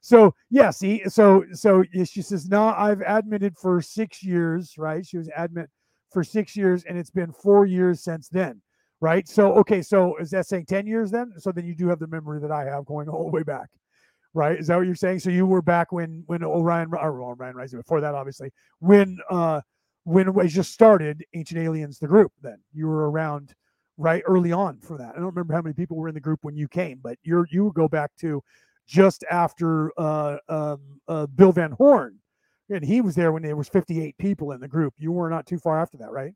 [0.00, 5.04] So yeah, see, so so she says, no, I've admitted for six years, right?
[5.06, 5.68] She was admit
[6.10, 8.62] for six years, and it's been four years since then,
[9.02, 9.28] right?
[9.28, 11.34] So okay, so is that saying ten years then?
[11.38, 13.68] So then you do have the memory that I have going all the way back
[14.34, 14.58] right?
[14.58, 15.20] Is that what you're saying?
[15.20, 18.50] So you were back when when Orion or Orion Rising before that, obviously,
[18.80, 19.60] when uh
[20.04, 22.32] when it just started Ancient Aliens, the group.
[22.42, 23.54] Then you were around
[23.98, 25.10] right early on for that.
[25.10, 27.46] I don't remember how many people were in the group when you came, but you're
[27.50, 28.42] you go back to
[28.86, 32.18] just after uh, um, uh, Bill Van Horn,
[32.70, 34.94] and he was there when there was 58 people in the group.
[34.98, 36.32] You were not too far after that, right?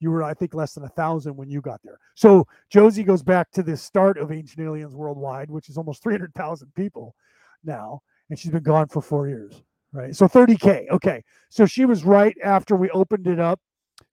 [0.00, 1.98] You were, I think, less than a thousand when you got there.
[2.14, 6.74] So Josie goes back to the start of Ancient Aliens Worldwide, which is almost 300,000
[6.74, 7.14] people
[7.64, 9.62] now, and she's been gone for four years,
[9.92, 10.16] right?
[10.16, 10.90] So 30K.
[10.90, 11.22] Okay.
[11.50, 13.60] So she was right after we opened it up.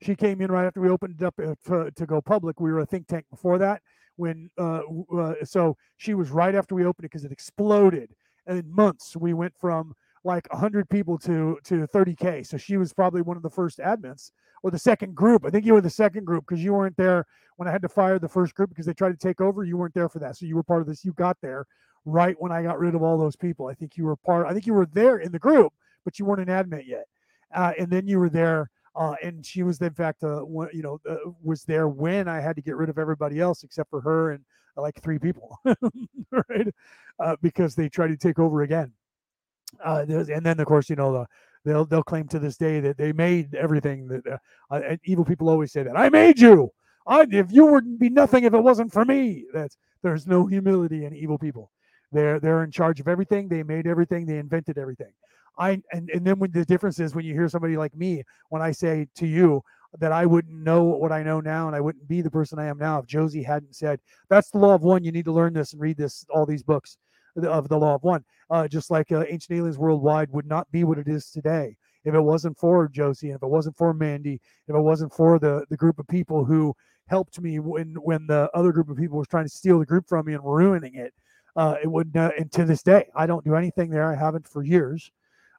[0.01, 2.59] She came in right after we opened it up uh, to, to go public.
[2.59, 3.81] We were a think tank before that.
[4.17, 4.81] When uh,
[5.15, 8.11] uh, so she was right after we opened it because it exploded.
[8.47, 9.93] And in months, we went from
[10.27, 12.45] like 100 people to to 30k.
[12.45, 14.31] So she was probably one of the first admins
[14.61, 15.45] or the second group.
[15.45, 17.25] I think you were the second group because you weren't there
[17.55, 19.63] when I had to fire the first group because they tried to take over.
[19.63, 21.05] You weren't there for that, so you were part of this.
[21.05, 21.65] You got there
[22.05, 23.67] right when I got rid of all those people.
[23.67, 24.45] I think you were part.
[24.45, 25.73] I think you were there in the group,
[26.03, 27.05] but you weren't an admin yet.
[27.55, 30.99] Uh, and then you were there, uh, and she was in fact, uh, you know,
[31.09, 34.31] uh, was there when I had to get rid of everybody else except for her
[34.31, 34.43] and
[34.75, 35.57] like three people,
[36.31, 36.67] right?
[37.17, 38.91] Uh, because they tried to take over again.
[39.83, 41.25] Uh, and then of course, you know, the,
[41.65, 44.39] they'll they'll claim to this day that they made everything that
[44.71, 46.71] uh, evil people always say that I made you.
[47.05, 49.45] I, if you would be nothing if it wasn't for me.
[49.53, 51.71] That's there's no humility in evil people.
[52.11, 53.47] They're they're in charge of everything.
[53.47, 54.25] They made everything.
[54.25, 55.11] They invented everything.
[55.57, 58.61] I and and then when the difference is when you hear somebody like me when
[58.61, 59.63] I say to you
[59.99, 62.65] that I wouldn't know what I know now and I wouldn't be the person I
[62.65, 65.03] am now if Josie hadn't said that's the law of one.
[65.03, 66.97] You need to learn this and read this all these books
[67.45, 68.23] of the law of one.
[68.49, 71.75] Uh, just like uh, Ancient Aliens Worldwide would not be what it is today
[72.05, 75.39] if it wasn't for Josie, and if it wasn't for Mandy, if it wasn't for
[75.39, 76.73] the the group of people who
[77.07, 80.07] helped me when when the other group of people was trying to steal the group
[80.07, 81.13] from me and ruining it,
[81.55, 82.15] uh, it would.
[82.15, 84.09] Uh, and to this day, I don't do anything there.
[84.09, 85.11] I haven't for years.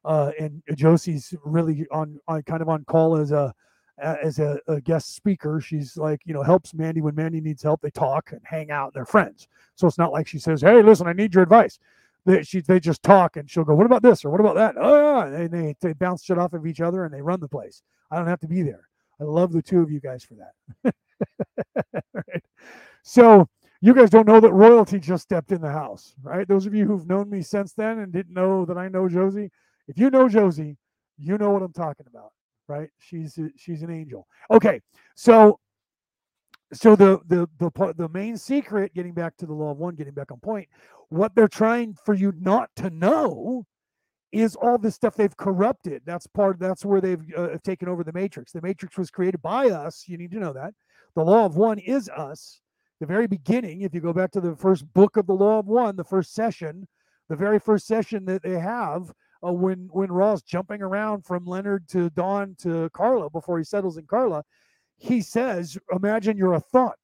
[0.05, 3.53] Uh, and Josie's really on, on kind of on call as a
[4.01, 5.61] as a, a, guest speaker.
[5.61, 7.81] She's like, you know, helps Mandy when Mandy needs help.
[7.81, 8.87] They talk and hang out.
[8.87, 9.49] And they're friends.
[9.75, 11.79] So it's not like she says, "Hey, listen, I need your advice."
[12.25, 14.75] They, she, they just talk, and she'll go, "What about this?" or "What about that?"
[14.77, 15.21] Oh.
[15.21, 17.83] And they, they bounce shit off of each other, and they run the place.
[18.11, 18.89] I don't have to be there.
[19.21, 20.95] I love the two of you guys for that.
[22.13, 22.45] right.
[23.03, 23.49] So
[23.81, 26.47] you guys don't know that royalty just stepped in the house, right?
[26.47, 29.51] Those of you who've known me since then and didn't know that I know Josie,
[29.89, 30.77] if you know Josie,
[31.19, 32.33] you know what I'm talking about
[32.69, 32.91] right?
[32.99, 34.27] She's she's an angel.
[34.51, 34.81] Okay,
[35.15, 35.59] so
[36.73, 40.15] so the the the the main secret, getting back to the law of one, getting
[40.15, 40.69] back on point,
[41.09, 43.65] what they're trying for you not to know
[44.31, 46.03] is all this stuff they've corrupted.
[46.05, 46.59] That's part.
[46.59, 48.53] That's where they've uh, taken over the matrix.
[48.53, 50.05] The matrix was created by us.
[50.07, 50.75] You need to know that.
[51.15, 52.61] The law of one is us.
[53.01, 55.67] The very beginning, if you go back to the first book of the law of
[55.67, 56.87] one, the first session,
[57.29, 59.13] the very first session that they have
[59.47, 63.97] uh, when when Ra's jumping around from Leonard to Don to Carla before he settles
[63.97, 64.43] in Carla,
[64.97, 66.99] he says, "Imagine you're a thought.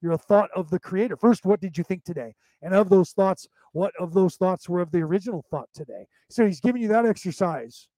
[0.00, 1.16] You're a thought of the Creator.
[1.16, 2.34] First, what did you think today?
[2.62, 6.06] And of those thoughts, what of those thoughts were of the original thought today?
[6.28, 7.88] So he's giving you that exercise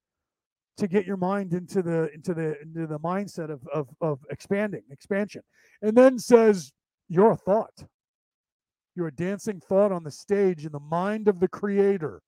[0.77, 4.83] to get your mind into the into the into the mindset of of, of expanding
[4.91, 5.41] expansion,
[5.81, 6.71] and then says,
[7.09, 7.85] "You're a thought."
[8.97, 12.21] You're a dancing thought on the stage in the mind of the creator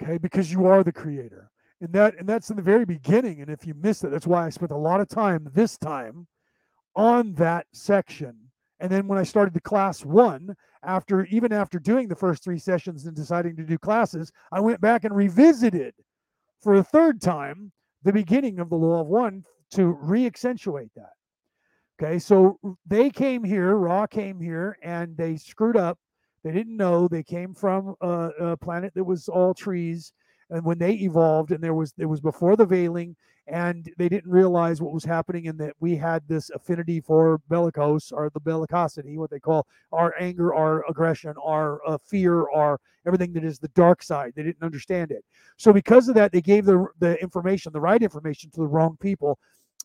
[0.00, 0.18] okay?
[0.18, 1.50] Because you are the creator.
[1.80, 4.44] And that and that's in the very beginning and if you miss it that's why
[4.44, 6.26] i spent a lot of time this time
[6.94, 8.36] on that section.
[8.80, 12.58] And then when i started the class one after even after doing the first three
[12.58, 15.94] sessions and deciding to do classes i went back and revisited
[16.62, 17.72] for a third time
[18.02, 21.12] the beginning of the law of one to re-accentuate that.
[22.02, 25.98] Okay so they came here Ra came here and they screwed up
[26.42, 30.12] they didn't know they came from a, a planet that was all trees,
[30.48, 33.14] and when they evolved, and there was it was before the veiling,
[33.46, 38.10] and they didn't realize what was happening, and that we had this affinity for bellicose
[38.10, 43.32] or the bellicosity, what they call our anger, our aggression, our uh, fear, our everything
[43.34, 44.32] that is the dark side.
[44.34, 45.24] They didn't understand it.
[45.56, 48.96] So because of that, they gave the the information, the right information, to the wrong
[49.00, 49.38] people,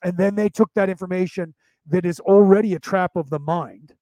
[0.04, 1.54] and then they took that information
[1.88, 3.94] that is already a trap of the mind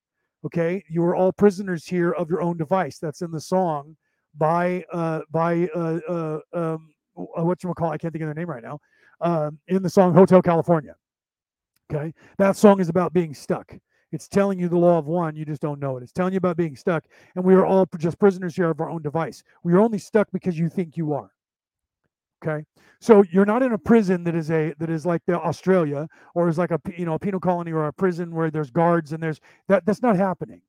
[0.45, 2.97] Okay, you are all prisoners here of your own device.
[2.99, 3.95] That's in the song
[4.37, 8.33] by uh by uh, uh um uh, what you call I can't think of their
[8.33, 8.79] name right now.
[9.21, 10.95] Um, in the song Hotel California.
[11.91, 13.73] Okay, that song is about being stuck.
[14.11, 16.03] It's telling you the law of one, you just don't know it.
[16.03, 17.03] It's telling you about being stuck,
[17.35, 19.43] and we are all just prisoners here of our own device.
[19.63, 21.31] We are only stuck because you think you are.
[22.45, 22.65] Okay,
[22.99, 26.49] so you're not in a prison that is a that is like the Australia or
[26.49, 29.23] is like a you know a penal colony or a prison where there's guards and
[29.23, 29.39] there's
[29.69, 30.61] that that's not happening.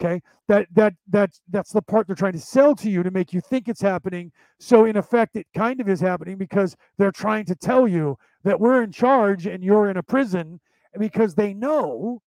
[0.00, 3.32] Okay, that that that's that's the part they're trying to sell to you to make
[3.32, 4.32] you think it's happening.
[4.58, 8.58] So in effect, it kind of is happening because they're trying to tell you that
[8.58, 10.60] we're in charge and you're in a prison
[10.98, 12.22] because they know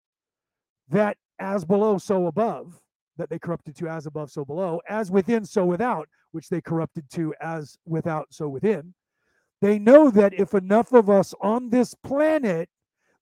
[0.89, 2.79] that as below, so above
[3.17, 7.09] that they corrupted to as above, so below, as within, so without, which they corrupted
[7.11, 8.93] to as without, so within.
[9.61, 12.69] They know that if enough of us on this planet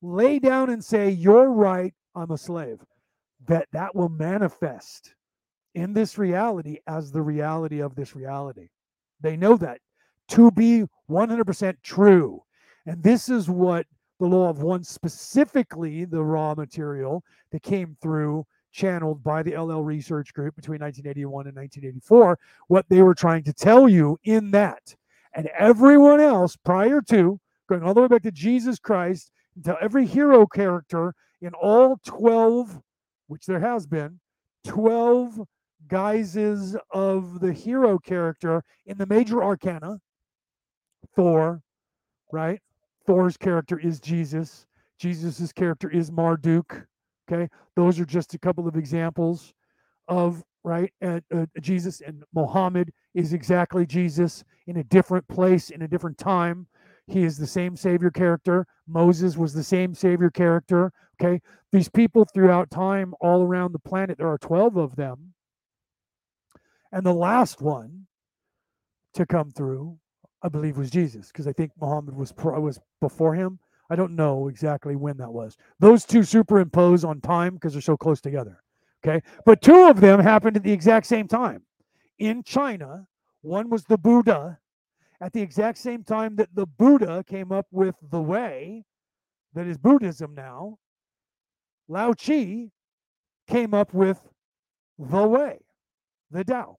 [0.02, 2.80] lay down and say, You're right, I'm a slave,
[3.46, 5.14] that that will manifest
[5.76, 8.70] in this reality as the reality of this reality.
[9.22, 9.80] They know that
[10.30, 12.42] to be 100% true.
[12.86, 13.86] And this is what
[14.20, 18.46] the law of one, specifically the Ra Material that came through
[18.80, 23.54] channeled by the L/L Research Group between 1981 and 1984, what they were trying to
[23.54, 24.96] tell you in that.
[25.36, 30.06] And everyone else prior to, going all the way back to Jesus Christ, until every
[30.06, 32.82] hero character in all 12,
[33.28, 34.20] which there has been,
[34.66, 35.42] 12
[35.88, 40.00] guises of the hero character in the major arcana,
[41.16, 41.62] Thor,
[42.32, 42.62] right?
[43.06, 44.66] Thor's character is Jesus.
[44.98, 46.88] Jesus's character is Marduk.
[47.32, 49.54] Okay, those are just a couple of examples
[50.08, 50.92] of right.
[51.02, 56.18] Uh, uh, Jesus and Muhammad is exactly Jesus in a different place in a different
[56.18, 56.66] time.
[57.08, 58.66] He is the same Savior character.
[58.88, 60.92] Moses was the same Savior character.
[61.22, 61.42] Okay,
[61.72, 65.34] these people throughout time, all around the planet, there are twelve of them,
[66.92, 68.08] and the last one
[69.14, 70.00] to come through,
[70.42, 73.60] I believe, was Jesus, because I think Muhammad was was before him.
[73.90, 75.58] I don't know exactly when that was.
[75.80, 78.62] Those two superimpose on time because they're so close together.
[79.04, 79.22] Okay.
[79.46, 81.64] But two of them happened at the exact same time
[82.18, 83.08] in China.
[83.42, 84.60] One was the Buddha,
[85.22, 88.84] at the exact same time that the Buddha came up with the way
[89.54, 90.78] that is Buddhism now,
[91.88, 92.70] Lao Tzu
[93.48, 94.22] came up with
[94.98, 95.60] the way,
[96.30, 96.78] the Tao,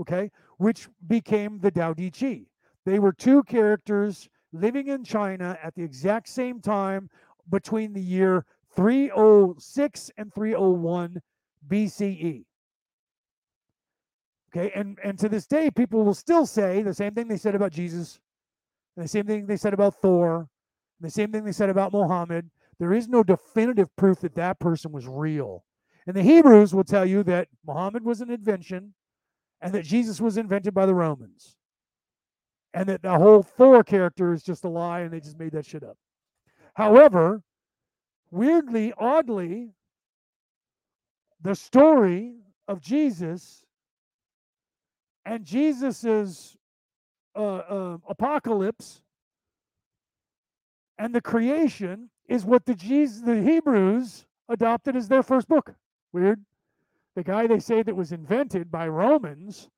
[0.00, 2.46] okay, which became the Tao Te Ching.
[2.84, 7.08] They were two characters living in China at the exact same time
[7.48, 11.20] between the year 306 and 301
[11.68, 12.44] BCE.
[14.52, 17.54] Okay, and and to this day, people will still say the same thing they said
[17.54, 18.18] about Jesus,
[18.96, 20.48] the same thing they said about Thor,
[21.00, 22.50] the same thing they said about Muhammad.
[22.80, 25.64] There is no definitive proof that that person was real.
[26.06, 28.94] And the Hebrews will tell you that Muhammad was an invention,
[29.60, 31.56] and that Jesus was invented by the Romans,
[32.72, 35.66] and that the whole Thor character is just a lie, and they just made that
[35.66, 35.96] shit up.
[36.74, 37.42] However,
[38.30, 39.72] weirdly, oddly,
[41.42, 42.34] the story
[42.68, 43.64] of Jesus
[45.24, 46.56] and Jesus's
[47.34, 49.02] uh, uh, apocalypse
[50.98, 55.74] and the creation is what the Jesus, the Hebrews adopted as their first book.
[56.12, 56.44] Weird.
[57.16, 59.68] The guy they say that was invented by Romans,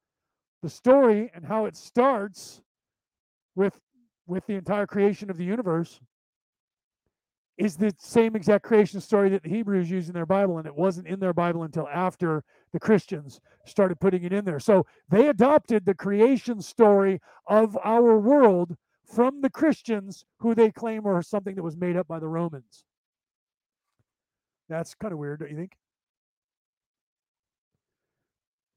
[0.63, 2.61] the story and how it starts
[3.55, 3.79] with
[4.27, 6.01] with the entire creation of the universe
[7.59, 10.75] is the same exact creation story that the Hebrews use in their Bible, and it
[10.75, 14.59] wasn't in their Bible until after the Christians started putting it in there.
[14.59, 21.07] So they adopted the creation story of our world from the Christians, who they claim
[21.07, 22.85] are something that was made up by the Romans.
[24.69, 25.73] That's kind of weird, don't you think?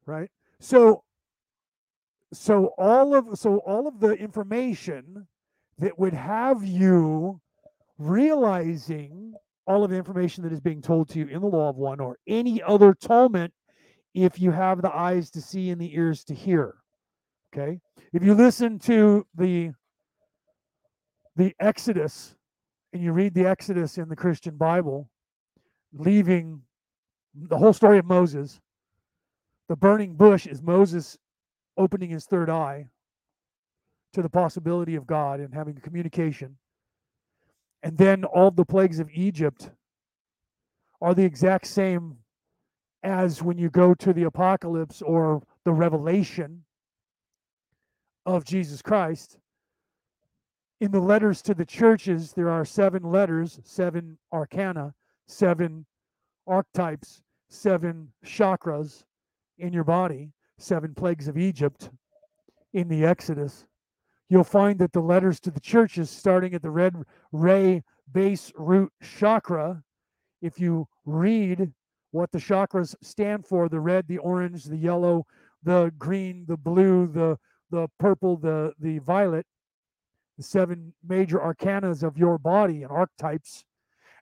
[0.05, 0.29] Right?
[0.59, 1.03] So
[2.37, 5.27] so all of so all of the information
[5.79, 7.39] that would have you
[7.97, 9.33] realizing
[9.67, 11.99] all of the information that is being told to you in the law of one
[11.99, 13.51] or any other Talmud
[14.13, 16.75] if you have the eyes to see and the ears to hear.
[17.53, 17.79] Okay?
[18.13, 19.71] If you listen to the
[21.35, 22.35] the Exodus
[22.93, 25.09] and you read the Exodus in the Christian Bible,
[25.93, 26.61] leaving
[27.33, 28.61] the whole story of Moses,
[29.67, 31.17] the burning bush is Moses
[31.77, 32.87] opening his third eye
[34.13, 36.57] to the possibility of God and having communication.
[37.83, 39.69] And then all the plagues of Egypt
[41.01, 42.17] are the exact same
[43.03, 46.63] as when you go to the apocalypse or the revelation
[48.25, 49.37] of Jesus Christ.
[50.81, 54.93] In the letters to the churches, there are seven letters, seven arcana,
[55.27, 55.85] seven
[56.47, 59.03] archetypes, seven chakras
[59.57, 61.89] in your body, seven plagues of Egypt
[62.73, 63.65] in the Exodus.
[64.29, 66.95] You'll find that the letters to the churches, starting at the red
[67.31, 69.83] ray base root chakra,
[70.41, 71.71] if you read
[72.11, 75.25] what the chakras stand for the red, the orange, the yellow,
[75.63, 77.37] the green, the blue, the,
[77.71, 79.45] the purple, the, the violet,
[80.37, 83.63] the seven major arcanas of your body and archetypes,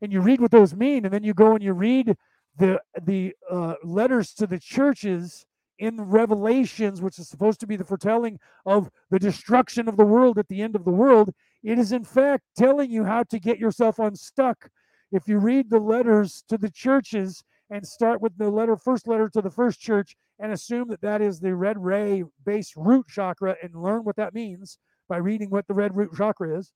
[0.02, 2.16] and you read what those mean, and then you go and you read
[2.58, 5.46] the the uh, letters to the churches
[5.80, 10.38] in Revelations, which is supposed to be the foretelling of the destruction of the world
[10.38, 13.60] at the end of the world, it is in fact telling you how to get
[13.60, 14.70] yourself unstuck.
[15.12, 19.30] If you read the letters to the churches and start with the letter, first letter
[19.30, 23.56] to the first church, and assume that that is the red ray base root chakra
[23.64, 24.78] and learn what that means
[25.08, 26.72] by reading what the red root chakra is,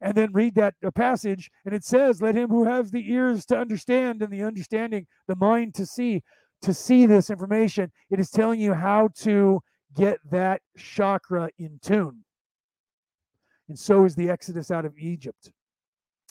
[0.00, 3.46] and then read that uh, passage, and it says, Let him who has the ears
[3.46, 6.22] to understand and the understanding, the mind to see
[6.64, 9.60] to see this information, it is telling you how to
[9.94, 12.24] get that chakra in tune.
[13.68, 15.52] And so is the Exodus out of Egypt.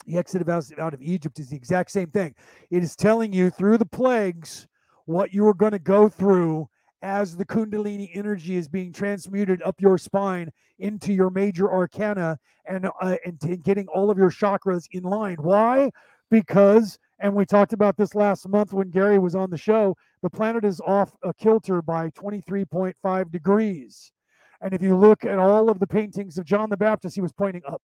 [0.06, 2.34] The Exodus out of Egypt is the exact same thing.
[2.70, 4.66] It is telling you through the plagues
[5.06, 6.68] what you are going to go through
[7.02, 12.88] as the Kundalini energy is being transmuted up your spine into your major arcana and,
[13.00, 15.36] uh, and getting all of your chakras in line.
[15.38, 15.90] Why?
[16.30, 20.30] Because, and we talked about this last month when Gary was on the show, the
[20.30, 24.12] planet is off a kilter by 23.5 degrees.
[24.60, 27.32] And if you look at all of the paintings of John the Baptist, he was
[27.32, 27.82] pointing up.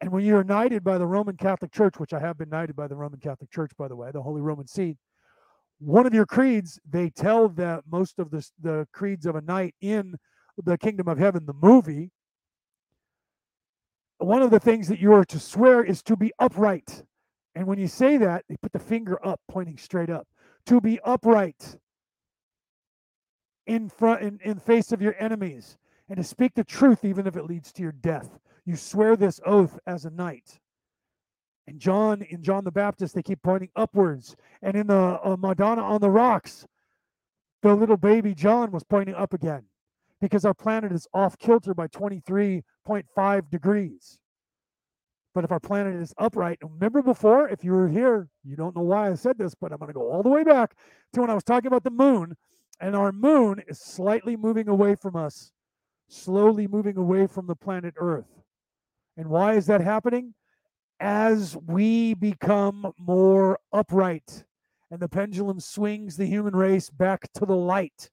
[0.00, 2.86] And when you're knighted by the Roman Catholic Church, which I have been knighted by
[2.86, 4.96] the Roman Catholic Church, by the way, the Holy Roman See,
[5.78, 9.74] one of your creeds, they tell that most of the, the creeds of a knight
[9.80, 10.14] in
[10.62, 12.10] the kingdom of heaven, the movie,
[14.18, 17.02] one of the things that you are to swear is to be upright.
[17.54, 20.26] And when you say that, they put the finger up, pointing straight up
[20.66, 21.76] to be upright
[23.66, 27.36] in front in, in face of your enemies and to speak the truth even if
[27.36, 28.38] it leads to your death.
[28.64, 30.60] You swear this oath as a knight.
[31.66, 34.36] And john in john the baptist they keep pointing upwards.
[34.62, 36.66] And in the uh, madonna on the rocks
[37.62, 39.64] the little baby john was pointing up again
[40.20, 44.18] because our planet is off kilter by 23.5 degrees.
[45.34, 48.82] But if our planet is upright, remember before, if you were here, you don't know
[48.82, 50.74] why I said this, but I'm going to go all the way back
[51.12, 52.36] to when I was talking about the moon.
[52.80, 55.52] And our moon is slightly moving away from us,
[56.08, 58.42] slowly moving away from the planet Earth.
[59.16, 60.34] And why is that happening?
[60.98, 64.44] As we become more upright
[64.90, 68.10] and the pendulum swings the human race back to the light,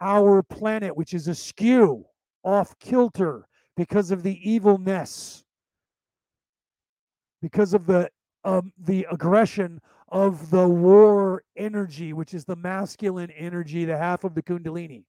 [0.00, 2.04] our planet, which is askew,
[2.44, 5.44] off kilter because of the evilness
[7.42, 8.08] because of the
[8.44, 14.34] um, the aggression of the war energy, which is the masculine energy, the half of
[14.34, 15.04] the Kundalini.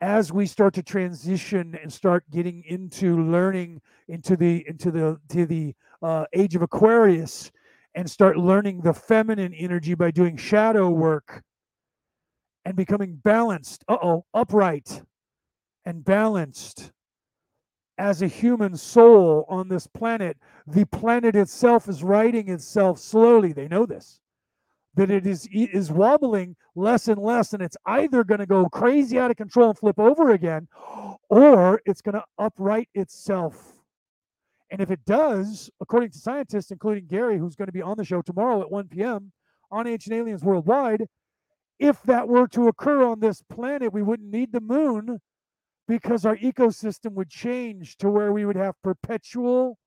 [0.00, 5.46] As we start to transition and start getting into learning into the into the to
[5.46, 7.50] the uh, age of Aquarius,
[7.94, 11.42] and start learning the feminine energy by doing shadow work
[12.64, 13.84] and becoming balanced.
[13.88, 15.02] Uh oh, upright
[15.84, 16.92] and balanced
[17.98, 23.52] as a human soul on this planet, the planet itself is righting itself slowly.
[23.52, 24.20] They know this.
[24.94, 29.18] That it is is wobbling less and less, and it's either going to go crazy
[29.18, 30.68] out of control and flip over again,
[31.28, 33.74] or it's going to upright itself.
[34.70, 38.04] And if it does, according to scientists, including Gary, who's going to be on the
[38.04, 39.32] show tomorrow at 1 p.m.
[39.70, 41.06] on Ancient Aliens Worldwide,
[41.78, 45.20] if that were to occur on this planet, we wouldn't need the moon
[45.88, 49.78] because our ecosystem would change to where we would have perpetual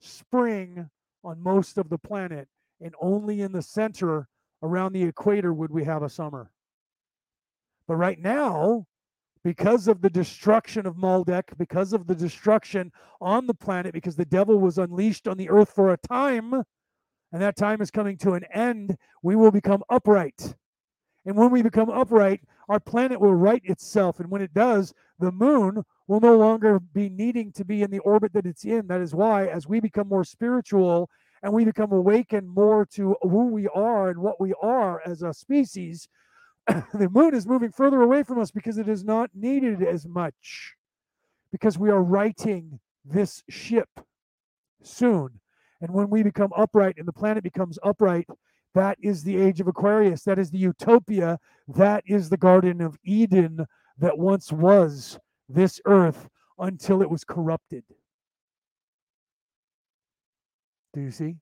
[0.00, 0.88] spring
[1.24, 2.48] on most of the planet
[2.80, 4.28] and only in the center
[4.62, 6.50] around the equator would we have a summer
[7.86, 8.86] but right now
[9.42, 14.24] because of the destruction of Maldek, because of the destruction on the planet, because the
[14.24, 16.52] devil was unleashed on the earth for a time,
[17.32, 20.54] and that time is coming to an end, we will become upright.
[21.24, 22.40] And when we become upright,
[22.70, 24.20] our planet will right itself.
[24.20, 27.98] And when it does, the moon will no longer be needing to be in the
[27.98, 28.86] orbit that it's in.
[28.86, 31.10] That is why, as we become more spiritual
[31.42, 35.34] and we become awakened more to who we are and what we are as a
[35.34, 36.08] species,
[36.94, 40.74] the moon is moving further away from us because it is not needed as much.
[41.50, 43.88] Because we are righting this ship
[44.84, 45.40] soon.
[45.80, 48.28] And when we become upright and the planet becomes upright,
[48.74, 50.22] that is the age of Aquarius.
[50.22, 51.38] That is the utopia.
[51.68, 53.66] That is the Garden of Eden
[53.98, 55.18] that once was
[55.48, 57.84] this earth until it was corrupted.
[60.94, 61.36] Do you see?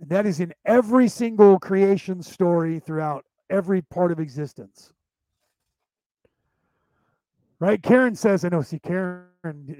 [0.00, 4.92] And that is in every single creation story throughout every part of existence.
[7.60, 7.82] Right?
[7.82, 9.26] Karen says, I know, see, Karen,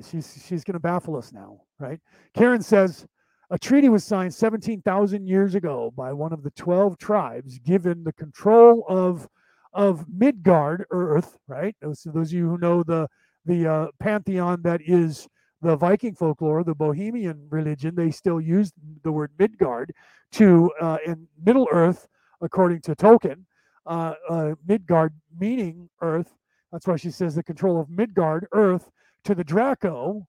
[0.08, 2.00] she's, she's going to baffle us now, right?
[2.34, 3.06] Karen says,
[3.50, 8.12] a treaty was signed 17,000 years ago by one of the 12 tribes given the
[8.12, 9.28] control of
[9.74, 11.74] of Midgard Earth, right?
[11.94, 13.08] So those of you who know the
[13.44, 15.28] the uh, pantheon that is
[15.60, 19.92] the Viking folklore, the Bohemian religion, they still use the word Midgard
[20.32, 22.06] to uh, in Middle Earth,
[22.40, 23.44] according to Tolkien,
[23.86, 26.32] uh, uh, Midgard meaning Earth.
[26.70, 28.90] That's why she says the control of Midgard, Earth,
[29.24, 30.26] to the Draco,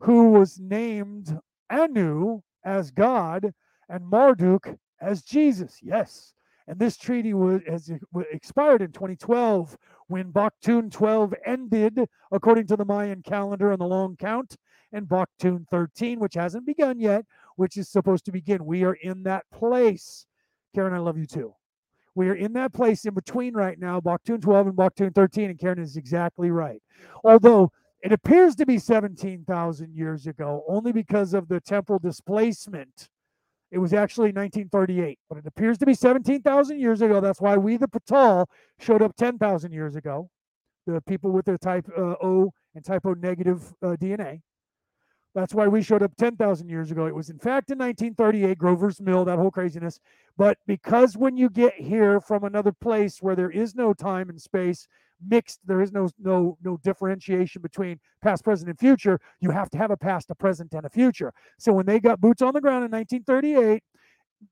[0.00, 1.38] who was named
[1.70, 3.52] Anu, as God
[3.88, 5.78] and Marduk as Jesus.
[5.82, 6.32] Yes.
[6.66, 7.90] And this treaty was, has
[8.30, 9.76] expired in 2012
[10.08, 14.56] when Baktun 12 ended, according to the Mayan calendar and the long count,
[14.92, 17.24] and Baktun 13, which hasn't begun yet,
[17.56, 18.64] which is supposed to begin.
[18.64, 20.26] We are in that place.
[20.74, 21.54] Karen, I love you too.
[22.14, 25.58] We are in that place in between right now, Baktun 12 and Baktun 13, and
[25.58, 26.82] Karen is exactly right.
[27.24, 27.70] Although
[28.02, 33.08] it appears to be 17,000 years ago, only because of the temporal displacement.
[33.70, 37.20] It was actually 1938, but it appears to be 17,000 years ago.
[37.20, 38.46] That's why we, the Patal,
[38.78, 40.30] showed up 10,000 years ago.
[40.86, 44.40] The people with the type uh, O and type O negative uh, DNA.
[45.34, 47.06] That's why we showed up 10,000 years ago.
[47.06, 50.00] It was, in fact, in 1938, Grover's Mill, that whole craziness.
[50.36, 54.40] But because when you get here from another place where there is no time and
[54.40, 54.88] space,
[55.26, 59.18] mixed there is no no no differentiation between past present and future.
[59.40, 61.32] You have to have a past a present and a future.
[61.58, 63.82] So when they got boots on the ground in 1938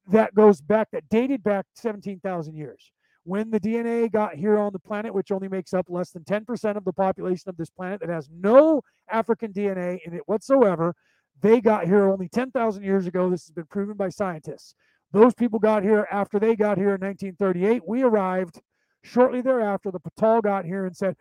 [0.08, 2.90] that goes back that dated back 17,000 years.
[3.24, 6.76] When the DNA got here on the planet which only makes up less than 10%
[6.76, 10.94] of the population of this planet that has no African DNA in it whatsoever
[11.42, 13.28] they got here only 10,000 years ago.
[13.28, 14.74] This has been proven by scientists.
[15.12, 18.60] Those people got here after they got here in 1938 we arrived
[19.06, 21.16] Shortly thereafter, the Patal got here and said,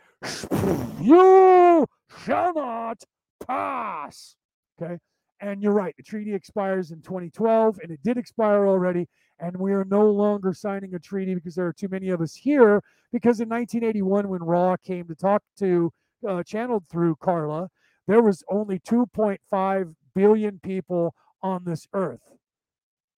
[1.01, 1.85] You
[2.25, 3.03] shall not
[3.45, 4.35] pass.
[4.81, 4.97] Okay.
[5.39, 9.07] And you're right, the treaty expires in 2012, and it did expire already.
[9.39, 12.33] And we are no longer signing a treaty because there are too many of us
[12.33, 12.81] here.
[13.11, 15.91] Because in 1981, when Ra came to talk to,
[16.27, 17.69] uh, channeled through Carla,
[18.07, 22.31] there was only 2.5 billion people on this earth.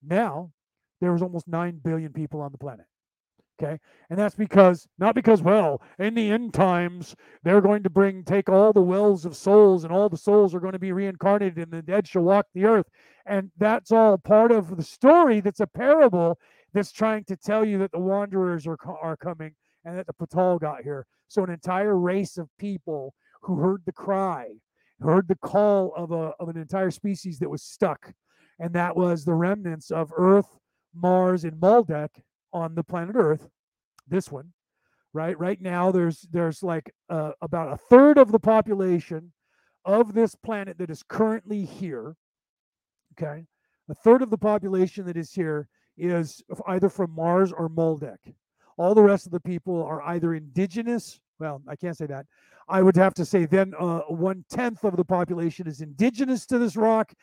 [0.04, 0.52] Now,
[1.00, 2.88] there was almost 9 billion people on the planet.
[3.60, 3.80] Okay.
[4.10, 8.50] And that's because, not because, well, in the end times, they're going to bring, take
[8.50, 11.72] all the wells of souls, and all the souls are going to be reincarnated, and
[11.72, 12.86] the dead shall walk the earth.
[13.26, 16.38] And that's all part of the story that's a parable
[16.74, 20.60] that's trying to tell you that the wanderers are, are coming and that the Patal
[20.60, 21.06] got here.
[21.28, 24.50] So, an entire race of people who heard the cry,
[25.02, 28.14] heard the call of, a, of an entire species that was stuck.
[28.60, 30.48] And that was the remnants of Earth,
[30.94, 32.10] Mars, and Maldek
[32.54, 33.50] on the planet Earth,
[34.08, 34.54] this one,
[35.14, 35.38] right?
[35.40, 39.32] Right now, there's there's like uh, about a third of the population
[39.86, 42.16] of this planet that is currently here.
[43.18, 43.46] Okay,
[43.90, 45.68] a third of the population that is here
[45.98, 48.34] is either from Mars or Maldek.
[48.78, 51.20] All the rest of the people are either indigenous.
[51.40, 52.26] Well, I can't say that.
[52.70, 56.60] I would have to say then uh, one tenth of the population is indigenous to
[56.60, 57.14] this rock.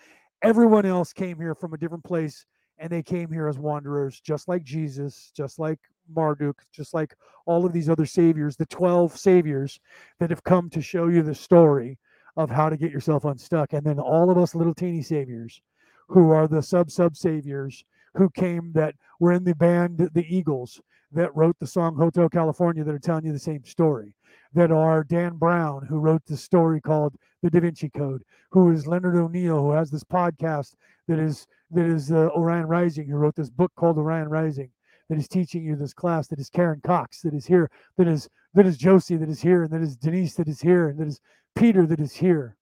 [0.42, 2.44] Everyone else came here from a different place
[2.78, 5.78] and they came here as wanderers, just like Jesus, just like
[6.14, 7.14] Marduk, just like
[7.46, 9.80] all of these other saviors, the 12 saviors
[10.18, 11.98] that have come to show you the story
[12.36, 13.72] of how to get yourself unstuck.
[13.72, 15.60] And then all of us little teeny saviors
[16.08, 20.80] who are the sub sub saviors who came that were in the band The Eagles
[21.14, 24.14] that wrote the song Hotel California that are telling you the same story.
[24.52, 28.86] That are Dan Brown, who wrote the story called The Da Vinci Code, who is
[28.86, 30.74] Leonard O'Neill, who has this podcast
[31.08, 34.70] that is that is uh, Orion Rising, who wrote this book called Orion Rising,
[35.08, 38.28] that is teaching you this class, that is Karen Cox, that is here, that is
[38.54, 41.08] that is Josie, that is here, and that is Denise, that is here, and that
[41.08, 41.20] is
[41.56, 42.56] Peter, that is here.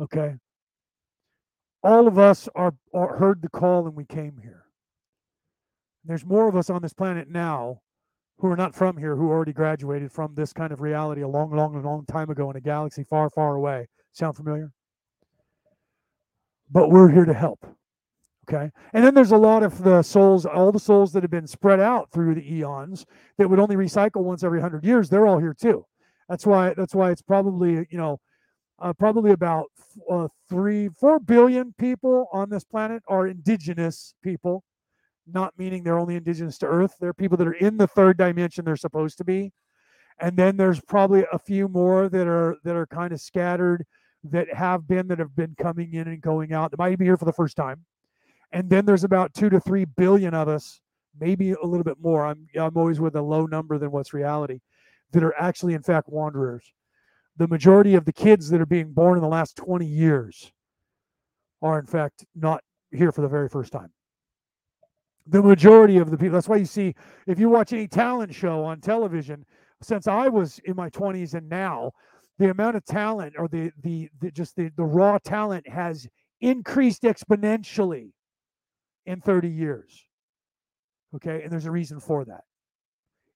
[0.00, 0.34] Okay.
[1.82, 4.63] All of us are, are heard the call and we came here.
[6.04, 7.80] There's more of us on this planet now
[8.38, 11.54] who are not from here, who already graduated from this kind of reality a long,
[11.54, 13.88] long, long time ago in a galaxy far, far away.
[14.12, 14.72] Sound familiar?
[16.70, 17.64] But we're here to help.
[18.48, 18.70] Okay.
[18.92, 21.80] And then there's a lot of the souls, all the souls that have been spread
[21.80, 23.06] out through the eons
[23.38, 25.08] that would only recycle once every hundred years.
[25.08, 25.86] They're all here too.
[26.28, 26.74] That's why.
[26.74, 28.20] That's why it's probably you know,
[28.78, 29.66] uh, probably about
[30.10, 34.62] uh, three, four billion people on this planet are indigenous people.
[35.26, 36.94] Not meaning they're only indigenous to Earth.
[37.00, 38.64] They're people that are in the third dimension.
[38.64, 39.52] They're supposed to be,
[40.20, 43.84] and then there's probably a few more that are that are kind of scattered
[44.24, 46.70] that have been that have been coming in and going out.
[46.70, 47.84] That might be here for the first time
[48.54, 50.80] and then there's about two to three billion of us,
[51.20, 52.24] maybe a little bit more.
[52.24, 54.60] I'm I'm always with a low number than what's reality,
[55.10, 56.72] that are actually in fact wanderers.
[57.36, 60.52] The majority of the kids that are being born in the last 20 years
[61.62, 62.62] are in fact not
[62.92, 63.92] here for the very first time.
[65.26, 66.34] The majority of the people.
[66.34, 66.94] That's why you see
[67.26, 69.44] if you watch any talent show on television,
[69.80, 71.92] since I was in my 20s and now,
[72.38, 76.06] the amount of talent or the the, the just the, the raw talent has
[76.40, 78.10] increased exponentially
[79.06, 80.04] in 30 years.
[81.14, 81.42] Okay.
[81.42, 82.42] And there's a reason for that.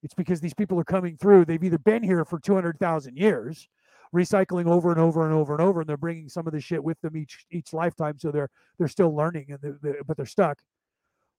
[0.02, 1.44] It's because these people are coming through.
[1.44, 3.68] They've either been here for 200,000 years,
[4.15, 6.83] recycling over and over and over and over, and they're bringing some of the shit
[6.83, 8.18] with them each each lifetime.
[8.18, 10.58] So they're they're still learning, and they're, they're, but they're stuck,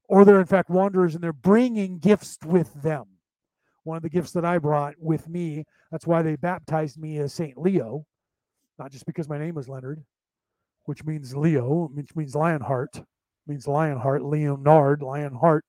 [0.10, 3.06] or they're in fact wanderers, and they're bringing gifts with them.
[3.84, 5.64] One of the gifts that I brought with me.
[5.92, 8.06] That's why they baptized me as Saint Leo,
[8.78, 10.04] not just because my name was Leonard,
[10.86, 13.02] which means Leo, which means Lionheart
[13.50, 15.66] means Lionheart, Leonard, Lionheart.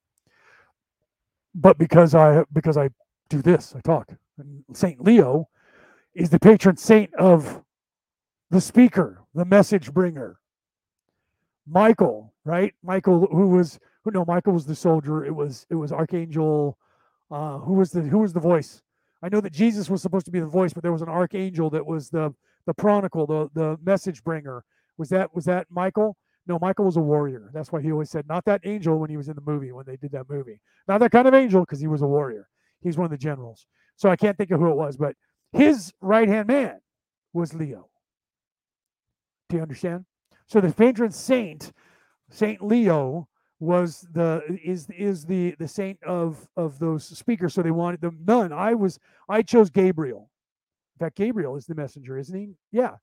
[1.53, 2.89] But because I because I
[3.27, 4.09] do this, I talk.
[4.37, 5.49] And Saint Leo
[6.13, 7.61] is the patron saint of
[8.49, 10.37] the speaker, the message bringer.
[11.67, 12.73] Michael, right?
[12.83, 13.79] Michael, who was?
[14.05, 15.25] No, Michael was the soldier.
[15.25, 16.77] It was it was Archangel.
[17.29, 18.81] Uh, who was the who was the voice?
[19.23, 21.69] I know that Jesus was supposed to be the voice, but there was an archangel
[21.69, 22.33] that was the
[22.65, 24.63] the chronicle, the the message bringer.
[24.97, 26.17] Was that was that Michael?
[26.47, 27.51] No, Michael was a warrior.
[27.53, 29.85] That's why he always said, not that angel when he was in the movie, when
[29.85, 30.59] they did that movie.
[30.87, 32.49] Not that kind of angel, because he was a warrior.
[32.81, 33.67] He's one of the generals.
[33.95, 35.15] So I can't think of who it was, but
[35.53, 36.79] his right hand man
[37.31, 37.89] was Leo.
[39.49, 40.05] Do you understand?
[40.47, 41.71] So the patron saint,
[42.31, 43.27] Saint Leo,
[43.61, 47.53] was the is is the the saint of of those speakers.
[47.53, 48.51] So they wanted them none.
[48.51, 48.99] I was
[49.29, 50.29] I chose Gabriel.
[50.99, 52.55] In fact, Gabriel is the messenger, isn't he?
[52.71, 52.95] Yeah.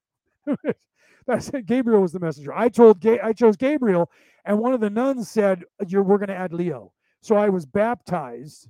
[1.28, 2.52] I said Gabriel was the messenger.
[2.52, 4.10] I told Ga- I chose Gabriel,
[4.44, 7.64] and one of the nuns said, "You're we're going to add Leo." So I was
[7.64, 8.68] baptized.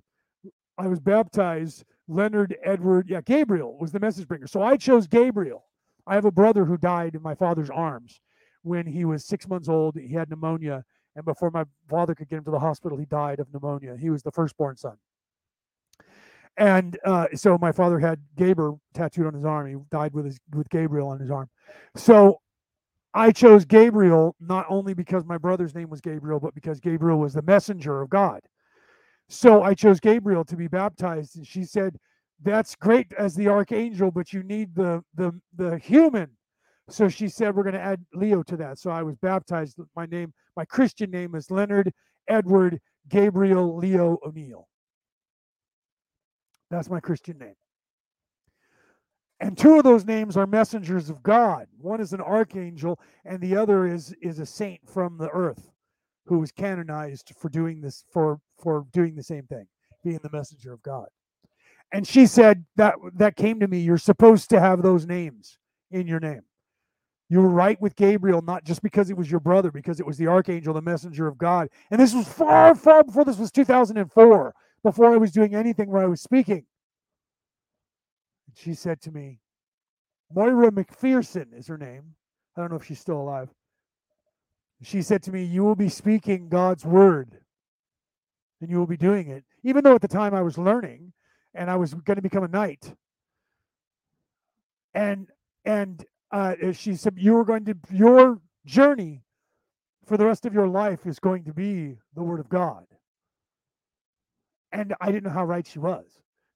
[0.77, 1.85] I was baptized.
[2.09, 4.47] Leonard Edward, yeah, Gabriel was the message bringer.
[4.47, 5.65] So I chose Gabriel.
[6.07, 8.21] I have a brother who died in my father's arms
[8.63, 9.97] when he was six months old.
[9.97, 10.85] He had pneumonia,
[11.19, 13.97] and before my father could get him to the hospital, he died of pneumonia.
[13.97, 14.97] He was the firstborn son.
[16.57, 19.67] And uh, so my father had Gabriel tattooed on his arm.
[19.67, 21.51] He died with his with Gabriel on his arm.
[21.97, 22.41] So
[23.15, 27.35] I chose Gabriel not only because my brother's name was Gabriel, but because Gabriel was
[27.35, 28.41] the messenger of God.
[29.29, 31.99] So I chose Gabriel to be baptized, and she said,
[32.41, 36.38] "That's great as the archangel, but you need the the the human."
[36.89, 39.79] So she said, "We're going to add Leo to that." So I was baptized.
[39.95, 41.93] My name, my Christian name, is Leonard
[42.29, 44.69] Edward Gabriel Leo O'Neill.
[46.71, 47.55] That's my Christian name.
[49.41, 51.67] And two of those names are messengers of God.
[51.79, 55.71] One is an archangel, and the other is is a saint from the earth
[56.27, 59.67] who was canonized for doing this for for doing the same thing,
[60.03, 61.07] being the messenger of God.
[61.93, 63.79] And she said that that came to me.
[63.79, 65.59] You're supposed to have those names
[65.91, 66.43] in your name.
[67.29, 70.17] You were right with Gabriel, not just because it was your brother, because it was
[70.17, 71.69] the archangel, the messenger of God.
[71.91, 76.03] And this was far, far before this was 2004, before I was doing anything where
[76.03, 76.65] I was speaking.
[78.55, 79.41] She said to me,
[80.35, 82.15] Moira McPherson is her name.
[82.57, 83.51] I don't know if she's still alive.
[84.83, 87.39] She said to me, You will be speaking God's word
[88.61, 89.45] and you will be doing it.
[89.63, 91.13] Even though at the time I was learning
[91.55, 92.95] and I was going to become a knight.
[94.95, 95.29] And,
[95.65, 99.23] and, uh, she said, You are going to, your journey
[100.07, 102.87] for the rest of your life is going to be the word of God.
[104.73, 106.07] And I didn't know how right she was.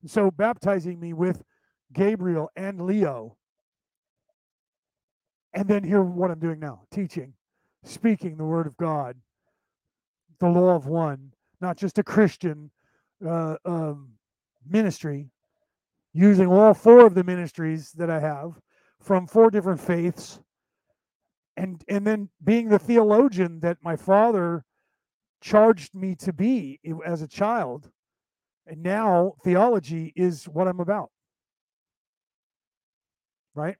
[0.06, 1.42] so baptizing me with
[1.92, 3.36] Gabriel and Leo.
[5.54, 7.34] And then here what I'm doing now teaching,
[7.84, 9.16] speaking the word of God,
[10.38, 12.70] the law of one, not just a Christian
[13.26, 14.12] uh, um,
[14.66, 15.30] ministry,
[16.14, 18.52] using all four of the ministries that I have
[19.02, 20.40] from four different faiths.
[21.56, 24.64] And, and then being the theologian that my father
[25.40, 27.90] charged me to be as a child.
[28.66, 31.10] And now theology is what I'm about
[33.54, 33.76] right?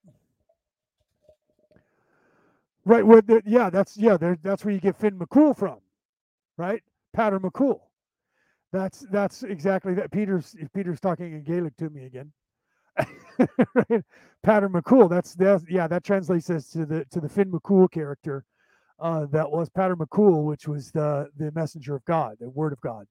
[2.84, 3.04] Right.
[3.26, 5.78] The, yeah, that's yeah, that's where you get Finn McCool from,
[6.56, 6.82] right?
[7.12, 7.80] Pater McCool.
[8.72, 10.10] That's that's exactly that.
[10.10, 12.32] Peter's Peter's talking in Gaelic to me again.
[13.74, 14.04] right?
[14.42, 15.10] Pater McCool.
[15.10, 15.64] That's that.
[15.68, 18.44] Yeah, that translates as to the to the Finn McCool character.
[19.00, 22.80] Uh, that was Pater McCool, which was the the messenger of God, the Word of
[22.80, 23.06] God.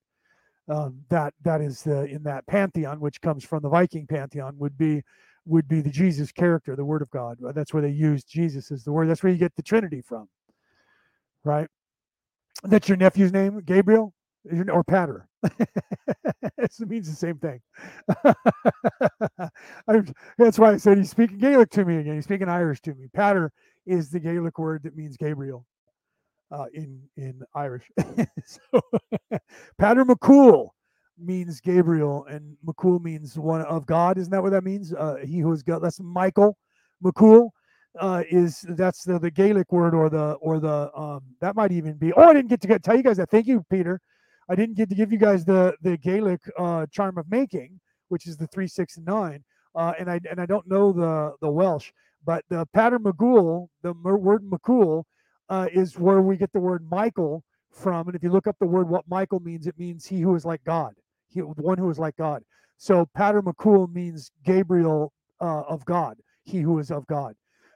[0.70, 4.78] Um, that that is the, in that pantheon, which comes from the Viking pantheon, would
[4.78, 5.04] be
[5.46, 7.38] would be the Jesus character, the Word of God.
[7.56, 9.10] That's where they use Jesus as the Word.
[9.10, 10.30] That's where you get the Trinity from,
[11.44, 11.68] right?
[12.64, 14.14] That's your nephew's name, Gabriel,
[14.72, 15.28] or Pater.
[15.60, 17.60] it means the same thing.
[20.38, 22.16] that's why I said he's speaking Gaelic to me again.
[22.16, 23.08] He's speaking Irish to me.
[23.14, 23.52] Patter
[23.86, 25.66] is the Gaelic word that means Gabriel
[26.52, 27.90] uh, in in Irish.
[28.46, 28.82] so,
[29.78, 30.70] Patter McCool
[31.18, 34.18] means Gabriel, and McCool means one of God.
[34.18, 34.94] Isn't that what that means?
[34.94, 36.58] Uh, he who has got that's Michael
[37.04, 37.50] McCool.
[38.00, 41.94] Uh, is that's the, the Gaelic word or the or the um, that might even
[41.98, 42.14] be.
[42.14, 43.30] Oh, I didn't get to get, tell you guys that.
[43.30, 44.00] Thank you, Peter.
[44.50, 47.80] I didn't get to give you guys the the Gaelic uh, charm of making,
[48.10, 49.44] which is the three, six, and nine.
[49.76, 51.92] Uh, and I and I don't know the the Welsh,
[52.26, 55.04] but the Pater Magul, the word McCool,
[55.50, 58.08] uh, is where we get the word Michael from.
[58.08, 60.46] And if you look up the word what Michael means, it means he who is
[60.46, 60.94] like God
[61.32, 62.44] he, one who is like God.
[62.78, 67.36] So Pater McCool means Gabriel uh, of God, he who is of God.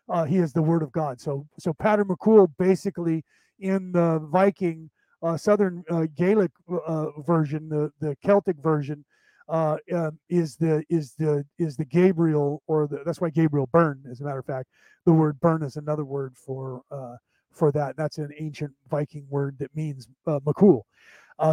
[0.10, 1.20] Uh, he is the Word of God.
[1.20, 3.24] So so Pater McCool basically
[3.60, 4.90] in the Viking
[5.26, 6.52] uh, Southern uh, Gaelic
[6.88, 9.04] uh, version, the the Celtic version,
[9.50, 14.04] uh, um, is the is the is the Gabriel or the that's why Gabriel Byrne,
[14.10, 14.70] as a matter of fact,
[15.06, 16.82] the word Byrne is another word for
[17.52, 17.96] for that.
[17.96, 20.82] That's an ancient Viking word that means McCool.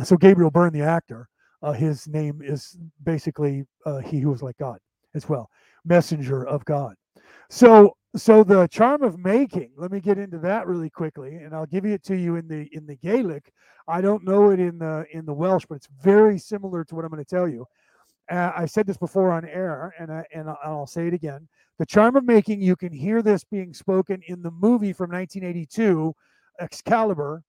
[0.05, 1.29] so Gabriel Byrne, the actor,
[1.63, 4.79] uh, his name is basically uh, he was like God
[5.15, 5.49] as well,
[5.85, 6.95] messenger of God.
[7.51, 9.71] So, so the charm of making.
[9.77, 12.69] Let me get into that really quickly, and I'll give it to you in the
[12.73, 13.53] in the Gaelic.
[13.89, 17.05] I don't know it in the in the Welsh, but it's very similar to what
[17.05, 17.67] I'm going to tell you.
[18.31, 21.49] Uh, I said this before on air, and I, and I'll say it again.
[21.79, 22.61] The charm of making.
[22.63, 26.15] You can hear this being spoken in the movie from 1982,
[26.61, 27.43] Excalibur,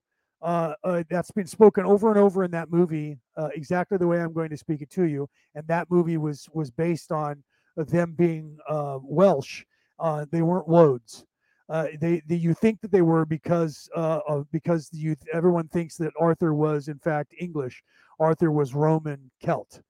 [0.43, 4.19] uh, uh, that's been spoken over and over in that movie, uh, exactly the way
[4.19, 5.29] I'm going to speak it to you.
[5.55, 7.41] And that movie was was based on
[7.77, 9.63] them being uh, Welsh.
[10.03, 11.25] Uh, they weren't Woads.
[11.69, 16.11] Uh, they, they, you think that they were because of because you everyone thinks that
[16.19, 17.81] Arthur was in fact English.
[18.19, 19.81] Arthur was Roman Celt.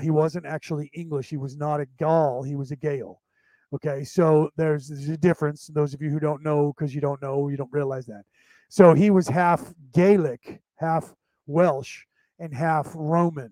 [0.00, 1.30] he wasn't actually English.
[1.30, 2.42] He was not a Gaul.
[2.42, 3.22] He was a Gael.
[3.74, 5.68] Okay, so there's, there's a difference.
[5.68, 8.24] Those of you who don't know, because you don't know, you don't realize that.
[8.68, 11.14] So he was half Gaelic, half
[11.46, 12.04] Welsh,
[12.38, 13.50] and half Roman,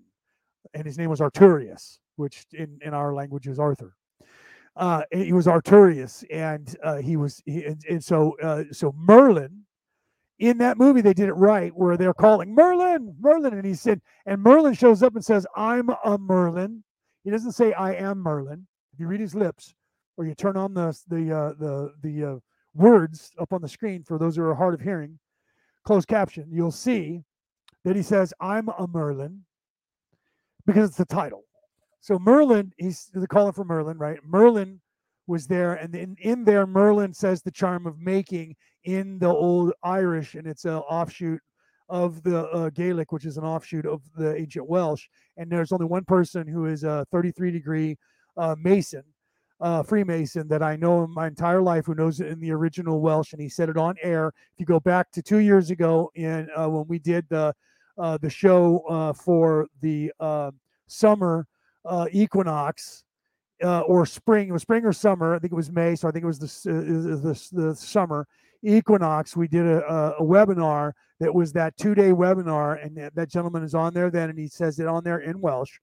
[0.73, 3.95] and his name was Arturius, which in, in our language is Arthur.
[4.75, 9.65] Uh, he was Arturius, and uh, he was, he, and, and so uh, so Merlin.
[10.39, 14.01] In that movie, they did it right, where they're calling Merlin, Merlin, and he said,
[14.25, 16.83] and Merlin shows up and says, "I'm a Merlin."
[17.23, 19.75] He doesn't say, "I am Merlin." If you read his lips,
[20.17, 22.35] or you turn on the the uh, the the uh,
[22.73, 25.19] words up on the screen for those who are hard of hearing,
[25.83, 27.23] closed caption, you'll see
[27.83, 29.43] that he says, "I'm a Merlin,"
[30.65, 31.43] because it's the title.
[32.01, 34.19] So Merlin, he's the calling for Merlin, right?
[34.25, 34.81] Merlin
[35.27, 39.71] was there, and in, in there, Merlin says the charm of making in the old
[39.83, 41.39] Irish, and it's an offshoot
[41.89, 45.07] of the uh, Gaelic, which is an offshoot of the ancient Welsh.
[45.37, 47.97] And there's only one person who is a 33 degree
[48.35, 49.03] uh, Mason,
[49.59, 52.99] uh, Freemason that I know in my entire life who knows it in the original
[52.99, 54.29] Welsh, and he said it on air.
[54.53, 57.53] If you go back to two years ago, in uh, when we did the
[57.99, 60.11] uh, the show uh, for the
[60.87, 61.45] summer
[61.85, 63.03] uh, equinox
[63.63, 65.35] or spring, it was spring or summer.
[65.35, 68.27] I think it was May, so I think it was the the, the summer
[68.63, 69.35] equinox.
[69.35, 69.83] We did a,
[70.17, 74.09] a, webinar that was that two day webinar, and that, that gentleman is on there
[74.09, 75.79] then, and he says it on there in Welsh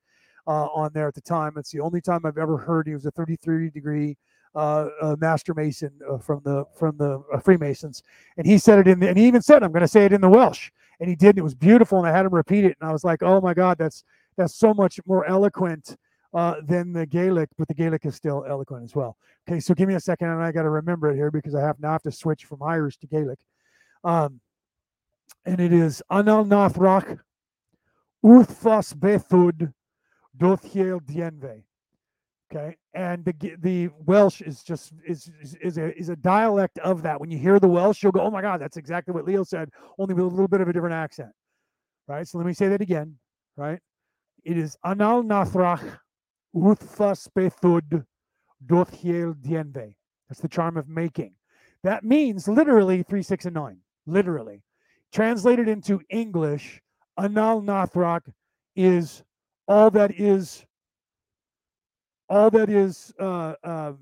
[0.47, 1.53] uh, on there at the time.
[1.57, 4.17] It's the only time I've ever heard he was a 33 degree
[4.55, 8.03] uh, uh, master mason uh, from the from the uh, Freemasons,
[8.37, 10.13] and he said it in the, and he even said, "I'm going to say it
[10.13, 10.71] in the Welsh,"
[11.01, 11.31] and he did.
[11.31, 13.41] And it was beautiful, and I had him repeat it, and I was like, "Oh
[13.41, 14.05] my God, that's
[14.39, 15.97] that's so much more eloquent."
[16.35, 19.17] Uh, than the Gaelic, but the Gaelic is still eloquent as well.
[19.49, 21.63] Okay, so give me a second, and I got to remember it here because I
[21.63, 23.39] have now have to switch from Irish to Gaelic.
[24.05, 24.39] Um,
[25.47, 27.19] and it is Anal Nathrach
[28.25, 29.73] Uthfas Bethud
[30.37, 31.63] Dothiel Dienve.
[32.51, 37.03] Okay, and the the Welsh is just is, is is a is a dialect of
[37.03, 37.21] that.
[37.21, 39.71] When you hear the Welsh, you'll go, "Oh my God, that's exactly what Leo said,
[39.99, 41.31] only with a little bit of a different accent."
[42.07, 42.27] Right.
[42.27, 43.17] So let me say that again.
[43.57, 43.81] Right.
[44.45, 45.99] It is Anal Nathrach
[46.55, 48.05] Uthfas Bethud
[48.67, 49.95] Dothiel Dienve.
[50.29, 51.35] That's the charm of making.
[51.83, 53.79] That means literally three, six, and nine.
[54.07, 54.63] Literally,
[55.13, 56.81] translated into English,
[57.19, 58.23] Anal Nathrach
[58.75, 59.23] is
[59.67, 60.65] all that is
[62.29, 63.93] all that is uh, uh,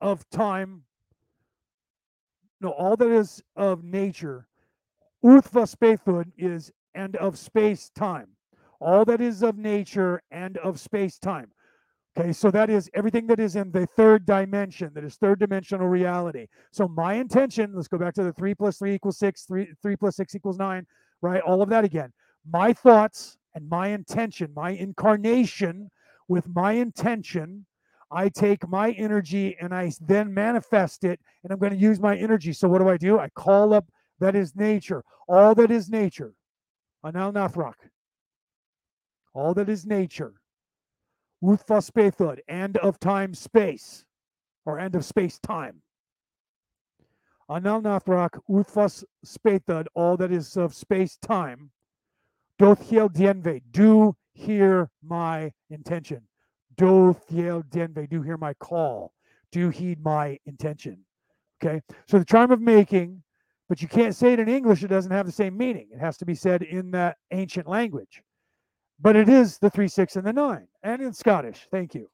[0.00, 0.82] of time
[2.60, 4.46] no all that is of nature
[5.24, 8.28] Uthva Spathud is and of space time
[8.80, 11.50] all that is of nature and of space time
[12.18, 15.88] okay so that is everything that is in the third dimension that is third dimensional
[15.88, 19.68] reality so my intention let's go back to the three plus three equals six three
[19.82, 20.86] three plus six equals nine
[21.22, 22.12] right all of that again
[22.50, 25.90] my thoughts and my intention, my incarnation
[26.28, 27.66] with my intention,
[28.10, 32.16] I take my energy and I then manifest it, and I'm going to use my
[32.16, 32.52] energy.
[32.52, 33.18] So what do I do?
[33.18, 33.86] I call up
[34.20, 36.34] that is nature, all that is nature.
[37.06, 37.74] Anal Nathrak.
[39.34, 40.34] All that is nature.
[41.42, 44.04] Uthvaspethud, end of time space,
[44.66, 45.82] or end of space time.
[47.50, 51.70] Anal Nathrak, Uthvas Spethud, all that is of space time.
[52.60, 56.22] Dothiel dienve, do hear my intention.
[56.76, 59.12] Dothiel dienve, do hear my call.
[59.50, 60.98] Do heed my intention.
[61.62, 63.22] Okay, so the charm of making,
[63.68, 65.88] but you can't say it in English, it doesn't have the same meaning.
[65.90, 68.22] It has to be said in that ancient language.
[69.00, 71.68] But it is the three, six, and the nine, and in Scottish.
[71.70, 72.10] Thank you.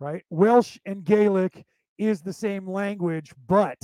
[0.00, 0.24] Right?
[0.30, 1.64] Welsh and Gaelic
[1.98, 3.78] is the same language, but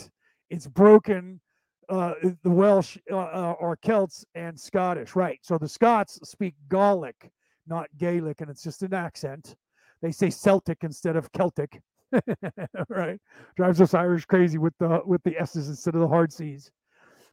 [0.48, 1.40] it's broken
[1.88, 5.38] uh, the Welsh uh, uh, are Celts and Scottish, right?
[5.42, 7.30] So the Scots speak Gaelic,
[7.66, 9.54] not Gaelic, and it's just an accent.
[10.02, 11.80] They say Celtic instead of Celtic,
[12.88, 13.18] right?
[13.56, 16.70] Drives us Irish crazy with the with the s's instead of the hard c's,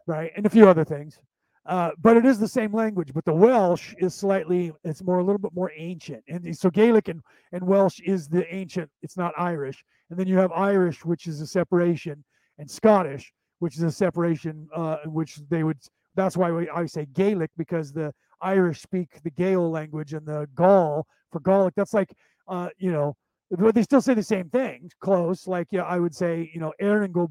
[0.08, 0.32] right?
[0.36, 1.20] And a few other things.
[1.66, 3.14] Uh, but it is the same language.
[3.14, 6.24] But the Welsh is slightly, it's more a little bit more ancient.
[6.28, 9.84] And so Gaelic and, and Welsh is the ancient, it's not Irish.
[10.10, 12.24] And then you have Irish, which is a separation,
[12.58, 15.78] and Scottish, which is a separation, uh, which they would.
[16.16, 20.50] That's why we, I say Gaelic because the Irish speak the Gael language and the
[20.56, 21.76] Gaul for Gaelic.
[21.76, 22.12] That's like,
[22.48, 23.16] uh, you know,
[23.52, 25.48] but they still say the same thing, close.
[25.48, 27.30] Like, yeah, I would say, you know, Erin go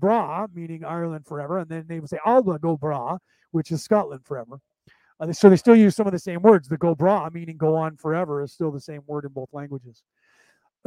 [0.55, 3.19] meaning Ireland forever, and then they would say Alba go bra,
[3.53, 4.61] which is Scotland forever.
[5.19, 6.69] Uh, so they still use some of the same words.
[6.69, 10.03] The go bra, meaning go on forever, is still the same word in both languages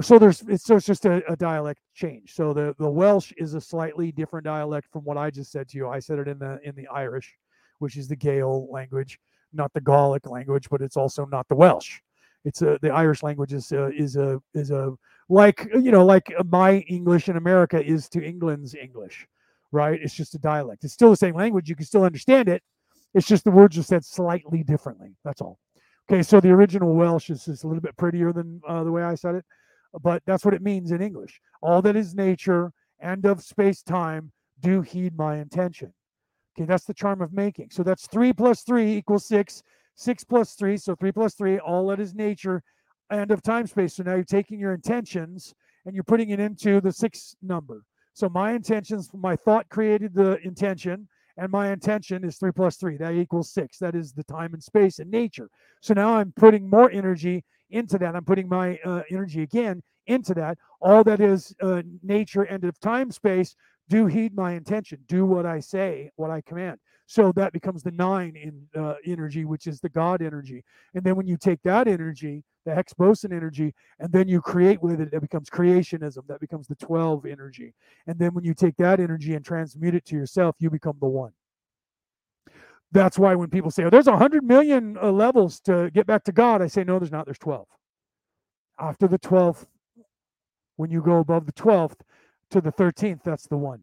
[0.02, 2.34] so there's it's, so it's just a, a, dialect change.
[2.34, 5.78] So the the Welsh is a slightly different dialect from what I just said to
[5.78, 5.88] you.
[5.88, 7.36] I said it in the in the Irish,
[7.80, 9.20] which is the Gael language,
[9.54, 12.00] not the Gaelic language, but it's also not the Welsh.
[12.44, 14.94] It's a the Irish language is a, is a is a
[15.34, 19.28] like you know like my English in America is to England's English,
[19.72, 20.00] right?
[20.02, 20.84] It's just a dialect.
[20.84, 21.70] It's still the same language.
[21.70, 22.62] You can still understand it.
[23.14, 25.16] It's just the words are said slightly differently.
[25.26, 25.60] That's all.
[26.10, 29.04] Okay, so the original Welsh is just a little bit prettier than uh, the way
[29.04, 29.46] I said it,
[30.02, 31.40] but that's what it means in English.
[31.62, 35.94] All that is nature and of space time do heed my intention.
[36.56, 37.70] Okay, that's the charm of making.
[37.72, 39.64] So that's three plus three equals six.
[39.96, 42.64] Six plus three, so three plus three, all that is nature
[43.14, 43.96] and of time space.
[43.96, 45.54] So now you're taking your intentions
[45.86, 47.84] and you're putting it into the six number.
[48.14, 52.98] So my intentions, my thought created the intention, and my intention is three plus three.
[52.98, 53.80] That equals six.
[53.80, 55.50] That is the time and space and nature.
[55.82, 58.16] So now I'm putting more energy into that.
[58.16, 60.58] I'm putting my uh, energy again into that.
[60.82, 63.56] All that is uh, nature and of time space
[63.90, 65.00] do heed my intention.
[65.08, 66.80] Do what I say, what I command.
[67.14, 70.64] So that becomes the nine in uh, energy, which is the God energy.
[70.96, 74.82] And then when you take that energy, the Higgs boson energy, and then you create
[74.82, 76.26] with it, it becomes creationism.
[76.26, 77.76] That becomes the 12 energy.
[78.08, 81.08] And then when you take that energy and transmute it to yourself, you become the
[81.08, 81.34] one.
[82.92, 86.32] That's why when people say, oh, there's 100 million uh, levels to get back to
[86.32, 87.26] God, I say, no, there's not.
[87.26, 87.68] There's 12.
[88.80, 89.68] After the 12th,
[90.78, 92.00] when you go above the 12th
[92.50, 93.82] to the 13th, that's the one.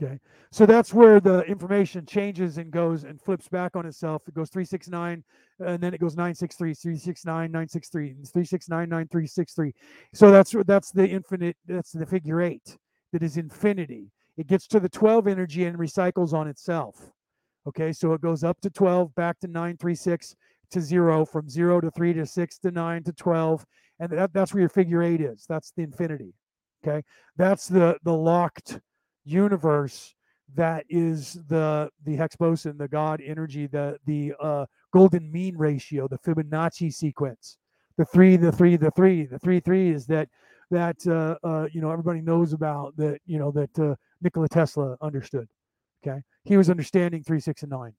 [0.00, 0.18] Okay.
[0.50, 4.22] So that's where the information changes and goes and flips back on itself.
[4.26, 5.22] It goes 369
[5.60, 9.72] and then it goes 963, 369, 963, 369, 9363.
[10.14, 12.76] So that's that's the infinite, that's the figure eight
[13.12, 14.10] that is infinity.
[14.36, 17.10] It gets to the 12 energy and recycles on itself.
[17.68, 20.34] Okay, so it goes up to 12, back to 936
[20.72, 23.64] to zero, from zero to three to six to nine to 12.
[24.00, 25.44] And that, that's where your figure eight is.
[25.48, 26.34] That's the infinity.
[26.84, 27.02] Okay.
[27.36, 28.80] That's the the locked
[29.24, 30.14] universe
[30.54, 36.08] that is the the Higgs boson, the God energy, the the uh, golden mean ratio,
[36.08, 37.56] the Fibonacci sequence,
[37.96, 40.28] the three, the three, the three, the three three is that
[40.70, 44.96] that uh, uh, you know everybody knows about that you know that uh, Nikola Tesla
[45.00, 45.48] understood.
[46.06, 47.92] Okay, he was understanding three, six, and nine.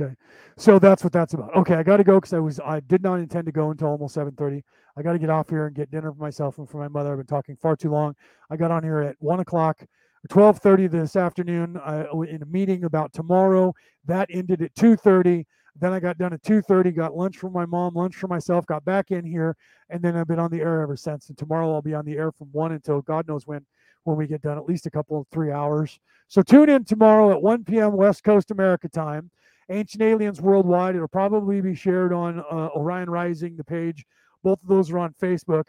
[0.00, 0.14] Okay,
[0.56, 1.54] so that's what that's about.
[1.56, 3.88] Okay, I got to go because I was I did not intend to go until
[3.88, 4.62] almost seven thirty.
[4.98, 7.12] I got to get off here and get dinner for myself and for my mother.
[7.12, 8.16] I've been talking far too long.
[8.50, 9.86] I got on here at one o'clock.
[10.28, 13.72] 12:30 this afternoon uh, in a meeting about tomorrow.
[14.04, 15.46] That ended at 2:30.
[15.80, 16.90] Then I got done at 2:30.
[16.96, 18.66] Got lunch for my mom, lunch for myself.
[18.66, 19.56] Got back in here,
[19.88, 21.28] and then I've been on the air ever since.
[21.28, 23.64] And tomorrow I'll be on the air from one until God knows when
[24.02, 24.58] when we get done.
[24.58, 26.00] At least a couple of three hours.
[26.26, 27.92] So tune in tomorrow at 1 p.m.
[27.92, 29.30] West Coast America time.
[29.70, 30.96] Ancient Aliens Worldwide.
[30.96, 34.04] It'll probably be shared on uh, Orion Rising, the page.
[34.42, 35.64] Both of those are on Facebook.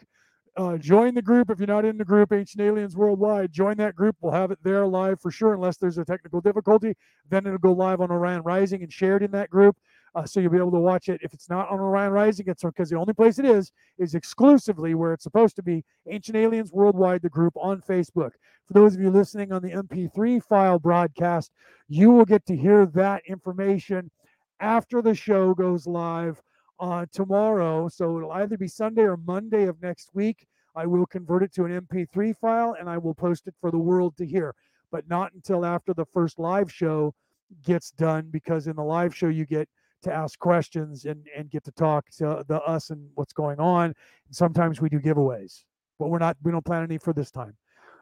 [0.56, 3.52] Uh, join the group if you're not in the group, Ancient Aliens Worldwide.
[3.52, 4.16] Join that group.
[4.20, 6.96] We'll have it there live for sure, unless there's a technical difficulty.
[7.28, 9.76] Then it'll go live on Orion Rising and shared in that group.
[10.14, 11.20] Uh, so you'll be able to watch it.
[11.22, 14.94] If it's not on Orion Rising, it's because the only place it is is exclusively
[14.94, 18.32] where it's supposed to be Ancient Aliens Worldwide, the group on Facebook.
[18.66, 21.52] For those of you listening on the MP3 file broadcast,
[21.88, 24.10] you will get to hear that information
[24.58, 26.42] after the show goes live
[26.80, 27.88] uh, tomorrow.
[27.88, 30.46] So it'll either be Sunday or Monday of next week.
[30.74, 33.78] I will convert it to an MP3 file and I will post it for the
[33.78, 34.54] world to hear,
[34.90, 37.14] but not until after the first live show
[37.62, 39.68] gets done because in the live show you get
[40.02, 43.86] to ask questions and, and get to talk to the us and what's going on.
[43.86, 43.94] And
[44.30, 45.64] sometimes we do giveaways,
[45.98, 47.54] but we're not we don't plan any for this time.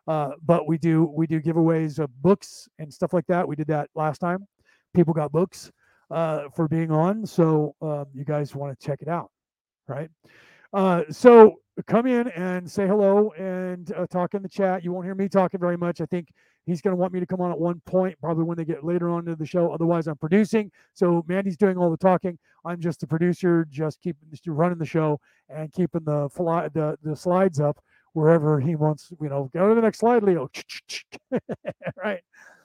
[0.07, 3.49] Uh, but we do we do giveaways of books and stuff like that.
[3.49, 4.47] We did that last time.
[4.95, 5.73] People got books
[6.11, 9.31] uh, for being on, so um, you guys want to check it out,
[9.87, 10.11] right?
[10.73, 11.57] Uh, so
[11.87, 14.85] come in and say hello and uh, talk in the chat.
[14.85, 16.01] You won't hear me talking very much.
[16.01, 16.29] I think
[16.67, 18.85] he's going to want me to come on at one point, probably when they get
[18.85, 19.73] later on into the show.
[19.73, 20.71] Otherwise, I'm producing.
[20.95, 22.39] So Mandy's doing all the talking.
[22.65, 26.99] I'm just the producer, just keeping just running the show and keeping the fly, the
[27.03, 27.79] the slides up
[28.13, 29.13] wherever he wants.
[29.21, 30.51] You know, go to the next slide, Leo.
[31.97, 32.21] right.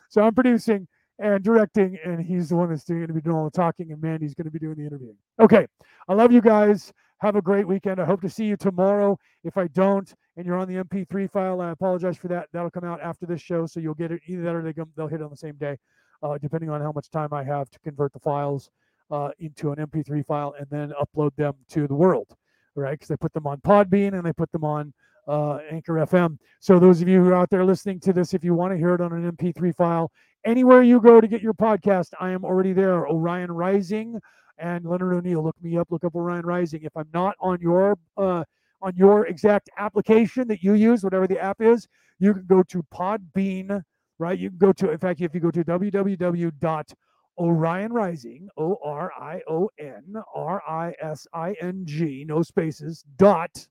[0.09, 0.87] So I'm producing
[1.19, 4.01] and directing, and he's the one that's going to be doing all the talking, and
[4.01, 5.17] Mandy's going to be doing the interviewing.
[5.39, 5.67] Okay,
[6.07, 6.91] I love you guys.
[7.19, 8.01] Have a great weekend.
[8.01, 9.17] I hope to see you tomorrow.
[9.43, 12.47] If I don't, and you're on the MP3 file, I apologize for that.
[12.51, 15.07] That'll come out after this show, so you'll get it either that or they they'll
[15.07, 15.77] hit it on the same day,
[16.21, 18.69] uh, depending on how much time I have to convert the files
[19.11, 22.35] uh, into an MP3 file and then upload them to the world,
[22.75, 22.91] right?
[22.91, 24.93] Because they put them on Podbean and they put them on
[25.27, 26.37] uh, Anchor FM.
[26.59, 28.77] So those of you who are out there listening to this, if you want to
[28.77, 30.11] hear it on an MP3 file,
[30.45, 33.07] anywhere you go to get your podcast, I am already there.
[33.07, 34.19] Orion Rising
[34.57, 35.43] and Leonard O'Neill.
[35.43, 35.87] Look me up.
[35.91, 36.83] Look up Orion Rising.
[36.83, 38.43] If I'm not on your uh,
[38.81, 41.87] on your exact application that you use, whatever the app is,
[42.19, 43.81] you can go to Podbean.
[44.19, 44.91] Right, you can go to.
[44.91, 46.93] In fact, if you go to www
[47.37, 53.03] Orion Rising, O R I O N R I S I N G, no spaces,
[53.17, 53.67] dot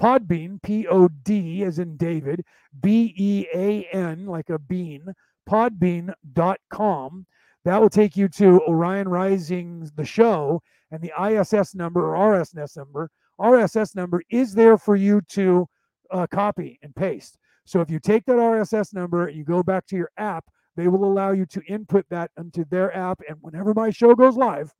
[0.00, 2.44] Podbean, P O D as in David,
[2.80, 5.04] B E A N, like a bean,
[5.48, 7.26] podbean.com.
[7.64, 12.76] That will take you to Orion Rising, the show, and the ISS number or RSS
[12.76, 13.10] number.
[13.38, 15.66] RSS number is there for you to
[16.10, 17.38] uh, copy and paste.
[17.64, 20.44] So if you take that RSS number and you go back to your app,
[20.76, 23.20] they will allow you to input that into their app.
[23.28, 24.72] And whenever my show goes live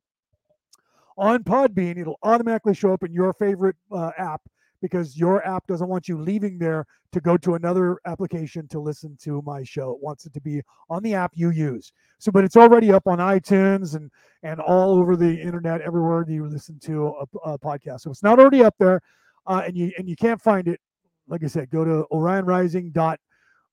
[1.17, 4.41] on Podbean, it'll automatically show up in your favorite uh, app
[4.81, 9.17] because your app doesn't want you leaving there to go to another application to listen
[9.21, 9.91] to my show.
[9.91, 11.91] It wants it to be on the app you use.
[12.19, 14.09] So, but it's already up on iTunes and
[14.43, 18.01] and all over the internet, everywhere you listen to a, a podcast.
[18.01, 19.01] So it's not already up there,
[19.47, 20.79] uh, and you and you can't find it.
[21.27, 23.17] Like I said, go to orionrising.podbean.com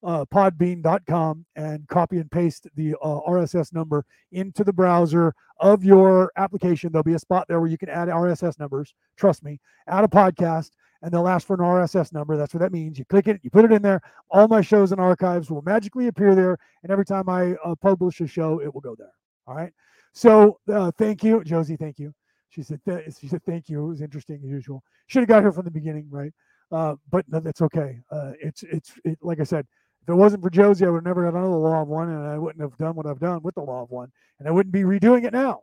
[0.05, 6.31] uh, podbean.com and copy and paste the uh, RSS number into the browser of your
[6.37, 6.93] application.
[6.93, 8.95] There'll be a spot there where you can add RSS numbers.
[9.17, 10.71] Trust me, add a podcast
[11.03, 12.37] and they'll ask for an RSS number.
[12.37, 12.99] That's what that means.
[12.99, 14.01] You click it, you put it in there.
[14.31, 16.59] All my shows and archives will magically appear there.
[16.83, 19.13] And every time I uh, publish a show, it will go there.
[19.47, 19.73] All right.
[20.13, 21.77] So uh, thank you, Josie.
[21.77, 22.13] Thank you.
[22.51, 23.85] She said, th- she said, thank you.
[23.85, 24.83] It was interesting as usual.
[25.07, 26.33] Should have got here from the beginning, right?
[26.73, 28.01] Uh, but no, that's okay.
[28.11, 29.67] Uh, it's, it's, it, like I said,
[30.09, 32.27] if it wasn't for Josie, I would have never under the law of one and
[32.27, 34.11] I wouldn't have done what I've done with the law of one.
[34.39, 35.61] And I wouldn't be redoing it now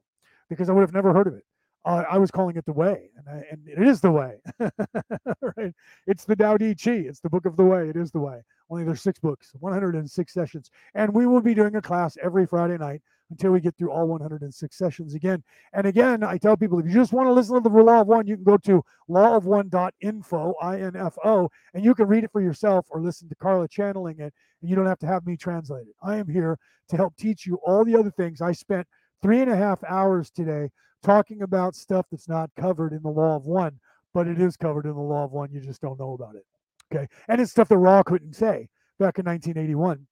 [0.50, 1.44] because I would have never heard of it
[1.86, 4.38] uh, I was calling it the way, and, I, and it is the way.
[4.60, 5.74] right?
[6.08, 6.92] It's the Tao Te Chi.
[6.92, 7.90] It's the book of the way.
[7.90, 8.42] It is the way.
[8.70, 12.78] Only there's six books, 106 sessions, and we will be doing a class every Friday
[12.78, 15.44] night until we get through all 106 sessions again.
[15.74, 18.08] And again, I tell people if you just want to listen to the Law of
[18.08, 23.02] One, you can go to lawofone.info, I-N-F-O, and you can read it for yourself or
[23.02, 25.96] listen to Carla channeling it, and you don't have to have me translate it.
[26.04, 26.58] I am here
[26.90, 28.42] to help teach you all the other things.
[28.42, 28.88] I spent
[29.22, 30.70] three and a half hours today
[31.04, 33.80] talking about stuff that's not covered in the law of one,
[34.14, 35.52] but it is covered in the law of one.
[35.52, 36.46] You just don't know about it.
[36.94, 37.08] Okay.
[37.28, 40.06] And it's stuff that Ra couldn't say back in 1981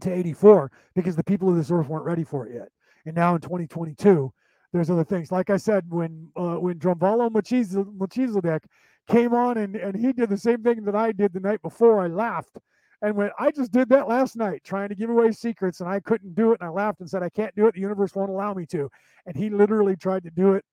[0.00, 2.68] to 84 because the people of this earth weren't ready for it yet.
[3.06, 4.32] And now in 2022,
[4.72, 5.30] there's other things.
[5.30, 8.62] Like I said, when uh, when Drunvalo Melchizedek
[9.08, 12.00] came on and, and he did the same thing that I did the night before,
[12.00, 12.58] I laughed
[13.04, 16.00] and when I just did that last night, trying to give away secrets, and I
[16.00, 17.74] couldn't do it, and I laughed and said, I can't do it.
[17.74, 18.90] The universe won't allow me to.
[19.26, 20.64] And he literally tried to do it,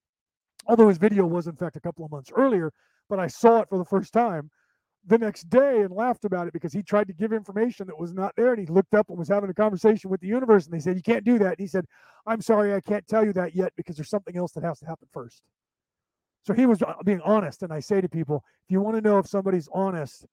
[0.66, 2.72] although his video was, in fact, a couple of months earlier,
[3.10, 4.50] but I saw it for the first time
[5.06, 8.14] the next day and laughed about it because he tried to give information that was
[8.14, 8.54] not there.
[8.54, 10.96] And he looked up and was having a conversation with the universe, and they said,
[10.96, 11.52] You can't do that.
[11.54, 11.86] And he said,
[12.28, 14.86] I'm sorry, I can't tell you that yet because there's something else that has to
[14.86, 15.42] happen first.
[16.44, 17.64] So he was uh, being honest.
[17.64, 20.26] And I say to people, if you want to know if somebody's honest,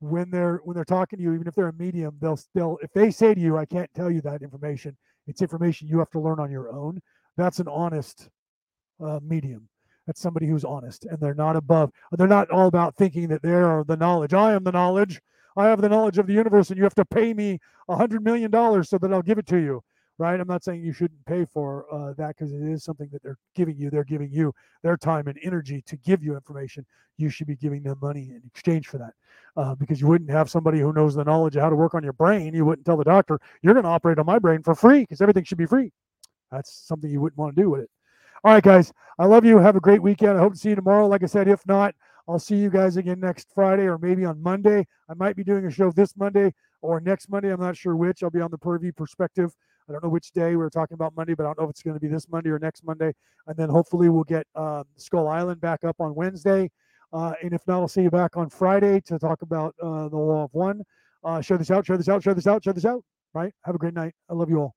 [0.00, 2.92] when they're when they're talking to you, even if they're a medium, they'll still if
[2.92, 6.20] they say to you, "I can't tell you that information," it's information you have to
[6.20, 7.00] learn on your own.
[7.36, 8.28] That's an honest
[9.00, 9.68] uh, medium.
[10.06, 11.90] That's somebody who's honest, and they're not above.
[12.12, 14.34] They're not all about thinking that they are the knowledge.
[14.34, 15.20] I am the knowledge.
[15.56, 17.58] I have the knowledge of the universe, and you have to pay me
[17.88, 19.82] a hundred million dollars so that I'll give it to you
[20.18, 20.38] right?
[20.38, 23.38] I'm not saying you shouldn't pay for uh, that because it is something that they're
[23.54, 23.90] giving you.
[23.90, 24.52] They're giving you
[24.82, 26.86] their time and energy to give you information.
[27.16, 29.12] You should be giving them money in exchange for that
[29.56, 32.02] uh, because you wouldn't have somebody who knows the knowledge of how to work on
[32.02, 32.54] your brain.
[32.54, 35.20] You wouldn't tell the doctor, you're going to operate on my brain for free because
[35.20, 35.92] everything should be free.
[36.50, 37.90] That's something you wouldn't want to do with it.
[38.44, 39.58] All right, guys, I love you.
[39.58, 40.36] Have a great weekend.
[40.36, 41.06] I hope to see you tomorrow.
[41.06, 41.94] Like I said, if not,
[42.28, 44.86] I'll see you guys again next Friday or maybe on Monday.
[45.08, 47.50] I might be doing a show this Monday or next Monday.
[47.50, 48.22] I'm not sure which.
[48.22, 49.54] I'll be on the Purview Perspective
[49.88, 51.70] I don't know which day we were talking about Monday, but I don't know if
[51.70, 53.12] it's going to be this Monday or next Monday.
[53.46, 56.70] And then hopefully we'll get um, Skull Island back up on Wednesday.
[57.12, 60.16] Uh, and if not, I'll see you back on Friday to talk about uh, the
[60.16, 60.82] Law of One.
[61.22, 63.04] Uh, share this out, share this out, share this out, share this out.
[63.34, 63.52] Right?
[63.64, 64.14] Have a great night.
[64.30, 64.74] I love you all.